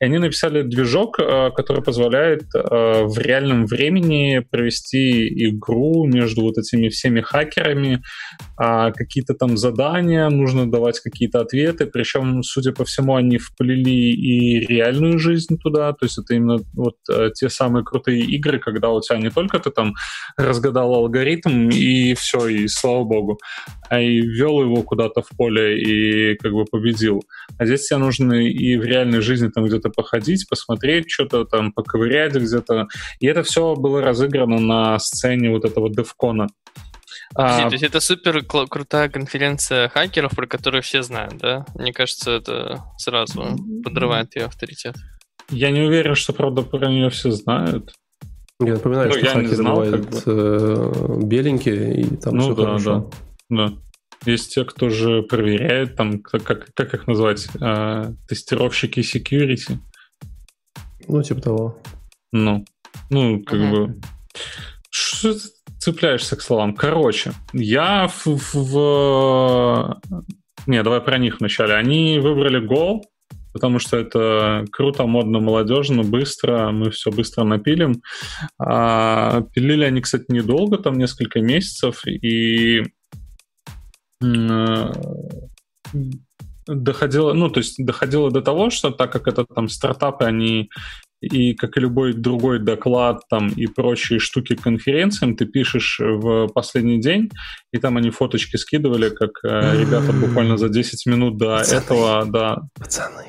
И 0.02 0.06
они 0.06 0.18
написали 0.18 0.62
движок, 0.62 1.20
э, 1.22 1.52
который 1.56 1.82
позволяет 1.82 2.44
э, 2.54 2.60
в 3.06 3.18
реальном 3.18 3.66
времени 3.66 4.40
провести 4.40 5.50
игру 5.52 6.06
между 6.06 6.42
вот 6.42 6.58
этими 6.58 6.90
всеми 6.90 7.22
хакерами, 7.22 8.04
а, 8.58 8.92
какие-то 8.92 9.36
там 9.36 9.56
задания, 9.56 10.28
нужно 10.30 10.70
давать 10.70 11.00
какие-то 11.00 11.40
ответы, 11.40 11.86
причем, 11.86 12.44
судя 12.44 12.74
по 12.74 12.84
всему, 12.84 13.16
они 13.16 13.38
вплели 13.38 14.12
и 14.12 14.66
реальную 14.66 15.20
жизнь 15.20 15.58
туда, 15.58 15.77
то 15.78 16.06
есть 16.06 16.18
это 16.18 16.34
именно 16.34 16.58
вот 16.74 16.96
э, 17.12 17.30
те 17.34 17.50
самые 17.50 17.84
крутые 17.84 18.22
игры, 18.22 18.60
когда 18.60 18.90
у 18.90 19.02
тебя 19.02 19.18
не 19.18 19.30
только 19.30 19.60
ты 19.60 19.72
там 19.72 19.94
разгадал 20.38 20.94
алгоритм 20.94 21.70
и 21.70 22.14
все, 22.14 22.48
и 22.48 22.68
слава 22.68 23.04
богу, 23.04 23.40
а 23.90 24.00
и 24.00 24.22
ввел 24.22 24.62
его 24.62 24.84
куда-то 24.84 25.22
в 25.22 25.30
поле 25.38 25.82
и 25.82 26.36
как 26.38 26.52
бы 26.52 26.66
победил. 26.66 27.24
А 27.58 27.66
здесь 27.66 27.88
тебе 27.88 27.98
нужно 27.98 28.34
и 28.34 28.78
в 28.78 28.84
реальной 28.84 29.22
жизни 29.22 29.50
там 29.50 29.66
где-то 29.66 29.90
походить, 29.90 30.48
посмотреть, 30.50 31.10
что-то 31.10 31.46
там 31.46 31.72
поковырять 31.72 32.36
где-то. 32.36 32.88
И 33.20 33.28
это 33.28 33.44
все 33.44 33.76
было 33.76 34.02
разыграно 34.02 34.60
на 34.60 35.00
сцене 35.00 35.50
вот 35.52 35.66
этого 35.66 35.90
девкона. 35.90 36.48
Подожди, 37.34 37.62
А, 37.64 37.68
то 37.68 37.74
есть 37.74 37.84
это 37.84 38.00
супер 38.00 38.44
крутая 38.44 39.10
конференция 39.10 39.90
хакеров, 39.90 40.32
про 40.36 40.48
которую 40.48 40.82
все 40.82 41.04
знают, 41.04 41.38
да? 41.38 41.66
Мне 41.76 41.94
кажется, 41.94 42.32
это 42.32 42.84
сразу 42.98 43.58
подрывает 43.84 44.36
ее 44.36 44.46
авторитет. 44.46 44.96
Я 45.50 45.72
не 45.72 45.82
уверен, 45.82 46.16
что, 46.16 46.34
правда, 46.34 46.62
про 46.62 46.90
нее 46.90 47.10
все 47.10 47.32
знают. 47.32 47.94
Я 48.60 48.74
напоминаю, 48.74 49.10
Ну, 49.10 49.18
что 49.18 49.40
я 49.40 49.48
знал, 49.50 49.76
бывают 49.76 50.06
как 50.08 50.24
э, 50.26 51.20
беленькие, 51.24 52.02
и 52.02 52.16
там 52.18 52.36
Ну 52.36 52.42
все 52.42 52.56
да, 52.56 52.64
хорошо. 52.64 53.12
Да. 53.50 53.74
Есть 54.26 54.54
те, 54.54 54.66
кто 54.66 54.90
же 54.90 55.22
проверяет, 55.22 55.96
там, 55.96 56.20
как, 56.20 56.74
как, 56.74 56.94
их 56.94 57.08
назвать, 57.08 57.48
а, 57.62 58.14
тестировщики 58.28 59.00
security. 59.02 59.78
Ну, 61.08 61.22
типа 61.22 61.42
того. 61.42 61.78
Ну, 62.32 62.66
ну, 63.10 63.44
как 63.44 63.60
угу. 63.60 63.70
бы... 63.70 64.02
Что 64.90 65.34
ты 65.34 65.40
цепляешься 65.78 66.36
к 66.36 66.42
словам? 66.42 66.76
Короче, 66.76 67.34
я 67.54 68.08
в, 68.08 68.26
в... 68.54 70.02
Не, 70.66 70.84
давай 70.84 71.02
про 71.02 71.20
них 71.20 71.40
вначале. 71.40 71.76
Они 71.76 72.20
выбрали 72.20 72.60
гол, 72.60 73.06
потому 73.58 73.80
что 73.80 73.98
это 73.98 74.66
круто, 74.72 75.08
модно, 75.08 75.40
молодежно, 75.40 76.04
быстро, 76.04 76.70
мы 76.70 76.92
все 76.92 77.10
быстро 77.10 77.44
напилим. 77.44 78.04
А, 78.60 79.42
пилили 79.52 79.84
они, 79.84 80.00
кстати, 80.02 80.26
недолго, 80.30 80.78
там 80.78 81.00
несколько 81.00 81.42
месяцев, 81.42 82.06
и 82.06 82.84
э, 84.24 84.92
доходило, 86.68 87.34
ну, 87.34 87.50
то 87.50 87.62
есть 87.62 87.84
доходило 87.84 88.30
до 88.30 88.44
того, 88.44 88.70
что 88.70 88.92
так 88.92 89.12
как 89.12 89.28
это 89.28 89.44
там 89.44 89.70
стартапы, 89.70 90.26
они 90.26 90.70
и 91.20 91.56
как 91.56 91.78
и 91.78 91.80
любой 91.80 92.14
другой 92.14 92.60
доклад 92.60 93.22
там 93.28 93.48
и 93.48 93.66
прочие 93.66 94.20
штуки 94.20 94.56
к 94.56 94.62
конференциям, 94.62 95.36
ты 95.36 95.48
пишешь 95.48 96.00
в 96.00 96.48
последний 96.50 97.02
день, 97.02 97.32
и 97.72 97.80
там 97.80 97.98
они 97.98 98.12
фоточки 98.12 98.58
скидывали, 98.58 99.10
как 99.10 99.32
э, 99.44 99.82
ребята 99.82 100.14
буквально 100.14 100.58
за 100.58 100.70
10 100.70 101.08
минут 101.08 101.38
до 101.38 101.58
Пацаны. 101.58 101.80
этого, 101.80 102.26
да. 102.26 102.58
Пацаны. 102.76 103.26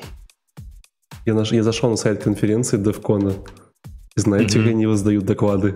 Я, 1.29 1.35
наш, 1.35 1.51
я 1.51 1.61
зашел 1.61 1.91
на 1.91 1.95
сайт 1.95 2.23
конференции. 2.23 2.79
И 2.79 4.19
знаете, 4.19 4.57
mm-hmm. 4.57 4.63
как 4.63 4.71
они 4.71 4.87
воздают 4.87 5.25
доклады? 5.25 5.75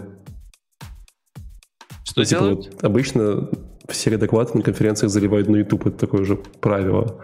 Что 2.04 2.26
типа, 2.26 2.41
делают? 2.41 2.66
Вот, 2.74 2.84
обычно 2.84 3.49
все 3.88 4.18
доклады 4.18 4.58
на 4.58 4.64
конференциях 4.64 5.12
заливают 5.12 5.49
на 5.49 5.58
YouTube, 5.58 5.86
это 5.86 5.97
такое 5.99 6.26
же 6.26 6.38
правило. 6.38 7.24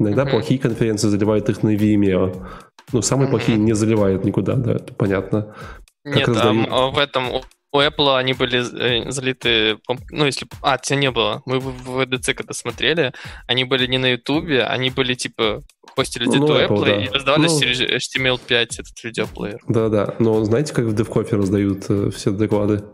Иногда 0.00 0.24
mm-hmm. 0.24 0.30
плохие 0.30 0.58
конференции 0.58 1.06
заливают 1.06 1.48
их 1.50 1.62
на 1.62 1.76
Vimeo. 1.76 2.48
Ну, 2.92 3.00
самые 3.00 3.28
mm-hmm. 3.28 3.30
плохие 3.30 3.58
не 3.58 3.74
заливают 3.74 4.24
никуда, 4.24 4.54
да, 4.54 4.72
это 4.72 4.92
понятно. 4.92 5.54
Как 6.02 6.16
Нет, 6.16 6.28
раздают... 6.28 6.68
а 6.72 6.90
в 6.90 6.98
этом 6.98 7.26
у 7.72 7.80
Apple 7.80 8.16
они 8.16 8.32
были 8.32 8.58
э, 8.60 9.10
залиты, 9.10 9.78
ну, 10.10 10.24
если... 10.24 10.46
А, 10.62 10.78
тебя 10.78 10.98
не 10.98 11.10
было. 11.10 11.42
Мы 11.44 11.60
в 11.60 12.00
VDC 12.00 12.34
когда 12.34 12.54
смотрели, 12.54 13.12
они 13.46 13.64
были 13.64 13.86
не 13.86 13.98
на 13.98 14.12
YouTube, 14.12 14.46
они 14.66 14.90
были, 14.90 15.14
типа, 15.14 15.62
хостили 15.94 16.24
ну, 16.24 16.30
где-то 16.30 16.64
Apple, 16.64 16.68
Apple 16.68 16.84
да. 16.84 17.04
и 17.04 17.08
раздавались 17.08 17.52
ну, 17.52 17.60
через 17.60 17.80
HTML5, 17.80 18.54
этот 18.54 19.04
видеоплеер. 19.04 19.60
Да-да, 19.68 20.14
но 20.18 20.42
знаете, 20.44 20.72
как 20.72 20.86
в 20.86 20.94
DevCoffee 20.94 21.36
раздают 21.36 21.84
э, 21.88 22.10
все 22.10 22.30
доклады? 22.30 22.84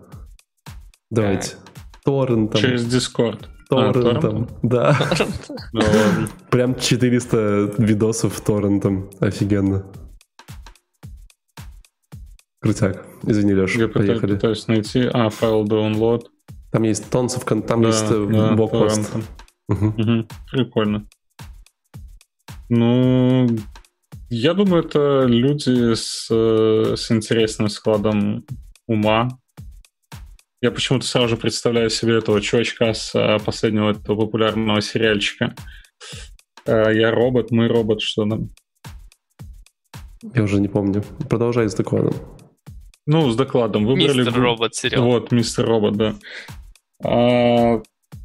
Давайте. 1.11 1.53
Торрентом. 2.05 2.61
Через 2.61 2.85
Discord. 2.93 3.47
Торрентом, 3.69 4.49
а, 4.51 4.59
да. 4.63 4.99
Ну, 5.73 5.83
Прям 6.51 6.79
400 6.79 7.75
видосов 7.79 8.41
торрентом. 8.41 9.11
Офигенно. 9.21 9.87
Крутяк. 12.65 13.07
Извини, 13.27 13.53
Леша, 13.53 13.79
Я 13.79 13.89
поехали. 13.89 14.37
пытаюсь 14.37 14.67
найти... 14.69 15.03
А, 15.13 15.29
файл 15.29 15.67
download. 15.67 16.23
Там 16.73 16.85
есть 16.85 17.11
тонсов, 17.11 17.45
там 17.45 17.83
да, 17.83 17.89
есть 17.89 18.07
э, 18.11 18.27
да, 18.33 18.55
блокпост. 18.55 19.15
Угу. 19.69 19.87
Угу. 19.87 20.27
Прикольно. 20.51 21.07
Ну, 22.71 23.47
я 24.31 24.55
думаю, 24.55 24.83
это 24.83 25.27
люди 25.27 25.93
с, 25.93 26.27
э, 26.31 26.95
с 26.97 27.13
интересным 27.13 27.69
складом 27.69 28.47
ума, 28.87 29.29
я 30.63 30.71
почему-то 30.71 31.07
сразу 31.07 31.29
же 31.29 31.37
представляю 31.37 31.91
себе 31.91 32.17
этого 32.17 32.41
чувачка 32.41 32.95
с 32.95 33.15
а, 33.15 33.39
последнего 33.39 33.91
этого 33.91 34.25
популярного 34.25 34.81
сериальчика. 34.81 35.55
Я 36.67 37.11
робот, 37.11 37.51
мы 37.51 37.69
робот, 37.69 38.01
что 38.01 38.27
там? 38.27 38.49
Я 40.35 40.43
уже 40.43 40.59
не 40.63 40.69
помню. 40.69 41.05
Продолжай 41.29 41.69
с 41.69 41.75
докладом. 41.75 42.15
Ну, 43.07 43.31
с 43.31 43.37
докладом. 43.37 43.87
Выбрали... 43.87 44.19
Мистер 44.19 44.41
Робот 44.41 44.75
сериал. 44.75 45.05
Вот, 45.05 45.31
Мистер 45.33 45.67
Робот, 45.67 45.97
да. 45.97 46.15
А, 47.05 47.83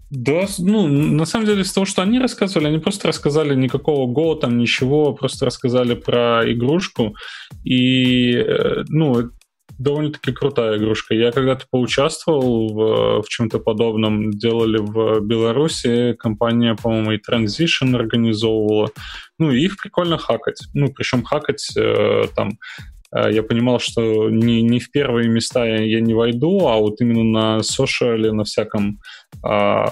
да, 0.09 0.45
ну, 0.57 0.87
на 0.87 1.25
самом 1.25 1.45
деле, 1.45 1.61
из 1.61 1.71
того, 1.71 1.85
что 1.85 2.01
они 2.01 2.19
рассказывали, 2.19 2.67
они 2.67 2.79
просто 2.79 3.09
рассказали 3.09 3.55
никакого 3.55 4.11
го, 4.11 4.35
там, 4.35 4.57
ничего, 4.57 5.13
просто 5.13 5.45
рассказали 5.45 5.93
про 5.93 6.41
игрушку. 6.51 7.15
И, 7.63 8.33
э, 8.33 8.83
ну, 8.87 9.29
довольно-таки 9.77 10.31
крутая 10.33 10.77
игрушка. 10.77 11.13
Я 11.13 11.31
когда-то 11.31 11.65
поучаствовал 11.69 12.73
в, 12.73 13.21
в 13.23 13.29
чем-то 13.29 13.59
подобном. 13.59 14.31
Делали 14.31 14.77
в 14.77 15.21
Беларуси. 15.21 16.13
Компания, 16.19 16.75
по-моему, 16.75 17.11
и 17.13 17.17
Transition 17.17 17.95
организовывала. 17.95 18.89
Ну, 19.37 19.51
их 19.51 19.77
прикольно 19.77 20.17
хакать. 20.17 20.61
Ну, 20.73 20.91
причем 20.91 21.23
хакать 21.23 21.65
э, 21.77 22.25
там 22.35 22.57
я 23.11 23.43
понимал, 23.43 23.79
что 23.79 24.29
не, 24.29 24.61
не 24.61 24.79
в 24.79 24.91
первые 24.91 25.29
места 25.29 25.65
я, 25.65 25.81
я 25.81 26.01
не 26.01 26.13
войду, 26.13 26.67
а 26.67 26.77
вот 26.77 27.01
именно 27.01 27.23
на 27.23 27.63
сошиале, 27.63 28.31
на 28.31 28.43
всяком 28.43 28.99
э, 29.43 29.85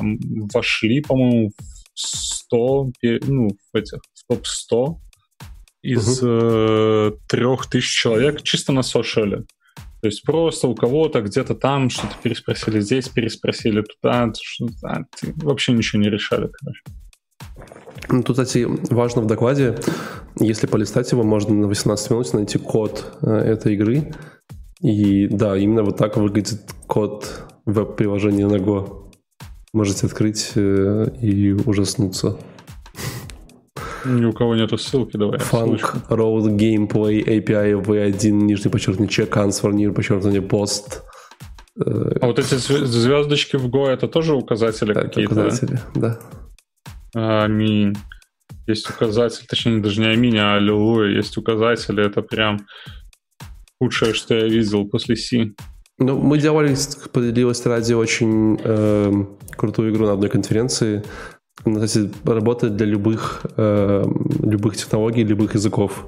вошли, 0.53 1.01
по-моему, 1.01 1.49
в 1.49 2.01
100, 2.01 2.91
ну, 3.27 3.49
в 3.73 3.75
этих, 3.75 3.99
в 4.13 4.27
топ-100 4.29 4.95
из 5.81 6.23
uh-huh. 6.23 7.11
э, 7.13 7.17
3000 7.27 8.01
человек 8.01 8.43
чисто 8.43 8.71
на 8.71 8.83
сошиале. 8.83 9.45
То 10.01 10.07
есть 10.07 10.21
просто 10.23 10.67
у 10.67 10.75
кого-то 10.75 11.21
где-то 11.21 11.55
там 11.55 11.89
что-то 11.89 12.15
переспросили 12.21 12.79
здесь, 12.81 13.09
переспросили 13.09 13.81
туда, 13.83 14.31
что-то, 14.39 15.07
вообще 15.37 15.71
ничего 15.71 16.01
не 16.01 16.09
решали, 16.09 16.49
короче. 16.53 16.81
Ну, 18.09 18.23
тут, 18.23 18.37
кстати, 18.37 18.67
важно 18.89 19.21
в 19.21 19.27
докладе, 19.27 19.75
если 20.39 20.67
полистать 20.67 21.11
его, 21.11 21.23
можно 21.23 21.53
на 21.53 21.67
18 21.67 22.11
минут 22.11 22.33
найти 22.33 22.57
код 22.57 23.05
э, 23.21 23.31
этой 23.31 23.73
игры. 23.73 24.13
И 24.81 25.27
да, 25.27 25.57
именно 25.57 25.83
вот 25.83 25.97
так 25.97 26.17
выглядит 26.17 26.61
код 26.85 27.43
веб-приложения 27.65 28.47
на 28.47 28.57
Go. 28.57 29.09
Можете 29.73 30.07
открыть 30.07 30.51
э, 30.55 31.07
и 31.21 31.51
ужаснуться. 31.51 32.37
Ни 34.05 34.25
у 34.25 34.31
кого 34.31 34.55
нету 34.55 34.77
ссылки, 34.77 35.17
давай. 35.17 35.39
Funk, 35.39 36.07
Road, 36.09 36.55
Gameplay, 36.55 37.23
API, 37.25 37.83
V1, 37.83 38.29
нижний 38.29 38.71
подчеркивание, 38.71 39.09
check, 39.09 39.29
answer, 39.31 39.73
нижний 39.73 39.93
подчеркивание, 39.93 40.41
post. 40.41 41.01
А 41.79 42.25
вот 42.25 42.39
эти 42.39 42.55
звездочки 42.55 43.57
в 43.57 43.67
Go 43.67 43.87
это 43.87 44.07
тоже 44.07 44.33
указатели 44.33 44.93
да, 44.93 45.01
какие-то? 45.03 45.33
указатели, 45.33 45.79
да. 45.95 46.19
Аминь. 47.13 47.95
Есть 48.65 48.89
указатель, 48.89 49.45
точнее, 49.47 49.81
даже 49.81 50.01
не 50.01 50.07
аминь, 50.07 50.37
а 50.37 50.55
аллилуйя. 50.55 51.15
Есть 51.15 51.37
указатели, 51.37 52.05
это 52.05 52.21
прям 52.21 52.59
худшее, 53.79 54.13
что 54.13 54.35
я 54.35 54.47
видел 54.47 54.87
после 54.87 55.15
C. 55.15 55.53
Ну, 55.99 56.19
мы 56.19 56.37
делали, 56.37 56.75
поделилось 57.11 57.65
ради 57.65 57.93
очень 57.93 58.59
э, 58.63 59.11
крутую 59.55 59.91
игру 59.91 60.05
на 60.05 60.13
одной 60.13 60.29
конференции 60.29 61.03
кстати, 61.63 62.09
работает 62.23 62.75
для 62.75 62.85
любых, 62.85 63.45
э, 63.57 64.05
любых 64.43 64.77
технологий, 64.77 65.23
любых 65.23 65.55
языков. 65.55 66.05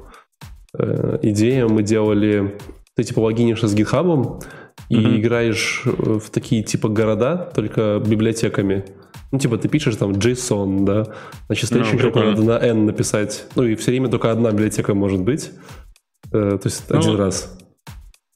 Э, 0.78 1.18
идея 1.24 1.68
мы 1.68 1.84
делали, 1.84 2.58
ты 2.96 3.04
типа 3.04 3.20
логинишься 3.20 3.68
с 3.68 3.76
GitHub 3.76 4.44
и 4.90 4.96
mm-hmm. 4.96 5.20
играешь 5.20 5.82
в 5.86 6.30
такие 6.30 6.64
типа 6.64 6.90
города, 6.90 7.52
только 7.56 8.02
библиотеками. 8.06 8.86
Ну, 9.32 9.38
типа, 9.38 9.58
ты 9.58 9.68
пишешь 9.68 9.96
там 9.96 10.12
JSON, 10.12 10.86
да, 10.86 11.14
значит, 11.48 11.70
следующий 11.70 11.98
ну, 11.98 12.24
надо 12.24 12.44
на 12.44 12.58
N 12.58 12.86
написать. 12.86 13.46
Ну, 13.56 13.64
и 13.64 13.76
все 13.76 13.92
время 13.92 14.10
только 14.10 14.32
одна 14.32 14.52
библиотека 14.52 14.94
может 14.94 15.22
быть. 15.22 15.52
Э, 16.32 16.58
то 16.62 16.66
есть 16.68 16.90
ну, 16.90 16.98
один 16.98 17.16
раз. 17.16 17.58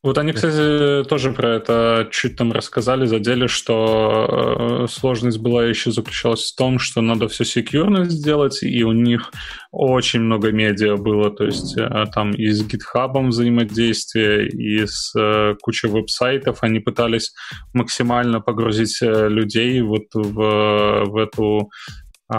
Вот 0.03 0.17
они, 0.17 0.33
кстати, 0.33 1.07
тоже 1.07 1.31
про 1.31 1.55
это 1.55 2.09
чуть 2.11 2.35
там 2.35 2.51
рассказали, 2.51 3.05
задели, 3.05 3.47
что 3.47 4.83
э, 4.83 4.87
сложность 4.89 5.39
была 5.39 5.63
еще 5.63 5.91
заключалась 5.91 6.51
в 6.51 6.55
том, 6.57 6.77
что 6.77 6.99
надо 6.99 7.29
все 7.29 7.45
секьюрно 7.45 8.03
сделать, 8.03 8.63
и 8.63 8.83
у 8.83 8.91
них 8.91 9.31
очень 9.71 10.19
много 10.19 10.51
медиа 10.51 10.97
было, 10.97 11.31
то 11.31 11.45
есть 11.45 11.77
э, 11.77 12.05
там 12.13 12.31
и 12.31 12.49
с 12.49 12.65
GitHub 12.65 13.27
взаимодействие, 13.27 14.49
и 14.49 14.85
с 14.85 15.13
э, 15.17 15.55
кучей 15.61 15.87
веб-сайтов. 15.87 16.57
Они 16.63 16.79
пытались 16.81 17.33
максимально 17.71 18.41
погрузить 18.41 18.97
людей 19.01 19.79
вот 19.79 20.07
в, 20.13 21.05
в 21.05 21.15
эту 21.15 21.69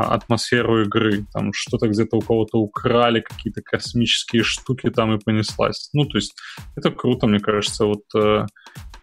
атмосферу 0.01 0.83
игры. 0.83 1.25
Там 1.33 1.53
что-то 1.53 1.89
где-то 1.89 2.17
у 2.17 2.21
кого-то 2.21 2.59
украли, 2.59 3.21
какие-то 3.21 3.63
космические 3.63 4.43
штуки 4.43 4.91
там 4.91 5.15
и 5.15 5.19
понеслась. 5.19 5.91
Ну, 5.93 6.05
то 6.05 6.19
есть 6.19 6.35
это 6.77 6.91
круто, 6.91 7.27
мне 7.27 7.41
кажется. 7.41 7.87
Вот 7.87 8.03
э, 8.17 8.47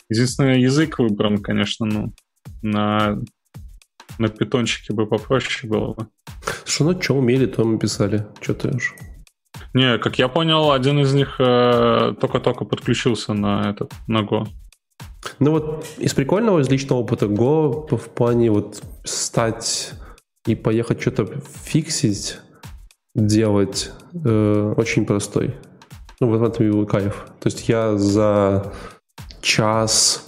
единственный 0.09 0.61
язык 0.61 0.99
выбран, 0.99 1.37
конечно, 1.37 1.85
ну, 1.85 2.13
на, 2.61 3.17
на 4.17 4.27
питончике 4.27 4.93
бы 4.93 5.07
попроще 5.07 5.69
было 5.69 5.93
бы. 5.93 6.07
Что, 6.65 6.85
ну, 6.85 7.01
что 7.01 7.15
умели, 7.15 7.45
то 7.45 7.63
мы 7.63 7.79
писали. 7.79 8.25
Что 8.41 8.53
ты 8.53 8.69
уж. 8.69 8.95
Не, 9.73 9.97
как 9.99 10.19
я 10.19 10.27
понял, 10.27 10.71
один 10.71 10.99
из 10.99 11.13
них 11.13 11.35
э, 11.39 12.13
только-только 12.19 12.65
подключился 12.65 13.33
на 13.33 13.69
этот, 13.69 13.93
на 14.07 14.19
Go. 14.19 14.47
Ну 15.39 15.51
вот 15.51 15.85
из 15.97 16.13
прикольного, 16.13 16.59
из 16.59 16.69
личного 16.69 16.99
опыта 16.99 17.27
Go 17.27 17.95
в 17.95 18.09
плане 18.09 18.51
вот 18.51 18.81
стать 19.03 19.93
и 20.47 20.55
поехать 20.55 21.01
что-то 21.01 21.27
фиксить, 21.63 22.39
делать 23.15 23.91
э, 24.13 24.73
очень 24.77 25.05
простой. 25.05 25.55
Ну, 26.19 26.29
в 26.29 26.43
этом 26.43 26.83
и 26.83 26.85
кайф. 26.85 27.25
То 27.39 27.47
есть 27.47 27.67
я 27.67 27.97
за 27.97 28.71
час 29.41 30.25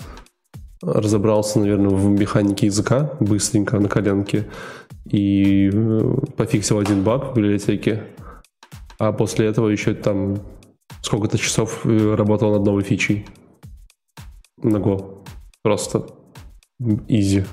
разобрался, 0.82 1.60
наверное, 1.60 1.90
в 1.90 2.10
механике 2.10 2.66
языка 2.66 3.12
быстренько 3.20 3.80
на 3.80 3.88
коленке 3.88 4.50
и 5.06 5.70
э, 5.72 6.16
пофиксил 6.36 6.80
один 6.80 7.04
баг 7.04 7.32
в 7.32 7.36
библиотеке. 7.36 8.04
А 9.00 9.12
после 9.12 9.48
этого 9.48 9.70
еще 9.70 9.94
там 9.94 10.40
сколько-то 11.02 11.38
часов 11.38 11.86
э, 11.86 12.16
работал 12.16 12.54
над 12.54 12.66
новой 12.66 12.84
фичей. 12.84 13.26
На 14.62 14.78
Go. 14.78 15.24
Просто 15.62 16.08
изи. 17.08 17.46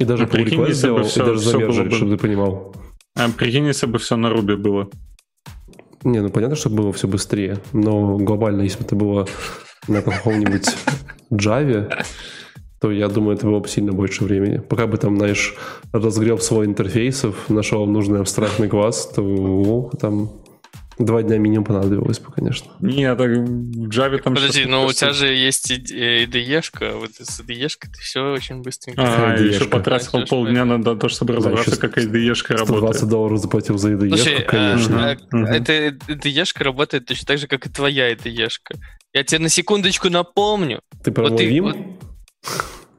И 0.00 0.04
даже 0.04 0.24
Ну, 0.24 0.28
прикинь, 0.28 0.58
pull 0.58 0.68
если 0.68 0.88
бы 0.90 1.04
сделал, 1.04 1.04
всё- 1.04 1.22
и 1.22 1.26
даже 1.26 1.38
замержили, 1.40 1.76
было 1.82 1.88
бы- 1.90 1.96
чтобы 1.96 2.10
ты 2.16 2.22
понимал. 2.22 2.74
А 3.16 3.28
прикинь, 3.30 3.66
если 3.66 3.86
бы 3.86 3.98
все 3.98 4.16
на 4.16 4.30
Руби 4.30 4.56
было. 4.56 4.88
Не, 6.02 6.20
ну 6.22 6.30
понятно, 6.30 6.56
что 6.56 6.70
было 6.70 6.92
все 6.92 7.06
быстрее, 7.06 7.58
но 7.72 8.16
глобально, 8.16 8.62
если 8.62 8.78
бы 8.78 8.84
это 8.86 8.96
было 8.96 9.26
на 9.88 10.00
каком-нибудь 10.02 10.66
Java, 11.30 11.92
то 12.80 12.90
я 12.90 13.08
думаю, 13.08 13.36
это 13.36 13.46
было 13.46 13.60
бы 13.60 13.68
сильно 13.68 13.92
больше 13.92 14.24
времени. 14.24 14.58
Пока 14.58 14.86
бы 14.86 14.96
там, 14.96 15.18
знаешь, 15.18 15.54
разгреб 15.92 16.40
свой 16.40 16.64
интерфейсов, 16.64 17.50
нашел 17.50 17.86
нужный 17.86 18.20
абстрактный 18.20 18.68
класс, 18.68 19.12
то 19.14 19.90
там 20.00 20.30
два 21.04 21.22
дня 21.22 21.38
минимум 21.38 21.64
понадобилось 21.64 22.18
бы, 22.18 22.32
конечно. 22.32 22.72
Нет, 22.80 23.16
так 23.18 23.28
в 23.30 23.88
Java 23.88 24.18
там... 24.18 24.34
Подожди, 24.34 24.60
щас 24.60 24.68
ну 24.70 24.84
у 24.86 24.92
тебя 24.92 25.12
же 25.12 25.26
есть 25.34 25.70
IDE-шка, 25.70 26.96
вот 26.98 27.10
с 27.18 27.40
IDE-шкой 27.40 27.90
ты 27.92 28.00
все 28.00 28.32
очень 28.32 28.62
быстренько. 28.62 29.02
А, 29.02 29.34
IDE-шка. 29.36 29.54
еще 29.54 29.64
потратил 29.66 30.26
полдня 30.26 30.64
на 30.64 30.82
то, 30.96 31.08
чтобы 31.08 31.34
разобраться, 31.36 31.70
еще 31.72 31.80
как 31.80 31.98
IDE-шка 31.98 32.56
120 32.58 32.70
работает. 32.70 33.08
долларов 33.08 33.38
заплатил 33.38 33.78
за 33.78 33.90
еду, 33.90 34.08
Слушай, 34.08 34.42
конечно. 34.44 35.10
а, 35.12 35.16
а, 35.32 35.54
эта 35.54 35.88
IDE-шка 36.08 36.64
работает 36.64 37.06
точно 37.06 37.26
так 37.26 37.38
же, 37.38 37.46
как 37.46 37.66
и 37.66 37.70
твоя 37.70 38.12
IDE-шка. 38.12 38.76
Я 39.12 39.24
тебе 39.24 39.40
на 39.40 39.48
секундочку 39.48 40.08
напомню 40.08 40.80
Ты 41.02 41.10
про 41.12 41.22
вот 41.24 41.32
мой 41.32 41.38
ты- 41.38 41.50
Vim? 41.50 41.62
вот- 41.62 41.76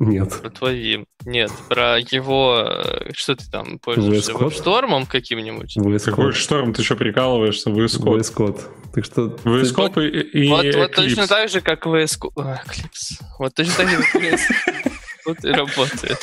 Нет. 0.02 0.41
про 0.41 0.72
Vim. 0.72 1.06
Нет, 1.26 1.52
про 1.70 1.99
его... 1.99 2.64
э, 2.68 3.12
Что 3.14 3.36
ты 3.36 3.45
там 3.52 3.78
пользуешься? 3.80 4.32
VS 4.32 4.36
Code? 4.39 4.54
Штормом 4.54 5.06
каким-нибудь? 5.06 5.78
VS 5.78 6.06
Какой 6.06 6.34
шторм, 6.34 6.74
ты 6.74 6.84
что 6.84 6.95
прикалываешься? 6.95 7.70
VS 7.70 7.99
Code. 8.02 8.18
VS 8.20 8.34
Code. 8.36 8.62
Так 8.93 9.06
что... 9.06 9.22
VS 9.43 9.62
ты- 9.64 9.74
Code 9.74 10.10
и, 10.10 10.43
и 10.45 10.49
Вот, 10.49 10.66
вот 10.76 10.91
точно 10.93 11.28
так 11.28 11.49
же, 11.49 11.62
как 11.62 11.86
VS 11.86 12.18
Code. 12.20 12.36
Eclipse. 12.36 13.22
Вот 13.39 13.54
точно 13.54 13.74
так 13.76 13.89
же, 13.89 13.97
как 13.97 14.22
VS 14.22 14.39
Code 15.28 15.38
и 15.43 15.52
работает. 15.52 16.18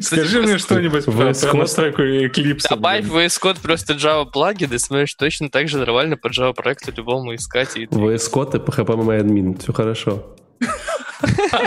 Скажи 0.00 0.40
мне 0.40 0.56
что-нибудь 0.56 1.04
про, 1.04 1.34
про 1.34 1.54
настройку 1.58 2.00
Eclipse. 2.02 2.66
Добавь 2.70 3.02
блин. 3.04 3.26
VS 3.26 3.42
Code 3.42 3.60
просто 3.60 3.92
Java 3.92 4.24
плагин, 4.24 4.72
и 4.72 4.78
сможешь 4.78 5.14
точно 5.16 5.50
так 5.50 5.68
же 5.68 5.76
нормально 5.76 6.16
по 6.16 6.28
Java 6.28 6.54
проекту 6.54 6.92
любому 6.96 7.34
искать. 7.34 7.76
И 7.76 7.86
ты- 7.86 7.94
VS 7.94 8.32
Code 8.32 8.56
и 8.56 8.60
PHP 8.60 9.18
админ. 9.20 9.58
Все 9.58 9.72
хорошо. 9.74 10.34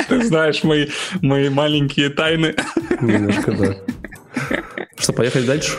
Ты 0.08 0.24
знаешь 0.24 0.64
мои, 0.64 0.88
мои 1.22 1.49
маленькие 1.49 2.10
тайны. 2.10 2.56
Немножко, 3.02 3.52
да. 3.52 3.76
Что, 4.97 5.14
поехали 5.14 5.45
дальше? 5.45 5.78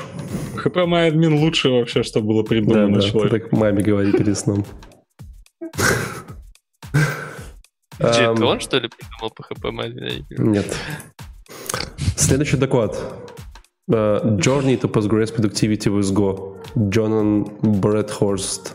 HP 0.56 1.06
админ 1.06 1.34
лучше 1.34 1.68
вообще, 1.70 2.02
что 2.02 2.20
было 2.20 2.42
Да, 2.42 2.48
придумано 2.48 2.96
да, 2.96 3.00
ты 3.00 3.10
человек. 3.10 3.30
так 3.30 3.52
маме 3.52 3.82
говори 3.82 4.12
перед 4.12 4.38
сном. 4.38 4.64
Эм, 7.98 8.08
это 8.34 8.46
он, 8.46 8.60
что 8.60 8.78
ли, 8.78 8.88
придумал 8.88 9.32
PHP 9.36 9.70
Manager? 9.70 10.24
Нет. 10.38 10.76
Следующий 12.16 12.56
доклад. 12.56 12.98
Э, 13.88 14.20
Journey 14.24 14.80
to 14.80 14.90
Postgres 14.90 15.34
Productivity 15.34 15.88
with 15.88 16.12
Go. 16.12 16.58
Джонан 16.76 17.44
Брэдхорст. 17.62 18.74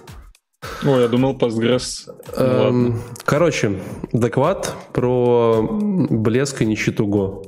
Ой, 0.85 1.01
я 1.01 1.07
думал 1.07 1.35
Postgres. 1.37 2.09
Эм, 2.35 2.57
Ладно. 2.87 2.99
Короче, 3.25 3.79
доклад 4.13 4.73
про 4.93 5.67
блеск 5.69 6.61
и 6.61 6.65
нищету 6.65 7.05
Go. 7.07 7.43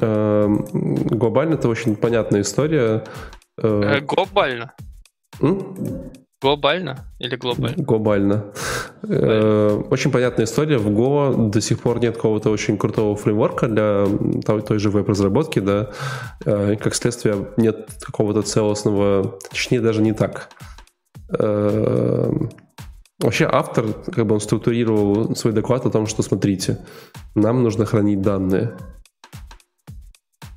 Эм, 0.00 0.64
Глобально 1.18 1.54
это 1.54 1.68
очень 1.68 1.96
понятная 1.96 2.40
история. 2.40 3.04
Э, 3.62 3.82
Э, 3.82 4.00
Глобально. 4.00 4.72
м? 5.40 5.76
Глобально 6.42 7.06
или 7.20 7.36
глобально? 7.36 7.82
Глобально. 7.84 8.44
Э, 9.08 9.82
Очень 9.90 10.10
понятная 10.10 10.44
история. 10.46 10.78
В 10.78 10.88
Go 10.88 11.50
до 11.50 11.60
сих 11.60 11.80
пор 11.80 12.00
нет 12.00 12.16
какого-то 12.16 12.50
очень 12.50 12.76
крутого 12.76 13.14
фреймворка 13.16 13.68
для 13.68 14.06
той, 14.44 14.62
той 14.62 14.78
же 14.78 14.90
веб-разработки, 14.90 15.60
да. 15.60 15.90
Э, 16.44 16.72
и 16.72 16.76
Как 16.76 16.94
следствие, 16.94 17.48
нет 17.56 17.88
какого-то 18.02 18.42
целостного... 18.42 19.38
Точнее, 19.50 19.80
даже 19.80 20.02
не 20.02 20.12
так. 20.12 20.48
Э, 20.60 20.64
Вообще 23.20 23.48
автор, 23.50 23.86
как 24.12 24.26
бы 24.26 24.34
он 24.34 24.40
структурировал 24.40 25.34
свой 25.36 25.52
доклад 25.52 25.86
о 25.86 25.90
том, 25.90 26.06
что 26.06 26.22
смотрите, 26.22 26.78
нам 27.34 27.62
нужно 27.62 27.86
хранить 27.86 28.20
данные. 28.20 28.76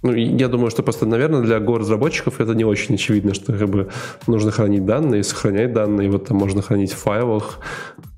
Ну, 0.08 0.14
я 0.14 0.48
думаю, 0.48 0.72
что 0.72 0.84
просто, 0.84 1.06
наверное, 1.06 1.42
для 1.42 1.58
Go-разработчиков 1.58 2.40
это 2.40 2.54
не 2.54 2.64
очень 2.64 2.96
очевидно, 2.96 3.34
что 3.34 3.52
как 3.52 3.68
бы 3.68 3.90
нужно 4.26 4.52
хранить 4.52 4.86
данные, 4.86 5.22
сохранять 5.24 5.74
данные, 5.74 6.10
вот 6.10 6.28
там 6.28 6.38
можно 6.38 6.62
хранить 6.62 6.94
в 6.94 6.98
файлах, 6.98 7.60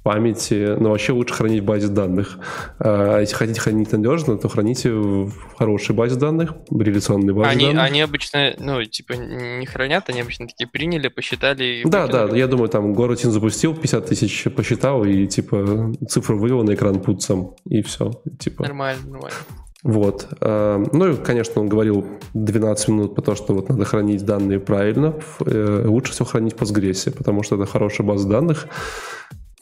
памяти, 0.03 0.75
но 0.79 0.91
вообще 0.91 1.13
лучше 1.13 1.33
хранить 1.33 1.63
в 1.63 1.65
базе 1.65 1.87
данных. 1.87 2.37
А 2.77 3.19
если 3.19 3.33
хотите 3.33 3.59
хранить 3.59 3.91
надежно, 3.91 4.37
то 4.37 4.49
храните 4.49 4.91
в 4.91 5.31
хорошей 5.57 5.95
базе 5.95 6.15
данных, 6.15 6.53
в 6.69 6.79
реляционной 6.79 7.33
базе 7.33 7.49
Они, 7.49 7.65
данных. 7.65 7.83
они 7.83 8.01
обычно, 8.01 8.53
ну, 8.59 8.83
типа, 8.83 9.13
не 9.13 9.65
хранят, 9.65 10.09
они 10.09 10.21
обычно 10.21 10.47
такие 10.47 10.67
приняли, 10.67 11.07
посчитали 11.07 11.81
и 11.81 11.89
Да, 11.89 12.05
да, 12.05 12.37
я 12.37 12.45
думаю, 12.45 12.69
там 12.69 12.93
горутин 12.93 13.31
запустил, 13.31 13.73
50 13.73 14.05
тысяч 14.05 14.43
посчитал 14.55 15.03
и 15.05 15.25
типа 15.25 15.93
цифру 16.07 16.37
вывел 16.37 16.63
на 16.63 16.75
экран 16.75 16.99
путцем, 16.99 17.55
и 17.65 17.81
все. 17.81 18.11
Типа. 18.39 18.63
Нормально, 18.63 19.01
нормально. 19.07 19.37
Вот. 19.83 20.27
А, 20.41 20.83
Ну 20.91 21.11
и, 21.11 21.15
конечно, 21.15 21.61
он 21.61 21.69
говорил 21.69 22.05
12 22.33 22.87
минут 22.89 23.15
по 23.15 23.21
то, 23.21 23.35
что 23.35 23.53
вот 23.53 23.69
надо 23.69 23.85
хранить 23.85 24.25
данные 24.25 24.59
правильно. 24.59 25.15
Э, 25.45 25.85
Лучше 25.87 26.11
всего 26.11 26.25
хранить 26.25 26.53
Postgres, 26.55 27.11
потому 27.11 27.43
что 27.43 27.55
это 27.55 27.65
хорошая 27.65 28.05
база 28.05 28.27
данных. 28.27 28.67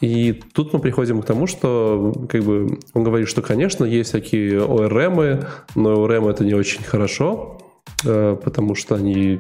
И 0.02 0.34
тут 0.54 0.74
мы 0.74 0.80
приходим 0.80 1.22
к 1.22 1.26
тому, 1.26 1.48
что 1.48 2.14
как 2.30 2.44
бы 2.44 2.80
он 2.94 3.04
говорит, 3.04 3.28
что, 3.28 3.42
конечно, 3.42 3.84
есть 3.84 4.10
всякие 4.10 4.60
ORM, 4.60 5.46
но 5.76 6.06
ORM 6.06 6.30
это 6.30 6.46
не 6.46 6.54
очень 6.54 6.84
хорошо, 6.84 7.58
э, 8.06 8.38
потому 8.44 8.76
что 8.76 8.96
они 8.96 9.40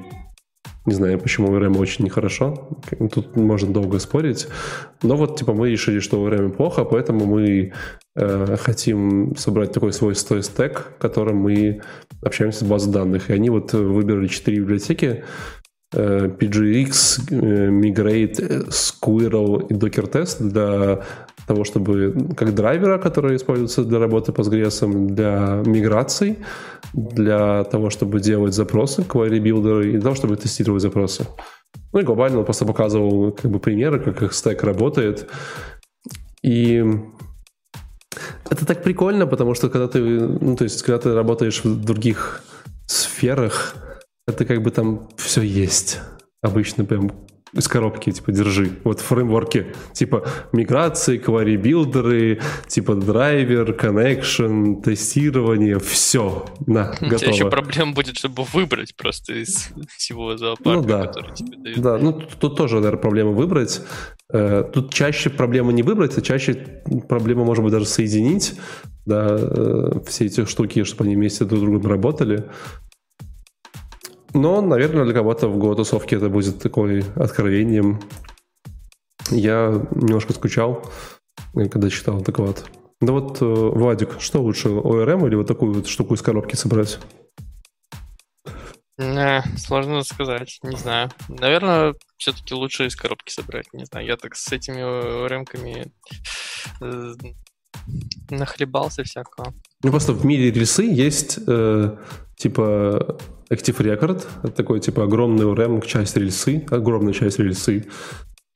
не 0.87 0.93
знаю, 0.93 1.19
почему 1.19 1.49
ORM 1.49 1.77
очень 1.77 2.05
нехорошо. 2.05 2.69
Тут 3.13 3.35
можно 3.35 3.73
долго 3.73 3.99
спорить. 3.99 4.47
Но 5.03 5.17
вот, 5.17 5.37
типа, 5.37 5.53
мы 5.53 5.69
решили, 5.69 5.99
что 5.99 6.25
ORM 6.25 6.49
плохо, 6.51 6.85
поэтому 6.85 7.25
мы 7.25 7.73
э, 8.15 8.55
хотим 8.57 9.35
собрать 9.35 9.73
такой 9.73 9.91
свой 9.91 10.15
стой 10.15 10.43
стек, 10.43 10.93
которым 10.97 11.37
мы 11.37 11.81
общаемся 12.23 12.59
с 12.63 12.67
базой 12.67 12.93
данных. 12.93 13.29
И 13.29 13.33
они 13.33 13.49
вот 13.49 13.73
выбрали 13.73 14.27
четыре 14.27 14.59
библиотеки. 14.61 15.25
э, 15.93 16.29
PGX, 16.39 17.31
э, 17.31 17.69
Migrate, 17.69 18.41
э, 18.41 18.63
Squirrel 18.69 19.67
и 19.69 19.73
Docker 19.73 20.09
Test 20.09 20.49
для 20.49 21.01
того, 21.47 21.63
чтобы 21.63 22.13
как 22.35 22.53
драйвера, 22.53 22.97
которые 22.97 23.37
используются 23.37 23.83
для 23.83 23.99
работы 23.99 24.31
Postgres, 24.31 25.07
для 25.07 25.63
миграций, 25.65 26.39
для 26.93 27.63
того, 27.63 27.89
чтобы 27.89 28.19
делать 28.19 28.53
запросы, 28.53 29.01
query 29.01 29.39
builder, 29.39 29.87
и 29.87 29.91
для 29.91 30.01
того, 30.01 30.15
чтобы 30.15 30.35
тестировать 30.35 30.81
запросы. 30.81 31.25
Ну 31.93 31.99
и 31.99 32.03
глобально 32.03 32.39
он 32.39 32.45
просто 32.45 32.65
показывал 32.65 33.31
как 33.31 33.49
бы 33.49 33.59
примеры, 33.59 33.99
как 33.99 34.21
их 34.21 34.33
стек 34.33 34.63
работает. 34.63 35.29
И 36.43 36.83
это 38.49 38.65
так 38.65 38.83
прикольно, 38.83 39.25
потому 39.25 39.53
что 39.53 39.69
когда 39.69 39.87
ты, 39.87 39.99
ну, 39.99 40.55
то 40.55 40.65
есть, 40.65 40.81
когда 40.83 40.99
ты 40.99 41.13
работаешь 41.13 41.63
в 41.63 41.85
других 41.85 42.43
сферах, 42.87 43.75
это 44.27 44.45
как 44.45 44.61
бы 44.61 44.71
там 44.71 45.09
все 45.17 45.41
есть. 45.41 46.01
Обычно 46.41 46.85
прям 46.85 47.11
из 47.53 47.67
коробки, 47.67 48.11
типа, 48.11 48.31
держи. 48.31 48.71
Вот 48.83 48.99
фреймворки, 48.99 49.67
типа, 49.93 50.27
миграции, 50.53 51.19
query-билдеры, 51.19 52.41
типа, 52.67 52.95
драйвер, 52.95 53.71
connection, 53.71 54.81
тестирование, 54.81 55.79
все, 55.79 56.45
на, 56.65 56.91
У 57.01 57.05
тебя 57.05 57.15
еще 57.15 57.43
готово. 57.45 57.49
проблема 57.49 57.93
будет, 57.93 58.17
чтобы 58.17 58.43
выбрать 58.53 58.95
просто 58.95 59.33
из 59.33 59.69
всего 59.97 60.37
зоопарка, 60.37 60.79
Ну 60.81 60.83
да. 60.87 61.05
который 61.07 61.33
тебе 61.35 61.57
дают. 61.57 61.79
Да, 61.79 61.97
ну 61.97 62.13
тут, 62.13 62.29
тут 62.39 62.57
тоже, 62.57 62.75
наверное, 62.75 62.99
проблема 63.01 63.31
выбрать. 63.31 63.81
Э, 64.31 64.63
Тут 64.73 64.93
чаще 64.93 65.29
проблема 65.29 65.71
не 65.71 65.83
выбрать, 65.83 66.17
а 66.17 66.21
чаще 66.21 66.81
проблема, 67.07 67.45
может 67.45 67.63
быть, 67.63 67.71
даже 67.71 67.85
соединить 67.85 68.55
да, 69.05 69.37
э, 69.39 69.91
все 70.05 70.25
эти 70.25 70.43
штуки, 70.45 70.83
чтобы 70.83 71.05
они 71.05 71.15
вместе 71.15 71.45
друг 71.45 71.59
с 71.59 71.63
другом 71.63 71.87
работали. 71.89 72.43
Но, 74.37 74.61
наверное, 74.61 75.03
для 75.03 75.15
кого-то 75.15 75.47
в 75.47 75.57
Go-тусовке 75.57 76.17
это 76.17 76.29
будет 76.29 76.61
такой 76.61 77.03
откровением. 77.15 77.99
Я 79.31 79.83
немножко 79.95 80.33
скучал, 80.33 80.85
э, 81.55 81.67
когда 81.67 81.89
читал 81.89 82.21
доклад. 82.21 82.63
Да 83.01 83.13
вот, 83.13 83.41
э, 83.41 83.45
Владик, 83.45 84.21
что 84.21 84.41
лучше, 84.41 84.69
ORM 84.69 85.25
или 85.27 85.33
вот 85.33 85.47
такую 85.47 85.73
вот 85.73 85.87
штуку 85.87 86.13
из 86.13 86.21
коробки 86.21 86.55
собрать? 86.55 86.99
Не, 88.99 89.43
сложно 89.57 90.03
сказать, 90.03 90.59
не 90.61 90.77
знаю. 90.77 91.09
Наверное, 91.29 91.95
все-таки 92.17 92.53
лучше 92.53 92.85
из 92.85 92.95
коробки 92.95 93.31
собрать. 93.31 93.65
Не 93.73 93.85
знаю, 93.85 94.05
я 94.05 94.17
так 94.17 94.35
с 94.35 94.51
этими 94.51 94.81
э, 94.81 95.27
рэмками 95.27 95.91
э, 96.81 97.13
нахлебался 98.29 99.03
всякого. 99.03 99.51
Ну, 99.81 99.89
просто 99.89 100.13
в 100.13 100.23
мире 100.25 100.51
рельсы 100.51 100.83
есть 100.83 101.39
э, 101.47 101.97
типа 102.37 103.17
Active 103.51 103.77
Record, 103.77 104.51
такой 104.51 104.79
типа 104.79 105.03
огромный 105.03 105.45
RAM, 105.45 105.85
часть 105.85 106.17
рельсы, 106.17 106.65
огромная 106.69 107.13
часть 107.13 107.39
рельсы, 107.39 107.85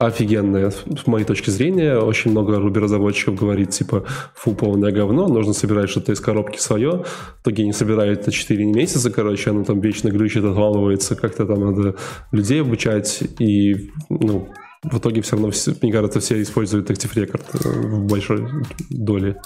офигенная. 0.06 0.70
С 0.70 1.06
моей 1.06 1.24
точки 1.24 1.50
зрения, 1.50 1.96
очень 1.98 2.30
много 2.32 2.56
Ruby-разработчиков 2.56 3.36
говорит, 3.36 3.70
типа, 3.70 4.04
фу, 4.34 4.54
полное 4.54 4.92
говно, 4.92 5.28
нужно 5.28 5.52
собирать 5.52 5.90
что-то 5.90 6.12
из 6.12 6.20
коробки 6.20 6.58
свое. 6.58 7.04
В 7.38 7.42
итоге 7.42 7.64
не 7.64 7.72
собирают 7.72 8.20
это 8.20 8.32
4 8.32 8.64
месяца, 8.64 9.10
короче, 9.10 9.50
оно 9.50 9.64
там 9.64 9.80
вечно 9.80 10.08
глючит, 10.08 10.44
отваливается, 10.44 11.16
как-то 11.16 11.46
там 11.46 11.60
надо 11.60 11.96
людей 12.32 12.60
обучать, 12.60 13.22
и, 13.38 13.90
ну, 14.08 14.48
в 14.82 14.98
итоге 14.98 15.22
все 15.22 15.36
равно, 15.36 15.52
мне 15.80 15.92
кажется, 15.92 16.20
все 16.20 16.42
используют 16.42 16.90
Active 16.90 17.14
Record 17.14 17.42
э, 17.64 17.68
в 17.68 18.06
большой 18.06 18.48
доле. 18.90 19.36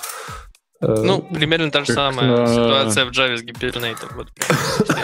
Э, 0.81 1.03
ну, 1.03 1.23
примерно 1.23 1.71
та 1.71 1.85
же 1.85 1.93
самая 1.93 2.37
на... 2.37 2.47
ситуация 2.47 3.05
в 3.07 3.11
Java 3.11 3.37
с 3.37 3.43
Hibernate. 3.43 4.15
Вот, 4.15 4.29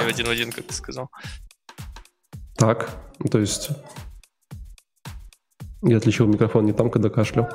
один 0.08 0.26
в 0.26 0.30
один, 0.30 0.52
как 0.52 0.66
ты 0.66 0.74
сказал. 0.74 1.10
Так, 2.56 2.90
то 3.30 3.38
есть 3.38 3.70
я 5.82 5.96
отличил 5.96 6.26
микрофон 6.26 6.64
не 6.66 6.72
там, 6.72 6.90
когда 6.90 7.08
кашлял. 7.08 7.48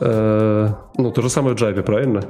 Э, 0.00 0.68
ну, 0.96 1.12
то 1.12 1.22
же 1.22 1.30
самое 1.30 1.54
в 1.54 1.60
Java, 1.60 1.82
правильно? 1.82 2.28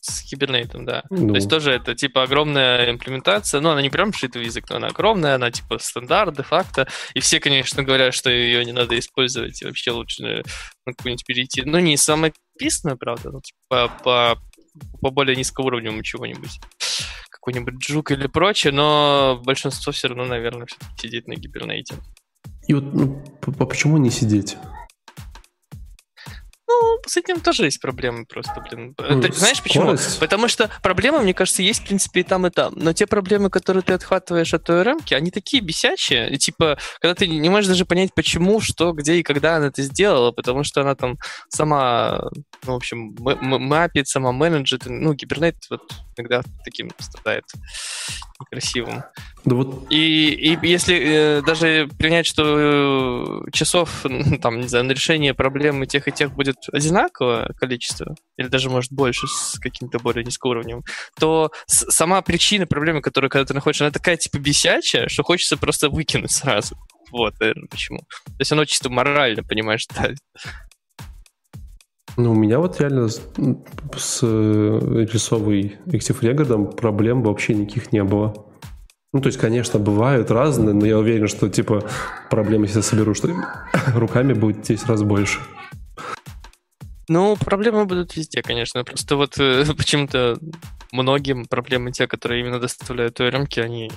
С 0.00 0.32
Hibernate, 0.32 0.84
да. 0.84 1.02
Ну. 1.10 1.30
То 1.30 1.34
есть 1.34 1.50
тоже 1.50 1.72
это 1.72 1.94
типа 1.94 2.22
огромная 2.22 2.90
имплементация, 2.90 3.60
ну, 3.60 3.70
она 3.70 3.82
не 3.82 3.90
прям 3.90 4.12
шитый 4.12 4.44
язык, 4.44 4.70
но 4.70 4.76
она 4.76 4.88
огромная, 4.88 5.34
она 5.34 5.50
типа 5.50 5.78
стандарт, 5.78 6.36
де-факто, 6.36 6.86
и 7.14 7.20
все, 7.20 7.40
конечно, 7.40 7.82
говорят, 7.82 8.14
что 8.14 8.30
ее 8.30 8.64
не 8.64 8.72
надо 8.72 8.98
использовать, 8.98 9.60
и 9.60 9.66
вообще 9.66 9.90
лучше 9.90 10.22
на 10.86 10.92
какую-нибудь 10.92 11.26
перейти. 11.26 11.62
Ну, 11.62 11.78
не 11.80 11.96
самописную, 12.60 12.96
правда, 12.96 13.30
но 13.30 13.40
типа 13.40 13.90
по, 14.04 14.38
по 15.00 15.10
более 15.10 15.36
низкоуровневому 15.36 16.02
чего-нибудь 16.02 16.60
какой-нибудь 17.30 17.74
джук 17.78 18.10
или 18.10 18.26
прочее, 18.26 18.72
но 18.72 19.40
большинство 19.44 19.92
все 19.92 20.08
равно, 20.08 20.26
наверное, 20.26 20.66
сидит 20.98 21.26
на 21.26 21.34
гибернете. 21.34 21.94
И 22.66 22.74
вот 22.74 22.84
ну, 22.92 23.22
почему 23.66 23.96
не 23.96 24.10
сидеть? 24.10 24.56
С 27.06 27.16
этим 27.16 27.40
тоже 27.40 27.64
есть 27.64 27.80
проблемы 27.80 28.26
просто, 28.26 28.60
блин. 28.60 28.94
Ну, 28.98 29.20
ты, 29.20 29.32
знаешь 29.32 29.62
почему? 29.62 29.96
Потому 30.18 30.48
что 30.48 30.70
проблемы, 30.82 31.20
мне 31.20 31.34
кажется, 31.34 31.62
есть, 31.62 31.82
в 31.82 31.86
принципе, 31.86 32.20
и 32.20 32.22
там, 32.22 32.46
и 32.46 32.50
там. 32.50 32.72
Но 32.76 32.92
те 32.92 33.06
проблемы, 33.06 33.50
которые 33.50 33.82
ты 33.82 33.92
отхватываешь 33.92 34.54
от 34.54 34.64
той 34.64 34.82
рамки, 34.82 35.14
они 35.14 35.30
такие 35.30 35.62
бесячие. 35.62 36.30
И, 36.30 36.38
типа, 36.38 36.78
когда 37.00 37.14
ты 37.14 37.26
не 37.26 37.48
можешь 37.48 37.68
даже 37.68 37.84
понять, 37.84 38.14
почему, 38.14 38.60
что, 38.60 38.92
где 38.92 39.16
и 39.16 39.22
когда 39.22 39.56
она 39.56 39.66
это 39.66 39.82
сделала, 39.82 40.32
потому 40.32 40.64
что 40.64 40.82
она 40.82 40.94
там 40.94 41.18
сама, 41.48 42.22
ну, 42.64 42.72
в 42.72 42.76
общем, 42.76 43.16
мапит, 43.18 44.08
сама 44.08 44.32
менеджит. 44.32 44.82
Ну, 44.86 45.14
гибернет 45.14 45.56
вот 45.70 45.82
иногда 46.16 46.42
таким 46.64 46.90
страдает 46.98 47.44
некрасивым. 48.40 49.04
Да 49.44 49.56
вот... 49.56 49.86
и, 49.90 50.30
и 50.30 50.58
если 50.66 50.98
э, 51.00 51.42
даже 51.42 51.88
принять, 51.98 52.26
что 52.26 53.42
э, 53.46 53.50
часов 53.52 54.04
там, 54.42 54.60
не 54.60 54.68
знаю, 54.68 54.84
на 54.84 54.92
решение 54.92 55.34
проблемы 55.34 55.86
тех 55.86 56.08
и 56.08 56.12
тех 56.12 56.32
будет 56.32 56.56
одинаковое 56.90 57.46
количество, 57.56 58.14
или 58.36 58.48
даже, 58.48 58.68
может, 58.68 58.92
больше 58.92 59.26
с 59.26 59.58
каким-то 59.58 59.98
более 59.98 60.24
низкоуровневым, 60.24 60.84
то 61.18 61.52
с- 61.66 61.90
сама 61.90 62.20
причина 62.22 62.66
проблемы, 62.66 63.00
которую 63.00 63.30
когда 63.30 63.44
ты 63.44 63.54
находишь, 63.54 63.80
она 63.80 63.90
такая, 63.90 64.16
типа, 64.16 64.38
бесячая, 64.38 65.08
что 65.08 65.22
хочется 65.22 65.56
просто 65.56 65.88
выкинуть 65.88 66.32
сразу. 66.32 66.76
Вот, 67.12 67.34
наверное, 67.40 67.68
почему. 67.68 67.98
То 67.98 68.40
есть 68.40 68.52
оно 68.52 68.64
чисто 68.64 68.90
морально, 68.90 69.42
понимаешь, 69.42 69.86
да. 69.94 70.10
Ну, 72.16 72.32
у 72.32 72.34
меня 72.34 72.58
вот 72.58 72.80
реально 72.80 73.08
с, 73.08 73.22
с 73.96 74.20
э, 74.22 75.06
рисовой 75.12 75.78
Active 75.86 76.20
Record 76.20 76.76
проблем 76.76 77.22
вообще 77.22 77.54
никаких 77.54 77.92
не 77.92 78.02
было. 78.02 78.46
Ну, 79.12 79.20
то 79.20 79.26
есть, 79.28 79.40
конечно, 79.40 79.78
бывают 79.80 80.30
разные, 80.30 80.74
но 80.74 80.86
я 80.86 80.98
уверен, 80.98 81.26
что, 81.26 81.48
типа, 81.48 81.82
проблемы, 82.30 82.66
если 82.66 82.78
я 82.78 82.82
соберу, 82.82 83.14
что 83.14 83.28
руками 83.94 84.34
будет 84.34 84.62
10 84.62 84.86
раз 84.86 85.02
больше. 85.02 85.40
Ну, 87.10 87.36
проблемы 87.36 87.86
будут 87.86 88.14
везде, 88.14 88.40
конечно. 88.40 88.84
Просто 88.84 89.16
вот 89.16 89.36
э, 89.40 89.64
почему-то 89.76 90.38
многим 90.92 91.44
проблемы 91.46 91.90
те, 91.90 92.06
которые 92.06 92.40
именно 92.40 92.60
доставляют 92.60 93.18
рамки, 93.18 93.58
они 93.58 93.90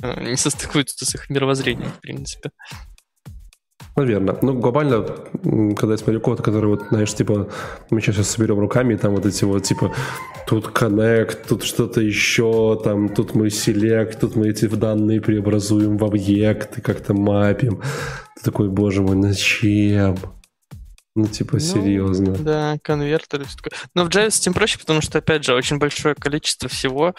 э, 0.00 0.30
не 0.30 0.36
состыкуются 0.36 1.04
с 1.04 1.14
их 1.14 1.28
мировоззрением, 1.28 1.90
в 1.90 2.00
принципе. 2.00 2.52
Наверное. 3.96 4.38
Ну, 4.40 4.54
глобально, 4.54 5.02
когда 5.76 5.92
я 5.92 5.98
смотрю 5.98 6.22
код, 6.22 6.40
который 6.40 6.70
вот, 6.70 6.86
знаешь, 6.88 7.12
типа, 7.12 7.50
мы 7.90 8.00
сейчас 8.00 8.30
соберем 8.30 8.58
руками, 8.58 8.94
и 8.94 8.96
там 8.96 9.14
вот 9.14 9.26
эти 9.26 9.44
вот, 9.44 9.62
типа, 9.62 9.92
тут 10.46 10.68
connect, 10.68 11.46
тут 11.46 11.64
что-то 11.64 12.00
еще, 12.00 12.80
там, 12.82 13.10
тут 13.10 13.34
мы 13.34 13.48
select, 13.48 14.20
тут 14.20 14.36
мы 14.36 14.48
эти 14.48 14.64
данные 14.68 15.20
преобразуем 15.20 15.98
в 15.98 16.04
объекты, 16.04 16.80
как-то 16.80 17.12
мапим. 17.12 17.82
Ты 18.36 18.42
такой, 18.42 18.70
боже 18.70 19.02
мой, 19.02 19.20
зачем? 19.20 20.16
Ну, 21.14 21.26
типа, 21.26 21.54
ну, 21.54 21.60
серьезно. 21.60 22.32
Да, 22.32 22.78
конвертеры. 22.82 23.46
Но 23.94 24.04
в 24.04 24.08
Java 24.08 24.30
с 24.30 24.40
этим 24.40 24.52
проще, 24.52 24.78
потому 24.78 25.00
что, 25.00 25.18
опять 25.18 25.44
же, 25.44 25.54
очень 25.54 25.78
большое 25.78 26.14
количество 26.14 26.68
всего 26.68 27.14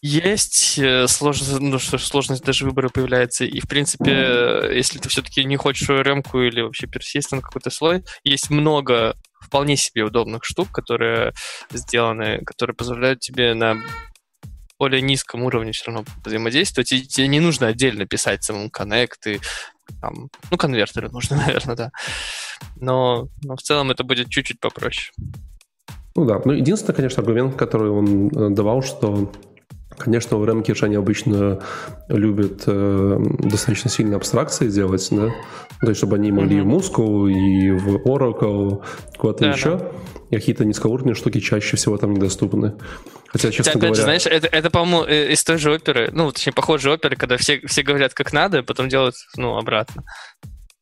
есть, 0.00 0.78
э, 0.78 1.06
сложность, 1.06 1.60
ну, 1.60 1.78
что 1.78 1.98
сложность 1.98 2.44
даже 2.44 2.66
выбора 2.66 2.88
появляется. 2.88 3.44
И, 3.44 3.60
в 3.60 3.68
принципе, 3.68 4.70
если 4.74 4.98
ты 4.98 5.08
все-таки 5.08 5.44
не 5.44 5.56
хочешь 5.56 5.88
ремку 5.88 6.40
или 6.40 6.60
вообще 6.60 6.86
persistent 6.86 7.40
какой-то 7.40 7.70
слой, 7.70 8.04
есть 8.22 8.50
много 8.50 9.16
вполне 9.40 9.76
себе 9.76 10.04
удобных 10.04 10.44
штук, 10.44 10.70
которые 10.72 11.32
сделаны, 11.70 12.42
которые 12.44 12.74
позволяют 12.74 13.20
тебе 13.20 13.54
на 13.54 13.82
более 14.78 15.00
низком 15.00 15.42
уровне 15.42 15.72
все 15.72 15.86
равно 15.86 16.04
взаимодействовать, 16.24 16.92
и 16.92 17.06
тебе 17.06 17.28
не 17.28 17.40
нужно 17.40 17.68
отдельно 17.68 18.06
писать 18.06 18.42
самому 18.42 18.70
коннекты, 18.70 19.40
там, 20.00 20.28
ну, 20.50 20.56
конвертеры 20.56 21.10
нужно, 21.10 21.36
наверное, 21.46 21.76
да. 21.76 21.90
Но, 22.76 23.28
но 23.42 23.56
в 23.56 23.62
целом 23.62 23.90
это 23.90 24.04
будет 24.04 24.28
чуть-чуть 24.28 24.60
попроще. 24.60 25.12
Ну 26.16 26.24
да, 26.24 26.40
ну 26.44 26.52
единственный, 26.52 26.94
конечно, 26.94 27.22
аргумент, 27.22 27.56
который 27.56 27.90
он 27.90 28.28
э, 28.28 28.50
давал, 28.50 28.82
что 28.82 29.32
Конечно, 29.98 30.36
в 30.38 30.44
ремке 30.44 30.74
же 30.74 30.86
они 30.86 30.96
обычно 30.96 31.60
любят 32.08 32.64
э, 32.66 33.16
достаточно 33.38 33.90
сильно 33.90 34.16
абстракции 34.16 34.68
делать, 34.68 35.06
да? 35.10 35.30
То 35.80 35.88
есть, 35.88 35.98
чтобы 35.98 36.16
они 36.16 36.32
могли 36.32 36.58
mm-hmm. 36.58 36.60
и 36.60 36.64
в 36.64 36.68
Muscle, 36.68 37.30
и 37.30 37.70
в 37.70 37.96
Oracle, 38.06 38.82
куда-то 39.16 39.40
да, 39.40 39.50
еще. 39.52 39.78
Да. 39.78 39.92
И 40.30 40.36
какие-то 40.36 40.64
низкоуровневые 40.64 41.14
штуки 41.14 41.38
чаще 41.40 41.76
всего 41.76 41.96
там 41.96 42.14
недоступны. 42.14 42.74
Хотя, 43.28 43.50
честно 43.50 43.72
Хотя, 43.72 43.78
опять 43.78 43.80
говоря... 43.80 43.94
же, 43.94 44.02
знаешь, 44.02 44.26
это, 44.26 44.46
это 44.48 44.70
по-моему, 44.70 45.04
э, 45.04 45.32
из 45.32 45.44
той 45.44 45.58
же 45.58 45.72
оперы, 45.72 46.10
ну, 46.12 46.30
точнее, 46.32 46.52
похожей 46.52 46.92
оперы, 46.92 47.16
когда 47.16 47.36
все, 47.36 47.60
все 47.66 47.82
говорят, 47.82 48.14
как 48.14 48.32
надо, 48.32 48.58
а 48.58 48.62
потом 48.62 48.88
делают, 48.88 49.14
ну, 49.36 49.56
обратно. 49.56 50.02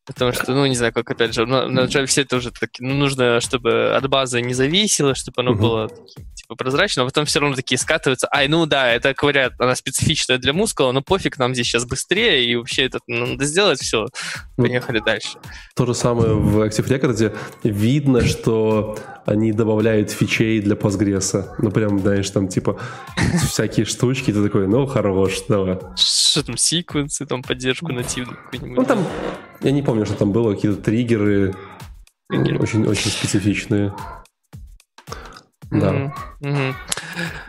Потому 0.05 0.33
что, 0.33 0.53
ну, 0.53 0.65
не 0.65 0.75
знаю, 0.75 0.91
как 0.91 1.09
опять 1.09 1.33
же, 1.33 1.45
на, 1.45 1.67
на 1.67 1.81
Java 1.81 2.05
все 2.07 2.21
это 2.23 2.35
уже 2.35 2.51
так, 2.51 2.69
ну, 2.79 2.93
нужно, 2.93 3.39
чтобы 3.39 3.95
от 3.95 4.07
базы 4.09 4.41
не 4.41 4.53
зависело, 4.53 5.15
чтобы 5.15 5.41
оно 5.41 5.53
было 5.53 5.89
типа 6.35 6.55
прозрачно, 6.55 7.03
а 7.03 7.05
потом 7.05 7.25
все 7.25 7.39
равно 7.39 7.55
такие 7.55 7.77
скатываются. 7.77 8.27
Ай, 8.33 8.49
ну 8.49 8.65
да, 8.65 8.91
это 8.91 9.13
говорят, 9.13 9.53
она 9.59 9.75
специфичная 9.75 10.37
для 10.39 10.51
мускула, 10.51 10.91
но 10.91 11.01
пофиг, 11.01 11.37
нам 11.37 11.53
здесь 11.53 11.67
сейчас 11.67 11.85
быстрее, 11.85 12.45
и 12.45 12.55
вообще 12.55 12.85
это 12.85 12.99
ну, 13.07 13.27
надо 13.27 13.45
сделать, 13.45 13.79
все, 13.79 14.07
поехали 14.57 14.99
ну, 14.99 15.05
дальше. 15.05 15.37
То 15.75 15.85
же 15.85 15.93
самое 15.93 16.33
в 16.33 16.59
Active 16.59 16.87
Record 16.87 17.37
видно, 17.63 18.25
что 18.25 18.97
они 19.25 19.51
добавляют 19.51 20.11
фичей 20.11 20.61
для 20.61 20.75
Postgres. 20.75 21.45
Ну, 21.59 21.71
прям, 21.71 21.99
знаешь, 21.99 22.29
там, 22.29 22.47
типа, 22.47 22.79
всякие 23.47 23.85
штучки, 23.85 24.31
ты 24.31 24.43
такой, 24.43 24.67
ну, 24.67 24.85
хорош, 24.85 25.43
давай. 25.47 25.79
Что 25.95 26.43
там, 26.43 26.57
секвенсы, 26.57 27.25
там, 27.25 27.41
поддержку 27.41 27.91
нативную 27.91 28.37
какую-нибудь? 28.37 28.77
Ну, 28.77 28.85
там, 28.85 29.05
я 29.61 29.71
не 29.71 29.81
помню, 29.81 30.05
что 30.05 30.15
там 30.15 30.31
было, 30.31 30.53
какие-то 30.53 30.81
триггеры, 30.81 31.55
триггеры. 32.29 32.59
очень, 32.59 32.85
очень 32.85 33.11
специфичные. 33.11 33.93
Да. 35.71 36.13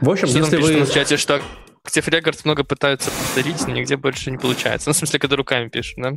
В 0.00 0.10
общем, 0.10 0.28
если 0.28 0.56
вы... 0.56 0.84
в 0.84 0.92
чате, 0.92 1.16
что 1.16 1.40
Active 1.86 2.08
Record 2.08 2.40
много 2.44 2.64
пытаются 2.64 3.10
повторить, 3.10 3.66
но 3.66 3.74
нигде 3.74 3.96
больше 3.96 4.30
не 4.30 4.38
получается. 4.38 4.88
Ну, 4.88 4.94
в 4.94 4.96
смысле, 4.96 5.18
когда 5.18 5.36
руками 5.36 5.68
пишут, 5.68 5.96
да? 5.98 6.12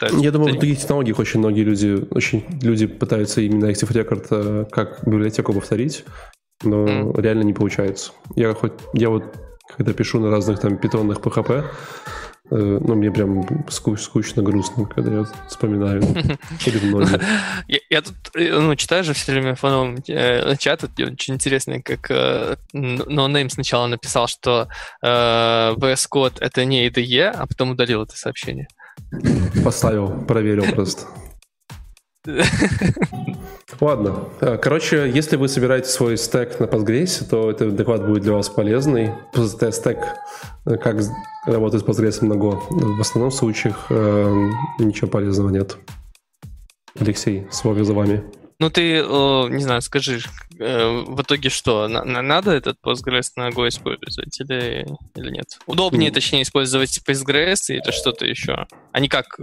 Пытаются 0.00 0.24
Я 0.24 0.30
думаю, 0.30 0.54
в 0.54 0.58
других 0.58 0.78
технологиях 0.78 1.18
очень 1.18 1.40
многие 1.40 1.62
люди, 1.62 2.06
очень 2.10 2.44
люди 2.62 2.86
пытаются 2.86 3.42
именно 3.42 3.66
Active 3.66 3.92
Record 3.92 4.26
э, 4.30 4.64
как 4.70 5.06
библиотеку 5.06 5.52
повторить, 5.52 6.04
но 6.62 6.86
mm. 6.86 7.20
реально 7.20 7.42
не 7.42 7.52
получается. 7.52 8.12
Я 8.34 8.54
хоть, 8.54 8.72
я 8.94 9.10
вот, 9.10 9.24
когда 9.76 9.92
пишу 9.92 10.18
на 10.18 10.30
разных 10.30 10.58
там 10.58 10.78
питонных 10.78 11.18
PHP, 11.18 11.64
Э, 12.50 12.78
ну, 12.80 12.94
мне 12.96 13.12
прям 13.12 13.46
скуч, 13.68 14.00
скучно, 14.00 14.42
грустно, 14.42 14.84
когда 14.86 15.18
я 15.18 15.24
вспоминаю. 15.48 16.02
Или 16.66 16.86
многие. 16.86 17.20
Я, 17.68 17.78
я 17.90 18.02
тут, 18.02 18.16
э, 18.34 18.58
ну, 18.58 18.74
читаю 18.74 19.04
же 19.04 19.12
все 19.12 19.32
время 19.32 19.54
фоновым 19.54 20.02
э, 20.08 20.56
чат, 20.56 20.82
очень 20.98 21.34
интересно, 21.34 21.80
как 21.80 22.10
э, 22.10 22.56
NoName 22.74 23.50
сначала 23.50 23.86
написал, 23.86 24.26
что 24.26 24.68
э, 25.02 25.06
VS 25.06 26.08
Code 26.12 26.38
это 26.40 26.64
не 26.64 26.88
IDE, 26.88 27.30
а 27.30 27.46
потом 27.46 27.70
удалил 27.70 28.02
это 28.02 28.16
сообщение. 28.16 28.66
Поставил, 29.64 30.24
проверил 30.26 30.64
просто. 30.74 31.02
Ладно. 33.80 34.28
Э, 34.40 34.58
короче, 34.58 35.10
если 35.10 35.36
вы 35.36 35.48
собираете 35.48 35.88
свой 35.88 36.18
стек 36.18 36.60
на 36.60 36.64
Postgres, 36.64 37.26
то 37.28 37.50
этот 37.50 37.76
доклад 37.76 38.06
будет 38.06 38.22
для 38.22 38.32
вас 38.32 38.48
полезный. 38.48 39.12
Стек, 39.34 39.98
э, 40.66 40.76
как 40.76 40.96
работать 41.46 41.80
с 41.80 41.84
Postgres 41.84 42.22
много. 42.24 42.60
В 42.68 43.00
основном 43.00 43.30
случаях 43.30 43.86
э, 43.88 44.50
ничего 44.78 45.08
полезного 45.08 45.48
нет. 45.48 45.78
Алексей, 46.98 47.46
слово 47.50 47.84
за 47.84 47.94
вами. 47.94 48.22
Ну, 48.60 48.68
ты, 48.68 49.00
не 49.00 49.62
знаю, 49.62 49.80
скажи, 49.80 50.20
в 50.50 51.22
итоге 51.22 51.48
что? 51.48 51.88
Надо 51.88 52.50
этот 52.50 52.76
Postgres 52.84 53.30
на 53.36 53.48
Go 53.48 53.66
использовать 53.66 54.38
или, 54.38 54.86
или 55.16 55.30
нет? 55.30 55.58
Удобнее, 55.66 56.10
точнее, 56.10 56.42
использовать 56.42 57.00
Postgres 57.08 57.60
или 57.68 57.90
что-то 57.90 58.26
еще? 58.26 58.66
Не 58.96 59.08
как 59.08 59.40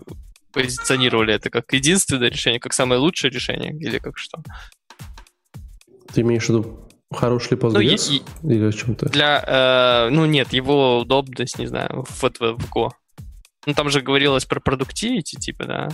позиционировали 0.53 1.33
это 1.33 1.49
как 1.49 1.73
единственное 1.73 2.29
решение, 2.29 2.59
как 2.59 2.73
самое 2.73 3.01
лучшее 3.01 3.31
решение, 3.31 3.71
или 3.71 3.97
как 3.97 4.19
что? 4.19 4.37
Ты 6.13 6.21
имеешь 6.21 6.45
в 6.45 6.49
виду 6.49 6.87
хороший 7.11 7.51
ли 7.51 7.57
Postgres? 7.57 8.21
Ну, 8.43 8.51
или 8.51 8.65
о 8.65 8.71
чем-то? 8.71 9.09
Для, 9.09 9.43
э, 9.47 10.09
ну 10.11 10.25
нет, 10.25 10.53
его 10.53 10.99
удобность, 10.99 11.57
не 11.57 11.65
знаю, 11.65 12.05
в, 12.07 12.23
в, 12.23 12.39
в 12.39 12.71
Go. 12.71 12.91
Ну 13.65 13.73
там 13.73 13.89
же 13.89 14.01
говорилось 14.01 14.45
про 14.45 14.59
продуктивити, 14.59 15.37
типа, 15.37 15.65
да. 15.65 15.89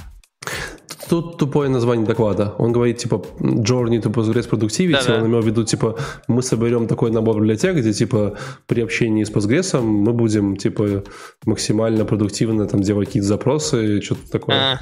Тут 1.09 1.37
тупое 1.37 1.69
название 1.69 2.05
доклада. 2.05 2.53
Он 2.57 2.71
говорит, 2.71 2.97
типа, 2.97 3.23
Journey 3.39 4.01
to 4.01 4.11
Postgres 4.11 4.49
Productivity. 4.49 5.05
Да, 5.05 5.17
Он 5.17 5.27
имел 5.27 5.41
в 5.41 5.45
виду, 5.45 5.63
типа, 5.63 5.97
мы 6.27 6.41
соберем 6.41 6.87
такой 6.87 7.11
набор 7.11 7.37
библиотек, 7.37 7.75
где, 7.75 7.93
типа, 7.93 8.37
при 8.67 8.81
общении 8.81 9.23
с 9.23 9.31
Postgres 9.31 9.81
мы 9.81 10.13
будем, 10.13 10.55
типа, 10.55 11.03
максимально 11.45 12.05
продуктивно 12.05 12.67
там 12.67 12.81
делать 12.81 13.07
какие-то 13.07 13.27
запросы, 13.27 14.01
что-то 14.01 14.31
такое. 14.31 14.55
А, 14.55 14.79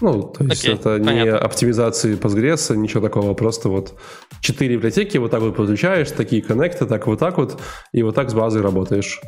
ну, 0.00 0.22
то 0.22 0.44
есть 0.44 0.64
Окей, 0.64 0.74
это 0.74 0.98
понятно. 0.98 1.10
не 1.10 1.30
оптимизации 1.30 2.16
Postgres, 2.16 2.76
ничего 2.76 3.02
такого, 3.02 3.34
просто 3.34 3.68
вот 3.68 3.94
четыре 4.40 4.76
библиотеки 4.76 5.18
вот 5.18 5.30
так 5.30 5.40
вот 5.40 5.56
подключаешь, 5.56 6.10
такие 6.10 6.42
коннекты, 6.42 6.86
так 6.86 7.06
вот 7.06 7.18
так 7.18 7.36
вот, 7.38 7.60
и 7.92 8.02
вот 8.02 8.14
так 8.14 8.30
с 8.30 8.34
базой 8.34 8.62
работаешь. 8.62 9.20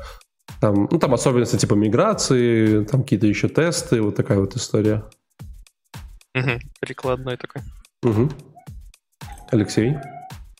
Там, 0.61 0.89
ну, 0.91 0.99
там 0.99 1.12
особенности 1.12 1.57
типа 1.57 1.74
миграции, 1.74 2.84
там 2.84 3.03
какие-то 3.03 3.26
еще 3.26 3.49
тесты, 3.49 4.01
вот 4.01 4.16
такая 4.16 4.39
вот 4.39 4.57
история. 4.57 5.05
Угу, 6.37 6.61
прикладной 6.80 7.37
такой. 7.37 7.62
Угу. 8.03 8.30
Алексей? 9.53 9.97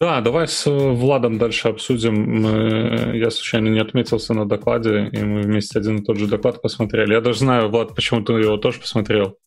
Да, 0.01 0.21
давай 0.21 0.47
с 0.47 0.67
Владом 0.67 1.39
дальше 1.39 1.69
обсудим. 1.69 2.43
Мы, 2.43 3.17
я 3.17 3.31
случайно 3.31 3.69
не 3.69 3.81
отметился 3.81 4.35
на 4.35 4.47
докладе, 4.47 5.09
и 5.09 5.23
мы 5.23 5.43
вместе 5.43 5.79
один 5.79 5.99
и 5.99 6.05
тот 6.05 6.19
же 6.19 6.27
доклад 6.27 6.61
посмотрели. 6.61 7.15
Я 7.15 7.21
даже 7.21 7.39
знаю, 7.41 7.69
Влад, 7.71 7.95
почему 7.95 8.23
ты 8.23 8.35
его 8.35 8.57
тоже 8.59 8.81
посмотрел. 8.81 9.39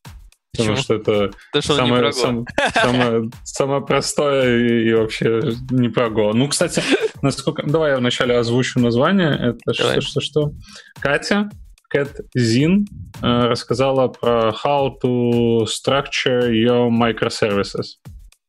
Потому 0.51 0.75
Почему? 0.75 0.83
что 0.83 0.95
это 0.95 1.31
То, 1.53 1.61
что 1.61 1.75
самое, 1.75 2.11
сам, 2.11 2.45
самое, 2.73 3.29
самое 3.43 3.85
простое 3.85 4.57
и, 4.57 4.89
и 4.89 4.93
вообще 4.93 5.41
не 5.69 5.89
про 5.89 6.07
Go. 6.07 6.33
Ну, 6.33 6.47
кстати, 6.47 6.81
насколько... 7.21 7.61
Давай 7.67 7.91
я 7.91 7.97
вначале 7.97 8.35
озвучу 8.35 8.79
название. 8.79 9.53
Это 9.53 9.73
что, 9.75 10.01
что, 10.01 10.21
что? 10.21 10.51
Катя 10.99 11.51
Кэт 11.89 12.21
Зин 12.35 12.87
рассказала 13.21 14.07
про 14.07 14.53
how 14.63 14.91
to 15.03 15.65
structure 15.65 16.49
your 16.49 16.89
microservices. 16.89 17.97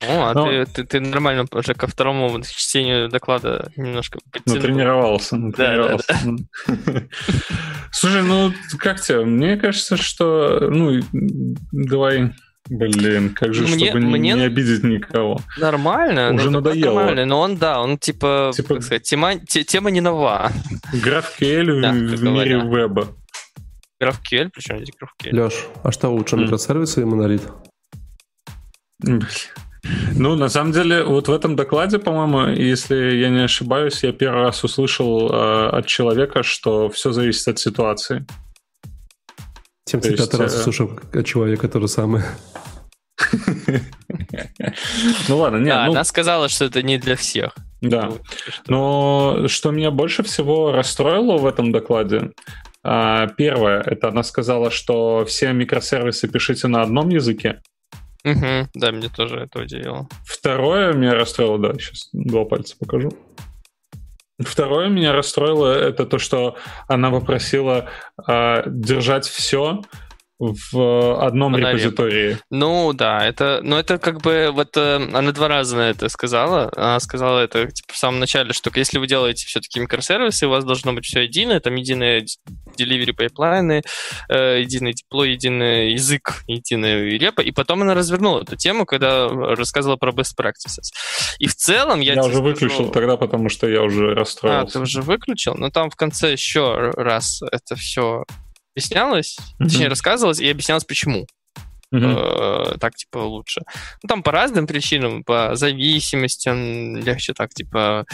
О, 0.03 0.31
а 0.31 0.35
Но... 0.35 0.47
ты, 0.47 0.65
ты, 0.65 0.85
ты 0.85 1.01
нормально 1.01 1.45
уже 1.53 1.75
ко 1.75 1.87
второму 1.87 2.41
чтению 2.43 3.11
доклада 3.11 3.71
немножко 3.77 4.19
подтянул. 4.33 4.57
Натренировался, 4.57 5.37
натренировался. 5.37 6.19
Да, 6.67 6.77
да, 6.87 6.93
да. 6.93 7.03
Слушай, 7.93 8.23
ну 8.23 8.53
как 8.79 9.01
тебе? 9.01 9.25
Мне 9.25 9.57
кажется, 9.57 9.97
что... 9.97 10.69
Ну, 10.71 11.01
давай... 11.73 12.33
Блин, 12.69 13.35
как 13.35 13.53
же, 13.53 13.63
мне, 13.63 13.89
чтобы 13.89 14.01
мне 14.01 14.35
не, 14.35 14.43
обидеть 14.43 14.85
никого. 14.85 15.41
Нормально. 15.59 16.33
Уже 16.33 16.51
ну, 16.51 16.61
надоело. 16.61 16.95
Нормально, 16.95 17.25
но 17.27 17.41
он, 17.41 17.57
да, 17.57 17.81
он 17.81 17.99
типа, 17.99 18.53
типа 18.55 18.75
как 18.75 18.83
сказать, 18.85 19.03
тема, 19.03 19.39
тема 19.39 19.91
не 19.91 20.01
нова. 20.01 20.53
GraphQL 20.93 21.81
да, 21.81 21.91
в, 21.91 21.95
в 21.95 22.23
мире 22.23 22.61
веба. 22.61 23.09
GraphQL, 24.01 24.51
причем 24.53 24.79
здесь 24.79 24.95
GraphQL. 24.95 25.33
Леш, 25.33 25.67
а 25.83 25.93
что 25.93 26.09
лучше, 26.11 26.37
mm. 26.37 26.43
микросервисы 26.43 27.03
и 27.03 27.05
монолит? 27.05 27.43
Ну, 30.15 30.37
на 30.37 30.51
самом 30.51 30.73
деле, 30.73 31.05
вот 31.05 31.29
в 31.29 31.33
этом 31.33 31.57
докладе, 31.57 31.99
по-моему, 31.99 32.49
если 32.49 33.17
я 33.17 33.31
не 33.31 33.45
ошибаюсь, 33.45 34.03
я 34.03 34.13
первый 34.13 34.43
раз 34.43 34.63
услышал 34.63 35.31
э, 35.31 35.69
от 35.71 35.87
человека, 35.87 36.43
что 36.43 36.91
все 36.91 37.13
зависит 37.13 37.49
от 37.49 37.59
ситуации. 37.59 38.27
75 39.87 40.35
раз 40.35 40.55
э... 40.55 40.59
услышал 40.61 41.01
от 41.13 41.27
человека 41.27 41.69
то 41.69 41.81
же 41.81 41.89
самое. 41.89 42.25
Ну 45.29 45.39
ладно, 45.39 45.59
нет. 45.59 45.69
Да, 45.69 45.85
она 45.85 46.05
сказала, 46.05 46.49
что 46.49 46.65
это 46.65 46.83
не 46.83 46.99
для 46.99 47.17
всех. 47.17 47.55
Да. 47.81 48.11
Но 48.67 49.47
что 49.47 49.71
меня 49.71 49.91
больше 49.91 50.23
всего 50.23 50.73
расстроило 50.73 51.39
в 51.39 51.47
этом 51.47 51.73
докладе, 51.73 52.33
первое, 52.83 53.81
это 53.81 54.09
она 54.09 54.23
сказала, 54.23 54.71
что 54.71 55.25
все 55.27 55.53
микросервисы 55.53 56.29
пишите 56.29 56.69
на 56.69 56.83
одном 56.83 57.09
языке. 57.09 57.63
Угу, 58.25 58.69
да, 58.75 58.93
мне 58.93 59.09
тоже 59.09 59.37
это 59.41 59.61
удивило. 59.61 60.09
Второе 60.25 60.93
меня 60.93 61.15
расстроило, 61.15 61.59
да, 61.59 61.73
сейчас 61.75 62.09
два 62.13 62.45
пальца 62.45 62.77
покажу. 62.79 63.11
Второе 64.39 64.89
меня 64.89 65.13
расстроило, 65.13 65.73
это 65.73 66.07
то, 66.07 66.19
что 66.19 66.57
она 66.89 67.11
попросила 67.11 67.91
э, 68.27 68.63
держать 68.67 69.27
все 69.27 69.83
в 70.41 71.23
одном 71.23 71.55
Она 71.55 71.73
репозитории. 71.73 72.39
Ну 72.51 72.95
да, 72.95 73.27
это, 73.27 73.61
ну 73.63 73.77
это 73.77 73.99
как 73.99 74.23
бы 74.23 74.51
вот 74.53 74.75
э, 74.77 74.97
она 75.13 75.33
два 75.33 75.49
раза 75.49 75.77
на 75.77 75.91
это 75.91 76.09
сказала. 76.09 76.73
Она 76.75 76.99
сказала 76.99 77.41
это 77.41 77.71
типа, 77.71 77.93
в 77.93 77.97
самом 77.97 78.21
начале, 78.21 78.55
что 78.55 78.71
если 78.75 78.99
вы 78.99 79.07
делаете 79.07 79.47
все-таки 79.47 79.81
микросервисы, 79.81 80.47
у 80.47 80.51
вас 80.51 80.65
должно 80.65 80.95
быть 80.95 81.05
все 81.05 81.21
единое, 81.21 81.61
там 81.61 81.75
единые 81.75 82.25
delivery 82.79 83.13
пайплайны, 83.13 83.83
э, 84.31 84.61
единый 84.63 84.95
деплой, 84.95 85.33
единый 85.33 85.93
язык, 85.93 86.43
единый 86.47 87.19
репо. 87.19 87.43
И 87.43 87.53
потом 87.53 87.83
она 87.83 87.95
развернула 87.95 88.41
эту 88.41 88.57
тему, 88.57 88.87
когда 88.87 89.29
рассказывала 89.29 89.97
про 89.97 90.11
best 90.13 90.35
practices. 90.39 90.91
И 91.39 91.49
в 91.49 91.55
целом 91.55 92.01
я... 92.01 92.15
Я 92.15 92.21
уже 92.23 92.37
скажу... 92.37 92.45
выключил 92.45 92.89
тогда, 92.89 93.19
потому 93.19 93.51
что 93.51 93.69
я 93.69 93.83
уже 93.83 94.15
расстроился. 94.15 94.61
А, 94.63 94.67
ты 94.71 94.79
уже 94.79 95.03
выключил? 95.03 95.55
Но 95.55 95.69
там 95.69 95.91
в 95.91 95.97
конце 95.97 96.33
еще 96.33 96.93
раз 96.97 97.43
это 97.53 97.77
все 97.77 98.25
объяснялось, 98.75 99.39
mm-hmm. 99.39 99.65
точнее 99.65 99.89
рассказывалось 99.89 100.41
и 100.41 100.49
объяснялось 100.49 100.85
почему. 100.85 101.27
Mm-hmm. 101.93 102.79
так, 102.79 102.95
типа, 102.95 103.19
лучше. 103.19 103.63
Ну, 104.03 104.09
там 104.09 104.23
по 104.23 104.31
разным 104.31 104.67
причинам, 104.67 105.25
по 105.25 105.57
зависимостям 105.57 106.97
легче 106.97 107.33
так, 107.35 107.53
типа, 107.53 108.07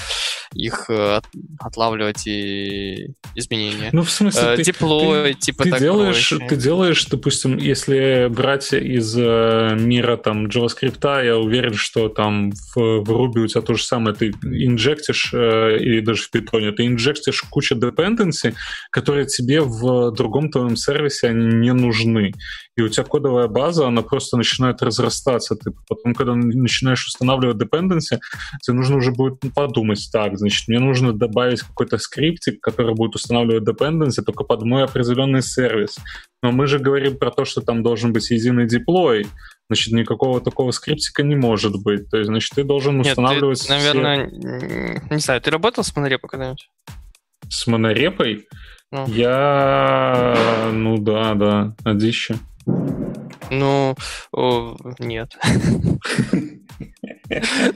их 0.55 0.87
э, 0.89 1.17
от, 1.17 1.25
отлавливать 1.61 2.27
и 2.27 3.09
изменения. 3.35 3.91
Ну, 3.93 4.03
в 4.03 4.11
смысле, 4.11 4.43
э, 4.43 4.57
ты, 4.57 4.65
Тепло, 4.65 5.25
ты, 5.25 5.35
типа, 5.35 5.65
ты 5.65 5.71
так 5.71 5.81
делаешь, 5.81 6.33
ты 6.49 6.57
делаешь, 6.57 7.05
допустим, 7.07 7.59
если 7.59 8.29
брать 8.31 8.73
из 8.73 9.17
э, 9.17 9.77
мира 9.79 10.17
там 10.17 10.47
JavaScript, 10.47 11.25
я 11.25 11.37
уверен, 11.37 11.75
что 11.75 12.09
там 12.09 12.53
в, 12.53 12.77
в 12.77 13.11
Ruby 13.11 13.41
у 13.41 13.47
тебя 13.47 13.61
то 13.61 13.75
же 13.75 13.83
самое, 13.83 14.17
ты 14.17 14.31
инжектишь, 14.43 15.31
э, 15.33 15.77
или 15.79 16.01
даже 16.01 16.23
в 16.23 16.35
Python, 16.35 16.73
ты 16.73 16.87
инжектишь 16.87 17.43
кучу 17.43 17.75
dependency, 17.75 18.55
которые 18.91 19.27
тебе 19.27 19.61
в 19.61 20.13
другом 20.13 20.51
твоем 20.51 20.77
сервисе 20.77 21.29
они 21.29 21.47
не 21.47 21.73
нужны 21.73 22.33
и 22.77 22.83
у 22.83 22.89
тебя 22.89 23.05
кодовая 23.05 23.49
база, 23.49 23.87
она 23.87 24.03
просто 24.03 24.37
начинает 24.37 24.83
разрастаться. 24.83 25.57
Ты 25.57 25.73
потом, 25.89 26.15
когда 26.15 26.35
начинаешь 26.35 27.07
устанавливать 27.07 27.57
dependency, 27.57 28.19
тебе 28.63 28.77
нужно 28.77 28.97
уже 28.97 29.13
будет 29.13 29.41
подумать, 29.55 30.07
так, 30.13 30.37
значит, 30.37 30.69
мне 30.69 30.79
нужно 30.79 31.13
добавить 31.15 31.63
какой-то 31.63 31.97
скриптик, 31.97 32.61
который 32.61 32.95
будет 32.95 33.15
устанавливать 33.15 33.67
dependency 33.67 34.23
только 34.23 34.45
под 34.45 34.63
мой 34.63 34.85
определенный 34.85 35.43
сервис. 35.43 35.97
Но 36.43 36.53
мы 36.53 36.67
же 36.67 36.79
говорим 36.79 37.17
про 37.17 37.31
то, 37.31 37.47
что 37.47 37.63
там 37.63 37.83
должен 37.83 38.13
быть 38.13 38.31
единый 38.31 38.67
деплой, 38.67 39.27
значит, 39.71 39.95
никакого 39.95 40.43
такого 40.43 40.71
скриптика 40.71 41.23
не 41.23 41.35
может 41.35 41.83
быть. 41.83 42.11
То 42.11 42.19
есть, 42.19 42.29
значит, 42.29 42.53
ты 42.55 42.63
должен 42.63 43.01
устанавливать... 43.01 43.59
Нет, 43.59 43.67
ты, 43.69 43.73
наверное, 43.73 44.29
все... 44.29 45.15
не 45.15 45.21
знаю, 45.21 45.41
ты 45.41 45.51
работал 45.51 45.83
с 45.83 45.97
монорепой 45.97 46.29
когда-нибудь? 46.29 46.69
С 47.49 47.67
монорепой? 47.67 48.47
Ну. 48.93 49.07
Я... 49.09 50.71
Ну 50.73 50.99
да, 50.99 51.35
да, 51.35 51.75
одище. 51.85 52.37
Ну, 53.51 53.95
о, 54.33 54.77
нет. 54.99 55.37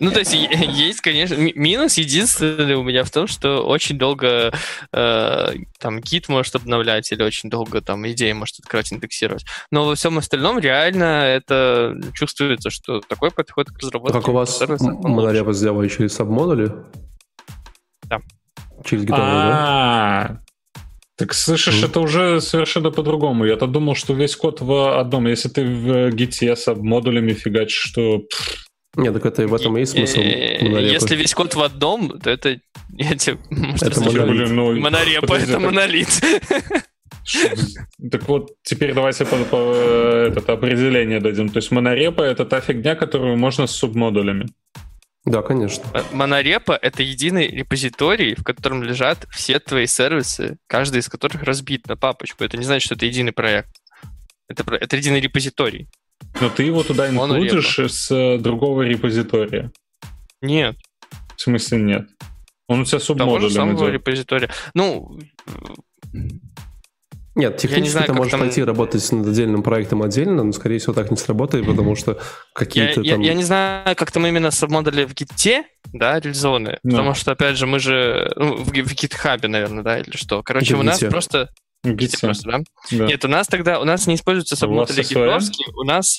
Ну, 0.01 0.11
то 0.11 0.20
есть, 0.20 0.32
есть, 0.32 1.01
конечно, 1.01 1.34
минус 1.34 1.99
единственный 1.99 2.74
у 2.74 2.82
меня 2.82 3.05
в 3.05 3.11
том, 3.11 3.26
что 3.26 3.66
очень 3.66 3.99
долго 3.99 4.53
э, 4.93 5.55
там 5.78 6.01
гид 6.01 6.28
может 6.28 6.55
обновлять 6.55 7.11
или 7.12 7.22
очень 7.22 7.51
долго 7.51 7.80
там 7.80 8.07
идеи 8.09 8.32
может 8.32 8.59
открывать, 8.61 8.93
индексировать. 8.93 9.45
Но 9.70 9.86
во 9.86 9.95
всем 9.95 10.18
остальном 10.18 10.59
реально 10.59 11.24
это 11.24 11.97
чувствуется, 12.14 12.70
что 12.70 13.01
такой 13.01 13.30
подход 13.30 13.70
к 13.70 13.78
разработке. 13.78 14.18
Как 14.18 14.28
у 14.28 14.32
вас 14.32 14.61
монорепа 14.68 15.53
сделали 15.53 15.88
через 15.88 16.14
сабмодули? 16.14 16.72
Да. 18.05 18.20
Через 18.84 19.05
гитару, 19.05 19.22
да? 19.22 20.41
Так 21.20 21.34
слышишь, 21.34 21.82
mm. 21.82 21.84
это 21.84 22.00
уже 22.00 22.40
совершенно 22.40 22.90
по-другому. 22.90 23.44
Я-то 23.44 23.66
думал, 23.66 23.94
что 23.94 24.14
весь 24.14 24.34
код 24.36 24.62
в 24.62 24.98
одном. 24.98 25.26
Если 25.26 25.50
ты 25.50 25.66
в 25.66 26.08
GT 26.14 26.56
с 26.56 26.74
модулями 26.74 27.34
фигачишь, 27.34 27.90
что... 27.90 28.22
Нет, 28.96 29.12
так 29.12 29.26
это 29.26 29.46
в 29.46 29.54
этом 29.54 29.76
и 29.76 29.80
есть 29.80 29.92
смысл 29.92 30.20
монорепы. 30.20 30.80
Если 30.80 31.16
весь 31.16 31.34
код 31.34 31.54
в 31.54 31.60
одном, 31.60 32.18
то 32.18 32.30
это... 32.30 32.58
Я 32.92 33.14
тебе, 33.16 33.36
это 33.82 34.00
монолит. 34.00 34.50
Ну, 34.50 34.80
монорепа, 34.80 35.34
это 35.34 35.58
монолит. 35.58 36.08
Так 38.10 38.26
вот, 38.26 38.52
теперь 38.62 38.94
давайте 38.94 39.26
по, 39.26 39.36
по, 39.44 39.74
это 39.74 40.54
определение 40.54 41.20
дадим. 41.20 41.50
То 41.50 41.58
есть 41.58 41.70
монорепа— 41.70 42.22
это 42.32 42.46
та 42.46 42.62
фигня, 42.62 42.94
которую 42.94 43.36
можно 43.36 43.66
с 43.66 43.72
субмодулями. 43.72 44.46
Да, 45.24 45.42
конечно. 45.42 45.84
Монорепа— 46.12 46.78
это 46.82 47.02
единый 47.02 47.46
репозиторий, 47.48 48.34
в 48.34 48.42
котором 48.42 48.82
лежат 48.82 49.26
все 49.30 49.58
твои 49.60 49.86
сервисы, 49.86 50.56
каждый 50.66 51.00
из 51.00 51.08
которых 51.08 51.42
разбит 51.42 51.86
на 51.88 51.96
папочку. 51.96 52.42
Это 52.42 52.56
не 52.56 52.64
значит, 52.64 52.86
что 52.86 52.94
это 52.94 53.06
единый 53.06 53.32
проект. 53.32 53.70
Это, 54.48 54.74
это 54.74 54.96
единый 54.96 55.20
репозиторий. 55.20 55.88
Но 56.40 56.48
ты 56.48 56.62
его 56.62 56.82
туда 56.82 57.10
инклюдишь 57.10 57.78
с 57.78 58.38
другого 58.38 58.82
репозитория? 58.82 59.70
Нет. 60.40 60.76
В 61.36 61.40
смысле 61.40 61.78
нет? 61.78 62.08
Он 62.66 62.80
у 62.80 62.84
тебя 62.84 63.00
субмодулем 63.00 63.38
Того 63.38 63.48
же 63.48 63.54
самого 63.54 63.84
идет. 63.84 63.94
репозитория. 63.94 64.50
Ну, 64.74 65.18
нет, 67.41 67.57
технически 67.57 67.99
не 67.99 68.07
ты 68.07 68.12
можешь 68.12 68.30
там... 68.30 68.41
пойти 68.41 68.62
работать 68.62 69.11
над 69.12 69.26
отдельным 69.26 69.62
проектом 69.62 70.03
отдельно, 70.03 70.45
но, 70.45 70.53
скорее 70.53 70.78
всего, 70.78 70.93
так 70.93 71.11
не 71.11 71.16
сработает, 71.16 71.66
потому 71.66 71.97
что 71.97 72.18
какие-то 72.55 73.01
я, 73.01 73.12
там... 73.12 73.20
Я, 73.22 73.28
я 73.28 73.34
не 73.34 73.43
знаю, 73.43 73.97
как 73.97 74.12
там 74.12 74.26
именно 74.26 74.51
сабмодули 74.51 75.05
в 75.05 75.14
гите, 75.14 75.64
да, 75.93 76.20
реализованы, 76.20 76.78
no. 76.84 76.91
потому 76.91 77.14
что, 77.14 77.32
опять 77.32 77.57
же, 77.57 77.66
мы 77.66 77.80
же... 77.80 78.30
Ну, 78.36 78.57
в, 78.57 78.68
в 78.68 78.72
GitHub, 78.72 79.47
наверное, 79.49 79.82
да, 79.82 79.99
или 79.99 80.16
что. 80.16 80.43
Короче, 80.43 80.76
у 80.76 80.82
нас 80.82 81.01
просто... 81.01 81.49
Гите 81.82 82.18
просто, 82.18 82.51
да? 82.51 82.59
да? 82.91 83.07
Нет, 83.07 83.24
у 83.24 83.28
нас 83.28 83.47
тогда... 83.47 83.80
У 83.80 83.84
нас 83.84 84.07
не 84.07 84.14
используются 84.14 84.55
сабмодули 84.55 85.03
гитовские, 85.03 85.68
у 85.74 85.84
нас 85.84 86.18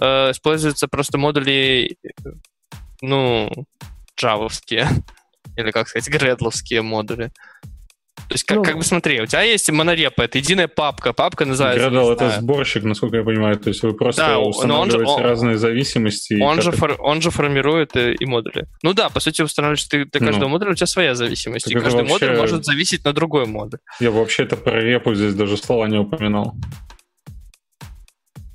э, 0.00 0.30
используются 0.30 0.88
просто 0.88 1.18
модули, 1.18 1.98
ну, 3.02 3.50
джавовские, 4.18 4.88
или, 5.56 5.70
как 5.70 5.88
сказать, 5.88 6.08
гредловские 6.08 6.82
модули. 6.82 7.30
То 8.28 8.34
есть, 8.34 8.44
как, 8.44 8.56
ну, 8.56 8.64
как 8.64 8.76
бы 8.78 8.84
смотри, 8.84 9.20
у 9.20 9.26
тебя 9.26 9.42
есть 9.42 9.70
монорепа, 9.70 10.22
это 10.22 10.38
единая 10.38 10.66
папка, 10.66 11.12
папка 11.12 11.44
называется... 11.44 11.88
Gradle— 11.88 12.12
это 12.14 12.30
сборщик, 12.40 12.82
насколько 12.82 13.18
я 13.18 13.22
понимаю, 13.22 13.58
то 13.58 13.68
есть 13.68 13.82
вы 13.82 13.92
просто 13.92 14.22
да, 14.22 14.38
устанавливаете 14.38 15.10
он 15.10 15.18
же, 15.18 15.24
разные 15.24 15.58
зависимости. 15.58 16.40
Он 16.40 16.62
же, 16.62 16.72
фор, 16.72 16.96
он 17.00 17.20
же 17.20 17.30
формирует 17.30 17.96
и, 17.96 18.14
и 18.14 18.24
модули. 18.24 18.66
Ну 18.82 18.94
да, 18.94 19.10
по 19.10 19.20
сути, 19.20 19.42
устанавливаешь 19.42 19.84
ты 19.84 20.06
для 20.06 20.20
каждого 20.20 20.44
ну, 20.44 20.52
модуля, 20.52 20.72
у 20.72 20.74
тебя 20.74 20.86
своя 20.86 21.14
зависимость, 21.14 21.70
и 21.70 21.74
каждый 21.74 22.02
вообще... 22.02 22.12
модуль 22.12 22.36
может 22.38 22.64
зависеть 22.64 23.04
на 23.04 23.12
другой 23.12 23.44
модуль. 23.44 23.80
Я 24.00 24.10
вообще 24.10 24.44
это 24.44 24.56
про 24.56 24.80
репу 24.80 25.14
здесь 25.14 25.34
даже 25.34 25.58
слова 25.58 25.86
не 25.86 25.98
упоминал. 25.98 26.54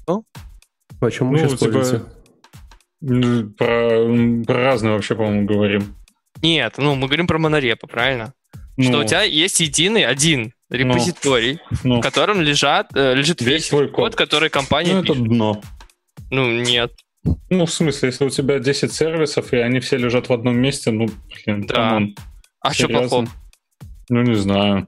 Ну? 0.08 0.26
О 1.00 1.12
чем 1.12 1.28
мы 1.28 1.42
ну, 1.42 1.50
сейчас 1.50 1.60
типа, 1.60 2.06
про, 3.58 4.44
про 4.46 4.64
разные 4.64 4.94
вообще, 4.94 5.16
по-моему, 5.16 5.46
говорим. 5.46 5.96
Нет, 6.42 6.74
ну 6.78 6.96
мы 6.96 7.08
говорим 7.08 7.28
про 7.28 7.38
монорепа, 7.38 7.86
правильно? 7.86 8.34
Ну, 8.80 8.92
что 8.92 9.00
у 9.00 9.04
тебя 9.04 9.24
есть 9.24 9.60
единый 9.60 10.06
один 10.06 10.54
репозиторий, 10.70 11.60
ну, 11.84 11.96
ну. 11.96 11.98
в 11.98 12.02
котором 12.02 12.40
лежат, 12.42 12.96
э, 12.96 13.14
лежит 13.14 13.42
весь, 13.42 13.50
весь 13.50 13.68
твой 13.68 13.88
код, 13.88 14.12
код, 14.12 14.16
который 14.16 14.50
компания 14.50 14.96
ну, 14.96 15.02
пишет. 15.02 15.18
это 15.18 15.26
дно. 15.26 15.62
Ну, 16.32 16.62
нет. 16.62 16.94
Ну, 17.50 17.66
в 17.66 17.74
смысле, 17.74 18.08
если 18.08 18.24
у 18.24 18.30
тебя 18.30 18.60
10 18.60 18.94
сервисов, 18.94 19.52
и 19.52 19.58
они 19.58 19.82
все 19.82 19.98
лежат 19.98 20.30
в 20.30 20.34
одном 20.34 20.58
месте, 20.58 20.92
ну, 20.92 21.10
блин, 21.46 21.68
да. 21.68 21.74
Come 21.74 21.98
on. 21.98 22.16
А 22.62 22.74
что 22.74 22.88
плохого? 22.88 23.28
Ну, 24.08 24.22
не 24.22 24.36
знаю. 24.36 24.88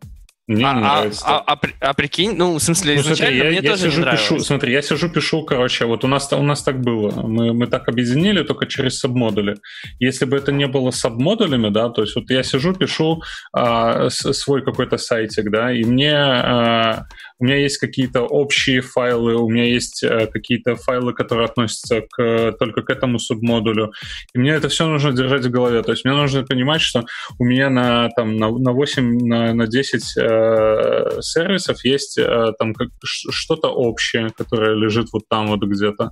Мне 0.51 0.65
а, 0.65 0.71
а, 0.71 0.73
нравится. 0.73 1.25
А, 1.25 1.43
а, 1.53 1.59
а 1.79 1.93
прикинь, 1.93 2.35
ну, 2.35 2.55
в 2.55 2.59
смысле, 2.59 2.95
ну, 2.95 3.01
изначально 3.01 3.37
смотри, 3.37 3.37
я, 3.37 3.43
мне 3.45 3.67
я 3.67 3.71
тоже 3.71 3.91
сижу, 3.91 4.05
не 4.05 4.11
пишу, 4.11 4.39
Смотри, 4.39 4.73
я 4.73 4.81
сижу, 4.81 5.09
пишу, 5.09 5.43
короче, 5.43 5.85
вот 5.85 6.03
у 6.03 6.07
нас, 6.07 6.31
у 6.33 6.43
нас 6.43 6.63
так 6.63 6.81
было. 6.81 7.11
Мы, 7.27 7.53
мы 7.53 7.67
так 7.67 7.87
объединили 7.87 8.43
только 8.43 8.65
через 8.65 8.99
сабмодули. 8.99 9.55
Если 9.99 10.25
бы 10.25 10.37
это 10.37 10.51
не 10.51 10.67
было 10.67 10.91
сабмодулями, 10.91 11.69
да, 11.69 11.89
то 11.89 12.01
есть 12.01 12.15
вот 12.15 12.29
я 12.29 12.43
сижу, 12.43 12.73
пишу 12.73 13.21
а, 13.53 14.09
свой 14.09 14.63
какой-то 14.63 14.97
сайтик, 14.97 15.49
да, 15.49 15.71
и 15.71 15.83
мне 15.83 16.15
а, 16.15 17.05
у 17.41 17.43
меня 17.43 17.57
есть 17.57 17.79
какие-то 17.79 18.21
общие 18.21 18.81
файлы, 18.81 19.35
у 19.35 19.49
меня 19.49 19.65
есть 19.65 20.03
а, 20.03 20.27
какие-то 20.27 20.75
файлы, 20.75 21.11
которые 21.13 21.45
относятся 21.45 22.01
к, 22.01 22.53
только 22.59 22.83
к 22.83 22.89
этому 22.91 23.17
субмодулю. 23.17 23.91
И 24.35 24.39
мне 24.39 24.51
это 24.51 24.69
все 24.69 24.87
нужно 24.87 25.11
держать 25.11 25.43
в 25.43 25.49
голове. 25.49 25.81
То 25.81 25.91
есть 25.91 26.05
мне 26.05 26.13
нужно 26.13 26.43
понимать, 26.43 26.81
что 26.81 27.03
у 27.39 27.45
меня 27.45 27.71
на, 27.71 28.09
там, 28.09 28.37
на, 28.37 28.51
на 28.51 28.71
8, 28.73 29.27
на, 29.27 29.53
на 29.55 29.67
10 29.67 30.17
э, 30.17 31.21
сервисов 31.21 31.83
есть 31.83 32.19
э, 32.19 32.53
там 32.59 32.75
как, 32.75 32.89
что-то 33.03 33.69
общее, 33.69 34.29
которое 34.29 34.75
лежит 34.75 35.07
вот 35.11 35.23
там 35.27 35.47
вот 35.47 35.63
где-то. 35.63 36.11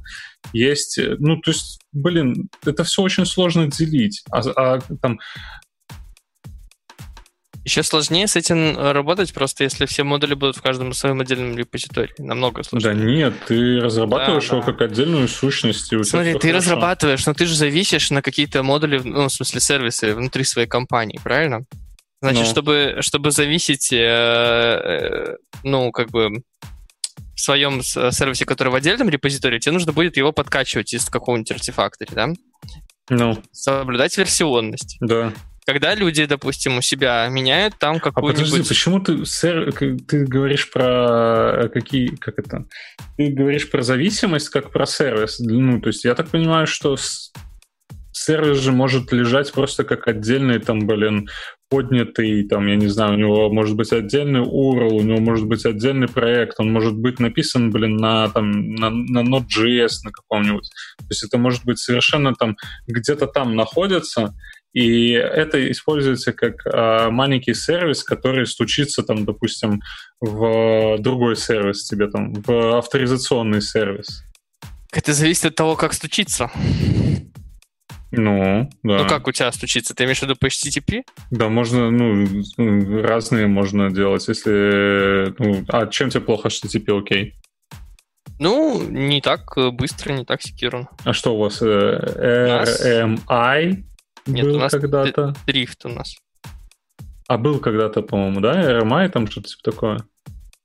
Есть, 0.51 0.97
э, 0.97 1.15
ну, 1.19 1.37
то 1.37 1.51
есть, 1.51 1.79
блин, 1.91 2.49
это 2.65 2.83
все 2.83 3.03
очень 3.03 3.27
сложно 3.27 3.67
делить. 3.67 4.23
А, 4.31 4.41
а 4.55 4.79
там 4.99 5.19
еще 7.69 7.83
сложнее 7.83 8.27
с 8.27 8.35
этим 8.35 8.77
работать, 8.77 9.33
просто 9.33 9.63
если 9.63 9.85
все 9.85 10.03
модули 10.03 10.33
будут 10.33 10.57
в 10.57 10.61
каждом 10.61 10.93
своем 10.93 11.21
отдельном 11.21 11.55
репозитории. 11.55 12.13
Намного 12.17 12.63
сложнее. 12.63 12.93
Да 12.93 12.99
нет, 12.99 13.33
ты 13.47 13.79
разрабатываешь 13.79 14.47
да, 14.49 14.57
его 14.57 14.65
да. 14.65 14.71
как 14.71 14.81
отдельную 14.81 15.27
сущность. 15.27 15.93
И 15.93 16.03
Смотри, 16.03 16.33
ты 16.33 16.49
хорошо. 16.49 16.57
разрабатываешь, 16.57 17.25
но 17.25 17.33
ты 17.33 17.45
же 17.45 17.55
зависишь 17.55 18.09
на 18.09 18.21
какие-то 18.21 18.63
модули, 18.63 18.99
ну, 19.03 19.27
в 19.27 19.31
смысле, 19.31 19.59
сервисы 19.59 20.15
внутри 20.15 20.43
своей 20.43 20.67
компании, 20.67 21.19
правильно? 21.23 21.65
Значит, 22.21 22.45
ну. 22.45 22.49
чтобы, 22.49 22.97
чтобы 23.01 23.31
зависеть, 23.31 23.93
э, 23.93 23.97
э, 23.97 25.35
ну, 25.63 25.91
как 25.91 26.09
бы 26.09 26.41
в 27.35 27.39
своем 27.39 27.81
сервисе, 27.81 28.45
который 28.45 28.69
в 28.69 28.75
отдельном 28.75 29.09
репозитории, 29.09 29.59
тебе 29.59 29.73
нужно 29.73 29.93
будет 29.93 30.17
его 30.17 30.33
подкачивать 30.33 30.93
из 30.93 31.05
какого-нибудь 31.05 31.51
артефактора, 31.51 32.09
да? 32.13 32.27
Ну. 33.09 33.41
Соблюдать 33.51 34.17
версионность. 34.17 34.97
Да. 34.99 35.31
Когда 35.69 35.93
люди, 35.93 36.25
допустим, 36.25 36.79
у 36.79 36.81
себя 36.81 37.27
меняют 37.29 37.75
там 37.77 37.99
какую-нибудь... 37.99 38.41
А 38.41 38.49
подожди, 38.49 38.67
почему 38.67 38.99
ты, 39.01 39.23
сэр, 39.23 39.71
ты 39.71 40.25
говоришь 40.25 40.71
про 40.71 41.69
какие, 41.71 42.07
как 42.15 42.39
это? 42.39 42.65
Ты 43.17 43.27
говоришь 43.27 43.69
про 43.69 43.83
зависимость 43.83 44.49
как 44.49 44.71
про 44.71 44.87
сервис. 44.87 45.39
Ну, 45.39 45.79
то 45.79 45.89
есть 45.89 46.05
я 46.05 46.15
так 46.15 46.29
понимаю, 46.29 46.65
что 46.65 46.97
сервис 48.11 48.57
же 48.57 48.71
может 48.71 49.11
лежать 49.11 49.51
просто 49.51 49.83
как 49.83 50.07
отдельный 50.07 50.57
там, 50.57 50.87
блин, 50.87 51.29
поднятый, 51.69 52.47
там, 52.47 52.65
я 52.65 52.75
не 52.75 52.87
знаю, 52.87 53.13
у 53.13 53.17
него 53.17 53.53
может 53.53 53.75
быть 53.75 53.93
отдельный 53.93 54.41
URL, 54.41 54.91
у 54.91 55.01
него 55.03 55.19
может 55.19 55.45
быть 55.45 55.65
отдельный 55.65 56.07
проект, 56.07 56.55
он 56.59 56.73
может 56.73 56.97
быть 56.97 57.19
написан, 57.19 57.69
блин, 57.69 57.95
на, 57.97 58.27
там, 58.29 58.73
на, 58.73 58.89
на 58.89 59.19
Node.js 59.19 59.99
на 60.03 60.11
каком-нибудь. 60.11 60.67
То 60.97 61.05
есть 61.09 61.23
это 61.23 61.37
может 61.37 61.63
быть 61.63 61.77
совершенно 61.77 62.33
там 62.33 62.57
где-то 62.87 63.27
там 63.27 63.55
находится, 63.55 64.33
и 64.73 65.11
это 65.11 65.71
используется 65.71 66.31
как 66.33 66.65
э, 66.65 67.09
маленький 67.09 67.53
сервис, 67.53 68.03
который 68.03 68.45
стучится 68.45 69.03
там, 69.03 69.25
допустим, 69.25 69.81
в 70.21 70.97
другой 70.99 71.35
сервис 71.35 71.85
тебе 71.85 72.07
там, 72.07 72.33
в 72.33 72.77
авторизационный 72.77 73.61
сервис. 73.61 74.23
Это 74.91 75.13
зависит 75.13 75.45
от 75.45 75.55
того, 75.55 75.75
как 75.75 75.93
стучится. 75.93 76.51
Ну, 78.11 78.69
да. 78.83 79.03
Ну, 79.03 79.07
как 79.07 79.27
у 79.27 79.31
тебя 79.31 79.51
стучится? 79.51 79.93
Ты 79.93 80.05
имеешь 80.05 80.19
в 80.19 80.23
виду 80.23 80.35
по 80.35 80.47
HTTP? 80.47 81.03
Да, 81.29 81.47
можно, 81.49 81.91
ну, 81.91 82.25
разные 83.03 83.45
можно 83.47 83.91
делать, 83.91 84.27
если... 84.27 85.31
Ну, 85.37 85.63
а 85.67 85.85
чем 85.87 86.09
тебе 86.09 86.21
плохо 86.21 86.47
HTTP, 86.47 86.99
окей? 86.99 87.35
Ну, 88.39 88.81
не 88.89 89.21
так 89.21 89.55
быстро, 89.73 90.13
не 90.13 90.25
так 90.25 90.41
секьюрно. 90.41 90.89
А 91.03 91.13
что 91.13 91.35
у 91.35 91.39
вас? 91.39 91.61
RMI 91.61 92.49
Нет, 94.29 94.45
был 94.45 94.55
у 94.55 94.59
нас 94.59 94.71
когда-то? 94.71 95.33
Дрифт 95.45 95.85
у 95.85 95.89
нас. 95.89 96.15
А 97.27 97.37
был 97.37 97.59
когда-то, 97.59 98.01
по-моему, 98.01 98.41
да? 98.41 98.79
RMI 98.79 99.09
там 99.09 99.27
что-то 99.29 99.49
типа 99.49 99.71
такое? 99.71 99.99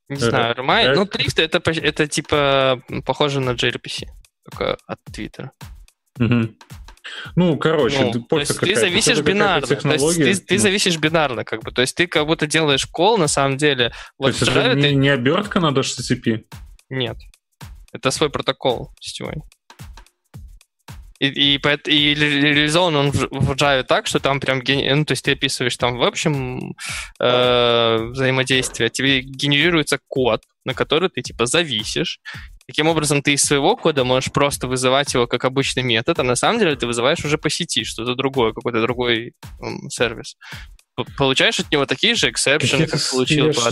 Не 0.09 0.17
знаю, 0.17 0.55
RMI. 0.55 0.95
Ну, 0.95 1.05
Drift 1.05 1.43
это, 1.43 1.71
это 1.71 2.07
типа 2.07 2.83
похоже 3.05 3.41
на 3.41 3.51
gRPC, 3.51 4.07
только 4.45 4.77
от 4.87 4.99
Twitter. 5.11 5.51
Угу. 6.19 6.55
Ну, 7.37 7.59
короче, 7.59 8.13
ну, 8.15 8.23
то 8.23 8.39
есть 8.39 8.59
ты 8.59 8.77
зависишь 8.77 9.21
бинарно. 9.21 9.67
То 9.67 9.75
есть 9.75 10.17
ты, 10.17 10.47
ты 10.47 10.55
ну. 10.55 10.61
зависишь 10.61 10.97
бинарно, 10.99 11.45
как 11.45 11.63
бы. 11.63 11.71
То 11.71 11.83
есть 11.83 11.97
ты 11.97 12.07
как 12.07 12.27
будто 12.27 12.47
делаешь 12.47 12.87
кол, 12.87 13.19
на 13.19 13.29
самом 13.29 13.57
деле. 13.57 13.93
Вот 14.19 14.33
то 14.39 14.45
есть 14.45 14.57
это 14.57 14.73
ты... 14.73 14.81
не, 14.81 14.95
не 14.95 15.09
обертка 15.11 15.61
на 15.61 15.71
HTTP? 15.71 16.45
Нет. 16.89 17.17
Это 17.93 18.11
свой 18.11 18.31
протокол 18.31 18.91
сетевой. 19.01 19.43
И, 21.21 21.29
и, 21.29 21.55
и 21.57 22.15
реализован 22.15 22.97
он 22.97 23.11
в, 23.13 23.53
Java 23.53 23.85
так, 23.85 24.07
что 24.07 24.19
там 24.19 24.41
прям, 24.41 24.59
ну, 24.59 25.05
то 25.05 25.13
есть 25.13 25.25
ты 25.25 25.33
описываешь 25.33 25.77
там 25.77 25.97
в 25.97 26.03
общем 26.03 26.75
э, 27.21 27.99
взаимодействие, 28.11 28.91
тебе 28.91 29.21
генерируется 29.21 29.99
код, 30.09 30.43
на 30.65 30.75
который 30.75 31.09
ты 31.09 31.23
типа 31.23 31.47
зависишь, 31.47 32.19
Таким 32.67 32.89
образом, 32.89 33.21
ты 33.21 33.35
из 33.35 33.43
своего 33.43 33.77
кода 33.77 34.05
можешь 34.05 34.33
просто 34.33 34.67
вызывать 34.67 35.13
его 35.13 35.27
как 35.27 35.45
обычный 35.45 35.83
метод, 35.83 36.19
а 36.19 36.23
на 36.23 36.35
самом 36.35 36.59
деле 36.59 36.77
ты 36.77 36.87
вызываешь 36.87 37.23
уже 37.23 37.37
по 37.37 37.51
сети 37.51 37.85
что-то 37.85 38.15
другое, 38.15 38.55
какой-то 38.55 38.81
другой 38.81 39.35
um, 39.61 39.91
сервис. 39.91 40.37
получаешь 41.19 41.61
от 41.61 41.71
него 41.71 41.85
такие 41.85 42.15
же 42.15 42.31
эксепшены, 42.31 42.87
как 42.87 43.01
получил 43.11 43.53
по 43.53 43.69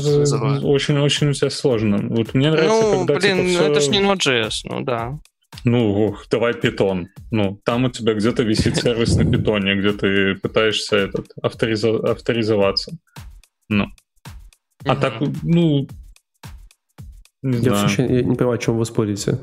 Очень-очень 0.67 1.31
у 1.31 1.33
тебя 1.33 1.49
сложно. 1.49 2.07
Вот 2.11 2.35
мне 2.35 2.51
нравится, 2.51 2.83
ну, 2.83 3.07
когда 3.07 3.15
блин, 3.15 3.37
типа, 3.37 3.49
ну 3.49 3.55
все... 3.55 3.73
это 3.73 3.81
ж 3.81 3.89
не 3.89 3.99
Node.js, 3.99 4.53
ну 4.65 4.81
да. 4.83 5.19
Ну, 5.65 6.07
ух, 6.07 6.27
давай 6.31 6.55
питон. 6.55 7.09
Ну, 7.31 7.61
там 7.65 7.85
у 7.85 7.91
тебя 7.91 8.15
где-то 8.15 8.43
висит 8.43 8.77
сервис 8.77 9.17
на 9.17 9.31
питоне, 9.31 9.75
где 9.77 9.93
ты 9.93 10.35
пытаешься 10.35 10.97
этот, 10.97 11.27
авторизо... 11.41 11.99
авторизоваться. 11.99 12.93
Ну. 13.69 13.87
А 14.85 14.97
так, 14.97 15.21
ну, 15.43 15.87
не 17.43 17.57
я 17.57 17.63
знаю. 17.63 17.83
вообще 17.83 18.03
не, 18.07 18.23
не 18.23 18.37
понимаю, 18.37 18.55
о 18.55 18.59
чем 18.59 18.79
вы 18.79 18.85
спорите. 18.85 19.41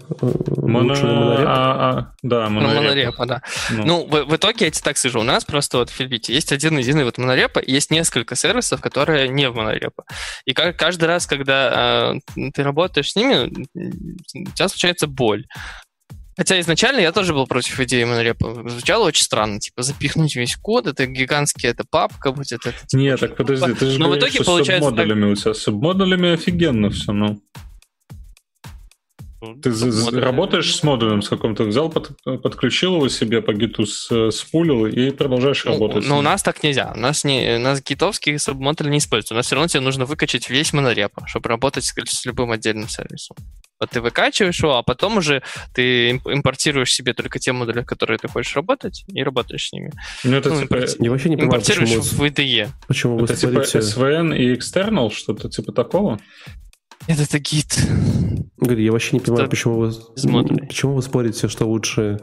Моно... 0.55 0.89
Лучше 0.89 1.03
на 1.03 1.13
монореп? 1.15 1.47
А, 1.47 1.89
а, 1.89 2.13
да, 2.23 2.49
монореп. 2.49 2.75
Ну, 2.75 2.81
монорепа, 2.81 3.25
да. 3.25 3.41
Ну, 3.71 3.85
ну 3.85 4.05
в, 4.05 4.23
в 4.23 4.35
итоге 4.37 4.65
я 4.65 4.71
тебе 4.71 4.83
так 4.83 4.97
скажу, 4.97 5.19
у 5.19 5.23
нас 5.23 5.43
просто 5.43 5.79
вот 5.79 5.89
в 5.89 5.93
Фильбите 5.93 6.33
есть 6.33 6.53
один 6.53 6.77
единый 6.77 7.03
вот 7.03 7.17
монорепа, 7.17 7.59
и 7.59 7.73
есть 7.73 7.91
несколько 7.91 8.35
сервисов, 8.35 8.79
которые 8.79 9.27
не 9.27 9.49
в 9.49 9.55
монорепа. 9.55 10.05
И 10.45 10.53
как, 10.53 10.77
каждый 10.77 11.05
раз, 11.05 11.27
когда 11.27 12.13
э, 12.37 12.49
ты 12.53 12.63
работаешь 12.63 13.11
с 13.11 13.15
ними, 13.17 13.67
у 13.73 14.51
тебя 14.51 14.69
случается 14.69 15.07
боль. 15.07 15.45
Хотя 16.39 16.57
изначально 16.61 17.01
я 17.01 17.11
тоже 17.11 17.33
был 17.33 17.47
против 17.47 17.77
идеи 17.81 18.05
монорепа. 18.05 18.69
Звучало 18.69 19.07
очень 19.07 19.25
странно, 19.25 19.59
типа 19.59 19.81
запихнуть 19.81 20.37
весь 20.37 20.55
код, 20.55 20.87
это 20.87 21.05
гигантский, 21.05 21.67
это 21.67 21.83
папка 21.83 22.31
будет. 22.31 22.65
Это, 22.65 22.71
типа, 22.71 23.01
Нет, 23.01 23.19
так 23.19 23.35
подожди, 23.35 23.73
ты 23.73 23.87
же 23.87 23.99
Но 23.99 24.05
говоришь, 24.05 24.23
в 24.23 24.27
итоге 24.27 24.43
что 24.43 24.51
получается 24.51 24.85
с 24.85 24.87
субмодулями 24.87 25.21
так... 25.21 25.31
у 25.31 25.35
тебя. 25.35 25.53
С 25.53 25.57
субмодулями 25.57 26.29
офигенно 26.29 26.89
все, 26.91 27.11
ну. 27.11 27.41
Ну, 29.41 29.55
Ты 29.55 29.69
модуль. 29.69 30.19
работаешь 30.21 30.73
с 30.73 30.81
модулем 30.81 31.21
с 31.21 31.27
каком-то, 31.27 31.65
взял, 31.65 31.89
под, 31.89 32.11
подключил 32.23 32.95
его 32.95 33.09
себе 33.09 33.41
по 33.41 33.53
гиту, 33.53 33.85
с, 33.85 34.31
спулил 34.31 34.85
и 34.85 35.11
продолжаешь 35.11 35.65
ну, 35.65 35.73
работать. 35.73 36.07
Но 36.07 36.19
у 36.19 36.21
нас 36.21 36.41
так 36.41 36.63
нельзя. 36.63 36.93
У 36.95 36.99
нас, 36.99 37.25
не, 37.25 37.57
у 37.57 37.59
нас 37.59 37.83
гитовский 37.83 38.39
сабмодуль 38.39 38.89
не 38.89 38.99
используется. 38.99 39.33
У 39.33 39.37
нас 39.37 39.45
все 39.45 39.55
равно 39.55 39.67
тебе 39.67 39.81
нужно 39.81 40.05
выкачать 40.05 40.49
весь 40.49 40.71
монореп, 40.71 41.11
чтобы 41.25 41.49
работать 41.49 41.83
с, 41.83 41.93
с 41.93 42.25
любым 42.25 42.51
отдельным 42.51 42.87
сервисом. 42.87 43.35
Вот 43.79 43.91
ты 43.91 44.01
выкачиваешь 44.01 44.61
его, 44.61 44.77
а 44.77 44.83
потом 44.83 45.17
уже 45.17 45.41
ты 45.73 46.11
импортируешь 46.11 46.93
себе 46.93 47.13
только 47.13 47.39
те 47.39 47.53
модули, 47.53 47.83
которые 47.83 48.17
ты 48.17 48.27
хочешь 48.27 48.55
работать, 48.55 49.05
и 49.07 49.23
работаешь 49.23 49.69
с 49.69 49.71
ними. 49.71 49.91
Ну, 50.25 50.35
это 50.35 50.49
ну, 50.49 50.61
типа... 50.61 50.75
импорти... 50.75 50.97
Я 50.99 51.11
вообще 51.11 51.29
не 51.29 51.37
понимаю, 51.37 51.59
импортируешь 51.59 51.89
почему... 51.89 52.03
в 52.03 52.21
IDE. 52.23 52.69
Почему 52.87 53.17
вы 53.17 53.23
это 53.23 53.35
типа 53.35 53.59
SVN 53.59 54.37
и 54.37 54.53
external, 54.53 55.11
что-то 55.11 55.49
типа 55.49 55.71
такого? 55.71 56.19
Нет, 57.07 57.19
это 57.19 57.39
гид. 57.39 57.79
Говорю, 58.57 58.83
я 58.83 58.91
вообще 58.91 59.15
не 59.15 59.21
понимаю, 59.21 59.43
это 59.43 59.49
почему 59.49 59.77
вы, 59.77 59.91
почему 60.67 60.95
вы 60.95 61.01
спорите, 61.01 61.47
что 61.47 61.65
лучше 61.65 62.19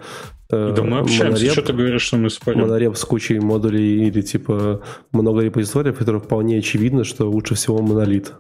э, 0.50 0.72
Да 0.76 0.82
мы 0.82 0.98
общаемся, 0.98 1.24
монореп, 1.24 1.52
что 1.52 1.62
ты 1.62 1.72
говоришь, 1.72 2.02
что 2.02 2.18
мы 2.18 2.28
спорим? 2.28 2.60
Монореп 2.60 2.96
с 2.96 3.04
кучей 3.06 3.38
модулей 3.40 4.06
или 4.06 4.20
типа 4.20 4.82
много 5.12 5.40
репозиториев, 5.40 5.96
которых 5.96 6.24
вполне 6.24 6.58
очевидно, 6.58 7.04
что 7.04 7.30
лучше 7.30 7.54
всего 7.54 7.80
монолит. 7.80 8.34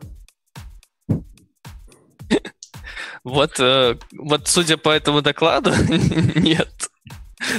Вот, 3.26 3.58
э, 3.58 3.96
вот 4.12 4.46
судя 4.46 4.76
по 4.76 4.88
этому 4.90 5.20
докладу, 5.20 5.72
нет. 6.36 6.68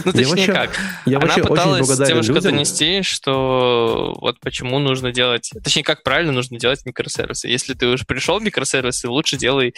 Ну, 0.06 0.14
точнее 0.14 0.28
вообще, 0.28 0.54
как. 0.54 0.70
Я 1.06 1.18
Она 1.18 1.36
пыталась 1.36 1.98
девушка 1.98 2.36
людям. 2.36 2.52
донести, 2.54 3.02
что 3.02 4.16
вот 4.22 4.40
почему 4.40 4.80
нужно 4.80 5.12
делать... 5.12 5.52
Точнее, 5.62 5.84
как 5.84 6.04
правильно 6.04 6.32
нужно 6.32 6.58
делать 6.58 6.86
микросервисы. 6.86 7.50
Если 7.50 7.74
ты 7.74 7.88
уже 7.88 8.06
пришел 8.06 8.40
в 8.40 8.44
микросервисы, 8.44 9.10
лучше 9.10 9.36
делай 9.36 9.76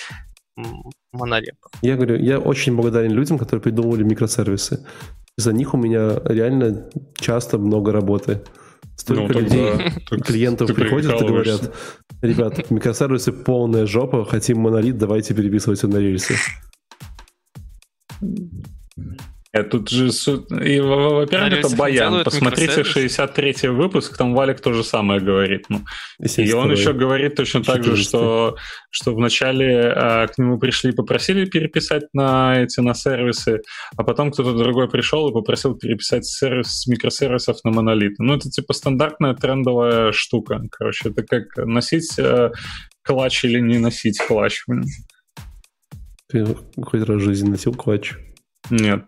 монореп. 1.11 1.55
Я 1.81 1.95
говорю, 1.95 2.17
я 2.17 2.37
очень 2.37 2.75
благодарен 2.75 3.11
людям, 3.11 3.39
которые 3.39 3.63
придумывали 3.63 4.03
микросервисы. 4.03 4.85
За 5.37 5.53
них 5.53 5.73
у 5.73 5.77
меня 5.77 6.21
реально 6.23 6.87
часто 7.15 7.57
много 7.57 7.91
работы. 7.91 8.43
Столько 8.99 9.33
ну, 9.33 9.39
людей, 9.39 9.71
тогда, 10.09 10.25
клиентов 10.25 10.75
приходят 10.75 11.21
и 11.21 11.25
говорят, 11.25 11.73
ребят, 12.21 12.69
микросервисы 12.69 13.31
полная 13.31 13.85
жопа, 13.85 14.25
хотим 14.25 14.59
монолит, 14.59 14.97
давайте 14.97 15.33
переписывать 15.33 15.81
на 15.83 15.97
рельсы. 15.97 16.35
Э, 19.51 19.63
тут 19.63 19.89
же, 19.89 20.09
и, 20.63 20.79
во-первых, 20.79 21.53
это 21.53 21.75
Баян. 21.75 22.23
Посмотрите 22.23 22.81
63-й 22.81 23.69
выпуск, 23.69 24.15
там 24.15 24.35
Валик 24.35 24.61
то 24.61 24.73
же 24.73 24.83
самое 24.83 25.19
говорит. 25.19 25.65
Ну. 25.69 25.81
И 26.19 26.53
он 26.53 26.71
еще 26.71 26.93
говорит 26.93 27.35
точно 27.35 27.63
так 27.63 27.83
же, 27.83 27.97
что, 27.97 28.57
что 28.91 29.15
вначале 29.15 29.91
а, 29.91 30.27
к 30.27 30.37
нему 30.37 30.59
пришли 30.59 30.91
и 30.91 30.95
попросили 30.95 31.45
переписать 31.45 32.03
на 32.13 32.61
эти 32.61 32.79
на 32.79 32.93
сервисы, 32.93 33.61
а 33.97 34.03
потом 34.03 34.31
кто-то 34.31 34.53
другой 34.53 34.87
пришел 34.87 35.27
и 35.29 35.33
попросил 35.33 35.75
переписать 35.75 36.25
сервис 36.25 36.81
с 36.81 36.87
микросервисов 36.87 37.57
на 37.63 37.71
монолит. 37.71 38.19
Ну, 38.19 38.35
это 38.35 38.51
типа 38.51 38.73
стандартная 38.73 39.33
трендовая 39.33 40.11
штука. 40.11 40.61
Короче, 40.69 41.09
это 41.09 41.23
как 41.23 41.65
носить 41.65 42.19
э, 42.19 42.51
клатч 43.01 43.45
или 43.45 43.59
не 43.59 43.79
носить 43.79 44.21
клатч. 44.27 44.63
Ты 46.27 46.45
хоть 46.83 47.01
раз 47.01 47.17
в 47.17 47.25
жизни 47.25 47.49
носил 47.49 47.73
клатч? 47.73 48.13
Нет. 48.69 49.05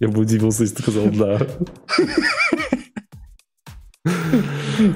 Я 0.00 0.08
бы 0.08 0.20
удивился, 0.20 0.62
если 0.62 0.76
ты 0.76 0.82
сказал 0.82 1.06
«да». 1.06 1.38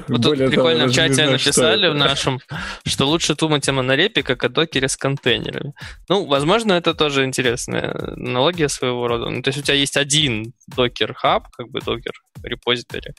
Вот 0.07 0.21
тут 0.21 0.37
прикольно 0.37 0.87
в 0.87 0.93
чате 0.93 1.27
написали 1.27 1.89
в 1.89 1.95
нашем, 1.95 2.39
что 2.85 3.07
лучше 3.07 3.35
думать 3.35 3.67
о 3.67 3.73
монорепе, 3.73 4.23
как 4.23 4.43
о 4.43 4.49
докере 4.49 4.87
с 4.87 4.95
контейнерами. 4.95 5.73
Ну, 6.09 6.25
возможно, 6.25 6.73
это 6.73 6.93
тоже 6.93 7.25
интересная 7.25 7.91
аналогия 8.15 8.69
своего 8.69 9.07
рода. 9.07 9.29
Ну, 9.29 9.41
то 9.41 9.49
есть 9.49 9.59
у 9.59 9.63
тебя 9.63 9.75
есть 9.75 9.97
один 9.97 10.53
докер-хаб, 10.67 11.49
как 11.49 11.69
бы 11.69 11.81
докер 11.81 12.13
репозиторий, 12.43 13.13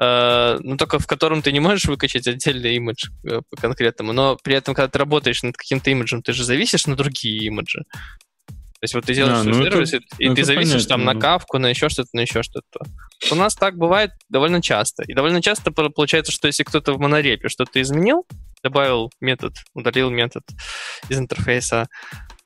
э, 0.00 0.58
но 0.60 0.76
только 0.76 0.98
в 0.98 1.06
котором 1.06 1.42
ты 1.42 1.52
не 1.52 1.60
можешь 1.60 1.84
выкачать 1.84 2.26
отдельный 2.26 2.76
имидж 2.76 3.08
э, 3.24 3.40
по 3.50 3.56
конкретному, 3.60 4.12
но 4.12 4.38
при 4.42 4.54
этом, 4.54 4.74
когда 4.74 4.88
ты 4.88 4.98
работаешь 4.98 5.42
над 5.42 5.56
каким-то 5.56 5.90
имиджем, 5.90 6.22
ты 6.22 6.32
же 6.32 6.44
зависишь 6.44 6.86
на 6.86 6.96
другие 6.96 7.46
имиджи. 7.46 7.84
То 8.82 8.84
есть 8.86 8.94
вот 8.94 9.04
ты 9.04 9.14
делаешь 9.14 9.38
а, 9.38 9.44
ну 9.44 9.62
сервис, 9.62 9.94
это, 9.94 10.04
и, 10.18 10.26
и 10.26 10.34
ты 10.34 10.42
зависишь 10.42 10.86
там 10.86 11.04
на 11.04 11.14
кавку, 11.14 11.58
на 11.58 11.68
еще 11.68 11.88
что-то, 11.88 12.08
на 12.14 12.22
еще 12.22 12.42
что-то. 12.42 12.80
У 13.30 13.36
нас 13.36 13.54
так 13.54 13.76
бывает 13.76 14.10
довольно 14.28 14.60
часто. 14.60 15.04
И 15.04 15.14
довольно 15.14 15.40
часто 15.40 15.70
получается, 15.70 16.32
что 16.32 16.48
если 16.48 16.64
кто-то 16.64 16.94
в 16.94 16.98
монорепе 16.98 17.48
что-то 17.48 17.80
изменил, 17.80 18.26
добавил 18.60 19.12
метод, 19.20 19.54
удалил 19.72 20.10
метод 20.10 20.42
из 21.08 21.16
интерфейса, 21.16 21.86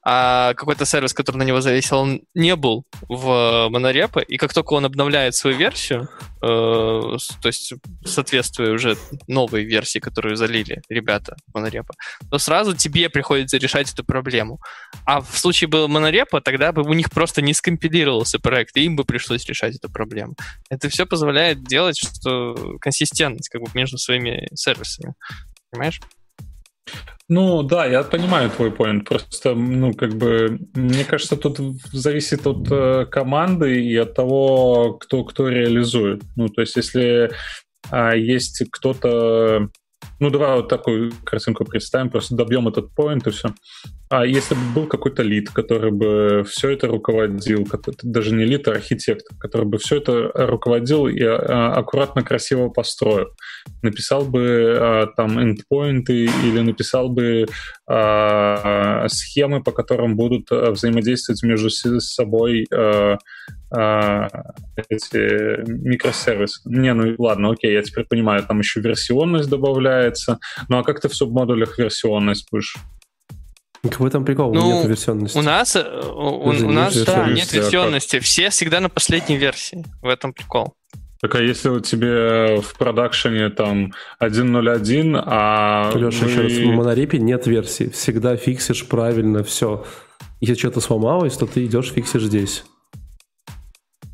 а 0.09 0.55
какой-то 0.55 0.85
сервис, 0.85 1.13
который 1.13 1.39
на 1.39 1.43
него 1.43 1.61
зависел, 1.61 1.99
он 1.99 2.21
не 2.33 2.55
был 2.55 2.85
в 3.09 3.69
монорепе, 3.71 4.23
и 4.23 4.37
как 4.37 4.55
только 4.55 4.75
он 4.75 4.85
обновляет 4.85 5.35
свою 5.35 5.57
версию, 5.57 6.09
э, 6.41 6.47
то 6.47 7.47
есть 7.47 7.75
соответствуя 8.05 8.71
уже 8.73 8.97
новой 9.27 9.65
версии, 9.65 9.99
которую 9.99 10.37
залили 10.37 10.81
ребята 10.89 11.35
монорепа, 11.53 11.95
то 12.31 12.39
сразу 12.39 12.77
тебе 12.77 13.11
приходится 13.11 13.57
решать 13.57 13.93
эту 13.93 14.05
проблему. 14.05 14.61
А 15.07 15.21
в 15.21 15.37
случае 15.37 15.67
был 15.67 15.89
монорепа, 15.89 16.41
тогда 16.41 16.71
бы 16.71 16.83
у 16.83 16.93
них 16.93 17.11
просто 17.11 17.43
не 17.43 17.53
скомпилировался 17.53 18.39
проект, 18.39 18.77
и 18.77 18.85
им 18.85 18.95
бы 18.95 19.05
пришлось 19.05 19.45
решать 19.47 19.75
эту 19.75 19.91
проблему. 19.91 20.37
Это 20.71 20.89
все 20.89 21.05
позволяет 21.05 21.65
делать 21.65 21.99
что 21.99 22.55
консистентность 22.81 23.49
как 23.49 23.61
бы 23.61 23.69
между 23.75 23.99
своими 23.99 24.47
сервисами. 24.55 25.15
Понимаешь? 25.73 26.01
Ну 27.29 27.63
да, 27.63 27.87
я 27.87 28.05
понимаю 28.05 28.51
твой 28.51 28.71
поинт. 28.71 29.09
Просто, 29.09 29.55
ну, 29.55 29.93
как 29.95 30.15
бы, 30.15 30.61
мне 30.75 31.05
кажется, 31.05 31.37
тут 31.37 31.59
зависит 31.93 32.47
от 32.47 32.71
э, 32.71 33.07
команды 33.07 33.83
и 33.83 33.97
от 33.97 34.15
того, 34.15 34.95
кто, 34.95 35.25
кто 35.25 35.49
реализует. 35.49 36.23
Ну, 36.37 36.49
то 36.49 36.61
есть, 36.61 36.77
если 36.77 37.33
а, 37.91 38.15
есть 38.15 38.63
кто-то 38.71 39.69
ну, 40.19 40.31
давай 40.31 40.57
вот 40.57 40.69
такую 40.69 41.13
картинку 41.25 41.65
представим, 41.65 42.11
просто 42.11 42.35
добьем 42.35 42.69
этот 42.69 42.95
поинт 42.95 43.27
и 43.27 43.31
все. 43.31 43.55
А 44.09 44.25
если 44.25 44.55
бы 44.55 44.61
был 44.75 44.87
какой-то 44.87 45.25
лид, 45.25 45.51
который 45.51 45.91
бы 45.91 46.45
все 46.49 46.71
это 46.71 46.87
руководил, 46.87 47.67
даже 48.03 48.33
не 48.33 48.45
лид, 48.45 48.69
а 48.69 48.73
архитектор, 48.73 49.37
который 49.37 49.67
бы 49.67 49.79
все 49.79 49.97
это 49.97 50.31
руководил 50.33 51.09
и 51.09 51.21
а, 51.23 51.73
аккуратно, 51.73 52.23
красиво 52.23 52.69
построил, 52.69 53.31
написал 53.83 54.25
бы 54.25 54.77
а, 54.79 55.07
там 55.17 55.43
эндпоинты 55.43 56.27
или 56.27 56.61
написал 56.61 57.09
бы 57.09 57.47
а, 57.89 59.09
схемы, 59.09 59.61
по 59.61 59.73
которым 59.73 60.15
будут 60.15 60.51
взаимодействовать 60.51 61.43
между 61.43 61.71
собой 61.71 62.67
эти 64.89 65.69
микросервисы. 65.69 66.61
Не, 66.65 66.95
ну 66.95 67.17
ладно, 67.19 67.51
окей, 67.51 67.73
я 67.73 67.83
теперь 67.83 68.05
понимаю, 68.05 68.45
там 68.45 68.61
еще 68.61 68.81
версионность 68.81 69.51
добавляется. 69.51 70.39
Ну 70.69 70.79
а 70.79 70.85
как 70.85 71.01
ты 71.01 71.09
в 71.09 71.17
субмодулях 71.17 71.77
версионность 71.79 72.47
будешь? 72.53 72.77
Какой 73.91 74.11
там 74.11 74.25
прикол? 74.25 74.55
Ну, 74.55 74.81
нет 74.81 74.87
версионности. 74.87 75.39
У 75.39 75.43
нас, 75.43 75.77
э, 75.77 75.83
у, 75.83 76.49
у 76.49 76.53
нас 76.53 76.97
да, 77.05 77.27
нет 77.29 77.53
версионности. 77.53 78.19
Все 78.21 78.51
всегда 78.51 78.81
на 78.81 78.89
последней 78.89 79.37
версии. 79.37 79.85
В 80.03 80.09
этом 80.09 80.33
прикол. 80.33 80.75
Так 81.21 81.35
а 81.35 81.43
если 81.43 81.71
у 81.71 81.81
тебя 81.81 82.61
в 82.61 82.75
продакшене 82.79 83.49
там 83.49 83.93
1.0.1, 84.21 85.23
а... 85.25 85.91
Леша, 85.95 86.25
вы... 86.25 86.31
еще 86.31 86.41
раз, 86.43 86.53
в 86.53 86.67
монорепе 86.67 87.19
нет 87.19 87.47
версии. 87.47 87.89
Всегда 87.89 88.37
фиксишь 88.37 88.87
правильно 88.87 89.43
все. 89.43 89.85
Если 90.41 90.61
что-то 90.61 90.81
сломалось, 90.81 91.37
то 91.37 91.47
ты 91.47 91.65
идешь 91.65 91.91
фиксишь 91.93 92.25
здесь. 92.25 92.65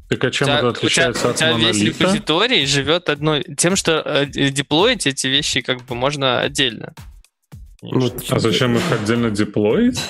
Так 0.09 0.25
а 0.25 0.31
чем 0.31 0.49
это 0.49 0.69
отличается 0.69 1.31
у 1.31 1.33
тебя, 1.33 1.49
от 1.49 1.55
у 1.55 1.59
тебя 1.59 1.69
монолита? 1.69 1.79
весь 1.79 2.01
репозиторий 2.01 2.67
живет 2.67 3.09
одной... 3.09 3.43
Тем, 3.57 3.77
что 3.77 4.03
э, 4.05 4.27
деплоить 4.27 5.07
эти 5.07 5.27
вещи 5.27 5.61
как 5.63 5.85
бы 5.85 5.95
можно 5.95 6.41
отдельно. 6.41 6.95
Ну, 7.83 8.11
А 8.31 8.39
зачем 8.39 8.77
их 8.77 8.83
отдельно 8.93 9.31
деплоить? 9.31 10.01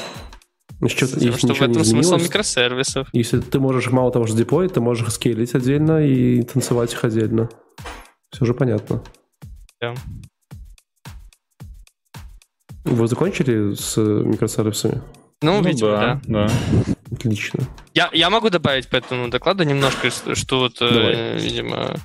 ну, 0.81 0.89
что- 0.89 1.07
Тем, 1.07 1.18
если 1.20 1.39
что 1.39 1.47
в 1.49 1.51
ничего 1.51 1.66
не 1.66 1.73
этом 1.73 1.85
смысл 1.85 2.16
микросервисов. 2.18 3.09
Если 3.12 3.41
ты 3.41 3.59
можешь 3.61 3.87
мало 3.91 4.12
того, 4.12 4.27
что 4.27 4.37
деплоить, 4.37 4.75
ты 4.75 4.81
можешь 4.81 5.07
их 5.07 5.12
скейлить 5.12 5.55
отдельно 5.55 6.05
и 6.07 6.43
танцевать 6.43 6.93
их 6.93 7.05
отдельно. 7.05 7.49
Все 8.31 8.45
же 8.45 8.53
понятно. 8.55 9.03
Да. 9.81 9.95
Вы 12.85 13.07
закончили 13.07 13.75
с 13.75 13.97
э, 13.97 14.01
микросервисами? 14.03 15.03
Ну, 15.41 15.61
Ну 15.61 15.68
видимо, 15.68 15.91
да. 15.91 16.20
да, 16.27 16.47
да. 16.49 16.95
Отлично. 17.12 17.61
Я, 17.95 18.11
я 18.12 18.29
могу 18.31 18.51
добавить 18.51 18.89
по 18.89 18.97
этому 18.97 19.29
докладу 19.29 19.62
немножко, 19.64 20.11
что 20.35 20.59
вот, 20.59 20.79
э, 20.81 21.39
видимо, 21.39 21.97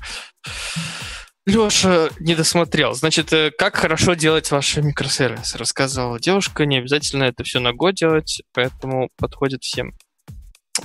Леша 1.48 2.10
не 2.20 2.36
досмотрел. 2.36 2.94
Значит, 2.94 3.32
э, 3.32 3.52
как 3.58 3.78
хорошо 3.78 4.16
делать 4.16 4.52
ваши 4.52 4.82
микросервисы, 4.82 5.58
рассказывала 5.58 6.20
девушка. 6.20 6.66
Не 6.66 6.80
обязательно 6.80 7.24
это 7.24 7.46
все 7.46 7.60
на 7.60 7.72
год 7.72 7.96
делать, 7.96 8.42
поэтому 8.54 9.10
подходит 9.18 9.64
всем. 9.64 9.94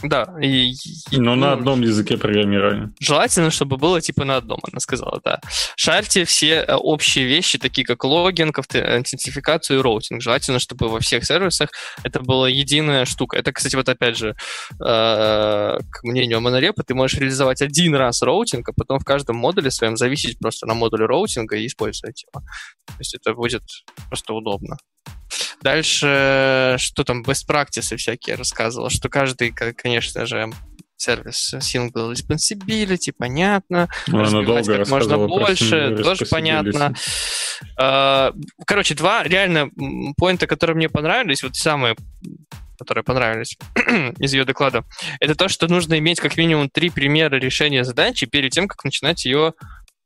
Да, 0.03 0.35
и, 0.41 0.73
и, 1.11 1.19
Но 1.19 1.35
на 1.35 1.49
ну, 1.49 1.53
одном 1.53 1.83
языке 1.83 2.17
программирования. 2.17 2.93
Желательно, 3.01 3.51
чтобы 3.51 3.77
было 3.77 4.01
типа 4.01 4.25
на 4.25 4.37
одном, 4.37 4.59
она 4.71 4.81
сказала, 4.81 5.21
да. 5.25 5.41
Шарьте 5.77 6.25
все 6.25 6.65
э, 6.67 6.75
общие 6.75 7.25
вещи, 7.25 7.59
такие 7.59 7.85
как 7.85 8.05
logging, 8.05 8.59
аутентификацию 8.59 9.79
и 9.79 9.83
роутинг. 9.83 10.23
Желательно, 10.23 10.59
чтобы 10.59 10.89
во 10.89 11.01
всех 11.01 11.25
сервисах 11.25 11.71
это 12.03 12.21
была 12.21 12.49
единая 12.49 13.05
штука. 13.05 13.37
Это, 13.37 13.53
кстати, 13.53 13.77
вот 13.77 13.89
опять 13.89 14.17
же, 14.17 14.31
э, 14.31 14.35
к 14.81 16.03
мнению 16.03 16.41
монорепа, 16.41 16.83
ты 16.83 16.95
можешь 16.95 17.19
реализовать 17.19 17.63
один 17.63 17.95
раз 17.95 18.23
роутинг, 18.23 18.69
а 18.69 18.73
потом 18.73 18.99
в 18.99 19.05
каждом 19.05 19.37
модуле 19.37 19.71
своем 19.71 19.97
зависеть 19.97 20.39
просто 20.39 20.67
на 20.67 20.75
модуле 20.75 21.07
роутинга 21.07 21.57
и 21.57 21.67
использовать 21.67 22.25
его. 22.25 22.45
То 22.87 22.95
есть 22.99 23.15
это 23.15 23.35
будет 23.35 23.63
просто 24.09 24.33
удобно. 24.35 24.77
Дальше, 25.63 26.77
что 26.79 27.05
там, 27.05 27.23
best 27.23 27.47
practices 27.49 27.97
всякие 27.97 28.37
рассказывала, 28.37 28.91
что 28.91 29.09
каждый, 29.09 29.51
конечно 29.51 30.27
же, 30.27 30.51
сервис 30.97 31.55
single 31.55 32.13
responsibility, 32.13 33.13
понятно. 33.17 33.89
Она 34.09 34.23
Разбивать 34.23 34.47
долго 34.47 34.77
как 34.79 34.89
можно 34.89 35.19
больше, 35.19 35.97
тоже 36.03 36.27
понятно. 36.27 36.95
А, 37.77 38.33
Короче, 38.67 38.95
два 38.95 39.23
реально 39.25 39.71
поинта, 40.17 40.47
которые 40.47 40.77
мне 40.77 40.89
понравились, 40.89 41.43
вот 41.43 41.57
самые 41.57 41.97
которые 42.79 43.05
понравились 43.05 43.57
из 44.19 44.33
ее 44.33 44.45
доклада, 44.45 44.85
это 45.21 45.37
то, 45.37 45.49
что 45.49 45.69
нужно 45.69 45.99
иметь 45.99 46.19
как 46.19 46.37
минимум 46.37 46.69
три 46.69 46.91
примера 46.91 47.37
решения 47.37 47.85
задачи 47.85 48.27
перед 48.27 48.51
тем, 48.51 48.67
как 48.67 48.83
начинать 48.83 49.25
ее 49.25 49.53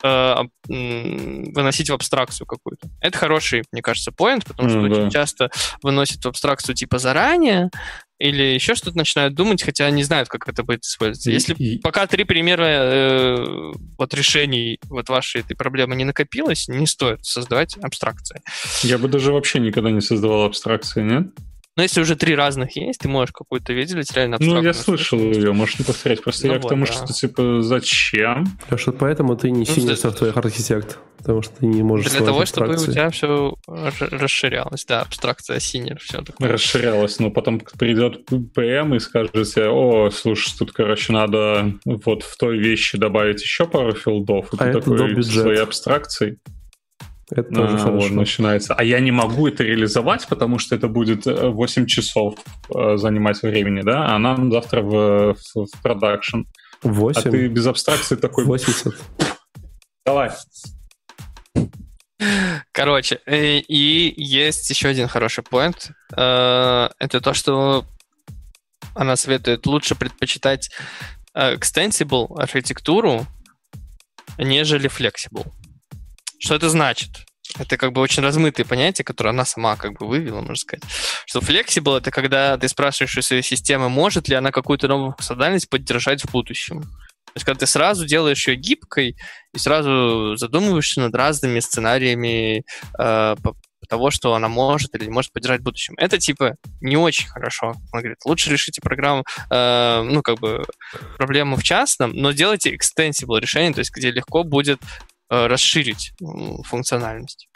выносить 0.02 1.90
в 1.90 1.94
абстракцию 1.94 2.46
какую-то. 2.46 2.88
Это 3.00 3.16
хороший, 3.16 3.64
мне 3.72 3.82
кажется, 3.82 4.12
поинт, 4.12 4.44
потому 4.44 4.68
что 4.68 4.82
да. 4.82 4.86
очень 4.86 5.10
часто 5.10 5.50
выносят 5.82 6.24
в 6.24 6.28
абстракцию 6.28 6.74
типа 6.74 6.98
заранее 6.98 7.70
или 8.18 8.42
еще 8.42 8.74
что-то 8.74 8.96
начинают 8.96 9.34
думать, 9.34 9.62
хотя 9.62 9.90
не 9.90 10.02
знают, 10.02 10.28
как 10.28 10.48
это 10.48 10.62
будет 10.62 10.84
использоваться. 10.84 11.30
Если 11.30 11.54
И- 11.54 11.78
пока 11.78 12.06
три 12.06 12.24
примера 12.24 12.64
э, 12.64 13.72
вот 13.98 14.14
решений 14.14 14.78
вот 14.84 15.08
вашей 15.08 15.42
этой 15.42 15.54
проблемы 15.54 15.96
не 15.96 16.04
накопилось, 16.04 16.68
не 16.68 16.86
стоит 16.86 17.24
создавать 17.24 17.76
абстракции. 17.82 18.40
Я 18.82 18.98
бы 18.98 19.08
даже 19.08 19.32
вообще 19.32 19.60
никогда 19.60 19.90
не 19.90 20.00
создавал 20.00 20.44
абстракции, 20.44 21.02
нет? 21.02 21.26
Но 21.76 21.82
если 21.82 22.00
уже 22.00 22.16
три 22.16 22.34
разных 22.34 22.74
есть, 22.76 23.00
ты 23.00 23.08
можешь 23.08 23.32
какую-то 23.32 23.74
выделить 23.74 24.10
реально 24.14 24.38
Ну, 24.40 24.62
я 24.62 24.72
слышал 24.72 25.18
ее, 25.18 25.52
можешь 25.52 25.78
не 25.78 25.84
повторять. 25.84 26.22
Просто 26.22 26.46
Ну 26.46 26.54
я 26.54 26.58
к 26.58 26.62
вот, 26.62 26.68
тому, 26.70 26.86
да. 26.86 26.92
что, 26.92 27.12
типа, 27.12 27.60
зачем? 27.62 28.46
Леша, 28.70 28.92
поэтому 28.92 29.36
ты 29.36 29.50
не 29.50 29.58
Ну, 29.60 29.64
синий 29.66 29.88
за- 29.88 29.96
софтвер 29.96 30.32
архитект, 30.38 30.98
потому 31.18 31.42
что 31.42 31.54
ты 31.56 31.66
не 31.66 31.82
можешь 31.82 32.10
Для 32.10 32.20
того, 32.20 32.46
чтобы 32.46 32.68
у 32.68 32.70
абстракции. 32.72 32.92
тебя 32.92 33.10
все 33.10 33.54
расширялось. 34.10 34.84
Да, 34.86 35.02
абстракция 35.02 35.60
синер, 35.60 35.98
все 36.00 36.22
такое. 36.22 36.48
расширялось, 36.48 37.18
но 37.18 37.30
потом 37.30 37.60
придет 37.78 38.24
ПМ 38.26 38.94
и 38.94 38.98
скажет 38.98 39.32
тебе, 39.32 39.68
о, 39.68 40.10
слушай, 40.10 40.52
тут, 40.58 40.72
короче, 40.72 41.12
надо 41.12 41.74
вот 41.84 42.22
в 42.22 42.36
той 42.38 42.58
вещи 42.58 42.96
добавить 42.98 43.42
еще 43.42 43.66
пару 43.66 43.94
филдов, 43.94 44.46
и 44.52 44.56
А 44.56 44.64
ты 44.64 44.64
это 44.70 44.80
такой 44.80 44.96
до 44.98 45.08
бюджет. 45.08 45.42
своей 45.42 45.60
абстракцией 45.60 46.38
Это 47.30 47.52
тоже 47.52 47.74
а, 47.74 47.78
хорошо. 47.78 48.08
вот, 48.08 48.10
начинается. 48.12 48.74
А 48.74 48.84
я 48.84 49.00
не 49.00 49.10
могу 49.10 49.48
это 49.48 49.64
реализовать, 49.64 50.26
потому 50.28 50.58
что 50.58 50.76
это 50.76 50.86
будет 50.86 51.26
э, 51.26 51.48
8 51.48 51.86
часов 51.86 52.36
э, 52.72 52.96
занимать 52.96 53.42
времени, 53.42 53.82
да, 53.82 54.14
а 54.14 54.18
нам 54.18 54.52
завтра 54.52 54.82
в, 54.82 55.34
в, 55.34 55.66
в 55.66 55.82
продакшн. 55.82 56.42
А 56.82 56.88
8? 56.88 57.30
ты 57.30 57.48
без 57.48 57.66
абстракции 57.66 58.14
такой, 58.14 58.44
80. 58.44 58.94
давай. 60.04 60.30
Короче, 62.72 63.20
э, 63.26 63.58
и 63.58 64.14
есть 64.16 64.70
еще 64.70 64.88
один 64.88 65.08
хороший 65.08 65.42
поинт. 65.42 65.90
Э, 66.16 66.88
Это 66.98 67.20
то, 67.20 67.34
что 67.34 67.84
она 68.94 69.16
советует 69.16 69.66
лучше 69.66 69.94
предпочитать 69.94 70.70
э, 71.34 71.56
extensible 71.56 72.38
архитектуру, 72.38 73.26
нежели 74.38 74.88
flexible. 74.88 75.52
Что 76.46 76.54
это 76.54 76.68
значит? 76.68 77.10
Это 77.58 77.76
как 77.76 77.92
бы 77.92 78.00
очень 78.00 78.22
размытые 78.22 78.64
понятия, 78.64 79.02
которые 79.02 79.32
она 79.32 79.44
сама 79.44 79.74
как 79.74 79.98
бы 79.98 80.06
вывела, 80.06 80.42
можно 80.42 80.54
сказать. 80.54 80.84
Что 81.26 81.40
flexible— 81.40 81.96
это 81.98 82.12
когда 82.12 82.56
ты 82.56 82.68
спрашиваешь 82.68 83.18
у 83.18 83.22
своей 83.22 83.42
системы, 83.42 83.88
может 83.88 84.28
ли 84.28 84.36
она 84.36 84.52
какую-то 84.52 84.86
новую 84.86 85.10
функциональность 85.10 85.68
поддержать 85.68 86.22
в 86.22 86.30
будущем. 86.30 86.82
То 86.82 87.32
есть, 87.34 87.44
когда 87.44 87.58
ты 87.58 87.66
сразу 87.66 88.06
делаешь 88.06 88.46
ее 88.46 88.54
гибкой 88.54 89.16
и 89.54 89.58
сразу 89.58 90.36
задумываешься 90.36 91.00
над 91.00 91.16
разными 91.16 91.58
сценариями 91.58 92.62
э, 92.96 93.36
того, 93.88 94.10
что 94.12 94.34
она 94.34 94.46
может 94.46 94.94
или 94.94 95.06
не 95.06 95.10
может 95.10 95.32
поддержать 95.32 95.62
в 95.62 95.64
будущем. 95.64 95.94
Это 95.96 96.18
типа 96.18 96.54
не 96.80 96.96
очень 96.96 97.26
хорошо. 97.26 97.74
Он 97.92 98.00
говорит, 98.00 98.18
лучше 98.24 98.50
решите 98.50 98.80
программу, 98.80 99.24
э, 99.50 100.02
ну 100.02 100.22
как 100.22 100.38
бы 100.38 100.64
проблему 101.16 101.56
в 101.56 101.64
частном, 101.64 102.12
но 102.12 102.30
делайте 102.30 102.72
extensible 102.72 103.40
решение, 103.40 103.74
то 103.74 103.80
есть 103.80 103.90
где 103.92 104.12
легко 104.12 104.44
будет 104.44 104.80
расширить 105.28 106.12
м, 106.22 106.62
функциональность. 106.62 107.48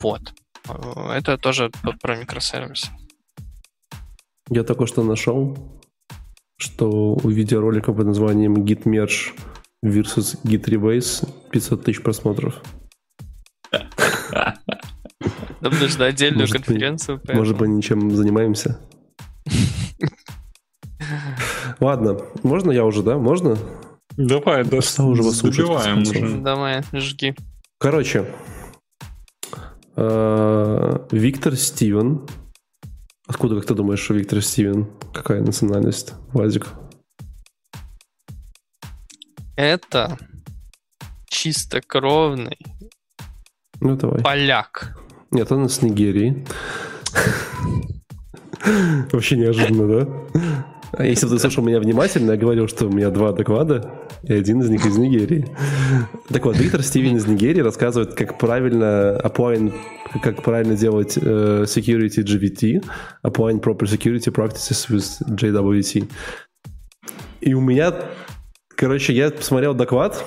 Вот. 0.00 0.32
Э, 0.68 1.12
Это 1.14 1.38
тоже 1.38 1.70
про 2.00 2.16
микросервисы. 2.16 2.88
Я 4.48 4.64
только 4.64 4.86
что 4.86 5.02
нашел, 5.02 5.56
что 6.56 7.14
у 7.14 7.28
видеоролика 7.28 7.92
под 7.92 8.06
названием 8.06 8.54
Git 8.64 8.84
Merge 8.84 9.32
versus 9.84 10.36
Git 10.44 10.64
Rebase 10.64 11.28
500 11.50 11.84
тысяч 11.84 12.02
просмотров. 12.02 12.60
Нам 15.60 15.78
нужно 15.78 16.06
отдельную 16.06 16.48
Может 16.48 16.64
конференцию. 16.64 17.20
по 17.20 17.34
Может 17.34 17.56
быть, 17.56 17.68
ничем 17.68 18.10
занимаемся? 18.14 18.80
Ладно, 21.80 22.18
можно 22.42 22.70
я 22.72 22.84
уже, 22.84 23.02
да? 23.02 23.18
Можно? 23.18 23.56
Давай, 24.16 24.64
да, 24.64 24.76
уже 24.78 25.22
вас 25.22 25.40
добиваем 25.40 26.02
уже. 26.02 26.38
Давай, 26.38 26.82
жги. 26.92 27.34
Короче, 27.78 28.26
э, 29.96 30.98
Виктор 31.10 31.56
Стивен. 31.56 32.26
Откуда, 33.26 33.56
как 33.56 33.66
ты 33.66 33.74
думаешь, 33.74 34.00
что 34.00 34.14
Виктор 34.14 34.42
Стивен? 34.42 34.88
Какая 35.14 35.40
национальность? 35.40 36.14
Вазик. 36.32 36.68
Это 39.56 40.18
чистокровный 41.28 42.58
Ну, 43.80 43.96
давай. 43.96 44.22
поляк. 44.22 44.98
Нет, 45.30 45.50
он 45.52 45.66
из 45.66 45.80
Нигерии. 45.82 46.46
Вообще 49.12 49.36
неожиданно, 49.36 49.86
да? 49.88 50.62
А 50.94 51.04
если 51.06 51.26
бы 51.26 51.32
ты 51.32 51.38
слушал 51.38 51.64
меня 51.64 51.80
внимательно, 51.80 52.32
я 52.32 52.36
говорил, 52.36 52.68
что 52.68 52.86
у 52.86 52.90
меня 52.90 53.08
два 53.10 53.32
доклада, 53.32 53.90
и 54.24 54.34
один 54.34 54.60
из 54.60 54.68
них 54.68 54.84
из 54.84 54.98
Нигерии. 54.98 55.46
Так 56.28 56.44
вот, 56.44 56.58
Виктор 56.58 56.82
Стивен 56.82 57.16
из 57.16 57.26
Нигерии 57.26 57.60
рассказывает, 57.60 58.14
как 58.14 58.38
правильно 58.38 59.18
applying, 59.24 59.72
как 60.22 60.42
правильно 60.42 60.76
делать 60.76 61.16
э, 61.16 61.64
security 61.66 62.22
GVT, 62.22 62.84
applying 63.24 63.60
proper 63.62 63.84
security 63.84 64.30
practices 64.30 64.90
with 64.90 65.22
JWT. 65.26 66.10
И 67.40 67.54
у 67.54 67.60
меня, 67.60 67.94
короче, 68.76 69.14
я 69.14 69.30
посмотрел 69.30 69.74
доклад, 69.74 70.22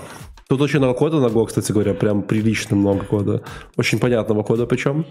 Тут 0.48 0.62
очень 0.62 0.78
много 0.78 0.94
кода 0.94 1.20
на 1.20 1.26
Go, 1.26 1.48
кстати 1.48 1.72
говоря, 1.72 1.96
прям 1.96 2.22
прилично 2.22 2.76
много 2.76 3.04
кода. 3.04 3.44
Очень 3.78 3.98
понятного 3.98 4.44
кода 4.44 4.68
причем. 4.68 5.08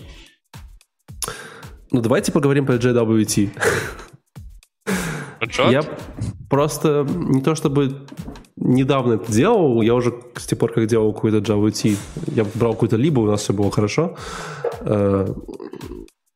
Ну, 1.91 2.01
давайте 2.01 2.31
поговорим 2.31 2.67
про 2.67 2.77
JWT. 2.77 3.51
Джот? 5.45 5.73
Я 5.73 5.83
просто 6.49 7.07
не 7.09 7.41
то 7.43 7.55
чтобы 7.55 8.07
недавно 8.57 9.15
это 9.15 9.33
делал, 9.33 9.83
я 9.83 9.95
уже 9.95 10.15
с 10.37 10.47
тех 10.47 10.59
пор, 10.59 10.73
как 10.73 10.87
делал 10.87 11.13
какой-то 11.13 11.39
JWT, 11.39 11.97
я 12.35 12.45
брал 12.55 12.73
какую-то 12.73 12.97
либо, 12.97 13.21
у 13.21 13.27
нас 13.27 13.43
все 13.43 13.53
было 13.53 13.71
хорошо. 13.71 14.17
Э, 14.81 15.27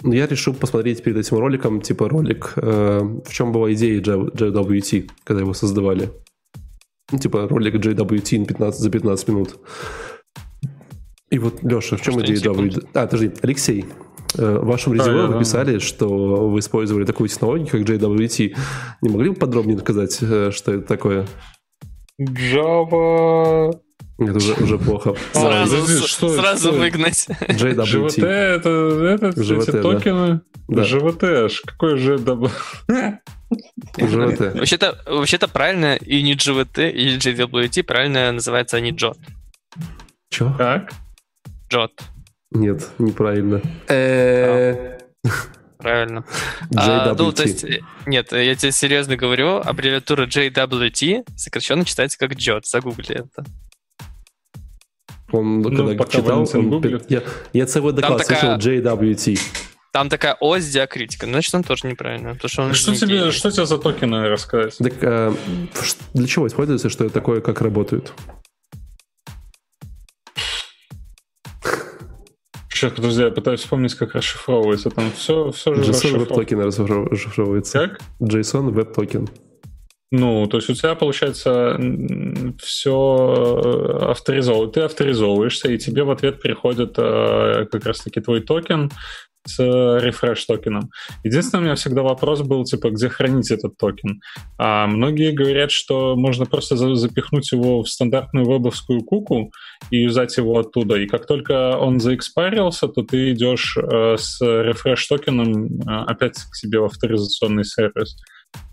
Но 0.03 0.15
я 0.15 0.27
решил 0.27 0.55
посмотреть 0.55 1.03
перед 1.03 1.17
этим 1.17 1.39
роликом, 1.39 1.81
типа 1.81 2.09
ролик, 2.09 2.53
э, 2.57 3.01
в 3.25 3.33
чем 3.33 3.53
была 3.53 3.73
идея 3.73 4.01
JWT, 4.01 5.11
когда 5.25 5.41
его 5.43 5.55
создавали. 5.55 6.11
Ну, 7.11 7.19
типа 7.19 7.49
ролик 7.49 7.75
JWT 7.75 8.45
15, 8.47 8.81
за 8.81 8.91
15 8.91 9.29
минут. 9.29 9.57
И 11.31 11.39
вот, 11.39 11.63
Леша, 11.63 11.97
в 11.97 12.03
чем 12.03 12.21
идея? 12.21 12.37
JWT? 12.37 12.89
А, 12.95 13.07
подожди, 13.07 13.33
Алексей, 13.43 13.85
в 14.35 14.65
вашем 14.65 14.95
резюме 14.95 15.19
я 15.21 15.27
вы 15.27 15.39
писали, 15.41 15.79
что 15.79 16.09
вы 16.49 16.59
использовали 16.61 17.05
такую 17.05 17.29
технологию, 17.29 17.67
как 17.69 17.81
JWT. 17.83 18.57
Не 19.03 19.09
могли 19.09 19.31
бы 19.31 19.37
подробнее 19.37 19.79
сказать, 19.79 20.19
э, 20.21 20.51
что 20.53 20.73
это 20.75 20.87
такое? 20.87 21.27
Java... 22.21 23.73
Нет, 24.19 24.35
уже, 24.35 24.53
уже 24.55 24.79
плохо. 24.79 25.15
А, 25.35 25.39
Сразу, 25.39 25.77
подожди, 25.77 25.95
с- 25.95 26.07
что- 26.07 26.29
сразу 26.31 26.69
что 26.71 26.79
выгнать. 26.79 27.27
ЖВТ 27.49 27.79
JWT. 27.79 28.27
это, 28.27 28.69
это 29.31 29.43
ЖВТ, 29.45 29.69
эти 29.69 29.71
да. 29.71 29.83
токены? 29.83 30.41
Да. 30.67 30.83
ЖВТ, 30.85 31.23
аж 31.23 31.61
какой 31.61 31.97
ЖВТ? 31.99 32.29
JWT. 33.97 34.59
Вообще-то, 34.59 34.99
вообще-то 35.07 35.47
правильно 35.49 35.95
и 35.95 36.23
не 36.23 36.35
GVT, 36.35 36.91
и 36.91 37.05
не 37.13 37.17
JWT, 37.19 37.85
правильно 37.85 38.33
называется 38.33 38.77
они 38.79 38.91
JOT. 38.91 39.17
Че? 40.31 40.53
Как? 40.59 40.91
JOT, 41.73 41.91
Нет, 42.51 42.89
неправильно. 42.99 43.61
Э, 43.89 44.99
правильно. 45.79 46.25
А, 46.77 47.15
ну, 47.15 47.33
то 47.33 47.43
JWT. 47.43 47.47
есть, 47.47 47.65
э, 47.65 47.81
нет, 48.07 48.33
я 48.33 48.55
тебе 48.55 48.73
серьезно 48.73 49.17
говорю, 49.17 49.57
аббревиатура 49.65 50.27
JWT 50.27 51.25
сокращенно 51.37 51.85
читается 51.85 52.19
как 52.19 52.33
JOT. 52.33 52.63
Загугли 52.65 53.17
это. 53.17 53.45
Он, 55.31 55.61
Ну, 55.61 55.87
когда 55.89 56.05
читал, 56.07 56.41
он- 56.41 57.03
я, 57.09 57.23
я 57.53 57.67
целый 57.67 57.93
доклад 57.93 58.19
такая- 58.23 58.41
слышал 58.41 58.57
JWT. 58.59 59.39
Там 59.93 60.09
такая 60.09 60.37
ось 60.41 60.67
диакритика. 60.69 61.27
Ну, 61.27 61.33
Значит, 61.33 61.55
он 61.55 61.65
тоже 61.65 61.87
неправильно. 61.87 62.35
Потому 62.35 62.49
что 62.49 62.63
он 62.63 62.75
Что 62.75 62.93
не 62.93 62.97
тебе, 62.99 63.19
гений. 63.19 63.31
что 63.31 63.51
тебе 63.51 63.67
за 63.67 63.79
токены 63.79 64.29
рассказать? 64.29 64.77
Так 64.79 64.93
э, 65.03 65.35
ш- 65.83 65.97
для 66.15 66.27
чего 66.27 66.47
используется, 66.47 66.89
что 66.89 67.05
это 67.05 67.15
такое, 67.15 67.41
как 67.41 67.61
работают? 67.61 68.13
Сейчас, 72.79 72.93
подожди, 72.93 73.23
я 73.23 73.31
пытаюсь 73.31 73.59
вспомнить, 73.59 73.95
как 73.97 74.15
расшифровывается. 74.15 74.91
Там 74.91 75.11
все, 75.11 75.51
все 75.51 75.75
же 75.75 75.83
JSON 75.83 76.19
веб-токен 76.19 76.61
расшифров- 76.61 77.09
расшифровывается. 77.11 77.89
Как? 77.89 78.01
JSON 78.21 78.71
веб-токен. 78.71 79.29
Ну, 80.13 80.47
то 80.47 80.59
есть 80.59 80.71
у 80.71 80.75
тебя, 80.75 80.95
получается, 80.95 81.77
все 82.63 83.99
авторизовывает. 84.01 84.75
Ты 84.75 84.83
авторизовываешься, 84.83 85.73
и 85.73 85.79
тебе 85.79 86.05
в 86.05 86.11
ответ 86.13 86.41
приходит 86.41 86.95
э, 86.99 87.67
как 87.69 87.85
раз-таки 87.85 88.21
твой 88.21 88.43
токен 88.43 88.93
с 89.47 89.59
refresh 89.59 90.45
токеном. 90.45 90.91
Единственное, 91.25 91.63
у 91.63 91.65
меня 91.65 91.75
всегда 91.75 92.03
вопрос 92.03 92.43
был, 92.43 92.65
типа, 92.65 92.91
где 92.91 93.09
хранить 93.09 93.51
этот 93.51 93.77
токен. 93.77 94.21
А 94.59 94.87
многие 94.87 95.33
говорят, 95.33 95.71
что 95.71 96.17
можно 96.17 96.47
просто 96.47 96.77
за- 96.77 96.95
запихнуть 96.95 97.51
его 97.53 97.83
в 97.83 97.89
стандартную 97.89 98.47
вебовскую 98.47 99.01
куку 99.03 99.51
и 99.91 100.03
юзать 100.03 100.37
его 100.37 100.59
оттуда. 100.59 100.97
И 100.97 101.07
как 101.07 101.27
только 101.27 101.77
он 101.77 102.01
заэкспарился, 102.01 102.89
то 102.89 103.03
ты 103.03 103.33
идешь 103.33 103.77
э, 103.77 104.17
с 104.19 104.41
refresh 104.41 105.07
токеном 105.07 105.67
э, 105.67 106.05
опять 106.07 106.37
к 106.37 106.55
себе 106.55 106.81
в 106.81 106.85
авторизационный 106.85 107.65
сервис. 107.65 108.17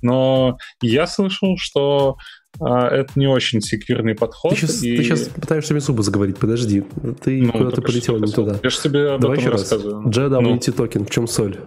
Но 0.02 0.58
я 0.82 1.08
слышал, 1.08 1.58
что 1.58 2.16
это 2.60 3.10
не 3.16 3.28
очень 3.28 3.62
секьюрный 3.62 4.16
подход. 4.16 4.52
Ты 4.54 4.58
сейчас, 4.58 4.84
и- 4.84 4.96
ты 4.98 5.04
сейчас 5.04 5.22
пытаешься 5.30 5.74
мне 5.74 5.82
зубы 5.82 6.04
заговорить, 6.04 6.38
подожди. 6.38 6.84
Ты 7.24 7.42
Ну, 7.42 7.52
куда-то 7.52 7.82
полетел 7.82 8.18
не 8.20 8.32
туда. 8.32 8.60
Я 8.64 8.70
же 8.70 8.80
тебе 8.80 9.12
об 9.12 9.22
Давай 9.22 9.38
этом 9.40 9.54
еще 9.56 9.62
раз. 9.62 9.72
JWT 9.72 10.72
токен, 10.72 11.06
в 11.06 11.10
чем 11.10 11.28
соль? 11.28 11.58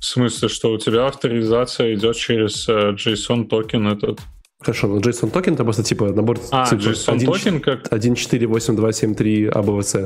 В 0.00 0.04
смысле, 0.04 0.48
что 0.48 0.72
у 0.72 0.78
тебя 0.78 1.06
авторизация 1.06 1.94
идет 1.94 2.16
через 2.16 2.68
э, 2.68 2.92
JSON 2.92 3.46
токен 3.46 3.88
этот. 3.88 4.20
Хорошо, 4.60 4.86
но 4.88 4.98
JSON 4.98 5.30
токен 5.30 5.54
это 5.54 5.64
просто 5.64 5.82
типа 5.82 6.12
набор 6.12 6.38
А, 6.50 6.66
цифр. 6.66 6.90
JSON 6.90 7.14
1, 7.14 7.26
токен 7.26 7.60
как... 7.60 7.88
1482273 7.92 9.48
АБВС. 9.48 9.96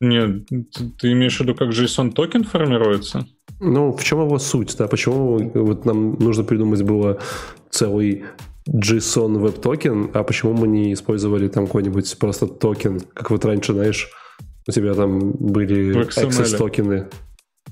Нет, 0.00 0.46
ты- 0.48 0.90
ты 0.98 1.12
имеешь 1.12 1.36
в 1.36 1.40
виду, 1.40 1.54
как 1.54 1.68
JSON 1.70 2.12
token 2.12 2.44
формируется? 2.44 3.26
Ну, 3.60 3.92
в 3.92 4.02
чем 4.02 4.20
его 4.22 4.38
суть, 4.38 4.74
да? 4.78 4.88
Почему 4.88 5.50
вот 5.54 5.84
нам 5.84 6.14
нужно 6.18 6.44
придумать 6.44 6.82
было 6.82 7.18
целый 7.70 8.24
JSON 8.68 9.38
Web 9.38 9.62
Token, 9.62 10.10
а 10.14 10.22
почему 10.22 10.54
мы 10.54 10.68
не 10.68 10.92
использовали 10.94 11.48
там 11.48 11.66
какой-нибудь 11.66 12.18
просто 12.18 12.46
токен, 12.46 13.00
как 13.14 13.30
вот 13.30 13.44
раньше, 13.44 13.72
знаешь, 13.74 14.08
у 14.68 14.72
тебя 14.72 14.94
там 14.94 15.32
были 15.32 15.92
В 15.92 15.96
XML. 16.08 16.28
access 16.28 16.62
token-ы, 16.62 17.08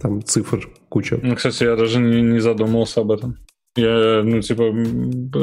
там 0.00 0.22
цифр 0.22 0.68
куча. 0.88 1.18
Ну, 1.22 1.34
кстати, 1.36 1.64
я 1.64 1.76
даже 1.76 1.98
не, 2.00 2.20
не 2.20 2.40
задумывался 2.40 3.00
об 3.00 3.10
этом. 3.12 3.36
Я, 3.76 4.22
ну, 4.24 4.40
типа, 4.42 4.74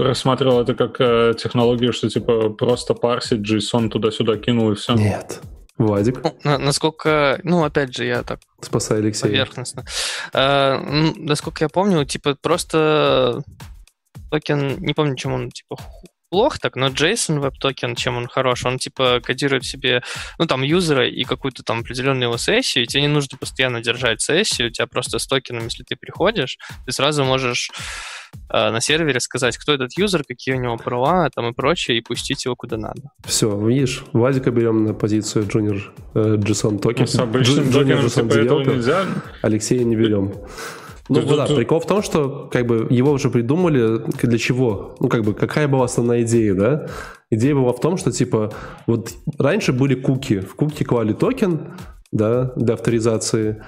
рассматривал 0.03 0.59
это 0.61 0.75
как 0.75 0.97
э, 0.99 1.33
технологию, 1.37 1.93
что, 1.93 2.09
типа, 2.09 2.49
просто 2.49 2.93
парсить 2.93 3.39
JSON 3.49 3.89
туда-сюда 3.89 4.37
кинул 4.37 4.71
и 4.71 4.75
все. 4.75 4.93
Нет. 4.95 5.41
Владик, 5.77 6.23
Ну, 6.23 6.37
на- 6.43 6.57
насколько, 6.57 7.39
ну, 7.43 7.63
опять 7.63 7.95
же, 7.95 8.05
я 8.05 8.23
так 8.23 8.39
спасай 8.61 8.99
Алексея. 8.99 9.29
поверхностно. 9.31 9.83
Э, 10.33 10.77
ну, 10.79 11.13
насколько 11.17 11.63
я 11.65 11.69
помню, 11.69 12.05
типа 12.05 12.35
просто 12.41 13.43
токен, 14.31 14.77
не 14.79 14.93
помню, 14.93 15.15
чем 15.15 15.33
он 15.33 15.51
типа 15.51 15.77
плох 16.29 16.59
так, 16.59 16.75
но 16.75 16.87
JSON 16.87 17.39
Web 17.39 17.57
Token, 17.59 17.95
чем 17.95 18.17
он 18.17 18.27
хорош, 18.27 18.65
он 18.65 18.77
типа 18.79 19.19
кодирует 19.23 19.63
себе, 19.63 20.01
ну 20.39 20.45
там 20.47 20.63
юзера 20.63 21.07
и 21.07 21.23
какую-то 21.23 21.63
там 21.63 21.81
определенную 21.81 22.23
его 22.29 22.37
сессию, 22.37 22.83
и 22.83 22.87
тебе 22.87 23.03
не 23.03 23.07
нужно 23.07 23.37
постоянно 23.37 23.81
держать 23.81 24.21
сессию, 24.21 24.69
у 24.69 24.71
тебя 24.71 24.87
просто 24.87 25.19
с 25.19 25.27
токеном, 25.27 25.65
если 25.65 25.83
ты 25.83 25.95
приходишь, 25.95 26.57
ты 26.85 26.91
сразу 26.91 27.23
можешь 27.23 27.69
на 28.49 28.79
сервере 28.81 29.19
сказать, 29.19 29.57
кто 29.57 29.73
этот 29.73 29.97
юзер, 29.97 30.23
какие 30.27 30.55
у 30.55 30.59
него 30.59 30.77
права 30.77 31.29
там 31.33 31.47
и 31.47 31.53
прочее, 31.53 31.97
и 31.97 32.01
пустить 32.01 32.45
его 32.45 32.55
куда 32.55 32.77
надо. 32.77 33.01
Все, 33.25 33.55
видишь, 33.67 34.03
Владика 34.13 34.51
берем 34.51 34.85
на 34.85 34.93
позицию 34.93 35.45
junior 35.45 35.81
э, 36.13 36.35
JSON 36.37 36.79
token. 36.79 37.07
С 37.07 37.15
обычным 37.19 37.65
Junior 37.65 38.03
JSON 38.03 38.27
developer. 38.29 38.73
нельзя. 38.75 39.05
Алексея 39.41 39.83
не 39.83 39.95
берем. 39.95 40.33
Ну 41.07 41.21
Тут- 41.21 41.37
да, 41.37 41.45
тут- 41.47 41.57
прикол 41.57 41.79
в 41.79 41.85
том, 41.85 42.01
что 42.01 42.49
как 42.51 42.65
бы 42.65 42.87
его 42.89 43.11
уже 43.11 43.29
придумали 43.29 44.01
для 44.23 44.37
чего? 44.37 44.95
Ну 44.99 45.07
как 45.07 45.23
бы 45.23 45.33
какая 45.33 45.67
была 45.67 45.85
основная 45.85 46.23
идея, 46.23 46.55
да? 46.55 46.87
Идея 47.29 47.53
была 47.55 47.73
в 47.73 47.79
том, 47.79 47.97
что 47.97 48.11
типа 48.11 48.53
вот 48.87 49.11
раньше 49.37 49.71
были 49.73 49.93
куки, 49.95 50.39
в 50.39 50.55
куки 50.55 50.83
клали 50.83 51.13
токен, 51.13 51.73
да, 52.11 52.53
для 52.55 52.73
авторизации, 52.75 53.61
э, 53.61 53.63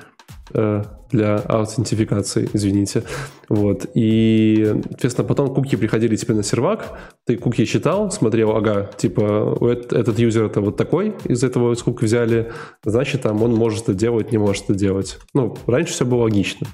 для 0.54 1.36
аутентификации, 1.36 2.50
извините, 2.54 3.04
вот. 3.50 3.86
И, 3.94 4.74
соответственно, 4.90 5.28
потом 5.28 5.54
куки 5.54 5.76
приходили 5.76 6.16
тебе 6.16 6.36
на 6.36 6.44
сервак, 6.44 7.00
ты 7.26 7.38
куки 7.38 7.66
читал, 7.66 8.12
смотрел, 8.12 8.56
ага, 8.56 8.90
типа 8.98 9.58
эт- 9.62 9.94
этот 9.94 10.20
юзер 10.20 10.46
это 10.46 10.62
вот 10.62 10.78
такой, 10.78 11.16
из 11.26 11.44
этого 11.44 11.74
из 11.74 11.84
куки 11.84 12.06
взяли, 12.06 12.52
значит, 12.84 13.24
там 13.24 13.44
он 13.44 13.54
может 13.56 13.84
это 13.84 13.94
делать, 13.94 14.32
не 14.32 14.38
может 14.38 14.64
это 14.66 14.76
делать. 14.76 15.20
Ну, 15.34 15.58
раньше 15.68 15.94
все 15.94 16.06
было 16.06 16.24
логично 16.24 16.68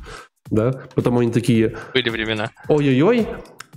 да, 0.52 0.72
потом 0.96 1.18
они 1.18 1.32
такие, 1.32 1.76
Были 1.94 2.10
времена. 2.10 2.52
ой-ой-ой, 2.68 3.28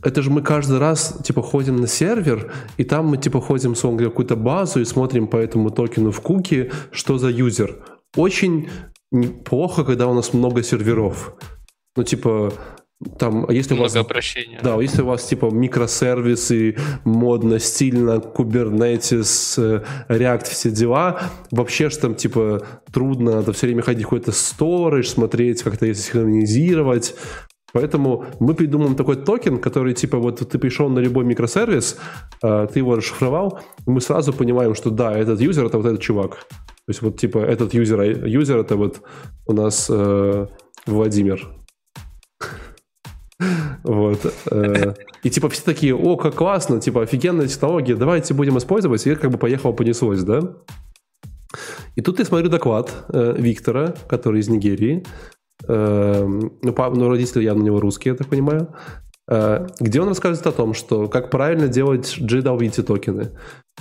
это 0.03 0.23
же 0.23 0.31
мы 0.31 0.43
каждый 0.43 0.78
раз, 0.78 1.19
типа, 1.24 1.43
ходим 1.43 1.77
на 1.77 1.86
сервер, 1.86 2.53
и 2.77 2.85
там 2.85 3.07
мы, 3.07 3.16
типа, 3.16 3.40
ходим, 3.40 3.74
в 3.74 3.98
какую-то 3.98 4.36
базу 4.36 4.81
и 4.81 4.85
смотрим 4.85 5.27
по 5.27 5.36
этому 5.36 5.70
токену 5.70 6.11
в 6.11 6.20
куки, 6.20 6.70
что 6.90 7.19
за 7.19 7.31
юзер. 7.31 7.82
Очень 8.15 8.69
плохо, 9.45 9.85
когда 9.85 10.07
у 10.09 10.15
нас 10.15 10.33
много 10.33 10.62
серверов. 10.62 11.35
Ну, 11.97 12.03
типа, 12.03 12.53
там, 13.19 13.51
если 13.51 13.74
у 13.74 13.78
вас... 13.78 13.93
Много 13.93 14.09
обращений. 14.09 14.59
Да, 14.62 14.81
если 14.81 15.03
у 15.03 15.07
вас 15.07 15.24
типа 15.24 15.51
микросервисы, 15.51 16.77
модно, 17.05 17.59
стильно, 17.59 18.19
Kubernetes, 18.19 19.55
э, 19.59 19.85
React, 20.09 20.45
все 20.45 20.70
дела, 20.70 21.20
вообще 21.51 21.91
же 21.91 21.99
там 21.99 22.15
типа 22.15 22.62
трудно, 22.91 23.37
надо 23.37 23.53
все 23.53 23.66
время 23.66 23.83
ходить 23.83 24.07
в 24.07 24.09
какой-то 24.09 24.31
storage, 24.31 25.05
смотреть, 25.05 25.62
как-то 25.62 25.93
синхронизировать. 25.93 27.15
Поэтому 27.73 28.24
мы 28.41 28.55
придумаем 28.55 28.97
такой 28.97 29.16
токен, 29.16 29.59
который 29.59 29.93
типа 29.93 30.16
вот 30.16 30.49
ты 30.49 30.59
пришел 30.59 30.89
на 30.89 31.01
любой 31.01 31.27
микросервис, 31.27 31.99
э, 32.43 32.66
ты 32.73 32.78
его 32.78 32.97
расшифровал, 32.97 33.61
и 33.87 33.91
мы 33.91 34.01
сразу 34.01 34.33
понимаем, 34.33 34.74
что 34.74 34.89
да, 34.89 35.12
этот 35.12 35.39
юзер 35.39 35.66
это 35.66 35.77
вот 35.77 35.87
этот 35.87 36.01
чувак. 36.01 36.47
То 36.87 36.91
есть 36.91 37.03
вот 37.03 37.19
типа 37.19 37.39
этот 37.39 37.75
юзер, 37.75 38.27
юзер 38.27 38.59
это 38.59 38.77
вот 38.77 39.03
у 39.47 39.53
нас 39.53 39.89
э, 39.91 40.47
Владимир. 40.87 41.49
Вот. 43.83 44.33
э, 44.51 44.95
И 45.25 45.31
типа 45.31 45.49
все 45.49 45.63
такие, 45.65 45.97
о, 45.97 46.17
как 46.17 46.37
классно, 46.37 46.81
типа 46.81 47.03
офигенная 47.03 47.49
технология, 47.49 47.97
давайте 47.97 48.35
будем 48.35 48.57
использовать. 48.59 49.05
И 49.07 49.15
как 49.17 49.33
бы 49.33 49.39
поехало, 49.39 49.73
понеслось, 49.73 50.23
да? 50.23 50.41
И 51.97 52.03
тут 52.03 52.21
я 52.21 52.25
смотрю 52.25 52.49
доклад 52.49 52.95
э, 53.09 53.35
Виктора, 53.37 53.95
который 54.09 54.41
из 54.41 54.49
Нигерии. 54.49 55.05
Э, 55.67 56.25
ну, 56.25 56.51
ну, 56.63 57.09
родители 57.09 57.43
явно 57.43 57.63
у 57.63 57.67
него 57.67 57.81
русские, 57.81 58.13
я 58.13 58.19
так 58.19 58.29
понимаю. 58.29 58.75
Э, 59.28 59.66
где 59.81 60.01
он 60.01 60.09
рассказывает 60.09 60.47
о 60.47 60.53
том, 60.57 60.73
что 60.73 61.09
как 61.09 61.31
правильно 61.31 61.66
делать 61.66 62.16
JWT 62.19 62.82
токены. 62.82 63.32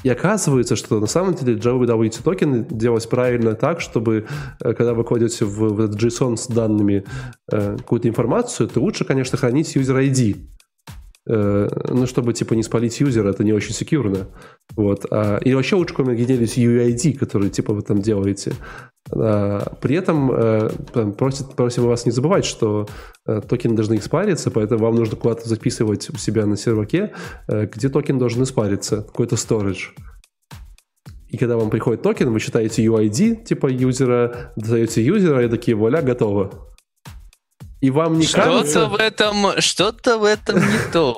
И 0.04 0.10
оказывается, 0.10 0.76
что 0.76 1.00
на 1.00 1.08
самом 1.08 1.36
деле 1.36 1.56
JWT 1.56 2.24
токены 2.24 2.66
делать 2.70 3.08
правильно 3.08 3.54
так, 3.54 3.80
чтобы 3.80 4.26
э, 4.60 4.74
когда 4.74 4.94
вы 4.94 5.04
кладете 5.04 5.46
в, 5.46 5.60
в 5.60 5.96
JSON 5.96 6.38
с 6.38 6.48
данными 6.48 7.06
э, 7.52 7.78
какую-то 7.78 8.10
информацию, 8.10 8.68
то 8.70 8.80
лучше, 8.80 9.06
конечно, 9.06 9.38
хранить 9.38 9.76
user 9.76 10.04
ID. 10.04 10.38
Э, 11.28 11.70
ну, 11.90 12.06
чтобы, 12.08 12.34
типа, 12.34 12.54
не 12.54 12.64
спалить 12.64 13.00
юзера, 13.00 13.30
это 13.30 13.44
не 13.44 13.54
очень 13.54 13.74
секьюрно. 13.74 14.28
Вот. 14.76 15.06
А, 15.12 15.38
и 15.38 15.54
вообще 15.54 15.76
лучше, 15.76 15.96
генерить 15.96 16.58
UID, 16.58 17.18
который, 17.18 17.50
типа, 17.50 17.74
вы 17.74 17.82
там 17.82 18.02
делаете. 18.02 18.54
А, 19.12 19.76
при 19.82 19.96
этом 19.96 20.32
э, 20.32 20.70
просит, 21.18 21.56
просим 21.56 21.84
вас 21.84 22.06
не 22.06 22.12
забывать, 22.12 22.46
что 22.46 22.88
э, 23.28 23.42
токены 23.48 23.76
должны 23.76 23.98
испариться, 23.98 24.52
поэтому 24.52 24.84
вам 24.84 24.96
нужно 24.96 25.16
куда-то 25.16 25.48
записывать 25.48 26.10
у 26.10 26.18
себя 26.18 26.46
на 26.46 26.58
серваке, 26.58 27.14
э, 27.48 27.68
где 27.68 27.90
токен 27.90 28.18
должен 28.18 28.44
испариться, 28.44 29.04
какой-то 29.04 29.36
storage. 29.36 29.94
И 31.30 31.38
когда 31.38 31.58
вам 31.58 31.70
приходит 31.70 32.02
токен, 32.02 32.32
вы 32.32 32.40
считаете 32.40 32.86
UID, 32.86 33.44
типа 33.44 33.68
юзера, 33.68 34.54
даете 34.56 35.04
юзера, 35.04 35.46
и 35.46 35.50
такие, 35.50 35.76
вуаля, 35.76 36.02
готово. 36.02 36.75
И 37.82 37.90
вам 37.92 38.18
не 38.18 38.26
что-то 38.26 38.44
кажется... 38.44 38.86
в 38.86 38.96
этом, 38.96 39.62
что-то 39.62 40.18
в 40.18 40.24
этом 40.24 40.58
не 40.58 40.92
то. 40.92 41.16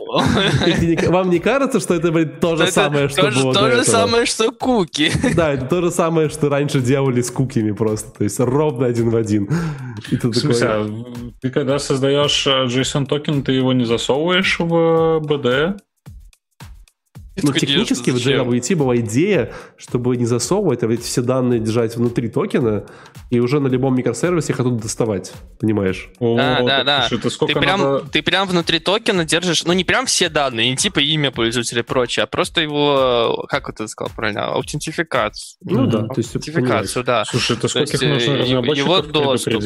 Вам 1.07 1.29
не 1.29 1.39
кажется, 1.39 1.79
что 1.79 1.93
это, 1.93 2.11
блин, 2.11 2.33
то 2.41 2.55
же 2.55 2.67
самое, 2.67 3.07
что 3.09 3.31
было 3.31 3.53
То 3.53 3.71
же 3.71 3.83
самое, 3.83 4.25
что 4.25 4.51
куки. 4.51 5.11
Да, 5.35 5.53
это 5.53 5.65
то 5.65 5.81
же 5.81 5.91
самое, 5.91 6.29
что 6.29 6.49
раньше 6.49 6.81
делали 6.81 7.21
с 7.21 7.31
кукими 7.31 7.71
просто. 7.71 8.11
То 8.17 8.23
есть 8.23 8.39
ровно 8.39 8.87
один 8.87 9.09
в 9.09 9.15
один. 9.15 9.49
Смысле, 10.33 10.67
а 10.67 10.87
ты 11.41 11.49
когда 11.49 11.79
создаешь 11.79 12.45
JSON 12.47 13.05
token, 13.05 13.43
ты 13.43 13.51
его 13.53 13.73
не 13.73 13.85
засовываешь 13.85 14.59
в 14.59 15.21
БД? 15.23 15.77
Ну, 17.43 17.53
технически 17.53 18.09
в 18.11 18.15
JWT 18.15 18.75
была 18.75 18.97
идея, 18.97 19.53
чтобы 19.77 20.17
не 20.17 20.25
засовывать, 20.25 20.83
а 20.83 20.87
ведь 20.87 21.03
все 21.03 21.21
данные 21.21 21.59
держать 21.59 21.95
внутри 21.95 22.29
токена 22.29 22.85
и 23.29 23.39
уже 23.39 23.59
на 23.59 23.67
любом 23.67 23.95
микросервисе 23.95 24.53
их 24.53 24.59
оттуда 24.59 24.81
доставать, 24.81 25.33
понимаешь? 25.59 26.09
Да, 26.19 26.57
О, 26.57 26.65
да, 26.65 26.83
да. 26.83 27.07
Сколько 27.29 27.53
ты, 27.53 27.59
прям, 27.59 27.81
надо... 27.81 27.99
ты 28.07 28.21
прям 28.21 28.47
внутри 28.47 28.79
токена 28.79 29.25
держишь, 29.25 29.63
ну, 29.65 29.73
не 29.73 29.83
прям 29.83 30.05
все 30.05 30.29
данные, 30.29 30.69
не 30.69 30.77
типа 30.77 30.99
имя 30.99 31.31
пользователя 31.31 31.81
и 31.81 31.83
прочее, 31.85 32.23
а 32.23 32.27
просто 32.27 32.61
его, 32.61 33.45
как 33.49 33.69
это 33.69 33.87
сказал 33.87 34.11
правильно, 34.15 34.47
аутентификацию. 34.47 35.57
Ну, 35.63 35.87
да, 35.87 36.07
то 36.07 36.13
есть 36.17 36.35
аутентификацию, 36.35 37.03
да. 37.03 37.25
Слушай, 37.25 37.57
это 37.57 37.67
сколько 37.67 38.05
нужно 38.05 38.31
э, 38.31 38.37
разработчиков 38.37 38.87
его 38.87 39.01
доступ. 39.01 39.63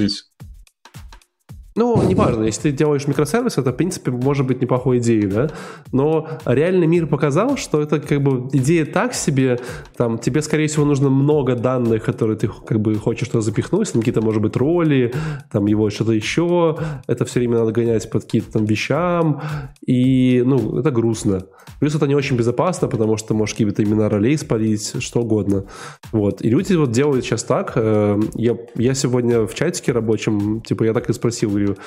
Ну, 1.76 2.04
неважно, 2.04 2.44
если 2.44 2.64
ты 2.64 2.72
делаешь 2.72 3.08
микросервис, 3.08 3.58
это, 3.58 3.72
в 3.72 3.78
принципе, 3.78 4.12
может 4.12 4.46
быть 4.46 4.62
неплохой 4.62 4.98
идеей, 4.98 5.28
да, 5.28 5.50
но 5.94 6.28
реальный 6.46 6.86
мир 6.86 7.08
показал, 7.08 7.56
что 7.56 7.82
это 7.82 8.02
как 8.02 8.22
бы 8.22 8.50
идея 8.52 8.86
так 8.86 9.14
себе, 9.14 9.58
там, 9.96 10.18
тебе, 10.18 10.42
скорее 10.42 10.68
всего, 10.68 10.86
нужно 10.86 11.10
много 11.10 11.56
данных, 11.56 12.04
которые 12.04 12.38
ты 12.38 12.50
как 12.50 12.82
бы 12.82 12.96
хочешь 12.96 13.28
что-то 13.28 13.42
запихнуть, 13.42 13.92
там 13.94 14.02
какие-то, 14.02 14.22
может 14.22 14.42
быть, 14.42 14.58
роли, 14.58 15.14
там, 15.50 15.66
его 15.66 15.90
что-то 15.90 16.12
еще, 16.12 16.78
это 17.08 17.24
все 17.24 17.40
время 17.40 17.60
надо 17.60 17.72
гонять 17.72 18.10
под 18.10 18.26
какие-то 18.26 18.52
там 18.52 18.66
вещам, 18.66 19.42
и, 19.86 20.44
ну, 20.46 20.78
это 20.78 20.92
грустно. 20.92 21.44
Плюс 21.80 21.96
это 21.96 22.06
не 22.06 22.16
очень 22.16 22.36
безопасно, 22.36 22.88
потому 22.88 23.18
что 23.18 23.34
можешь 23.34 23.56
какие-то 23.56 23.84
имена 23.84 24.10
ролей 24.10 24.38
спалить, 24.38 25.02
что 25.02 25.22
угодно. 25.22 25.66
Вот. 26.12 26.44
И 26.44 26.50
люди 26.50 26.74
вот 26.74 26.92
делают 26.92 27.26
сейчас 27.26 27.44
так. 27.44 27.74
Э, 27.76 28.20
я, 28.36 28.56
я 28.76 28.94
сегодня 28.94 29.48
в 29.48 29.56
чатике 29.56 29.92
рабочем, 29.92 30.62
типа, 30.62 30.84
я 30.84 30.94
так 30.94 31.10
и 31.10 31.14
спросил, 31.14 31.58
говорю, 31.66 31.78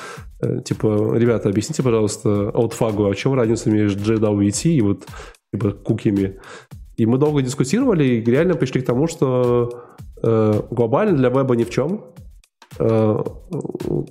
э, 0.40 0.60
типа, 0.64 1.14
ребята, 1.16 1.48
объясните, 1.48 1.82
пожалуйста, 1.82 2.50
олдфагу, 2.50 3.04
а 3.04 3.12
в 3.12 3.16
чем 3.16 3.34
разница 3.34 3.70
между 3.70 4.14
JWT 4.14 4.70
и 4.70 4.80
вот 4.80 5.06
типа 5.52 5.72
кукими? 5.72 6.38
И 6.96 7.06
мы 7.06 7.18
долго 7.18 7.42
дискутировали 7.42 8.04
и 8.04 8.24
реально 8.24 8.54
пришли 8.54 8.80
к 8.80 8.86
тому, 8.86 9.08
что 9.08 9.84
э, 10.22 10.62
глобально 10.70 11.16
для 11.16 11.28
веба 11.28 11.56
ни 11.56 11.64
в 11.64 11.70
чем. 11.70 12.04
Э, 12.78 13.22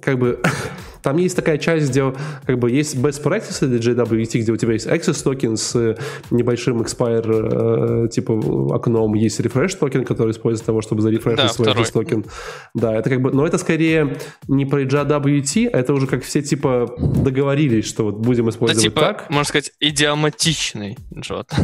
как 0.02 0.20
бы 0.20 0.42
там 1.04 1.18
есть 1.18 1.36
такая 1.36 1.58
часть, 1.58 1.90
где 1.90 2.14
как 2.46 2.58
бы 2.58 2.72
есть 2.72 2.96
best 2.96 3.22
practices 3.22 3.68
для 3.68 3.78
JWT, 3.78 4.40
где 4.40 4.52
у 4.52 4.58
тебя 4.58 4.74
есть 4.74 4.88
access 4.88 5.22
token 5.22 5.58
с 5.58 5.96
небольшим 6.32 6.82
expire 6.82 8.06
э, 8.06 8.08
типа 8.08 8.34
окном, 8.74 9.14
есть 9.14 9.40
refresh 9.42 9.78
token, 9.78 10.06
который 10.06 10.32
используется 10.32 10.64
для 10.64 10.72
того, 10.72 10.82
чтобы 10.82 11.02
зарефрешить 11.02 11.44
да, 11.44 11.50
свой 11.50 11.68
access 11.68 11.92
token. 11.92 12.26
Да, 12.74 12.96
это 12.96 13.10
как 13.10 13.22
бы, 13.22 13.32
но 13.32 13.46
это 13.46 13.58
скорее 13.58 14.18
не 14.48 14.66
про 14.66 14.84
JWT, 14.84 15.70
а 15.72 15.80
это 15.80 15.94
уже 15.94 16.08
как 16.08 16.24
все 16.24 16.42
типа 16.42 16.96
договорились, 16.98 17.86
что 17.86 18.06
вот 18.06 18.16
будем 18.16 18.50
использовать 18.50 18.84
да, 18.84 18.90
типа, 18.90 19.02
так. 19.02 19.30
Можно 19.30 19.46
сказать, 19.46 19.72
идиоматичный 19.80 20.98
джот. 21.14 21.52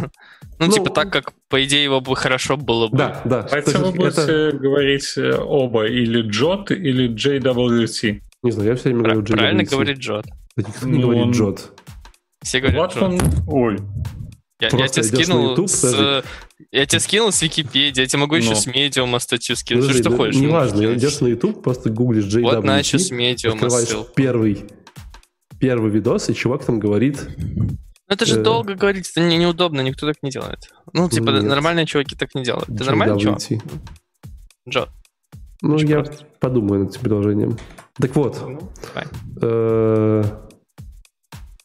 Ну, 0.60 0.66
ну, 0.66 0.74
типа 0.74 0.90
так, 0.90 1.10
как, 1.14 1.32
по 1.48 1.64
идее, 1.64 1.86
его 1.86 2.02
бы 2.02 2.14
хорошо 2.18 2.58
было 2.58 2.90
бы. 2.90 2.98
Да, 2.98 3.22
да. 3.24 3.48
Поэтому 3.50 3.86
вы 3.86 3.92
будете 3.94 4.22
это... 4.24 4.58
говорить 4.58 5.14
э, 5.16 5.38
оба, 5.38 5.88
или 5.88 6.22
Джот, 6.22 6.72
или 6.72 7.10
JWT. 7.10 8.20
Не 8.44 8.52
знаю, 8.52 8.70
я 8.70 8.76
все 8.76 8.90
время 8.90 9.04
говорю 9.04 9.22
JWT. 9.22 9.34
Правильно 9.34 9.64
говорит 9.64 9.98
Джот. 9.98 10.26
Да 10.56 10.64
никто 10.68 10.88
не 10.88 10.98
ну, 10.98 11.02
говорит 11.02 11.24
он... 11.24 11.32
Джот. 11.32 11.80
Все 12.42 12.60
говорят 12.62 12.96
вот 12.96 13.04
он... 13.04 13.20
Ой. 13.48 13.78
Я, 14.62 14.70
я 14.78 14.88
тебе 14.88 15.04
скинул 15.04 15.52
YouTube, 15.52 15.70
с... 15.70 16.24
Я 16.72 16.86
тебе 16.86 17.00
скинул 17.00 17.32
с 17.32 17.42
Википедии, 17.42 18.02
я 18.02 18.08
тебе 18.08 18.20
могу 18.20 18.36
еще 18.36 18.50
Но. 18.50 18.56
с 18.56 18.66
медиума 18.66 19.20
статью 19.20 19.56
скинуть. 19.56 19.84
Подожди, 19.84 20.02
что, 20.02 20.10
что 20.10 20.18
хочешь? 20.18 20.42
Неважно, 20.42 20.94
идешь 20.94 21.22
на 21.22 21.28
YouTube, 21.28 21.64
просто 21.64 21.90
гуглишь 21.90 22.26
JWT. 22.26 22.42
Вот 22.42 22.64
начал 22.66 23.00
с 23.00 23.10
медиума 23.12 23.56
открываешь 23.56 24.08
первый, 24.16 24.66
первый 25.60 25.92
видос, 25.92 26.30
и 26.30 26.34
чувак 26.34 26.66
там 26.66 26.80
говорит... 26.80 27.26
Ну 27.38 28.16
это 28.16 28.26
же 28.26 28.40
э... 28.40 28.44
долго 28.44 28.76
говорить, 28.76 29.10
это 29.10 29.22
не, 29.22 29.38
неудобно, 29.38 29.82
никто 29.82 30.08
так 30.08 30.18
не 30.24 30.30
делает. 30.30 30.70
Ну, 30.94 31.10
типа, 31.10 31.30
Нет. 31.30 31.44
нормальные 31.44 31.86
чуваки 31.86 32.16
так 32.16 32.36
не 32.36 32.44
делают. 32.44 32.66
Ты 32.66 32.84
нормальный 32.84 33.20
чувак? 33.20 33.40
Джо. 34.68 34.90
Ну, 35.62 35.76
Очень 35.76 35.90
я 35.90 36.04
просто. 36.04 36.26
подумаю 36.40 36.84
над 36.84 36.92
этим 36.92 37.02
предложением. 37.02 37.58
Так 37.96 38.16
вот. 38.16 38.42
Ну, 38.42 38.60
э, 39.42 40.24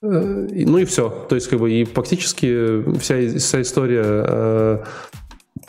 э, 0.02 0.48
ну 0.50 0.78
и 0.78 0.84
все. 0.84 1.08
То 1.28 1.36
есть, 1.36 1.48
как 1.48 1.60
бы, 1.60 1.72
и 1.72 1.84
фактически 1.84 2.98
вся, 2.98 3.38
вся 3.38 3.62
история, 3.62 4.02
э, 4.04 4.84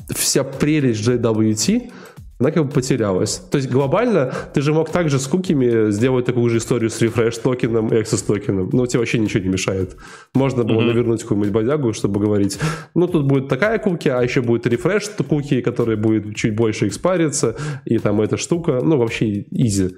вся 0.10 0.44
прелесть 0.44 1.08
JWT 1.08 1.92
она 2.40 2.52
как 2.52 2.66
бы 2.66 2.72
потерялась. 2.72 3.38
То 3.38 3.58
есть 3.58 3.70
глобально 3.70 4.34
ты 4.54 4.62
же 4.62 4.74
мог 4.74 4.90
также 4.90 5.20
с 5.20 5.28
кукими 5.28 5.92
сделать 5.92 6.26
такую 6.26 6.50
же 6.50 6.58
историю 6.58 6.90
с 6.90 7.02
refresh 7.02 7.42
токеном 7.42 7.88
и 7.88 7.96
access 7.96 8.26
токеном. 8.26 8.70
Но 8.74 8.86
тебе 8.86 9.00
вообще 9.00 9.20
ничего 9.20 9.44
не 9.44 9.50
мешает. 9.50 9.96
Можно 10.34 10.64
было 10.64 10.82
mm-hmm. 10.82 10.86
навернуть 10.86 11.22
какую-нибудь 11.22 11.54
бодягу, 11.54 11.94
чтобы 11.94 12.20
говорить, 12.20 12.60
ну 12.94 13.08
тут 13.08 13.26
будет 13.26 13.48
такая 13.48 13.80
куки, 13.80 14.10
а 14.10 14.22
еще 14.22 14.42
будет 14.42 14.66
refresh 14.66 15.24
куки, 15.24 15.62
который 15.62 15.96
будет 15.96 16.36
чуть 16.36 16.56
больше 16.56 16.88
экспариться, 16.88 17.56
и 17.86 17.98
там 18.00 18.20
эта 18.20 18.38
штука, 18.38 18.82
ну 18.84 18.98
вообще 18.98 19.46
изи. 19.52 19.96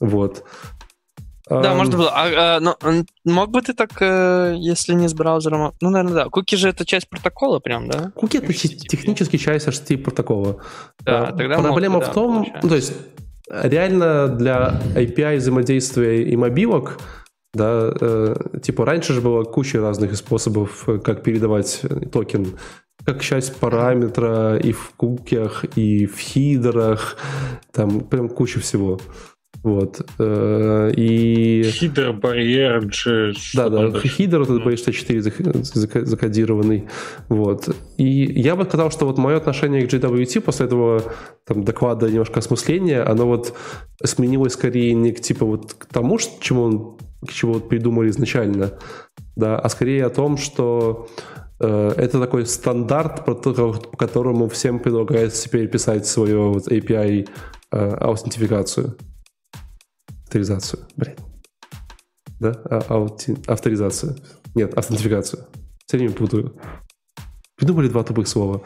Вот. 0.00 0.44
Да, 1.48 1.72
um... 1.72 1.74
можно 1.74 1.96
было. 1.96 2.10
А, 2.14 2.56
а, 2.56 2.60
но 2.60 2.76
мог 3.24 3.50
бы 3.50 3.62
ты 3.62 3.74
так, 3.74 3.90
э, 4.00 4.54
если 4.58 4.94
не 4.94 5.08
с 5.08 5.14
браузером? 5.14 5.74
Ну, 5.80 5.90
наверное, 5.90 6.24
да. 6.24 6.28
Куки 6.28 6.56
же 6.56 6.68
это 6.68 6.84
часть 6.84 7.08
протокола 7.08 7.58
прям, 7.58 7.88
да? 7.88 8.12
Куки 8.14 8.38
это 8.38 8.52
технически 8.52 9.36
часть 9.36 9.66
HTTP 9.66 9.98
протокола. 9.98 10.58
Да, 11.00 11.28
а, 11.28 11.32
тогда 11.32 11.58
Проблема 11.58 11.96
мог, 11.96 12.08
в 12.08 12.12
том, 12.12 12.44
да, 12.44 12.60
ну, 12.62 12.68
то 12.68 12.76
есть 12.76 12.92
реально 13.48 14.28
для 14.28 14.80
API 14.94 15.38
взаимодействия 15.38 16.22
и 16.22 16.36
мобилок, 16.36 17.00
да, 17.54 17.92
э, 18.00 18.36
типа 18.62 18.86
раньше 18.86 19.12
же 19.12 19.20
было 19.20 19.44
куча 19.44 19.80
разных 19.80 20.16
способов, 20.16 20.86
как 21.04 21.22
передавать 21.22 21.82
токен 22.12 22.56
как 23.04 23.20
часть 23.20 23.56
параметра 23.56 24.56
и 24.56 24.72
в 24.72 24.92
кукях, 24.96 25.64
и 25.76 26.06
в 26.06 26.18
хидерах, 26.18 27.16
там 27.72 28.00
прям 28.00 28.28
куча 28.28 28.60
всего. 28.60 29.00
Вот. 29.62 30.04
Э, 30.18 30.90
и... 30.96 31.62
Хидер, 31.62 32.12
барьер. 32.12 32.90
Да, 33.54 33.68
да, 33.68 34.00
хидер, 34.00 34.40
вот 34.40 34.50
этот 34.50 34.66
BH4 34.66 36.04
закодированный. 36.04 36.88
Вот. 37.28 37.68
И 37.96 38.04
я 38.04 38.56
бы 38.56 38.64
сказал, 38.64 38.90
что 38.90 39.06
вот 39.06 39.18
мое 39.18 39.36
отношение 39.36 39.86
к 39.86 39.92
JWT 39.92 40.40
после 40.40 40.66
этого 40.66 41.02
там, 41.46 41.62
доклада 41.62 42.10
немножко 42.10 42.40
осмысления, 42.40 43.08
оно 43.08 43.26
вот 43.26 43.54
сменилось 44.02 44.54
скорее 44.54 44.94
не 44.94 45.12
к 45.12 45.20
типа 45.20 45.46
вот 45.46 45.74
к 45.74 45.86
тому, 45.86 46.18
чему 46.40 46.62
он 46.62 46.96
к 47.24 47.32
чему 47.32 47.52
вот 47.52 47.68
придумали 47.68 48.10
изначально, 48.10 48.72
да, 49.36 49.56
а 49.56 49.68
скорее 49.68 50.06
о 50.06 50.10
том, 50.10 50.36
что 50.36 51.08
э, 51.60 51.92
это 51.96 52.20
такой 52.20 52.46
стандарт, 52.46 53.24
по 53.24 53.96
которому 53.96 54.48
всем 54.48 54.80
предлагается 54.80 55.44
теперь 55.44 55.68
писать 55.68 56.04
свою 56.04 56.52
вот 56.52 56.66
API 56.66 57.28
э, 57.70 57.94
аутентификацию 58.00 58.96
авторизацию. 60.32 60.82
Блин. 60.96 61.14
Да? 62.40 62.52
А, 62.64 62.78
аути... 62.88 63.36
Авторизацию. 63.46 64.16
Нет, 64.54 64.76
аутентификацию. 64.76 65.44
Все 65.86 65.98
время 65.98 66.12
путаю. 66.12 66.56
Придумали 67.56 67.88
два 67.88 68.02
тупых 68.02 68.26
слова. 68.26 68.62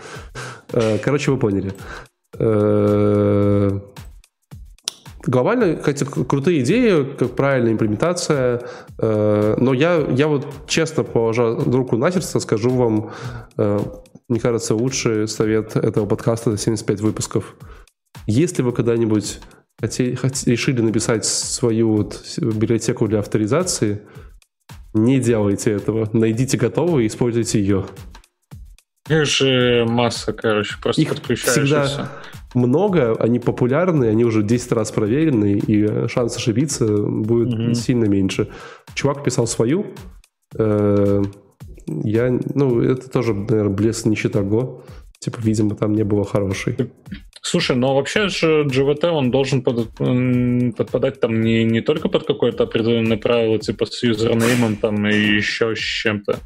Э, 0.73 0.99
короче, 0.99 1.33
вы 1.33 1.39
поняли. 1.39 1.73
Э, 2.39 3.81
глобально, 5.25 5.83
хотя 5.83 6.07
крутые 6.07 6.63
идеи, 6.63 7.17
как 7.19 7.35
правильная 7.35 7.73
имплементация, 7.73 8.63
э, 8.99 9.57
но 9.59 9.75
я, 9.75 9.97
я 9.97 10.29
вот 10.29 10.47
честно, 10.69 11.03
положа 11.03 11.57
руку 11.57 11.97
на 11.97 12.13
сердце, 12.13 12.39
скажу 12.41 12.71
вам, 12.71 13.11
мне 14.29 14.41
кажется, 14.41 14.75
лучший 14.75 15.27
совет 15.29 15.77
этого 15.77 16.07
подкаста 16.07 16.53
за 16.53 16.59
75 16.59 17.01
выпусков. 17.01 17.57
Если 18.27 18.63
вы 18.63 18.73
когда-нибудь 18.73 19.41
хотели, 19.81 20.19
решили 20.47 20.81
написать 20.81 21.25
свою 21.25 21.97
вот 21.97 22.23
библиотеку 22.39 23.09
для 23.09 23.21
авторизации, 23.21 24.03
Не 24.95 25.21
делайте 25.21 25.73
этого. 25.73 26.09
Найдите 26.13 26.57
готовую 26.57 27.05
и 27.05 27.07
используйте 27.07 27.61
ее. 27.61 27.85
Их 29.09 29.27
же 29.27 29.85
масса, 29.89 30.33
короче, 30.33 30.77
просто 30.81 31.03
Их 31.03 31.13
всегда 31.39 32.11
много, 32.55 33.15
они 33.17 33.39
популярны, 33.39 34.07
они 34.07 34.25
уже 34.25 34.43
10 34.43 34.73
раз 34.73 34.91
проверены, 34.91 35.59
и 35.59 36.09
шанс 36.09 36.37
ошибиться 36.37 36.87
будет 36.87 37.49
mm-hmm. 37.49 37.75
сильно 37.75 38.07
меньше. 38.07 38.49
Чувак 38.95 39.23
писал 39.23 39.47
свою. 39.47 39.87
Э, 40.59 41.23
я, 41.87 42.39
ну, 42.55 42.81
это 42.81 43.09
тоже, 43.11 43.35
наверное, 43.35 43.75
блеск 43.75 44.07
нищета 44.07 44.41
Go. 44.41 44.83
Типа, 45.27 45.41
видимо, 45.41 45.75
там 45.75 45.93
не 45.93 46.05
было 46.05 46.25
хорошей. 46.25 46.77
Слушай, 47.43 47.75
но 47.75 47.97
вообще 47.97 48.29
же 48.29 48.63
GVT, 48.63 49.09
он 49.09 49.33
должен 49.33 49.61
под, 49.61 49.89
подпадать 50.77 51.19
там 51.19 51.41
не, 51.41 51.65
не 51.65 51.81
только 51.81 52.09
под 52.09 52.25
какое-то 52.25 52.63
определенное 52.63 53.17
правило, 53.17 53.59
типа 53.59 53.87
с 53.87 54.05
юзернеймом 54.05 54.77
там 54.77 55.05
и 55.09 55.17
еще 55.17 55.75
с 55.75 55.81
чем-то. 55.81 56.39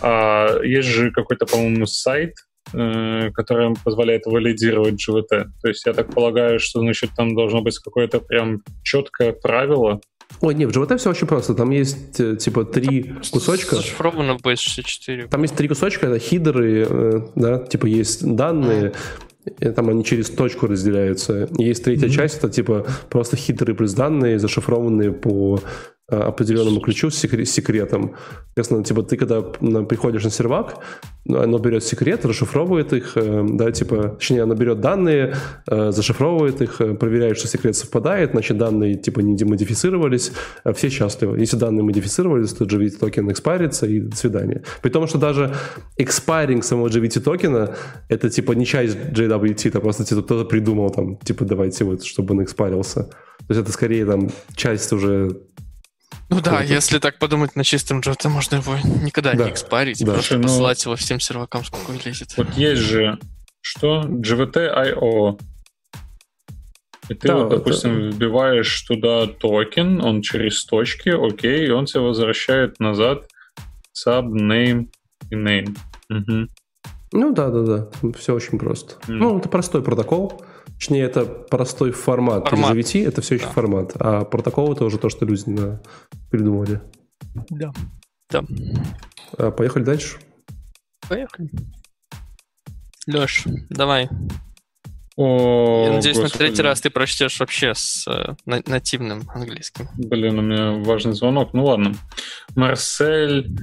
А 0.00 0.62
есть 0.62 0.88
же 0.88 1.10
какой-то, 1.10 1.44
по-моему, 1.44 1.84
сайт, 1.84 2.36
э, 2.72 3.30
который 3.34 3.74
позволяет 3.84 4.24
валидировать 4.24 4.94
GVT. 4.94 5.44
То 5.60 5.68
есть 5.68 5.84
я 5.84 5.92
так 5.92 6.14
полагаю, 6.14 6.58
что, 6.58 6.80
значит, 6.80 7.10
там 7.14 7.34
должно 7.34 7.60
быть 7.60 7.78
какое-то 7.78 8.20
прям 8.20 8.62
четкое 8.82 9.34
правило, 9.34 10.00
Ой, 10.40 10.54
нет, 10.54 10.74
в 10.74 10.78
GVT 10.78 10.96
все 10.96 11.10
очень 11.10 11.26
просто. 11.26 11.54
Там 11.54 11.70
есть 11.70 12.18
э, 12.20 12.36
типа 12.36 12.64
три 12.64 13.02
Там 13.04 13.22
кусочка. 13.30 13.76
Зашифровано 13.76 14.38
в 14.38 14.42
base 14.42 15.28
Там 15.28 15.42
есть 15.42 15.54
три 15.54 15.68
кусочка, 15.68 16.06
это 16.06 16.18
хидеры, 16.18 16.86
э, 16.88 17.20
да, 17.34 17.58
типа 17.58 17.86
есть 17.86 18.24
данные, 18.24 18.92
mm. 19.44 19.72
там 19.72 19.88
они 19.88 20.04
через 20.04 20.30
точку 20.30 20.66
разделяются. 20.66 21.48
Есть 21.58 21.84
третья 21.84 22.06
mm-hmm. 22.06 22.10
часть, 22.10 22.38
это 22.38 22.48
типа 22.48 22.86
просто 23.10 23.36
хитрые 23.36 23.76
плюс 23.76 23.92
данные, 23.94 24.38
зашифрованные 24.38 25.12
по 25.12 25.60
определенному 26.08 26.80
ключу 26.80 27.10
с 27.10 27.16
секретом. 27.18 28.16
Соответственно, 28.46 28.84
типа 28.84 29.02
ты 29.02 29.16
когда 29.16 29.40
приходишь 29.40 30.24
на 30.24 30.30
сервак, 30.30 30.76
оно 31.28 31.58
берет 31.58 31.84
секрет, 31.84 32.24
расшифровывает 32.24 32.92
их, 32.92 33.12
э, 33.16 33.46
да, 33.48 33.70
типа, 33.70 34.16
точнее, 34.18 34.42
оно 34.42 34.54
берет 34.54 34.80
данные, 34.80 35.36
э, 35.70 35.92
зашифровывает 35.92 36.60
их, 36.60 36.78
проверяет, 36.98 37.38
что 37.38 37.46
секрет 37.46 37.76
совпадает, 37.76 38.32
значит, 38.32 38.58
данные, 38.58 38.96
типа, 38.96 39.20
не 39.20 39.36
демодифицировались, 39.36 40.32
все 40.74 40.90
счастливы. 40.90 41.38
Если 41.38 41.56
данные 41.56 41.84
модифицировались, 41.84 42.52
то 42.52 42.64
JWT 42.64 42.98
токен 42.98 43.30
экспарится 43.30 43.86
и 43.86 44.00
до 44.00 44.16
свидания. 44.16 44.62
При 44.82 44.90
том, 44.90 45.06
что 45.06 45.18
даже 45.18 45.54
экспайринг 45.96 46.64
самого 46.64 46.88
JWT 46.88 47.20
токена 47.20 47.76
это, 48.08 48.28
типа, 48.28 48.52
не 48.52 48.66
часть 48.66 48.96
JWT, 48.96 49.68
это 49.68 49.80
просто 49.80 50.04
типа, 50.04 50.22
кто-то 50.22 50.44
придумал 50.44 50.90
там, 50.90 51.16
типа, 51.18 51.44
давайте 51.44 51.84
вот, 51.84 52.04
чтобы 52.04 52.34
он 52.34 52.42
экспарился. 52.42 53.10
То 53.38 53.54
есть 53.54 53.60
это 53.60 53.72
скорее 53.72 54.06
там 54.06 54.30
часть 54.54 54.92
уже 54.92 55.40
ну 56.34 56.40
да, 56.40 56.62
если 56.62 56.98
так 56.98 57.18
подумать 57.18 57.56
на 57.56 57.64
чистом 57.64 58.00
JWT, 58.00 58.28
можно 58.28 58.56
его 58.56 58.76
никогда 59.02 59.34
да. 59.34 59.44
не 59.44 59.50
экспарить, 59.50 60.04
да. 60.04 60.14
просто 60.14 60.36
ну, 60.36 60.44
посылать 60.44 60.84
его 60.84 60.96
всем 60.96 61.20
сервакам, 61.20 61.64
сколько 61.64 61.90
влезет. 61.90 62.36
Вот 62.36 62.52
есть 62.54 62.82
же, 62.82 63.18
что? 63.60 64.02
JWT.io. 64.02 65.40
И 67.08 67.14
ты, 67.14 67.28
да, 67.28 67.36
вот, 67.36 67.48
допустим, 67.48 68.08
это... 68.08 68.16
вбиваешь 68.16 68.82
туда 68.82 69.26
токен, 69.26 70.00
он 70.00 70.22
через 70.22 70.64
точки, 70.64 71.08
окей, 71.08 71.66
и 71.66 71.70
он 71.70 71.86
тебе 71.86 72.00
возвращает 72.00 72.78
назад 72.80 73.26
sub, 73.92 74.28
name 74.28 74.88
и 75.30 75.34
name. 75.34 75.76
Угу. 76.08 76.48
Ну 77.12 77.34
да, 77.34 77.50
да, 77.50 77.62
да. 77.62 78.12
Все 78.18 78.34
очень 78.34 78.58
просто. 78.58 78.94
Mm. 79.06 79.12
Ну, 79.14 79.38
это 79.38 79.48
простой 79.48 79.82
протокол. 79.82 80.42
Точнее, 80.82 81.04
это 81.04 81.24
простой 81.24 81.92
формат. 81.92 82.48
формат. 82.48 82.76
GVT 82.76 83.06
это 83.06 83.22
все 83.22 83.36
еще 83.36 83.44
да. 83.44 83.52
формат. 83.52 83.92
А 84.00 84.24
протокол 84.24 84.72
это 84.72 84.84
уже 84.84 84.98
то, 84.98 85.10
что 85.10 85.24
люди 85.24 85.44
придумали. 86.28 86.80
Да. 87.50 87.72
Да. 88.28 88.42
А, 89.38 89.52
поехали 89.52 89.84
дальше. 89.84 90.16
Поехали. 91.08 91.50
Леш, 93.06 93.44
давай. 93.70 94.08
О, 95.14 95.84
Я 95.86 95.92
надеюсь, 95.92 96.16
господи. 96.16 96.32
на 96.32 96.38
третий 96.48 96.62
раз 96.62 96.80
ты 96.80 96.90
прочтешь 96.90 97.38
вообще 97.38 97.74
с 97.76 98.08
э, 98.08 98.34
нативным 98.44 99.30
английским. 99.32 99.88
Блин, 99.96 100.40
у 100.40 100.42
меня 100.42 100.82
важный 100.82 101.12
звонок. 101.12 101.54
Ну 101.54 101.64
ладно. 101.64 101.94
Марсель 102.56 103.56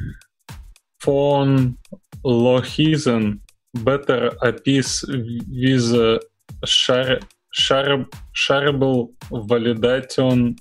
фон 1.00 1.78
Лохизен 2.24 3.42
better 3.76 4.32
appease 4.42 5.04
with 5.06 6.22
share, 6.66 7.20
share, 7.52 8.06
shareable 8.34 9.10
validation 9.32 10.56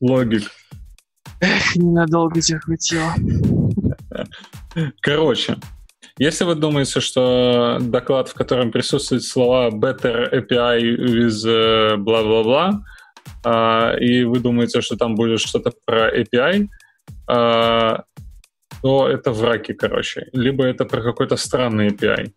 logic. 0.00 0.44
Эх, 1.40 1.76
ненадолго 1.76 2.40
тебя 2.40 2.60
хватило. 2.60 3.12
Короче, 5.00 5.56
если 6.18 6.44
вы 6.44 6.54
думаете, 6.54 7.00
что 7.00 7.78
доклад, 7.80 8.28
в 8.28 8.34
котором 8.34 8.70
присутствуют 8.70 9.24
слова 9.24 9.70
better 9.70 10.32
API 10.32 10.96
with 10.96 11.96
бла-бла-бла, 11.98 12.82
uh, 13.44 13.98
и 13.98 14.24
вы 14.24 14.40
думаете, 14.40 14.80
что 14.80 14.96
там 14.96 15.14
будет 15.14 15.40
что-то 15.40 15.72
про 15.84 16.10
API, 16.10 16.68
uh, 17.30 18.02
то 18.82 19.08
это 19.08 19.32
враки, 19.32 19.72
короче. 19.74 20.28
Либо 20.32 20.64
это 20.64 20.86
про 20.86 21.02
какой-то 21.02 21.36
странный 21.36 21.88
API. 21.88 22.32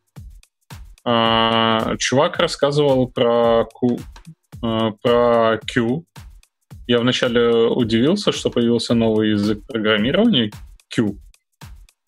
А, 1.06 1.96
чувак 1.98 2.38
рассказывал 2.40 3.08
про 3.08 3.66
Q, 3.66 3.98
а, 4.62 4.92
про 5.02 5.60
Q. 5.66 6.04
Я 6.88 7.00
вначале 7.00 7.68
удивился, 7.68 8.32
что 8.32 8.50
появился 8.50 8.94
новый 8.94 9.32
язык 9.32 9.66
программирования 9.68 10.52
Q. 10.94 11.18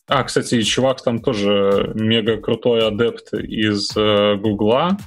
А, 0.07 0.23
кстати, 0.23 0.61
чувак 0.63 1.01
там 1.03 1.19
тоже 1.19 1.93
мега 1.95 2.37
крутой 2.37 2.85
адепт 2.85 3.33
из 3.33 3.95
э, 3.95 4.35
Гугла, 4.35 4.97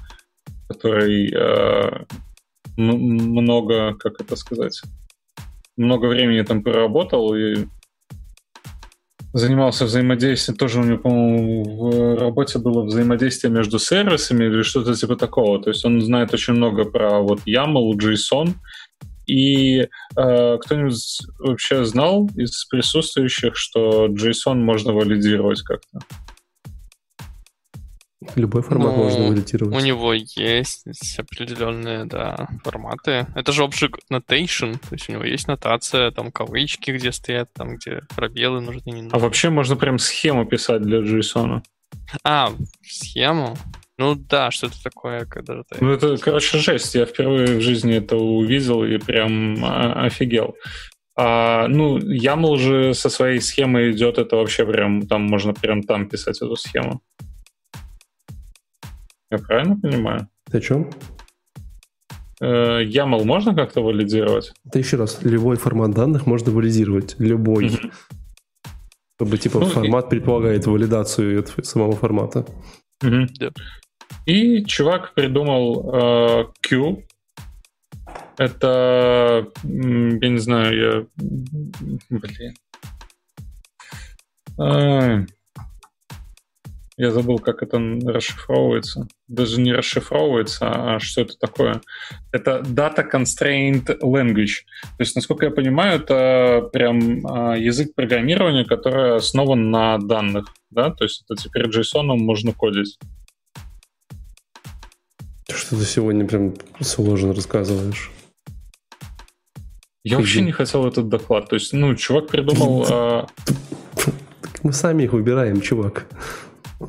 который 0.69 1.31
э, 1.31 2.05
много, 2.77 3.95
как 3.95 4.21
это 4.21 4.37
сказать, 4.37 4.81
много 5.77 6.07
времени 6.07 6.43
там 6.43 6.63
проработал 6.63 7.35
и 7.35 7.67
занимался 9.35 9.85
взаимодействием, 9.85 10.57
тоже 10.57 10.81
у 10.81 10.85
него, 10.85 10.99
по-моему, 10.99 11.65
в 11.65 12.19
работе 12.19 12.61
было 12.61 12.85
взаимодействие 12.85 13.53
между 13.53 13.81
сервисами 13.81 14.45
или 14.45 14.63
что-то 14.63 14.95
типа 14.95 15.17
такого. 15.17 15.61
То 15.61 15.71
есть 15.71 15.85
он 15.85 16.01
знает 16.01 16.33
очень 16.33 16.55
много 16.55 16.85
про 16.85 17.21
вот 17.21 17.41
YAML, 17.47 17.93
JSON. 17.99 18.55
И 19.27 19.81
э, 19.81 20.59
кто-нибудь 20.59 21.19
вообще 21.39 21.85
знал 21.85 22.31
из 22.37 22.65
присутствующих, 22.67 23.57
что 23.57 24.07
JSON 24.07 24.55
можно 24.55 24.93
валидировать 24.93 25.63
как-то? 25.63 25.99
Любой 28.35 28.63
формат 28.63 28.97
ну, 28.97 29.05
можно 29.05 29.29
валидировать. 29.29 29.75
У 29.75 29.81
него 29.81 30.13
есть 30.13 30.87
определенные, 31.19 32.05
да, 32.05 32.49
форматы. 32.65 33.27
Это 33.35 33.53
же 33.53 33.63
Object 33.63 34.01
Notation, 34.11 34.75
то 34.75 34.93
есть 34.93 35.09
у 35.09 35.13
него 35.13 35.25
есть 35.25 35.47
нотация, 35.47 36.11
там 36.11 36.33
кавычки, 36.33 36.91
где 36.91 37.13
стоят, 37.13 37.53
там 37.53 37.77
где 37.77 38.03
пробелы 38.15 38.61
нужны, 38.61 38.91
не 38.91 39.03
нужны. 39.03 39.17
А 39.17 39.19
вообще 39.19 39.51
можно 39.51 39.77
прям 39.77 39.99
схему 39.99 40.47
писать 40.47 40.83
для 40.83 40.99
JSON. 40.99 41.63
А, 42.23 42.53
схему? 42.83 43.57
Ну 43.97 44.17
да, 44.17 44.51
что-то 44.51 44.83
такое, 44.83 45.25
когда 45.25 45.63
ты... 45.63 45.77
Ну 45.81 45.93
это, 45.93 46.17
короче, 46.17 46.59
жесть. 46.59 46.95
Я 46.95 47.07
впервые 47.07 47.59
в 47.59 47.61
жизни 47.61 47.95
это 47.95 48.17
увидел 48.17 48.85
и 48.85 48.99
прям 48.99 49.65
а, 49.65 50.05
офигел. 50.07 50.57
А, 51.17 51.69
ну, 51.69 51.99
YAML 51.99 52.57
же 52.57 52.95
со 52.95 53.09
своей 53.09 53.41
схемой 53.41 53.93
идет, 53.93 54.19
это 54.19 54.35
вообще 54.35 54.67
прям, 54.67 55.07
там 55.07 55.23
можно 55.23 55.55
прям 55.55 55.83
там 55.83 56.09
писать 56.09 56.43
эту 56.43 56.57
схему. 56.57 57.03
Я 59.35 59.39
правильно 59.39 59.77
понимаю? 59.77 60.29
Ты 60.49 60.59
о 60.59 60.61
чем? 60.61 60.91
Э, 62.41 62.85
YAML 62.85 63.25
можно 63.25 63.53
как-то 63.53 63.81
валидировать? 63.81 64.53
Это 64.65 64.79
еще 64.79 64.97
раз, 64.97 65.25
любой 65.25 65.57
формат 65.57 65.91
данных 65.91 66.27
можно 66.27 66.53
валидировать. 66.53 67.17
Любой. 67.19 67.67
Mm-hmm. 67.67 67.93
Чтобы 69.17 69.39
типа 69.39 69.59
ну, 69.59 69.67
формат 69.67 70.07
и... 70.07 70.11
предполагает 70.11 70.67
валидацию 70.67 71.41
этого 71.41 71.63
самого 71.65 71.97
формата. 71.97 72.47
Mm-hmm. 73.03 73.57
И 74.27 74.65
чувак 74.67 75.15
придумал 75.15 75.91
э, 75.93 76.45
Q. 76.61 77.03
Это, 78.37 79.49
я 79.65 80.29
не 80.29 80.39
знаю, 80.39 80.77
я... 80.77 81.07
Блин. 82.09 82.55
Я 86.97 87.11
забыл, 87.11 87.41
как 87.41 87.65
это 87.65 87.79
расшифровывается. 88.07 89.09
Даже 89.27 89.59
не 89.59 89.73
расшифровывается, 89.73 90.69
а 90.69 91.01
что 91.01 91.23
это 91.23 91.39
такое? 91.39 91.81
Это 92.31 92.63
Data 92.63 93.03
Constrained 93.11 93.99
Language. 94.03 94.65
То 94.83 95.01
есть, 95.01 95.17
насколько 95.17 95.47
я 95.47 95.51
понимаю, 95.51 96.01
это 96.01 96.69
прям 96.73 97.27
а, 97.27 97.57
язык 97.57 97.95
программирования, 97.95 98.67
который 98.67 99.17
основан 99.17 99.71
на 99.71 99.97
данных. 99.97 100.53
Да? 100.71 100.91
То 100.91 101.05
есть 101.05 101.25
это 101.27 101.43
теперь 101.43 101.69
JSON 101.69 102.05
можно 102.17 102.53
кодить. 102.53 102.99
Что 105.49 105.79
ты 105.79 105.85
сегодня 105.85 106.27
прям 106.27 106.55
сложно 106.81 107.33
рассказываешь. 107.33 108.11
Я 110.05 110.19
вообще 110.19 110.43
не 110.43 110.53
хотел 110.53 110.87
этот 110.87 111.09
доклад. 111.09 111.49
То 111.49 111.55
есть, 111.55 111.73
ну, 111.73 111.95
чувак 111.95 112.29
придумал... 112.29 112.87
А... 112.91 113.27
Мы 114.63 114.75
сами 114.75 115.05
их 115.05 115.13
выбираем, 115.13 115.63
чувак. 115.63 116.07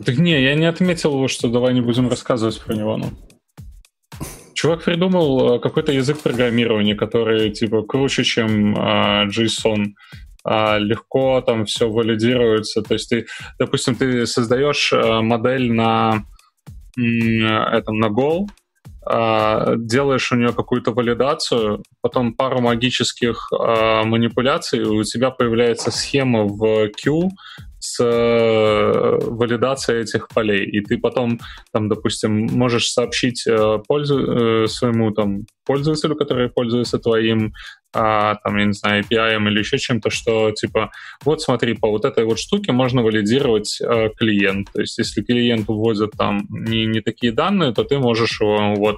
Так 0.04 0.18
не, 0.18 0.42
я 0.42 0.56
не 0.56 0.66
отметил 0.66 1.12
его, 1.14 1.28
что 1.28 1.48
давай 1.48 1.74
не 1.74 1.82
будем 1.82 2.10
рассказывать 2.10 2.60
про 2.62 2.74
него. 2.76 2.98
Ну. 2.98 3.12
Чувак 4.54 4.84
придумал 4.84 5.54
а, 5.54 5.60
какой-то 5.60 5.92
язык 5.92 6.20
программирования, 6.20 6.96
который 6.96 7.52
типа 7.52 7.84
круче, 7.84 8.24
чем 8.24 8.76
а, 8.78 9.26
JSON. 9.28 9.94
А, 10.44 10.78
легко 10.78 11.42
там 11.42 11.66
все 11.66 11.90
валидируется. 11.90 12.82
То 12.82 12.94
есть 12.94 13.10
ты, 13.10 13.28
допустим, 13.60 13.96
ты 13.96 14.26
создаешь 14.26 14.92
а, 14.94 15.22
модель 15.22 15.72
на 15.72 16.26
этом 16.98 18.00
на 18.00 18.08
Go, 18.08 18.48
а, 19.08 19.76
делаешь 19.76 20.32
у 20.32 20.36
нее 20.36 20.52
какую-то 20.52 20.92
валидацию, 20.92 21.84
потом 22.02 22.34
пару 22.34 22.60
магических 22.62 23.50
а, 23.52 24.04
манипуляций, 24.04 24.84
у 24.84 25.04
тебя 25.04 25.30
появляется 25.30 25.92
схема 25.92 26.46
в 26.46 26.90
Q, 26.90 27.30
с 27.86 28.04
э, 28.04 29.20
валидацией 29.22 30.02
этих 30.02 30.28
полей. 30.30 30.66
И 30.66 30.82
ты 30.82 30.98
потом, 30.98 31.40
там, 31.72 31.88
допустим, 31.88 32.48
можешь 32.52 32.92
сообщить 32.92 33.46
э, 33.48 33.80
пользу, 33.88 34.20
э, 34.20 34.68
своему 34.68 35.12
там, 35.12 35.46
пользователю, 35.66 36.16
который 36.16 36.50
пользуется 36.50 37.00
твоим 37.00 37.54
а, 37.96 38.36
там, 38.44 38.58
я 38.58 38.66
не 38.66 38.74
знаю, 38.74 39.04
API 39.04 39.38
или 39.38 39.60
еще 39.60 39.78
чем-то, 39.78 40.10
что 40.10 40.52
типа, 40.52 40.92
вот 41.24 41.42
смотри, 41.42 41.76
по 41.76 41.90
вот 41.90 42.04
этой 42.04 42.26
вот 42.26 42.40
штуке 42.40 42.74
можно 42.74 43.02
валидировать 43.02 43.80
э, 43.80 44.10
клиент. 44.18 44.70
То 44.74 44.82
есть, 44.82 44.98
если 44.98 45.22
клиент 45.22 45.68
вводит 45.70 46.12
там 46.12 46.46
не, 46.50 46.86
не 46.86 47.00
такие 47.00 47.32
данные, 47.32 47.74
то 47.74 47.86
ты 47.86 47.98
можешь 47.98 48.42
его 48.42 48.76
вот. 48.76 48.98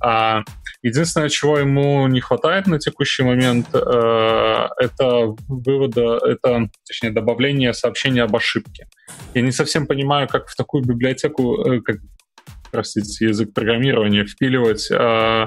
А, 0.00 0.44
единственное, 0.82 1.28
чего 1.28 1.58
ему 1.58 2.08
не 2.08 2.20
хватает 2.20 2.66
на 2.66 2.78
текущий 2.78 3.22
момент, 3.22 3.66
э, 3.74 4.68
это 4.78 5.34
вывода, 5.46 6.18
это, 6.24 6.70
точнее, 6.86 7.10
добавление 7.10 7.74
сообщения 7.74 8.22
об 8.22 8.34
ошибке. 8.34 8.86
Я 9.34 9.42
не 9.42 9.52
совсем 9.52 9.86
понимаю, 9.86 10.26
как 10.26 10.48
в 10.48 10.56
такую 10.56 10.84
библиотеку, 10.84 11.70
э, 11.70 11.80
как, 11.82 11.96
простите, 12.70 13.26
язык 13.26 13.52
программирования 13.52 14.24
впиливать 14.24 14.90
э, 14.90 15.44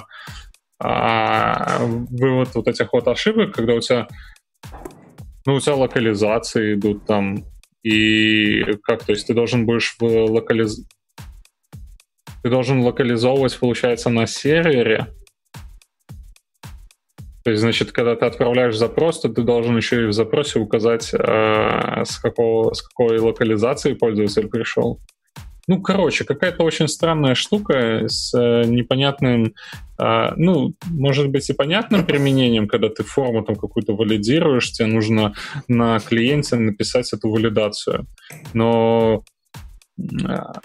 а, 0.84 1.86
вывод 1.86 2.56
вот 2.56 2.68
этих 2.68 2.92
вот 2.92 3.08
ошибок, 3.08 3.54
когда 3.54 3.76
у 3.76 3.80
тебя, 3.80 4.08
ну, 5.46 5.56
у 5.56 5.60
тебя 5.60 5.76
локализации 5.76 6.74
идут 6.74 7.06
там, 7.06 7.46
и 7.84 8.64
как, 8.84 9.04
то 9.04 9.12
есть 9.12 9.28
ты 9.28 9.34
должен 9.34 9.66
будешь 9.66 9.96
в 10.00 10.04
локализ... 10.04 10.86
Ты 12.44 12.50
должен 12.50 12.82
локализовывать, 12.82 13.58
получается, 13.60 14.10
на 14.10 14.26
сервере. 14.26 15.08
То 17.44 17.52
есть, 17.52 17.62
значит, 17.62 17.92
когда 17.92 18.16
ты 18.16 18.26
отправляешь 18.26 18.78
запрос, 18.78 19.22
то 19.22 19.30
ты 19.30 19.44
должен 19.44 19.78
еще 19.78 20.04
и 20.04 20.08
в 20.08 20.14
запросе 20.14 20.60
указать, 20.60 21.12
э, 21.14 22.04
с, 22.06 22.18
какого, 22.20 22.74
с 22.74 22.82
какой 22.82 23.20
локализации 23.20 23.94
пользователь 23.94 24.48
пришел. 24.48 25.00
Ну, 25.72 25.82
короче, 25.82 26.26
какая-то 26.26 26.66
очень 26.66 26.90
странная 26.90 27.34
штука 27.34 28.06
с 28.06 28.38
э, 28.38 28.66
непонятным, 28.66 29.54
э, 29.98 30.34
ну, 30.36 30.74
может 30.88 31.30
быть 31.30 31.50
и 31.50 31.54
понятным 31.54 32.06
применением, 32.06 32.68
когда 32.68 32.90
ты 32.90 33.04
форму 33.04 33.42
там 33.42 33.56
какую-то 33.56 33.96
валидируешь, 33.96 34.70
тебе 34.74 34.88
нужно 34.88 35.34
на 35.70 36.00
клиенте 36.00 36.58
написать 36.58 37.14
эту 37.14 37.30
валидацию. 37.30 38.06
Но 38.54 39.24
э, 39.98 40.04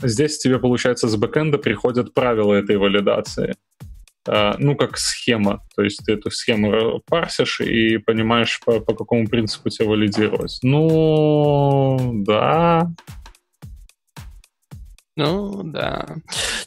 здесь 0.03 0.39
тебе, 0.39 0.59
получается, 0.59 1.07
с 1.07 1.15
бэкэнда 1.15 1.59
приходят 1.59 2.13
правила 2.13 2.55
этой 2.55 2.77
валидации. 2.77 3.55
Э, 4.27 4.55
ну, 4.59 4.75
как 4.75 4.99
схема. 4.99 5.63
То 5.77 5.83
есть 5.83 6.01
ты 6.05 6.15
эту 6.15 6.31
схему 6.31 7.01
парсишь 7.09 7.61
и 7.61 7.99
понимаешь, 7.99 8.61
по, 8.65 8.81
по 8.81 8.95
какому 8.95 9.29
принципу 9.29 9.71
тебе 9.71 9.89
валидировать. 9.89 10.59
Ну, 10.63 12.23
да, 12.27 12.66
ну, 15.17 15.63
да. 15.65 16.17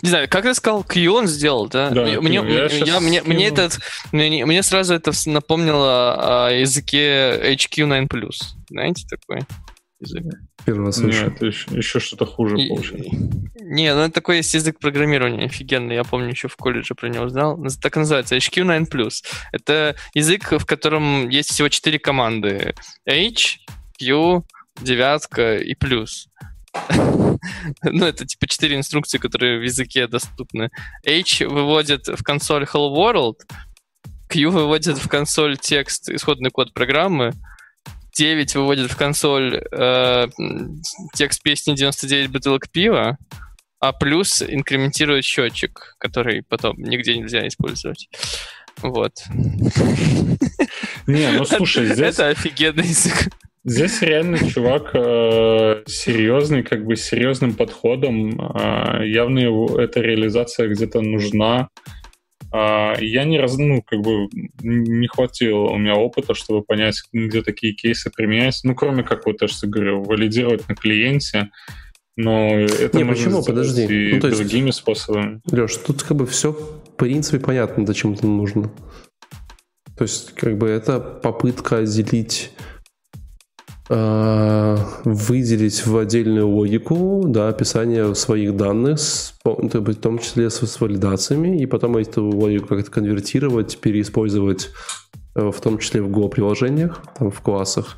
Не 0.02 0.10
знаю, 0.10 0.28
как 0.28 0.44
ты 0.44 0.56
сказал, 0.56 0.84
Q 0.84 1.12
он 1.12 1.28
сделал, 1.28 1.68
да? 1.68 1.92
да 1.92 2.20
мне, 2.20 2.36
я 2.36 2.66
я, 2.66 3.00
мне, 3.00 3.22
мне, 3.22 3.48
это, 3.48 3.70
мне, 4.12 4.44
мне 4.46 4.64
сразу 4.64 4.96
это 4.96 5.12
напомнило 5.28 6.48
о 6.48 6.52
языке 6.52 7.54
HQ9+. 7.54 8.10
Знаете 8.70 9.06
такой 9.08 9.42
язык? 10.00 10.24
Первый 10.66 10.88
раз 10.88 10.98
слышу. 10.98 11.26
Нет, 11.26 11.42
еще, 11.44 11.76
еще 11.76 12.00
что-то 12.00 12.26
хуже 12.26 12.58
и, 12.60 12.70
получается. 12.70 13.10
Не, 13.62 13.94
ну 13.94 14.02
это 14.02 14.14
такой 14.14 14.38
есть 14.38 14.54
язык 14.54 14.80
программирования 14.80 15.46
офигенный. 15.46 15.96
Я 15.96 16.04
помню, 16.04 16.30
еще 16.30 16.48
в 16.48 16.56
колледже 16.56 16.96
про 16.96 17.08
него 17.08 17.30
знал. 17.30 17.64
Так 17.82 17.98
и 17.98 18.00
называется, 18.00 18.36
HQ9+. 18.36 19.12
Это 19.52 19.96
язык, 20.16 20.54
в 20.54 20.66
котором 20.66 21.30
есть 21.30 21.52
всего 21.52 21.70
четыре 21.70 22.00
команды. 22.00 22.74
H, 23.08 23.60
Q, 24.00 24.44
девятка 24.82 25.58
и 25.58 25.76
плюс. 25.76 26.30
ну, 27.84 28.06
это 28.06 28.26
типа 28.26 28.48
четыре 28.48 28.78
инструкции, 28.78 29.18
которые 29.18 29.60
в 29.60 29.64
языке 29.64 30.08
доступны. 30.08 30.70
H 31.06 31.42
выводит 31.42 32.08
в 32.08 32.24
консоль 32.24 32.64
Hello 32.64 32.96
World, 32.96 33.36
Q 34.30 34.50
выводит 34.50 34.98
в 34.98 35.08
консоль 35.08 35.58
текст, 35.58 36.10
исходный 36.10 36.52
код 36.52 36.74
программы, 36.74 37.34
9 38.16 38.56
выводит 38.56 38.92
в 38.92 38.96
консоль 38.96 39.62
э, 39.72 40.28
текст 41.16 41.42
песни 41.42 41.76
99 41.76 42.32
бутылок 42.32 42.70
пива, 42.70 43.18
а 43.80 43.94
плюс 43.94 44.42
инкрементирует 44.42 45.24
счетчик, 45.24 45.96
который 46.00 46.44
потом 46.44 46.78
нигде 46.78 47.18
нельзя 47.18 47.48
использовать. 47.48 48.10
Вот. 48.82 49.14
Не, 51.08 51.32
ну 51.32 51.46
слушай, 51.46 51.86
здесь... 51.86 52.16
Это 52.16 52.28
офигенный 52.30 52.88
язык. 52.88 53.30
Здесь 53.66 54.02
реально 54.02 54.38
чувак 54.38 54.92
э, 54.94 55.84
серьезный, 55.86 56.64
как 56.64 56.86
бы 56.86 56.96
серьезным 56.96 57.54
подходом. 57.54 58.40
Э, 58.40 59.06
явно 59.06 59.40
его, 59.40 59.80
эта 59.80 60.00
реализация 60.00 60.70
где-то 60.70 61.02
нужна. 61.02 61.68
Э, 62.54 62.94
я 63.02 63.26
не 63.26 63.38
раз, 63.38 63.58
ну, 63.58 63.82
как 63.82 64.00
бы 64.00 64.30
не 64.62 65.08
хватило 65.08 65.68
у 65.68 65.78
меня 65.78 65.96
опыта, 65.96 66.34
чтобы 66.36 66.64
понять, 66.64 67.02
где 67.12 67.42
такие 67.42 67.74
кейсы 67.74 68.10
применять. 68.10 68.62
Ну, 68.64 68.76
кроме 68.76 69.04
как 69.04 69.26
вот 69.26 69.40
то, 69.40 69.48
что 69.48 69.68
говорю, 69.68 70.04
валидировать 70.04 70.68
на 70.70 70.76
клиенте. 70.76 71.50
Но 72.16 72.60
это 72.60 72.98
не, 72.98 73.06
почему? 73.06 73.44
Подожди. 73.44 73.84
и 73.84 74.14
ну, 74.14 74.22
то 74.22 74.28
есть, 74.28 74.40
другими 74.40 74.72
способами. 74.72 75.42
Леш, 75.52 75.76
тут 75.76 76.04
как 76.04 76.16
бы 76.16 76.26
все 76.26 76.54
в 76.54 76.96
принципе 76.96 77.40
понятно, 77.40 77.86
зачем 77.86 78.14
это 78.14 78.26
нужно. 78.26 78.72
То 79.98 80.04
есть, 80.06 80.34
как 80.34 80.58
бы 80.58 80.70
это 80.70 81.02
попытка 81.02 81.80
отделить 81.80 82.52
Э, 82.54 82.79
выделить 83.90 85.86
в 85.86 85.98
отдельную 85.98 86.48
логику 86.48 87.24
да, 87.26 87.50
описание 87.50 88.14
своих 88.14 88.56
данных, 88.56 89.00
в 89.44 89.96
том 89.96 90.20
числе 90.20 90.52
с, 90.52 90.80
валидациями, 90.80 91.60
и 91.60 91.66
потом 91.66 91.98
эту 91.98 92.26
логику 92.26 92.68
как-то 92.68 92.92
конвертировать, 92.92 93.80
переиспользовать 93.80 94.70
э, 95.36 95.50
в 95.50 95.60
том 95.60 95.80
числе 95.80 96.04
в 96.04 96.10
Go-приложениях, 96.10 97.02
там, 97.18 97.32
в 97.32 97.42
классах. 97.42 97.98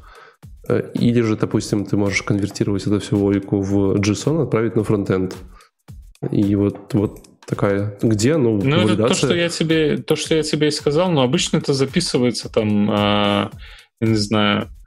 Э, 0.69 0.89
или 0.93 1.21
же, 1.21 1.35
допустим, 1.35 1.85
ты 1.85 1.97
можешь 1.97 2.21
конвертировать 2.21 2.87
эту 2.87 3.01
всю 3.01 3.17
логику 3.17 3.59
в 3.59 3.95
JSON, 3.95 4.43
отправить 4.43 4.77
на 4.77 4.85
фронтенд. 4.85 5.35
И 6.31 6.55
вот, 6.55 6.93
вот 6.93 7.19
такая, 7.45 7.97
где, 8.01 8.37
ну, 8.37 8.61
ну 8.63 8.85
валидация... 8.85 8.93
это 8.93 9.07
то, 9.07 9.13
что 9.13 9.33
я 9.35 9.49
тебе, 9.49 9.97
то, 9.97 10.15
что 10.15 10.35
я 10.35 10.43
тебе 10.43 10.69
и 10.69 10.71
сказал, 10.71 11.11
но 11.11 11.21
обычно 11.21 11.57
это 11.57 11.73
записывается 11.73 12.47
там, 12.47 12.89
э, 12.89 13.49
не 13.99 14.15
знаю, 14.15 14.69
Э, 14.69 14.80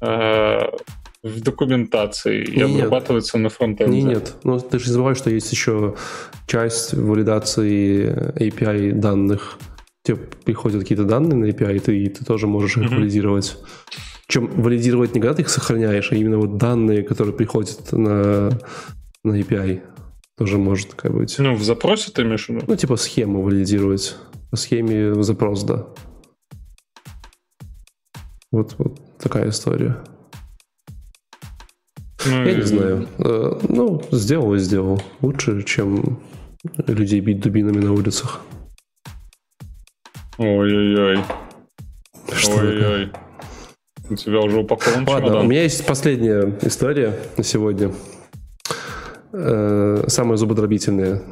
в 0.00 1.40
документации 1.40 2.44
и 2.44 2.56
нет. 2.56 2.70
обрабатывается 2.70 3.38
на 3.38 3.48
фронтенде. 3.48 4.02
Нет, 4.02 4.08
нет. 4.08 4.36
Ну, 4.44 4.60
ты 4.60 4.78
же 4.78 4.90
забываешь, 4.90 5.16
что 5.16 5.30
есть 5.30 5.50
еще 5.50 5.96
часть 6.46 6.92
валидации 6.92 8.14
API 8.38 8.92
данных. 8.92 9.58
Тебе 10.04 10.16
приходят 10.16 10.82
какие-то 10.82 11.04
данные 11.04 11.36
на 11.36 11.44
API, 11.46 11.76
и 11.76 11.78
ты, 11.78 11.98
и 11.98 12.08
ты 12.10 12.26
тоже 12.26 12.46
можешь 12.46 12.76
их 12.76 12.84
mm-hmm. 12.84 12.94
валидировать. 12.94 13.56
Чем 14.28 14.48
валидировать 14.48 15.14
не 15.14 15.20
когда 15.20 15.34
ты 15.34 15.42
их 15.42 15.48
сохраняешь, 15.48 16.12
а 16.12 16.14
именно 16.14 16.36
вот 16.36 16.58
данные, 16.58 17.02
которые 17.02 17.34
приходят 17.34 17.90
на, 17.92 18.50
на 19.24 19.40
API, 19.40 19.80
тоже 20.36 20.58
может 20.58 20.90
такая 20.90 21.10
быть. 21.10 21.34
Ну, 21.38 21.54
в 21.54 21.62
запросе 21.62 22.12
ты 22.12 22.20
имеешь 22.22 22.46
в 22.46 22.48
виду? 22.50 22.64
Ну, 22.66 22.76
типа 22.76 22.96
схему 22.96 23.40
валидировать. 23.40 24.16
По 24.50 24.58
схеме 24.58 25.22
запрос, 25.22 25.62
да. 25.62 25.86
Вот, 28.52 28.74
вот 28.76 29.03
такая 29.24 29.48
история. 29.48 29.96
Ну, 32.26 32.44
Я 32.44 32.54
не 32.54 32.62
знаю. 32.62 33.08
Э, 33.18 33.58
ну, 33.68 34.02
сделал 34.12 34.54
и 34.54 34.58
сделал. 34.58 35.02
Лучше, 35.20 35.62
чем 35.62 36.20
людей 36.86 37.20
бить 37.20 37.40
дубинами 37.40 37.78
на 37.78 37.92
улицах. 37.92 38.40
Ой-ой-ой. 40.38 41.18
Ой-ой. 42.48 43.12
У 44.10 44.14
тебя 44.14 44.40
уже 44.40 44.58
упакован 44.58 45.08
Ладно, 45.08 45.28
чемодан. 45.28 45.46
у 45.46 45.48
меня 45.48 45.62
есть 45.62 45.86
последняя 45.86 46.58
история 46.62 47.18
на 47.38 47.44
сегодня. 47.44 47.92
Э, 49.32 50.04
самая 50.06 50.36
зубодробительная. 50.36 51.22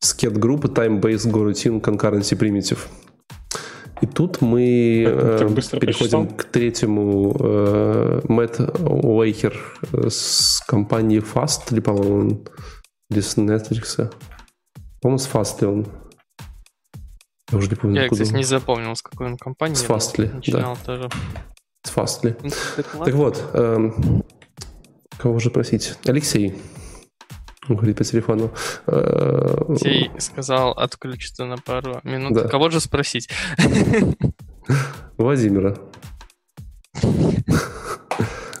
Скет 0.00 0.36
группы 0.38 0.68
Time-Based 0.68 1.30
Go 1.30 1.50
Routine 1.50 1.80
Concurrency 1.80 2.38
Primitive. 2.38 2.78
И 4.02 4.06
тут 4.06 4.40
мы 4.40 5.04
э, 5.06 5.38
переходим 5.38 5.80
прочитал? 5.80 6.26
к 6.26 6.44
третьему. 6.44 7.36
Э, 7.38 8.20
Мэтт 8.24 8.58
Уэйкер 8.80 9.54
с 10.08 10.60
компании 10.66 11.20
Fast, 11.20 11.72
или, 11.72 11.78
по-моему, 11.78 12.44
или 13.10 13.20
с 13.20 13.36
Netflix. 13.36 14.12
По-моему, 15.00 15.18
с 15.18 15.28
Fast 15.28 15.64
он. 15.64 15.86
Я 17.52 17.58
уже 17.58 17.68
не 17.68 17.76
помню, 17.76 17.96
Я, 17.96 18.02
откуда 18.04 18.22
кстати, 18.22 18.34
он. 18.34 18.38
не 18.38 18.44
запомнил, 18.44 18.96
с 18.96 19.02
какой 19.02 19.26
он 19.28 19.36
компании. 19.36 19.76
С 19.76 19.84
Fastly, 19.84 20.42
да. 20.50 20.74
Тоже. 20.84 21.08
С 21.84 21.96
Fastly. 21.96 22.54
Так 23.04 23.14
вот, 23.14 23.40
эм, 23.52 24.24
кого 25.16 25.38
же 25.38 25.50
просить? 25.50 25.96
Алексей. 26.06 26.56
Говорит 27.76 27.96
по 27.98 28.04
телефону. 28.04 28.50
Э, 28.86 29.64
Алексей 29.68 30.10
сказал 30.18 30.72
отключиться 30.72 31.44
на 31.44 31.56
пару 31.56 32.00
минут. 32.04 32.34
Да. 32.34 32.48
Кого 32.48 32.70
же 32.70 32.80
спросить? 32.80 33.28
Владимира. 35.18 35.76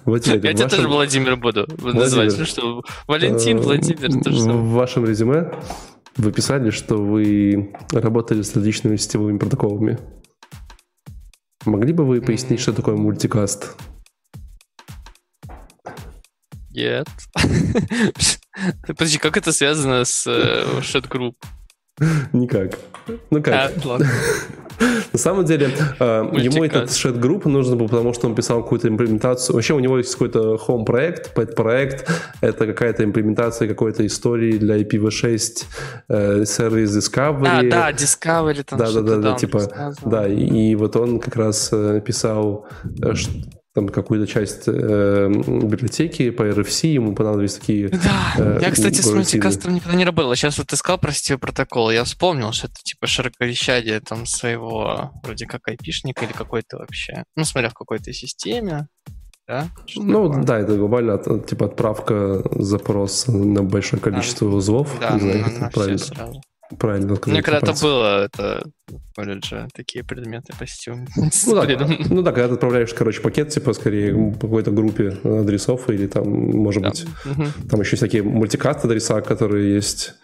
Владимир, 0.04 0.44
Я 0.44 0.52
тебя 0.54 0.68
тоже 0.68 0.88
Владимир 0.88 1.36
буду 1.36 1.66
называть. 1.80 2.36
Ну 2.36 2.44
что, 2.44 2.82
Валентин, 3.06 3.58
Э, 3.58 3.60
Владимир, 3.60 4.22
то 4.22 4.32
же 4.32 4.50
В 4.50 4.70
вашем 4.72 5.04
резюме 5.06 5.52
вы 6.16 6.32
писали, 6.32 6.70
что 6.70 6.96
вы 6.96 7.72
работали 7.92 8.42
с 8.42 8.54
различными 8.54 8.96
сетевыми 8.96 9.38
протоколами. 9.38 9.98
Могли 11.64 11.92
бы 11.92 12.04
вы 12.04 12.20
пояснить, 12.20 12.60
что 12.60 12.72
такое 12.72 12.96
мультикаст? 12.96 13.76
Нет. 16.70 17.06
Подожди, 18.86 19.18
как 19.18 19.36
это 19.36 19.52
связано 19.52 20.04
с 20.04 20.26
э, 20.26 20.64
Shed 20.80 21.08
Group? 21.08 21.34
Никак. 22.32 22.78
Ну 23.30 23.38
А, 23.38 23.40
как? 23.40 23.84
ладно. 23.84 24.06
На 25.12 25.18
самом 25.18 25.44
деле, 25.44 25.70
э, 26.00 26.30
ему 26.38 26.64
этот 26.64 26.92
шет 26.92 27.20
групп 27.20 27.44
нужно 27.44 27.76
было, 27.76 27.86
потому 27.86 28.14
что 28.14 28.26
он 28.26 28.34
писал 28.34 28.62
какую-то 28.62 28.88
имплементацию. 28.88 29.54
Вообще 29.54 29.74
у 29.74 29.80
него 29.80 29.98
есть 29.98 30.12
какой-то 30.12 30.56
home 30.56 30.84
проект, 30.84 31.36
pet 31.36 31.54
проект. 31.54 32.10
Это 32.40 32.66
какая-то 32.66 33.04
имплементация 33.04 33.68
какой-то 33.68 34.04
истории 34.06 34.56
для 34.58 34.78
IPv6 34.78 35.64
э, 36.08 36.44
сервис 36.46 36.96
Discovery. 36.96 37.46
А, 37.46 37.70
да, 37.70 37.90
Discovery 37.92 38.64
там 38.64 38.78
Да, 38.78 38.90
да, 38.90 39.00
да, 39.02 39.16
да, 39.16 39.34
типа, 39.36 39.94
да, 40.04 40.26
и, 40.26 40.70
и 40.70 40.74
вот 40.74 40.96
он 40.96 41.20
как 41.20 41.36
раз 41.36 41.68
э, 41.72 42.00
писал 42.04 42.66
э, 43.02 43.12
там 43.74 43.88
какую-то 43.88 44.26
часть 44.26 44.64
э, 44.66 45.28
библиотеки 45.28 46.30
по 46.30 46.42
RFC, 46.42 46.88
ему 46.88 47.14
понадобились 47.14 47.54
такие... 47.54 47.88
Да, 47.88 48.34
э, 48.36 48.58
я, 48.60 48.70
кстати, 48.70 48.96
с 49.00 49.04
города 49.04 49.16
мультикастером 49.20 49.74
никогда 49.76 49.96
не 49.96 50.04
работал. 50.04 50.34
Сейчас 50.34 50.58
вот 50.58 50.66
ты 50.66 50.76
сказал 50.76 50.98
про 50.98 51.12
сетевой 51.12 51.38
протокол, 51.38 51.90
я 51.90 52.04
вспомнил, 52.04 52.52
что 52.52 52.66
это 52.66 52.76
типа 52.82 53.06
широковещание 53.06 54.00
там 54.00 54.26
своего 54.26 55.12
вроде 55.24 55.46
как 55.46 55.66
айпишника 55.68 56.24
или 56.26 56.32
какой-то 56.32 56.78
вообще, 56.78 57.24
ну, 57.34 57.44
смотря 57.44 57.70
в 57.70 57.74
какой-то 57.74 58.12
системе, 58.12 58.88
да? 59.48 59.68
Что 59.86 60.02
Ну, 60.02 60.28
такое? 60.28 60.44
да, 60.44 60.58
это 60.58 60.76
глобально 60.76 61.14
от- 61.14 61.46
типа 61.48 61.66
отправка 61.66 62.42
запроса 62.54 63.32
на 63.32 63.62
большое 63.62 64.00
количество 64.02 64.46
узлов. 64.46 64.94
Да, 65.00 65.14
не 65.14 65.20
знаю, 65.20 65.40
на, 65.40 65.46
на 65.48 65.66
это 65.66 65.80
все 65.80 65.98
сразу. 65.98 66.40
Правильно 66.78 67.12
У 67.12 67.16
сказать. 67.16 67.32
меня 67.32 67.42
когда-то 67.42 67.80
было 67.82 68.24
это 68.24 68.64
в 68.88 69.14
колледже, 69.14 69.68
такие 69.74 70.04
предметы 70.04 70.52
по 70.58 70.66
сетевым 70.66 71.06
Ну 71.16 71.30
да, 71.66 71.88
ну 72.10 72.22
да, 72.22 72.32
когда 72.32 72.48
ты 72.48 72.54
отправляешь, 72.54 72.92
короче, 72.94 73.20
пакет, 73.20 73.48
типа, 73.50 73.72
скорее, 73.72 74.14
по 74.32 74.46
какой-то 74.46 74.70
группе 74.70 75.16
адресов, 75.24 75.88
или 75.90 76.06
там, 76.06 76.28
может 76.28 76.82
Да. 76.82 76.90
быть, 76.90 77.06
Мгм. 77.24 77.52
там 77.70 77.80
еще 77.80 77.96
всякие 77.96 78.22
мультикаст 78.22 78.84
адреса, 78.84 79.20
которые 79.20 79.74
есть, 79.74 80.14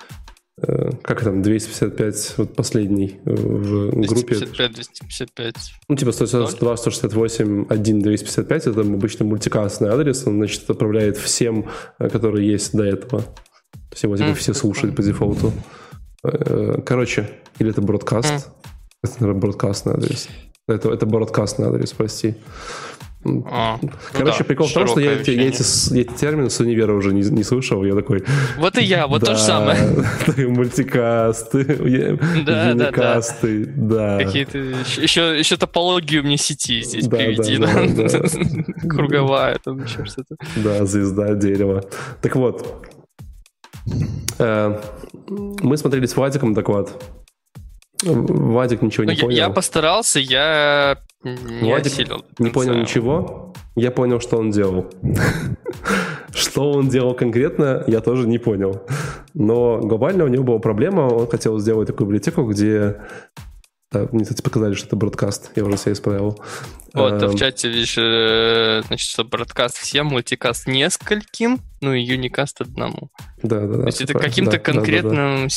э, 0.61 0.91
как 1.03 1.23
там, 1.23 1.41
255, 1.43 2.35
вот 2.39 2.57
последний 2.57 3.21
э, 3.25 3.31
в 3.35 3.91
группе. 3.91 4.35
255, 4.35 4.73
255. 4.75 5.55
Ну, 5.89 5.97
типа 5.97 6.13
192, 6.13 6.77
168, 6.77 7.67
1, 7.69 8.01
255, 8.03 8.67
это 8.67 8.81
обычно 8.81 9.25
мультикастный 9.25 9.89
адрес, 9.91 10.27
он, 10.27 10.35
значит, 10.35 10.69
отправляет 10.69 11.17
всем, 11.17 11.67
э, 11.99 12.09
которые 12.09 12.49
есть 12.51 12.77
до 12.77 12.85
этого. 12.85 13.23
То 13.23 13.93
есть 13.93 14.03
его, 14.03 14.17
типа, 14.17 14.35
все 14.35 14.53
слушают 14.55 14.95
по 14.97 15.03
дефолту. 15.03 15.53
Короче, 16.23 17.31
или 17.59 17.71
это 17.71 17.81
бродкаст. 17.81 18.31
М. 18.31 18.41
Это, 19.03 19.15
наверное, 19.21 19.41
бродкастный 19.41 19.95
адрес. 19.95 20.29
Это, 20.67 20.91
это 20.91 21.07
бродкастный 21.07 21.69
адрес, 21.69 21.93
прости. 21.93 22.35
А, 23.25 23.79
ну 23.83 23.91
Короче, 24.13 24.39
да, 24.39 24.45
прикол 24.45 24.69
в 24.69 24.73
том, 24.73 24.87
что 24.87 25.01
я, 25.01 25.13
я 25.13 25.19
эти, 25.19 25.31
я 25.33 25.49
эти 25.49 26.13
термины 26.13 26.51
с 26.51 26.61
универа 26.61 26.93
уже 26.95 27.13
не, 27.13 27.23
не 27.23 27.43
слышал. 27.43 27.85
Я 27.85 27.95
такой, 27.95 28.25
Вот 28.59 28.79
и 28.79 28.85
я, 28.85 29.09
вот 29.09 29.21
то 29.25 29.35
же 29.35 29.39
да, 29.39 29.39
самое. 29.39 29.81
Мультикасты, 30.49 31.65
да, 31.65 32.45
да. 32.45 32.71
юникасты, 32.71 33.65
да. 33.67 34.19
Какие-то 34.19 34.59
еще, 34.59 35.37
еще 35.37 35.57
топологию 35.57 36.23
мне 36.23 36.37
сети 36.37 36.81
здесь 36.83 37.07
Да, 37.07 37.17
приведи, 37.17 37.57
да, 37.57 37.75
да, 37.89 38.19
да, 38.19 38.89
круговая, 38.89 39.59
там 39.65 39.83
еще 39.83 40.05
что-то. 40.05 40.37
Да, 40.57 40.85
звезда, 40.87 41.35
дерево. 41.35 41.85
Так 42.23 42.37
вот, 42.37 42.85
э, 42.85 42.88
мы 44.39 45.77
смотрели 45.77 46.07
с 46.07 46.17
Владиком 46.17 46.55
доклад. 46.55 46.91
Владик 48.05 48.83
ничего 48.83 49.05
Ну, 49.05 49.11
не 49.11 49.17
я, 49.17 49.23
понял. 49.25 49.37
я 49.37 49.51
постарался, 49.51 50.21
я 50.21 50.99
не 51.25 51.73
осилил. 51.73 52.25
не 52.39 52.51
понял 52.51 52.75
ничего. 52.75 53.53
Я 53.75 53.91
понял, 53.91 54.21
что 54.21 54.37
он 54.39 54.51
делал. 54.51 54.87
Что 56.35 56.71
он 56.71 56.89
делал 56.89 57.15
конкретно, 57.15 57.83
я 57.89 58.01
тоже 58.01 58.29
не 58.29 58.39
понял. 58.39 58.83
Но 59.35 59.79
глобально 59.79 60.25
у 60.25 60.29
него 60.29 60.45
была 60.45 60.59
проблема. 60.61 61.01
Он 61.09 61.27
хотел 61.27 61.59
сделать 61.59 61.89
такую 61.89 62.07
библиотеку, 62.07 62.45
где... 62.45 62.97
Да, 63.91 64.07
мне, 64.13 64.25
кстати, 64.25 64.43
показали, 64.43 64.75
что 64.75 64.87
это 64.87 64.97
бродкаст. 64.97 65.51
Я 65.57 65.65
уже 65.65 65.79
себя 65.79 65.93
исправил. 65.93 66.39
Вот, 66.93 67.23
Эм, 67.23 67.31
в 67.31 67.39
чате 67.39 67.69
видишь, 67.69 67.97
э, 67.99 68.83
значит, 68.87 69.09
что 69.09 69.25
бродкаст 69.25 69.79
всем, 69.79 70.07
мультикаст 70.09 70.67
нескольким, 70.67 71.61
ну 71.81 71.95
и 71.95 72.03
юникаст 72.03 72.61
одному. 72.61 73.11
Да, 73.43 73.61
да, 73.61 73.67
да. 73.67 73.81
То 73.83 73.87
есть 73.87 74.01
это 74.03 74.15
каким-то 74.15 74.53
Да, 74.53 74.59
да, 74.59 74.65
да, 74.65 74.73
да. 74.73 74.79
конкретным, 74.79 75.49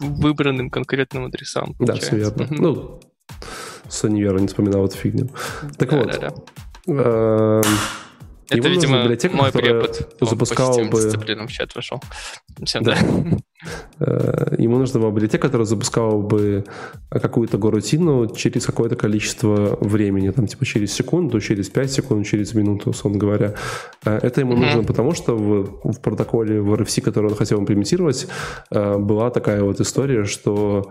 выбранным 0.00 0.70
конкретным 0.70 1.26
адресам. 1.26 1.74
Да, 1.78 1.94
все 1.94 2.10
получается. 2.10 2.44
верно. 2.44 2.56
Ну, 2.62 3.00
с 3.88 4.04
универа 4.04 4.38
не 4.38 4.48
вспоминал 4.48 4.86
эту 4.86 4.96
фигню. 4.96 5.28
Так 5.78 5.92
вот, 5.92 6.34
эм, 6.86 7.62
Это, 8.58 8.68
ему 8.68 8.80
видимо, 8.80 9.02
библиотека, 9.02 9.36
мой 9.36 9.52
препод 9.52 10.16
по 10.18 10.26
запускала 10.26 10.72
сетевым 10.72 10.90
бы- 10.90 11.02
дисциплинам 11.02 11.48
в 11.48 11.52
чат 11.52 11.74
вошел. 11.74 12.00
Всем, 12.64 12.82
Да. 12.82 12.96
да. 12.96 13.38
э, 14.00 14.54
ему 14.58 14.78
нужна 14.78 15.00
была 15.00 15.10
библиотека, 15.10 15.46
которая 15.48 15.66
запускала 15.66 16.20
бы 16.20 16.64
какую-то 17.10 17.58
горутину 17.58 18.26
через 18.34 18.66
какое-то 18.66 18.96
количество 18.96 19.76
времени, 19.80 20.30
там 20.30 20.46
типа 20.46 20.64
через 20.64 20.92
секунду, 20.92 21.40
через 21.40 21.68
5 21.70 21.92
секунд, 21.92 22.26
через 22.26 22.54
минуту, 22.54 22.90
условно 22.90 23.18
говоря. 23.18 23.54
Э, 24.04 24.18
Это 24.22 24.40
ему 24.40 24.52
Мгм. 24.52 24.62
нужно 24.62 24.82
потому, 24.84 25.12
что 25.14 25.36
в, 25.36 25.80
в 25.92 26.00
протоколе 26.00 26.60
в 26.60 26.72
RFC, 26.74 27.00
который 27.02 27.30
он 27.30 27.36
хотел 27.36 27.60
имплементировать, 27.60 28.26
э, 28.70 28.98
была 28.98 29.30
такая 29.30 29.62
вот 29.62 29.80
история, 29.80 30.24
что 30.24 30.90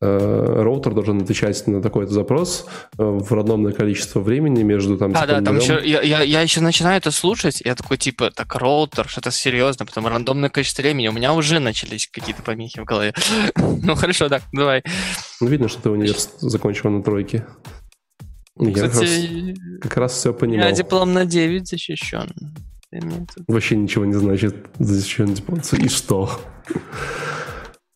роутер 0.00 0.94
должен 0.94 1.20
отвечать 1.20 1.66
на 1.66 1.82
такой-то 1.82 2.12
запрос 2.12 2.66
э, 2.98 3.02
в 3.02 3.32
рандомное 3.32 3.72
количество 3.72 4.20
времени 4.20 4.62
между 4.62 4.96
там... 4.96 5.10
А, 5.10 5.14
типа, 5.14 5.26
да, 5.26 5.40
там 5.40 5.56
нулем- 5.56 5.60
еще, 5.60 5.88
я, 5.88 6.02
я, 6.02 6.22
я 6.22 6.40
еще 6.40 6.60
начинаю 6.60 6.98
это 6.98 7.10
слушать, 7.10 7.62
я 7.64 7.74
такой, 7.74 7.96
типа, 7.96 8.30
так, 8.30 8.54
роутер, 8.54 9.08
что-то 9.08 9.30
серьезно, 9.32 9.86
потом 9.86 10.06
рандомное 10.06 10.50
количество 10.50 10.82
времени, 10.82 11.08
у 11.08 11.12
меня 11.12 11.32
уже 11.32 11.58
начались 11.58 12.06
какие-то 12.06 12.42
помехи 12.42 12.80
в 12.80 12.84
голове. 12.84 13.14
Ну, 13.80 13.94
хорошо, 13.94 14.28
да, 14.28 14.40
давай. 14.52 14.82
Ну, 15.40 15.46
видно, 15.46 15.68
что 15.68 15.82
ты 15.82 15.90
универ 15.90 16.16
закончил 16.40 16.90
на 16.90 17.02
тройке. 17.02 17.46
Я 18.56 18.72
как 18.72 18.94
раз, 18.94 19.10
как 19.80 19.96
раз 19.96 20.12
все 20.12 20.30
я 20.30 20.34
понимал. 20.34 20.72
диплом 20.72 21.12
на 21.12 21.24
9 21.24 21.66
защищен. 21.66 22.28
Вообще 23.46 23.76
ничего 23.76 24.04
не 24.04 24.14
значит. 24.14 24.66
Зачем 24.78 25.32
диплом? 25.34 25.60
И 25.72 25.88
что? 25.88 26.40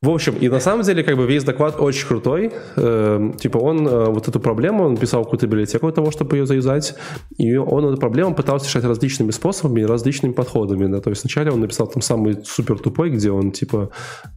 В 0.03 0.11
общем, 0.11 0.35
и 0.41 0.49
на 0.49 0.59
самом 0.59 0.83
деле, 0.83 1.05
как 1.05 1.17
бы 1.17 1.27
весь 1.27 1.45
доклад 1.45 1.77
очень 1.79 2.09
крутой. 2.09 2.51
Эм, 2.75 3.35
типа 3.35 3.59
он 3.59 3.87
э, 3.87 4.07
вот 4.07 4.27
эту 4.27 4.41
проблему, 4.41 4.83
он 4.83 4.97
писал 4.97 5.23
какую-то 5.23 5.47
библиотеку 5.47 5.93
того, 5.93 6.11
чтобы 6.11 6.37
ее 6.37 6.45
заюзать, 6.45 6.97
и 7.39 7.57
он 7.57 7.87
эту 7.87 7.99
проблему 7.99 8.35
пытался 8.35 8.67
решать 8.67 8.83
различными 8.83 9.31
способами 9.31 9.83
и 9.83 9.85
различными 9.85 10.33
подходами. 10.33 10.87
Да? 10.87 11.01
То 11.01 11.11
есть 11.11 11.23
вначале 11.23 11.53
он 11.53 11.61
написал 11.61 11.87
там 11.87 12.03
самый 12.03 12.45
супер 12.45 12.81
тупой, 12.81 13.11
где 13.11 13.31
он 13.31 13.53
типа, 13.53 13.91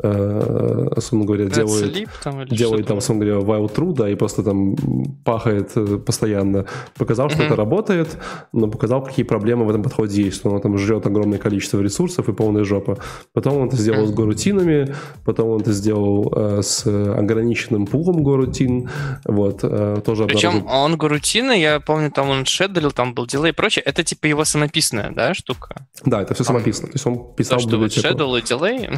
э, 0.04 0.88
условно 0.96 1.26
говоря, 1.26 1.46
делает 1.46 1.96
Sleep 1.96 2.10
там 2.24 2.46
делает 2.46 2.86
там, 2.86 2.98
условно 2.98 3.26
говоря, 3.26 3.44
while 3.44 3.74
true, 3.74 3.94
да, 3.94 4.08
и 4.08 4.14
просто 4.14 4.44
там 4.44 4.76
пахает 5.24 5.72
э, 5.76 5.98
постоянно. 5.98 6.66
Показал, 6.96 7.30
что 7.30 7.40
Мгм. 7.40 7.48
это 7.48 7.56
работает, 7.56 8.18
но 8.54 8.68
показал, 8.68 9.04
какие 9.04 9.26
проблемы 9.26 9.66
в 9.66 9.70
этом 9.70 9.82
подходе 9.82 10.22
есть, 10.22 10.38
что 10.38 10.52
он 10.52 10.62
там 10.62 10.78
жрет 10.78 11.08
огромное 11.08 11.40
количество 11.40 11.82
ресурсов 11.82 12.30
и 12.30 12.34
полная 12.34 12.64
жопа. 12.64 13.00
Потом 13.34 13.58
он 13.58 13.68
это 13.70 13.78
сделал 13.78 14.06
с 14.06 14.12
горутинами, 14.12 14.94
потом 15.24 15.55
он 15.56 15.62
это 15.62 15.74
сделал 15.74 16.32
э, 16.36 16.62
с 16.62 16.86
ограниченным 16.86 17.86
пулом 17.88 18.24
горутин, 18.24 18.90
вот, 19.26 19.60
э, 19.64 20.02
тоже 20.06 20.26
Причем 20.26 20.50
обнаружил- 20.58 20.68
он 20.84 20.98
горутина, 20.98 21.52
я 21.52 21.80
помню, 21.80 22.12
там 22.12 22.30
он 22.30 22.46
шедрил, 22.46 22.92
там 22.92 23.14
был 23.14 23.26
дилей 23.26 23.50
и 23.50 23.54
прочее. 23.54 23.84
Это 23.84 24.04
типа 24.04 24.28
его 24.28 24.46
самописная, 24.46 25.12
да, 25.12 25.34
штука? 25.34 25.88
Да, 26.06 26.22
это 26.22 26.34
все 26.34 26.44
самописано. 26.44 26.88
То 26.88 26.94
есть 26.96 27.06
он 27.06 27.34
писал 27.36 27.60
То, 27.60 27.68
что 27.68 27.78
вот 27.78 27.92
и 28.38 28.42
дилей. 28.42 28.90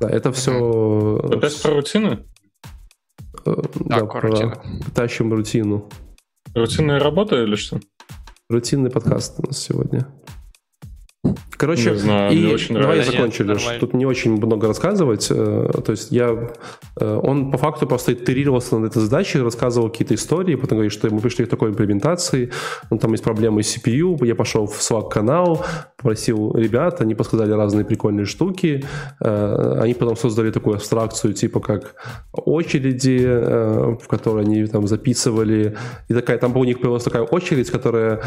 Да, 0.00 0.08
это 0.08 0.32
все... 0.32 1.20
Опять 1.32 1.60
про 1.62 1.74
рутины? 1.74 2.18
э, 3.46 3.54
Да, 3.80 4.00
да, 4.00 4.20
рутина. 4.20 4.50
про- 4.50 4.90
тащим 4.94 5.32
рутину. 5.32 5.88
Рутинная 6.54 7.00
работа 7.00 7.42
или 7.42 7.56
что? 7.56 7.80
Рутинный 8.48 8.90
подкаст 8.90 9.34
у 9.38 9.46
нас 9.46 9.58
сегодня. 9.58 10.06
Короче, 11.56 11.90
Не 11.92 11.96
знаю, 11.96 12.32
и 12.32 12.36
мне 12.40 12.54
очень 12.54 12.74
давай 12.74 12.88
нравится. 12.98 13.12
закончили. 13.12 13.46
Нет, 13.48 13.56
нормально. 13.56 13.80
Тут 13.80 13.94
не 13.94 14.06
очень 14.06 14.32
много 14.36 14.66
рассказывать. 14.66 15.28
э, 15.30 15.70
То 15.84 15.92
есть 15.92 16.10
я... 16.10 16.50
э, 17.00 17.20
Он 17.22 17.50
по 17.50 17.58
факту 17.58 17.86
просто 17.86 18.12
итерировался 18.12 18.76
над 18.78 18.90
этой 18.90 19.00
задачей, 19.02 19.38
рассказывал 19.40 19.88
какие-то 19.90 20.14
истории, 20.14 20.56
потом 20.56 20.76
говорит, 20.78 20.92
что 20.92 21.08
мы 21.14 21.20
пришли 21.20 21.44
к 21.44 21.48
такой 21.48 21.70
имплементации, 21.70 22.50
ну, 22.90 22.98
там 22.98 23.12
есть 23.12 23.22
проблемы 23.24 23.62
с 23.62 23.76
CPU, 23.76 24.24
я 24.26 24.34
пошел 24.34 24.66
в 24.66 24.78
Slack-канал, 24.80 25.64
попросил 25.96 26.54
ребят, 26.56 27.00
они 27.00 27.14
подсказали 27.14 27.52
разные 27.52 27.84
прикольные 27.84 28.26
штуки, 28.26 28.84
э, 29.20 29.78
они 29.80 29.94
потом 29.94 30.16
создали 30.16 30.50
такую 30.50 30.76
абстракцию, 30.76 31.34
типа 31.34 31.60
как 31.60 31.94
очереди, 32.32 33.24
в 33.24 34.06
которые 34.08 34.44
они 34.44 34.66
там 34.66 34.86
записывали, 34.86 35.76
и 36.08 36.14
такая, 36.14 36.38
там 36.38 36.56
у 36.56 36.64
них 36.64 36.80
появилась 36.80 37.04
такая 37.04 37.22
очередь, 37.22 37.70
которая 37.70 38.20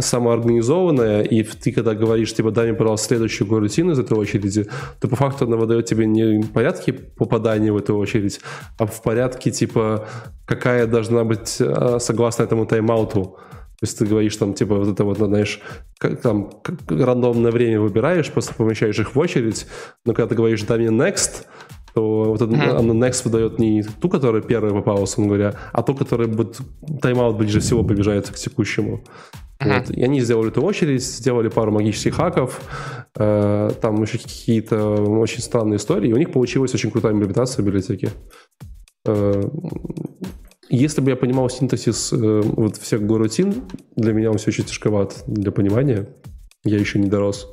самоорганизованная, 0.00 1.22
и 1.22 1.42
ты 1.42 1.72
когда 1.72 1.94
говоришь, 1.94 2.34
типа, 2.34 2.50
дай 2.50 2.67
мне, 2.68 2.78
пожалуйста, 2.78 3.08
следующую 3.08 3.48
рутину 3.50 3.92
из 3.92 3.98
этой 3.98 4.16
очереди, 4.16 4.66
то 5.00 5.08
по 5.08 5.16
факту 5.16 5.46
она 5.46 5.56
выдает 5.56 5.86
тебе 5.86 6.06
не 6.06 6.40
в 6.42 6.52
порядке 6.52 6.92
попадания 6.92 7.72
в 7.72 7.76
эту 7.76 7.96
очередь, 7.96 8.40
а 8.78 8.86
в 8.86 9.02
порядке, 9.02 9.50
типа, 9.50 10.06
какая 10.46 10.86
должна 10.86 11.24
быть 11.24 11.56
э, 11.60 11.98
согласно 12.00 12.44
этому 12.44 12.66
тайм-ауту. 12.66 13.38
То 13.80 13.84
есть 13.84 13.96
ты 13.96 14.06
говоришь 14.06 14.36
там, 14.36 14.54
типа, 14.54 14.74
вот 14.74 14.88
это 14.88 15.04
вот, 15.04 15.18
знаешь, 15.18 15.60
как, 15.98 16.20
там 16.20 16.50
как 16.62 16.74
рандомное 16.90 17.52
время 17.52 17.80
выбираешь, 17.80 18.30
просто 18.30 18.54
помещаешь 18.54 18.98
их 18.98 19.14
в 19.14 19.18
очередь, 19.18 19.66
но 20.04 20.14
когда 20.14 20.28
ты 20.28 20.34
говоришь 20.34 20.62
«дай 20.62 20.78
мне 20.78 20.88
next», 20.88 21.44
то 21.94 22.24
вот 22.24 22.40
Мгм. 22.40 22.60
оно 22.60 22.94
next 22.94 23.22
выдает 23.24 23.58
не 23.58 23.82
ту, 23.82 24.08
которая 24.08 24.42
первая 24.42 24.72
попала, 24.72 25.00
условно 25.00 25.34
говоря, 25.34 25.54
а 25.72 25.82
ту, 25.82 25.94
которая 25.94 26.28
будет 26.28 26.58
тайм-аут 27.00 27.36
ближе 27.36 27.60
всего 27.60 27.82
побежает 27.82 28.28
к 28.28 28.34
текущему. 28.34 29.04
Мгм. 29.60 29.72
Вот. 29.72 29.90
И 29.90 30.02
они 30.02 30.20
сделали 30.20 30.50
эту 30.50 30.62
очередь, 30.62 31.02
сделали 31.02 31.48
пару 31.48 31.72
магических 31.72 32.14
хаков, 32.14 32.60
э, 33.16 33.70
там 33.80 34.02
еще 34.02 34.18
какие-то 34.18 34.94
очень 35.02 35.40
странные 35.40 35.78
истории, 35.78 36.10
и 36.10 36.12
у 36.12 36.16
них 36.16 36.32
получилась 36.32 36.74
очень 36.74 36.90
крутая 36.90 37.12
имплементация 37.12 37.64
библиотеки. 37.64 38.10
Э, 39.04 39.42
если 40.70 41.00
бы 41.00 41.10
я 41.10 41.16
понимал 41.16 41.48
синтаксис 41.48 42.12
э, 42.12 42.16
вот 42.44 42.76
всех 42.76 43.04
горутин, 43.04 43.64
для 43.96 44.12
меня 44.12 44.30
он 44.30 44.38
все 44.38 44.50
еще 44.50 44.62
тяжковат 44.62 45.24
для 45.26 45.50
понимания, 45.50 46.08
я 46.64 46.78
еще 46.78 46.98
не 47.00 47.08
дорос, 47.08 47.48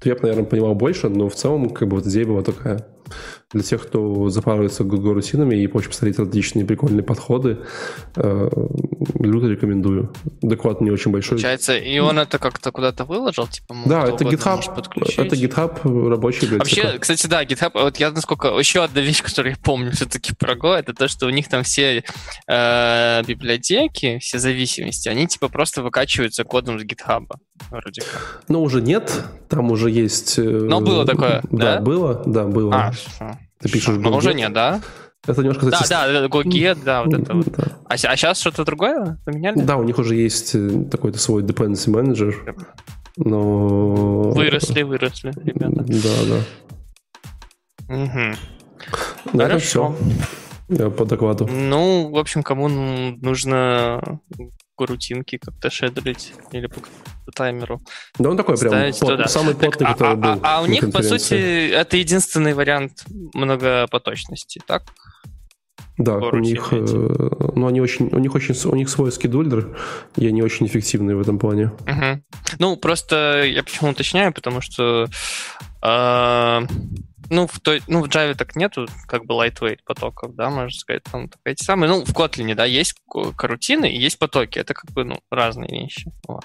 то 0.00 0.08
я 0.08 0.14
бы, 0.14 0.22
наверное, 0.22 0.44
понимал 0.44 0.74
больше, 0.74 1.08
но 1.08 1.28
в 1.28 1.34
целом 1.34 1.70
как 1.70 1.88
бы 1.88 1.96
вот 1.96 2.06
идея 2.06 2.26
была 2.26 2.42
такая. 2.42 2.86
Для 3.52 3.62
тех, 3.62 3.86
кто 3.86 4.28
запарывается 4.30 4.84
горутинами 4.84 5.56
и 5.56 5.66
хочет 5.66 5.90
посмотреть 5.90 6.18
различные 6.18 6.64
прикольные 6.64 7.02
подходы, 7.02 7.58
э, 8.16 8.50
люто 9.20 9.46
рекомендую. 9.46 10.12
Доклад 10.42 10.80
не 10.80 10.90
очень 10.90 11.12
большой. 11.12 11.38
Получается, 11.38 11.76
и 11.76 11.98
он 11.98 12.18
это 12.18 12.38
как-то 12.38 12.72
куда-то 12.72 13.04
выложил, 13.04 13.46
типа, 13.46 13.74
Да, 13.86 14.04
это 14.08 14.24
GitHub. 14.24 14.60
Это 15.16 15.36
GitHub 15.36 16.08
рабочий 16.08 16.46
библиотека. 16.46 16.82
Вообще, 16.84 16.98
кстати, 16.98 17.26
да, 17.26 17.44
GitHub, 17.44 17.70
вот 17.74 17.98
я 17.98 18.10
насколько... 18.10 18.48
Еще 18.58 18.82
одна 18.82 19.00
вещь, 19.00 19.22
которую 19.22 19.52
я 19.52 19.58
помню 19.62 19.92
все-таки 19.92 20.34
про 20.34 20.54
Go, 20.54 20.74
это 20.74 20.94
то, 20.94 21.08
что 21.08 21.26
у 21.26 21.30
них 21.30 21.48
там 21.48 21.62
все 21.62 22.02
э, 22.48 23.22
библиотеки, 23.26 24.18
все 24.18 24.38
зависимости, 24.38 25.08
они 25.08 25.26
типа 25.26 25.48
просто 25.48 25.82
выкачиваются 25.82 26.44
кодом 26.44 26.80
с 26.80 26.84
GitHub. 26.84 27.26
Вроде 27.70 28.00
как. 28.00 28.42
Ну, 28.48 28.62
уже 28.62 28.82
нет, 28.82 29.24
там 29.48 29.70
уже 29.70 29.90
есть... 29.90 30.38
э, 30.38 30.42
Но 30.42 30.80
было 30.80 31.06
такое, 31.06 31.42
да? 31.50 31.80
было, 31.80 32.22
да, 32.26 32.44
было. 32.44 32.92
А. 33.20 33.38
Ты 33.64 33.70
пишешь 33.70 33.96
Но 33.96 34.10
Go 34.10 34.18
уже 34.18 34.32
get. 34.32 34.34
нет, 34.34 34.52
да? 34.52 34.82
Это 35.26 35.40
немножко... 35.40 35.70
Да, 35.70 35.80
да, 35.88 36.06
это 36.06 36.26
GoGet, 36.26 36.84
да, 36.84 37.02
вот 37.02 37.14
это 37.14 37.34
вот. 37.34 37.46
да. 37.46 37.78
А, 37.86 37.96
сейчас 37.96 38.38
что-то 38.38 38.66
другое 38.66 39.18
поменяли? 39.24 39.58
Да, 39.58 39.78
у 39.78 39.82
них 39.82 39.98
уже 39.98 40.16
есть 40.16 40.54
э, 40.54 40.84
такой-то 40.90 41.18
свой 41.18 41.42
dependency 41.42 41.90
manager, 41.90 42.54
но... 43.16 44.32
Выросли, 44.32 44.82
выросли, 44.82 45.32
ребята. 45.42 45.82
Да, 45.86 46.44
да. 47.88 47.96
На 49.32 49.42
этом 49.44 49.58
Хорошо. 49.58 49.96
все. 50.68 50.90
По 50.90 51.06
докладу. 51.06 51.48
Ну, 51.50 52.10
в 52.10 52.18
общем, 52.18 52.42
кому 52.42 52.68
ну, 52.68 53.34
нужно 54.76 54.86
рутинки 54.86 55.38
как-то 55.38 55.70
шедрить 55.70 56.32
или 56.52 56.66
по 56.66 56.80
по 57.26 57.32
таймеру. 57.32 57.80
Да, 58.18 58.28
он 58.28 58.36
такой 58.36 58.58
прям 58.58 58.72
плот- 58.72 58.98
туда. 58.98 59.28
самый 59.28 59.54
плотный, 59.54 59.86
а, 59.86 59.92
который 59.94 60.12
а- 60.12 60.16
был 60.16 60.40
а- 60.42 60.58
а 60.58 60.62
у 60.62 60.66
них, 60.66 60.92
по 60.92 61.02
сути, 61.02 61.70
это 61.70 61.96
единственный 61.96 62.52
вариант 62.52 63.02
многопоточности, 63.32 64.60
так? 64.66 64.82
Да, 65.96 66.16
у 66.18 66.36
них, 66.38 66.68
э, 66.72 66.84
ну, 67.54 67.66
они 67.66 67.80
очень, 67.80 68.08
у 68.12 68.18
них 68.18 68.34
очень, 68.34 68.54
у 68.68 68.76
них 68.76 68.90
свой 68.90 69.10
скидульдер, 69.10 69.78
и 70.16 70.26
они 70.26 70.42
очень 70.42 70.66
эффективные 70.66 71.16
в 71.16 71.20
этом 71.20 71.38
плане. 71.38 71.72
Мгм. 71.86 72.22
Ну, 72.58 72.76
просто 72.76 73.44
я 73.44 73.62
почему 73.62 73.90
уточняю, 73.90 74.32
потому 74.34 74.60
что 74.60 75.06
а, 75.80 76.64
ну, 77.30 77.46
в 77.46 77.60
той, 77.60 77.82
ну, 77.86 78.02
в 78.02 78.06
Java 78.06 78.34
так 78.34 78.56
нету 78.56 78.86
как 79.06 79.24
бы 79.24 79.34
lightweight 79.34 79.80
потоков, 79.84 80.34
да, 80.34 80.50
можно 80.50 80.70
сказать, 80.70 81.02
там 81.04 81.30
эти 81.44 81.64
самые. 81.64 81.90
Ну, 81.90 82.04
в 82.04 82.12
Kotlin, 82.12 82.54
да, 82.54 82.64
есть 82.64 82.94
карутины 83.36 83.90
и 83.90 83.98
есть 83.98 84.18
потоки. 84.18 84.58
Это 84.58 84.74
как 84.74 84.90
бы, 84.92 85.04
ну, 85.04 85.20
разные 85.30 85.68
вещи. 85.68 86.10
Вот. 86.28 86.44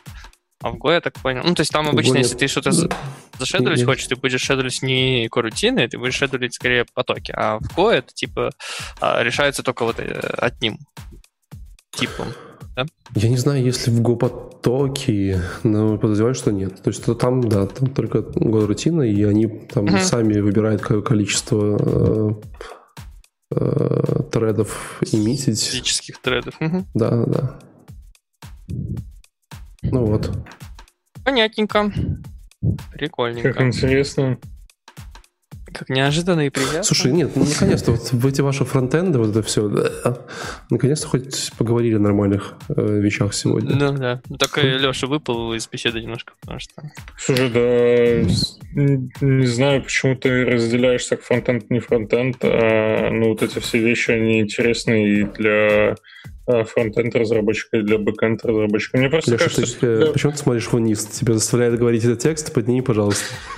А 0.61 0.71
в 0.71 0.75
Go 0.75 0.91
я 0.91 0.99
так 0.99 1.13
понял. 1.13 1.41
Ну, 1.45 1.55
то 1.55 1.61
есть 1.61 1.71
там 1.71 1.87
обычно, 1.87 2.17
если 2.17 2.35
ты 2.35 2.47
что-то 2.47 2.71
за- 2.71 2.89
зашедулить 3.37 3.85
хочешь, 3.85 4.07
ты 4.07 4.17
будешь 4.17 4.41
шедулить 4.41 4.81
не 4.81 5.29
карутины, 5.29 5.87
ты 5.87 5.97
будешь 5.97 6.15
шедулить 6.15 6.53
скорее 6.53 6.85
потоки. 6.93 7.31
А 7.35 7.59
в 7.59 7.77
Go 7.77 7.89
это 7.91 8.13
типа 8.13 8.51
а, 8.99 9.23
решается 9.23 9.63
только 9.63 9.85
вот 9.85 9.99
э, 9.99 10.19
одним 10.37 10.79
типом. 11.91 12.33
Я 13.15 13.29
не 13.29 13.37
знаю, 13.37 13.63
если 13.63 13.91
в 13.91 14.01
Go 14.01 14.15
потоки, 14.17 15.39
но 15.63 15.97
подозреваю, 15.97 16.35
что 16.35 16.51
нет. 16.51 16.81
То 16.81 16.89
есть 16.89 17.03
то 17.05 17.15
там, 17.15 17.41
да, 17.41 17.65
там 17.65 17.89
только 17.89 18.19
Go 18.19 18.65
рутина, 18.65 19.01
и 19.03 19.23
они 19.23 19.47
там 19.47 19.85
Мгм. 19.85 19.99
сами 19.99 20.39
выбирают 20.39 20.81
ко- 20.81 21.01
количество 21.01 21.77
э, 21.79 22.31
э, 23.55 24.23
тредов 24.31 25.01
имитить. 25.11 25.61
Физических 25.63 26.21
тредов. 26.21 26.55
Мгм. 26.59 26.85
Да, 26.93 27.25
да. 27.25 27.59
Ну 29.83 30.05
вот. 30.05 30.31
Понятненько. 31.23 31.91
Как 32.61 32.91
Прикольненько. 32.91 33.63
интересно. 33.65 34.37
Как 35.73 35.89
неожиданно 35.89 36.45
и 36.45 36.49
приятно. 36.49 36.83
Слушай, 36.83 37.11
нет, 37.11 37.31
ну 37.35 37.45
наконец-то 37.45 37.91
вот 37.91 38.11
в 38.11 38.27
эти 38.27 38.41
ваши 38.41 38.65
фронтенды, 38.65 39.19
вот 39.19 39.29
это 39.29 39.41
все, 39.43 39.69
наконец-то 40.69 41.07
хоть 41.07 41.51
поговорили 41.57 41.95
о 41.95 41.99
нормальных 41.99 42.53
э, 42.69 42.99
вещах 42.99 43.33
сегодня. 43.33 43.75
Ну 43.75 43.93
да. 43.93 44.21
Ну, 44.29 44.37
Только 44.37 44.61
Леша 44.61 45.07
выпал 45.07 45.53
из 45.53 45.67
беседы 45.67 46.01
немножко, 46.01 46.33
потому 46.41 46.59
что... 46.59 46.73
Слушай, 47.17 47.49
да, 47.49 48.29
не 49.21 49.45
знаю, 49.45 49.83
почему 49.83 50.15
ты 50.15 50.45
разделяешь 50.45 51.05
так 51.05 51.21
фронтенд, 51.21 51.69
не 51.69 51.79
фронтенд, 51.79 52.37
а, 52.41 53.09
ну, 53.11 53.29
вот 53.29 53.41
эти 53.41 53.59
все 53.59 53.79
вещи, 53.79 54.11
они 54.11 54.41
интересны 54.41 55.07
и 55.09 55.23
для 55.23 55.95
а, 56.51 56.63
фронтенд 56.63 57.15
разработчика, 57.15 57.77
и 57.77 57.81
для 57.83 57.99
бэкенд 57.99 58.43
разработчика. 58.43 58.97
Мне 58.97 59.07
просто 59.09 59.31
Леша, 59.31 59.43
кажется, 59.45 59.61
ты, 59.79 60.01
что- 60.01 60.11
почему 60.13 60.31
ты 60.31 60.37
смотришь 60.39 60.71
вниз? 60.71 61.05
Тебя 61.05 61.35
заставляет 61.35 61.77
говорить 61.77 62.03
этот 62.03 62.19
текст? 62.19 62.51
Подними, 62.51 62.81
пожалуйста. 62.81 63.23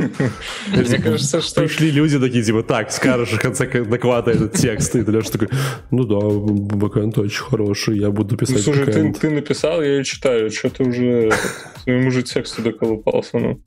мне 0.76 0.98
кажется, 1.00 1.42
что 1.42 1.62
Пришли 1.62 1.90
люди 1.92 2.20
такие, 2.20 2.44
типа, 2.44 2.64
так, 2.64 2.92
скажешь 2.92 3.30
в 3.32 3.40
конце 3.40 3.66
доклада 3.86 4.32
этот 4.32 4.54
текст. 4.54 4.94
И 4.98 5.04
ты 5.04 5.12
Леша 5.12 5.32
такой, 5.32 5.48
ну 5.90 6.04
да, 6.04 6.18
бэкэнд 6.20 7.18
очень 7.18 7.44
хороший, 7.44 7.98
я 7.98 8.12
буду 8.12 8.32
Ну, 8.34 8.38
писать 8.38 8.62
слушай, 8.62 8.86
ты, 8.86 8.92
бэкэнд. 8.92 9.20
ты 9.20 9.30
написал, 9.30 9.82
я 9.82 9.98
ее 9.98 10.04
читаю. 10.04 10.52
Что 10.52 10.70
ты 10.70 10.84
уже 10.84 11.32
своему 11.84 12.12
же 12.12 12.24
тексту 12.24 12.62
доколупался, 12.62 13.38
ну. 13.40 13.62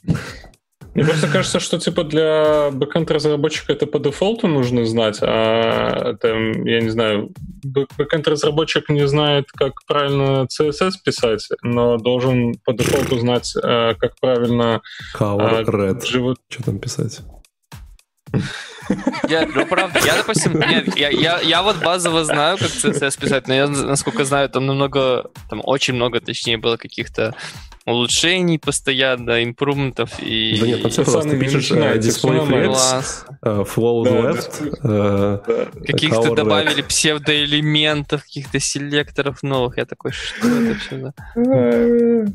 Мне 0.95 1.05
просто 1.05 1.27
кажется, 1.29 1.59
что 1.59 1.79
типа 1.79 2.05
для 2.05 2.71
бэкэнд 2.71 3.11
разработчика 3.11 3.73
это 3.73 3.87
по 3.87 3.99
дефолту 3.99 4.47
нужно 4.47 4.87
знать, 4.87 5.19
а 5.21 6.15
там, 6.21 6.65
я 6.65 6.81
не 6.81 6.89
знаю, 6.89 7.31
бэкэнд 7.65 8.29
разработчик 8.29 8.89
не 8.89 9.07
знает, 9.09 9.47
как 9.53 9.73
правильно 9.87 10.47
CSS 10.47 10.93
писать, 11.05 11.49
но 11.63 11.97
должен 11.97 12.55
по 12.65 12.73
дефолту 12.73 13.19
знать, 13.19 13.55
э, 13.57 13.95
как 13.99 14.13
правильно 14.21 14.83
Color 15.17 15.39
а, 15.41 15.63
red. 15.63 16.07
живот. 16.07 16.39
Что 16.49 16.65
там 16.65 16.79
писать? 16.79 17.21
Я, 19.29 19.47
ну, 19.47 19.67
правда, 19.67 20.01
я, 20.05 20.17
допустим, 20.17 20.59
нет, 20.59 20.97
я, 20.97 21.09
я, 21.09 21.41
я 21.41 21.63
вот 21.63 21.83
базово 21.83 22.25
знаю, 22.25 22.59
как 22.59 22.69
CSS 22.69 23.21
писать, 23.21 23.49
но 23.49 23.55
я, 23.55 23.67
насколько 23.67 24.25
знаю, 24.25 24.49
там 24.49 24.67
намного, 24.67 25.31
там 25.49 25.61
очень 25.65 25.95
много, 25.95 26.21
точнее, 26.21 26.59
было 26.59 26.77
каких-то 26.77 27.35
улучшений 27.87 28.59
постоянно, 28.59 29.45
импрументов 29.45 30.11
и... 30.21 30.59
Да 30.59 30.67
нет, 30.67 30.83
там 30.83 30.91
все 30.91 31.05
просто. 31.05 31.31
Ты 31.31 31.39
пишешь 31.39 31.71
э, 31.71 31.99
display 31.99 32.37
нормально. 32.37 32.73
flex, 32.73 33.27
э, 33.43 33.65
flow 33.65 34.05
left, 34.05 34.79
э. 34.83 35.87
Каких-то 35.87 36.35
добавили 36.35 36.83
псевдоэлементов, 36.83 38.23
каких-то 38.23 38.59
селекторов 38.59 39.43
новых. 39.43 39.77
Я 39.77 39.85
такой, 39.85 40.13
что 40.13 40.49
это 40.49 40.79
все. 40.79 42.33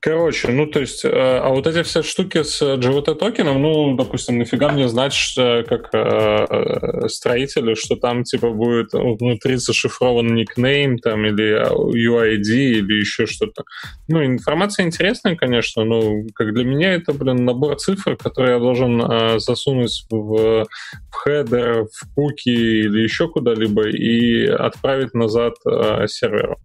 Короче, 0.00 0.48
ну 0.48 0.66
то 0.66 0.80
есть, 0.80 1.04
э, 1.04 1.08
а 1.10 1.48
вот 1.50 1.66
эти 1.66 1.82
все 1.82 2.02
штуки 2.02 2.42
с 2.42 2.62
GVT 2.62 3.14
токеном, 3.14 3.62
ну, 3.62 3.96
допустим, 3.96 4.38
нафига 4.38 4.70
мне 4.70 4.88
знать, 4.88 5.12
что, 5.12 5.64
как 5.68 5.88
э, 5.92 7.08
строителю, 7.08 7.76
что 7.76 7.96
там 7.96 8.24
типа 8.24 8.50
будет 8.50 8.92
внутри 8.92 9.56
зашифрован 9.56 10.34
никнейм 10.34 10.98
там 10.98 11.24
или 11.26 11.58
UID 11.58 12.78
или 12.78 13.00
еще 13.00 13.26
что-то. 13.26 13.64
Ну, 14.08 14.24
информация 14.24 14.86
интересная, 14.86 15.36
конечно, 15.36 15.84
но 15.84 16.22
как 16.34 16.54
для 16.54 16.64
меня 16.64 16.94
это, 16.94 17.12
блин, 17.12 17.44
набор 17.44 17.76
цифр, 17.76 18.16
который 18.16 18.52
я 18.52 18.58
должен 18.58 19.00
э, 19.00 19.38
засунуть 19.38 20.04
в, 20.10 20.66
в 20.66 20.66
хедер, 21.14 21.84
в 21.84 22.14
куки 22.14 22.48
или 22.48 23.00
еще 23.00 23.28
куда-либо 23.28 23.88
и 23.88 24.46
отправить 24.46 25.14
назад 25.14 25.54
э, 25.66 26.06
серверу 26.08 26.58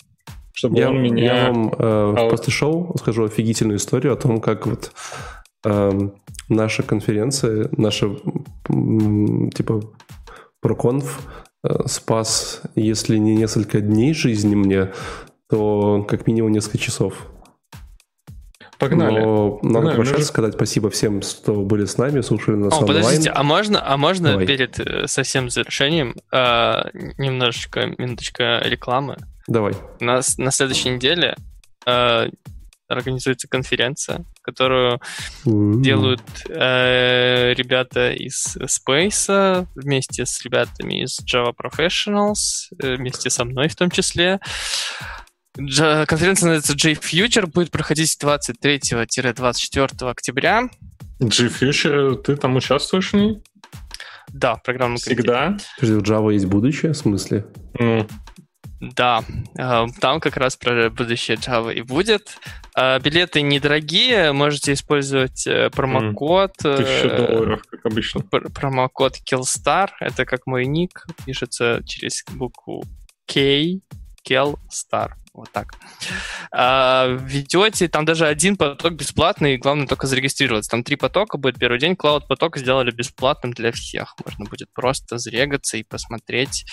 чтобы 0.53 0.77
я, 0.77 0.89
он 0.89 1.01
меня... 1.01 1.23
Я 1.23 1.51
вам 1.51 1.69
э, 1.69 1.73
а 1.79 2.29
после 2.29 2.53
шоу 2.53 2.95
скажу 2.97 3.25
офигительную 3.25 3.77
историю 3.77 4.13
о 4.13 4.15
том, 4.15 4.39
как 4.39 4.67
вот 4.67 4.91
э, 5.65 6.09
наша 6.47 6.83
конференция, 6.83 7.69
наша 7.75 8.09
типа 8.67 9.81
проконф 10.61 11.21
э, 11.63 11.87
спас, 11.87 12.61
если 12.75 13.17
не 13.17 13.35
несколько 13.35 13.81
дней 13.81 14.13
жизни 14.13 14.55
мне, 14.55 14.91
то 15.49 16.05
как 16.07 16.27
минимум 16.27 16.51
несколько 16.51 16.77
часов. 16.77 17.27
Погнали. 18.77 19.19
Но 19.19 19.59
надо 19.63 19.87
Погнали. 19.87 19.95
прощаться, 19.95 20.25
сказать 20.25 20.53
спасибо 20.53 20.89
всем, 20.89 21.21
что 21.21 21.53
были 21.61 21.85
с 21.85 21.97
нами, 21.97 22.21
слушали 22.21 22.55
нас 22.55 22.73
О, 22.73 22.85
подождите, 22.85 23.29
а 23.29 23.41
можно, 23.43 23.81
а 23.85 23.97
можно 23.97 24.31
Давай. 24.31 24.45
перед 24.45 24.79
э, 24.79 25.07
совсем 25.07 25.49
завершением 25.49 26.15
э, 26.31 26.83
немножечко, 27.17 27.87
минуточка 27.97 28.61
рекламы? 28.63 29.17
Давай. 29.47 29.73
У 29.99 30.03
нас 30.03 30.37
на 30.37 30.51
следующей 30.51 30.89
неделе 30.89 31.35
э, 31.85 32.29
организуется 32.87 33.47
конференция, 33.47 34.25
которую 34.41 34.99
mm-hmm. 35.45 35.81
делают 35.81 36.21
э, 36.49 37.53
ребята 37.53 38.11
из 38.11 38.57
Space 38.57 39.67
вместе 39.75 40.25
с 40.25 40.43
ребятами 40.43 41.03
из 41.03 41.19
Java 41.21 41.53
Professionals, 41.53 42.71
э, 42.81 42.95
вместе 42.95 43.29
со 43.29 43.45
мной 43.45 43.67
в 43.67 43.75
том 43.75 43.89
числе. 43.89 44.39
Дж- 45.57 46.05
конференция 46.07 46.49
называется 46.49 46.73
J-Future, 46.75 47.45
будет 47.47 47.71
проходить 47.71 48.17
23-24 48.21 50.09
октября. 50.09 50.69
J-Future, 51.19 52.15
ты 52.21 52.35
там 52.35 52.55
участвуешь 52.55 53.11
в 53.11 53.15
ней? 53.15 53.43
Да, 54.31 54.55
в 54.55 54.63
программном 54.63 54.97
Всегда? 54.97 55.57
Подожди, 55.79 55.95
у 55.95 56.01
Java 56.01 56.33
есть 56.33 56.45
будущее, 56.47 56.93
в 56.93 56.97
смысле? 56.97 57.45
Ну, 57.77 58.07
да, 58.91 59.23
э, 59.57 59.85
там 59.99 60.19
как 60.19 60.37
раз 60.37 60.57
про 60.57 60.89
будущее 60.89 61.37
Java 61.37 61.73
и 61.73 61.81
будет. 61.81 62.37
Э, 62.75 62.99
билеты 62.99 63.41
недорогие, 63.41 64.33
можете 64.33 64.73
использовать 64.73 65.47
э, 65.47 65.69
промокод. 65.69 66.53
Тысяча 66.57 67.15
долларов, 67.15 67.63
как 67.69 67.85
обычно. 67.85 68.21
Промокод 68.21 69.17
Killstar, 69.29 69.89
это 69.99 70.25
как 70.25 70.45
мой 70.45 70.65
ник, 70.65 71.05
пишется 71.25 71.81
через 71.85 72.23
букву 72.31 72.83
K, 73.25 73.79
Killstar. 74.27 75.13
Вот 75.33 75.51
так. 75.51 75.73
А, 76.51 77.07
ведете, 77.07 77.87
там 77.87 78.05
даже 78.05 78.27
один 78.27 78.55
поток 78.55 78.93
бесплатный, 78.93 79.57
главное 79.57 79.87
только 79.87 80.05
зарегистрироваться. 80.05 80.69
Там 80.69 80.83
три 80.83 80.95
потока 80.95 81.39
будет 81.39 81.57
первый 81.57 81.79
день. 81.79 81.95
Клауд 81.95 82.27
поток 82.27 82.57
сделали 82.57 82.91
бесплатным 82.91 83.51
для 83.51 83.71
всех. 83.71 84.15
Можно 84.23 84.45
будет 84.45 84.71
просто 84.73 85.17
зарегаться 85.17 85.77
и 85.77 85.83
посмотреть 85.83 86.65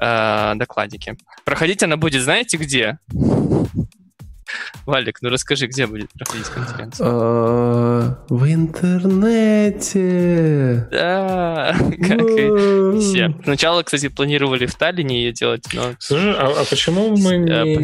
э, 0.00 0.54
докладики. 0.54 1.16
Проходить 1.44 1.82
она 1.82 1.98
будет, 1.98 2.22
знаете 2.22 2.56
где? 2.56 2.98
Валик, 4.84 5.22
ну 5.22 5.28
расскажи, 5.30 5.66
где 5.66 5.86
будет 5.86 6.10
проходить 6.12 6.46
конференция? 6.46 7.06
А, 7.08 8.18
в 8.28 8.46
интернете. 8.52 9.96
Да, 10.90 11.76
как 11.78 12.20
и 12.20 12.98
все. 13.00 13.34
Сначала, 13.44 13.82
кстати, 13.82 14.08
планировали 14.08 14.66
в 14.66 14.74
Таллине 14.74 15.22
ее 15.24 15.32
делать, 15.32 15.64
но... 15.74 15.94
Слушай, 15.98 16.34
а, 16.36 16.48
а 16.60 16.64
почему 16.64 17.16
мы 17.16 17.36
не, 17.36 17.74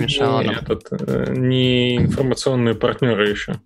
этот, 0.60 0.88
э, 0.90 1.34
не 1.36 1.96
информационные 1.96 2.74
партнеры 2.74 3.30
еще? 3.30 3.60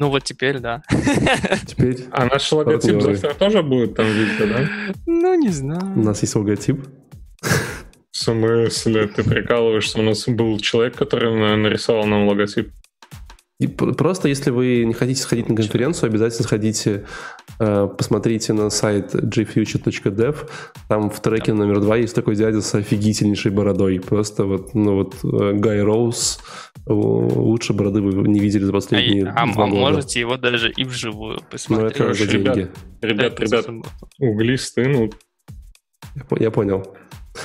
Ну 0.00 0.08
вот 0.08 0.24
теперь, 0.24 0.60
да. 0.60 0.82
Теперь. 1.66 2.06
А 2.10 2.24
наш 2.24 2.50
логотип 2.50 3.02
завтра 3.02 3.34
тоже 3.34 3.62
будет 3.62 3.94
там 3.96 4.06
видно, 4.06 4.46
да? 4.46 4.66
Ну, 5.04 5.34
не 5.34 5.50
знаю. 5.50 5.92
У 5.94 6.00
нас 6.00 6.22
есть 6.22 6.34
логотип. 6.34 6.86
В 8.20 8.22
смысле? 8.22 9.06
Ты 9.06 9.24
прикалываешься? 9.24 9.98
У 9.98 10.02
нас 10.02 10.28
был 10.28 10.58
человек, 10.58 10.94
который 10.94 11.56
нарисовал 11.56 12.04
нам 12.04 12.28
логотип. 12.28 12.68
И 13.58 13.66
просто 13.66 14.28
если 14.28 14.50
вы 14.50 14.84
не 14.84 14.92
хотите 14.92 15.22
сходить 15.22 15.48
на 15.48 15.56
конференцию, 15.56 16.10
обязательно 16.10 16.44
сходите, 16.44 17.06
э, 17.58 17.88
посмотрите 17.96 18.52
на 18.52 18.68
сайт 18.68 19.14
jfuture.dev. 19.14 20.36
Там 20.88 21.08
в 21.08 21.20
треке 21.20 21.54
номер 21.54 21.80
два 21.80 21.96
есть 21.96 22.14
такой 22.14 22.36
дядя 22.36 22.60
с 22.60 22.74
офигительнейшей 22.74 23.52
бородой. 23.52 24.00
Просто 24.00 24.44
вот, 24.44 24.74
ну 24.74 24.96
вот 24.96 25.14
Гай 25.22 25.80
Роуз, 25.80 26.40
лучше 26.84 27.72
бороды 27.72 28.02
вы 28.02 28.28
не 28.28 28.40
видели 28.40 28.64
за 28.64 28.72
последние 28.72 29.28
а, 29.28 29.46
два 29.46 29.64
а, 29.64 29.68
года. 29.68 29.92
можете 29.92 30.20
его 30.20 30.36
даже 30.36 30.70
и 30.70 30.84
вживую 30.84 31.40
посмотреть. 31.50 31.98
Ну, 31.98 32.06
это. 32.06 32.24
Ребят, 32.24 32.56
ребят, 33.00 33.40
ребят 33.40 33.66
угли 34.18 34.56
стынут. 34.56 35.16
Я 36.38 36.50
понял. 36.50 36.84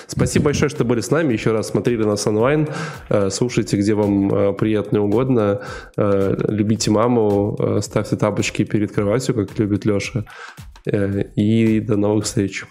Спасибо 0.07 0.45
большое, 0.45 0.69
что 0.69 0.83
были 0.83 1.01
с 1.01 1.11
нами. 1.11 1.33
Еще 1.33 1.51
раз 1.51 1.69
смотрели 1.69 2.03
нас 2.03 2.25
онлайн. 2.27 2.67
Э, 3.09 3.29
слушайте, 3.29 3.77
где 3.77 3.93
вам 3.93 4.33
э, 4.33 4.53
приятно 4.53 4.97
и 4.97 4.99
угодно. 4.99 5.61
Э, 5.97 6.35
любите 6.47 6.91
маму. 6.91 7.57
Ставьте 7.81 8.15
тапочки 8.15 8.63
перед 8.63 8.91
кроватью, 8.91 9.35
как 9.35 9.57
любит 9.59 9.85
Леша. 9.85 10.25
И 11.35 11.79
до 11.79 11.97
новых 11.97 12.25
встреч. 12.25 12.65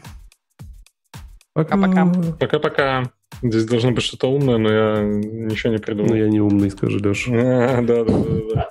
Пока-пока. 1.53 2.13
Пока-пока. 2.39 3.11
Здесь 3.43 3.65
должно 3.65 3.91
быть 3.91 4.03
что-то 4.03 4.31
умное, 4.31 4.59
но 4.59 4.73
я 4.73 5.03
ничего 5.03 5.73
не 5.73 5.79
придумал. 5.79 6.11
Ну, 6.11 6.17
я 6.17 6.29
не 6.29 6.41
умный, 6.41 6.71
скажи, 6.71 6.99
Леша. 6.99 7.31
да, 7.83 8.05
да, 8.05 8.05
да. 8.05 8.71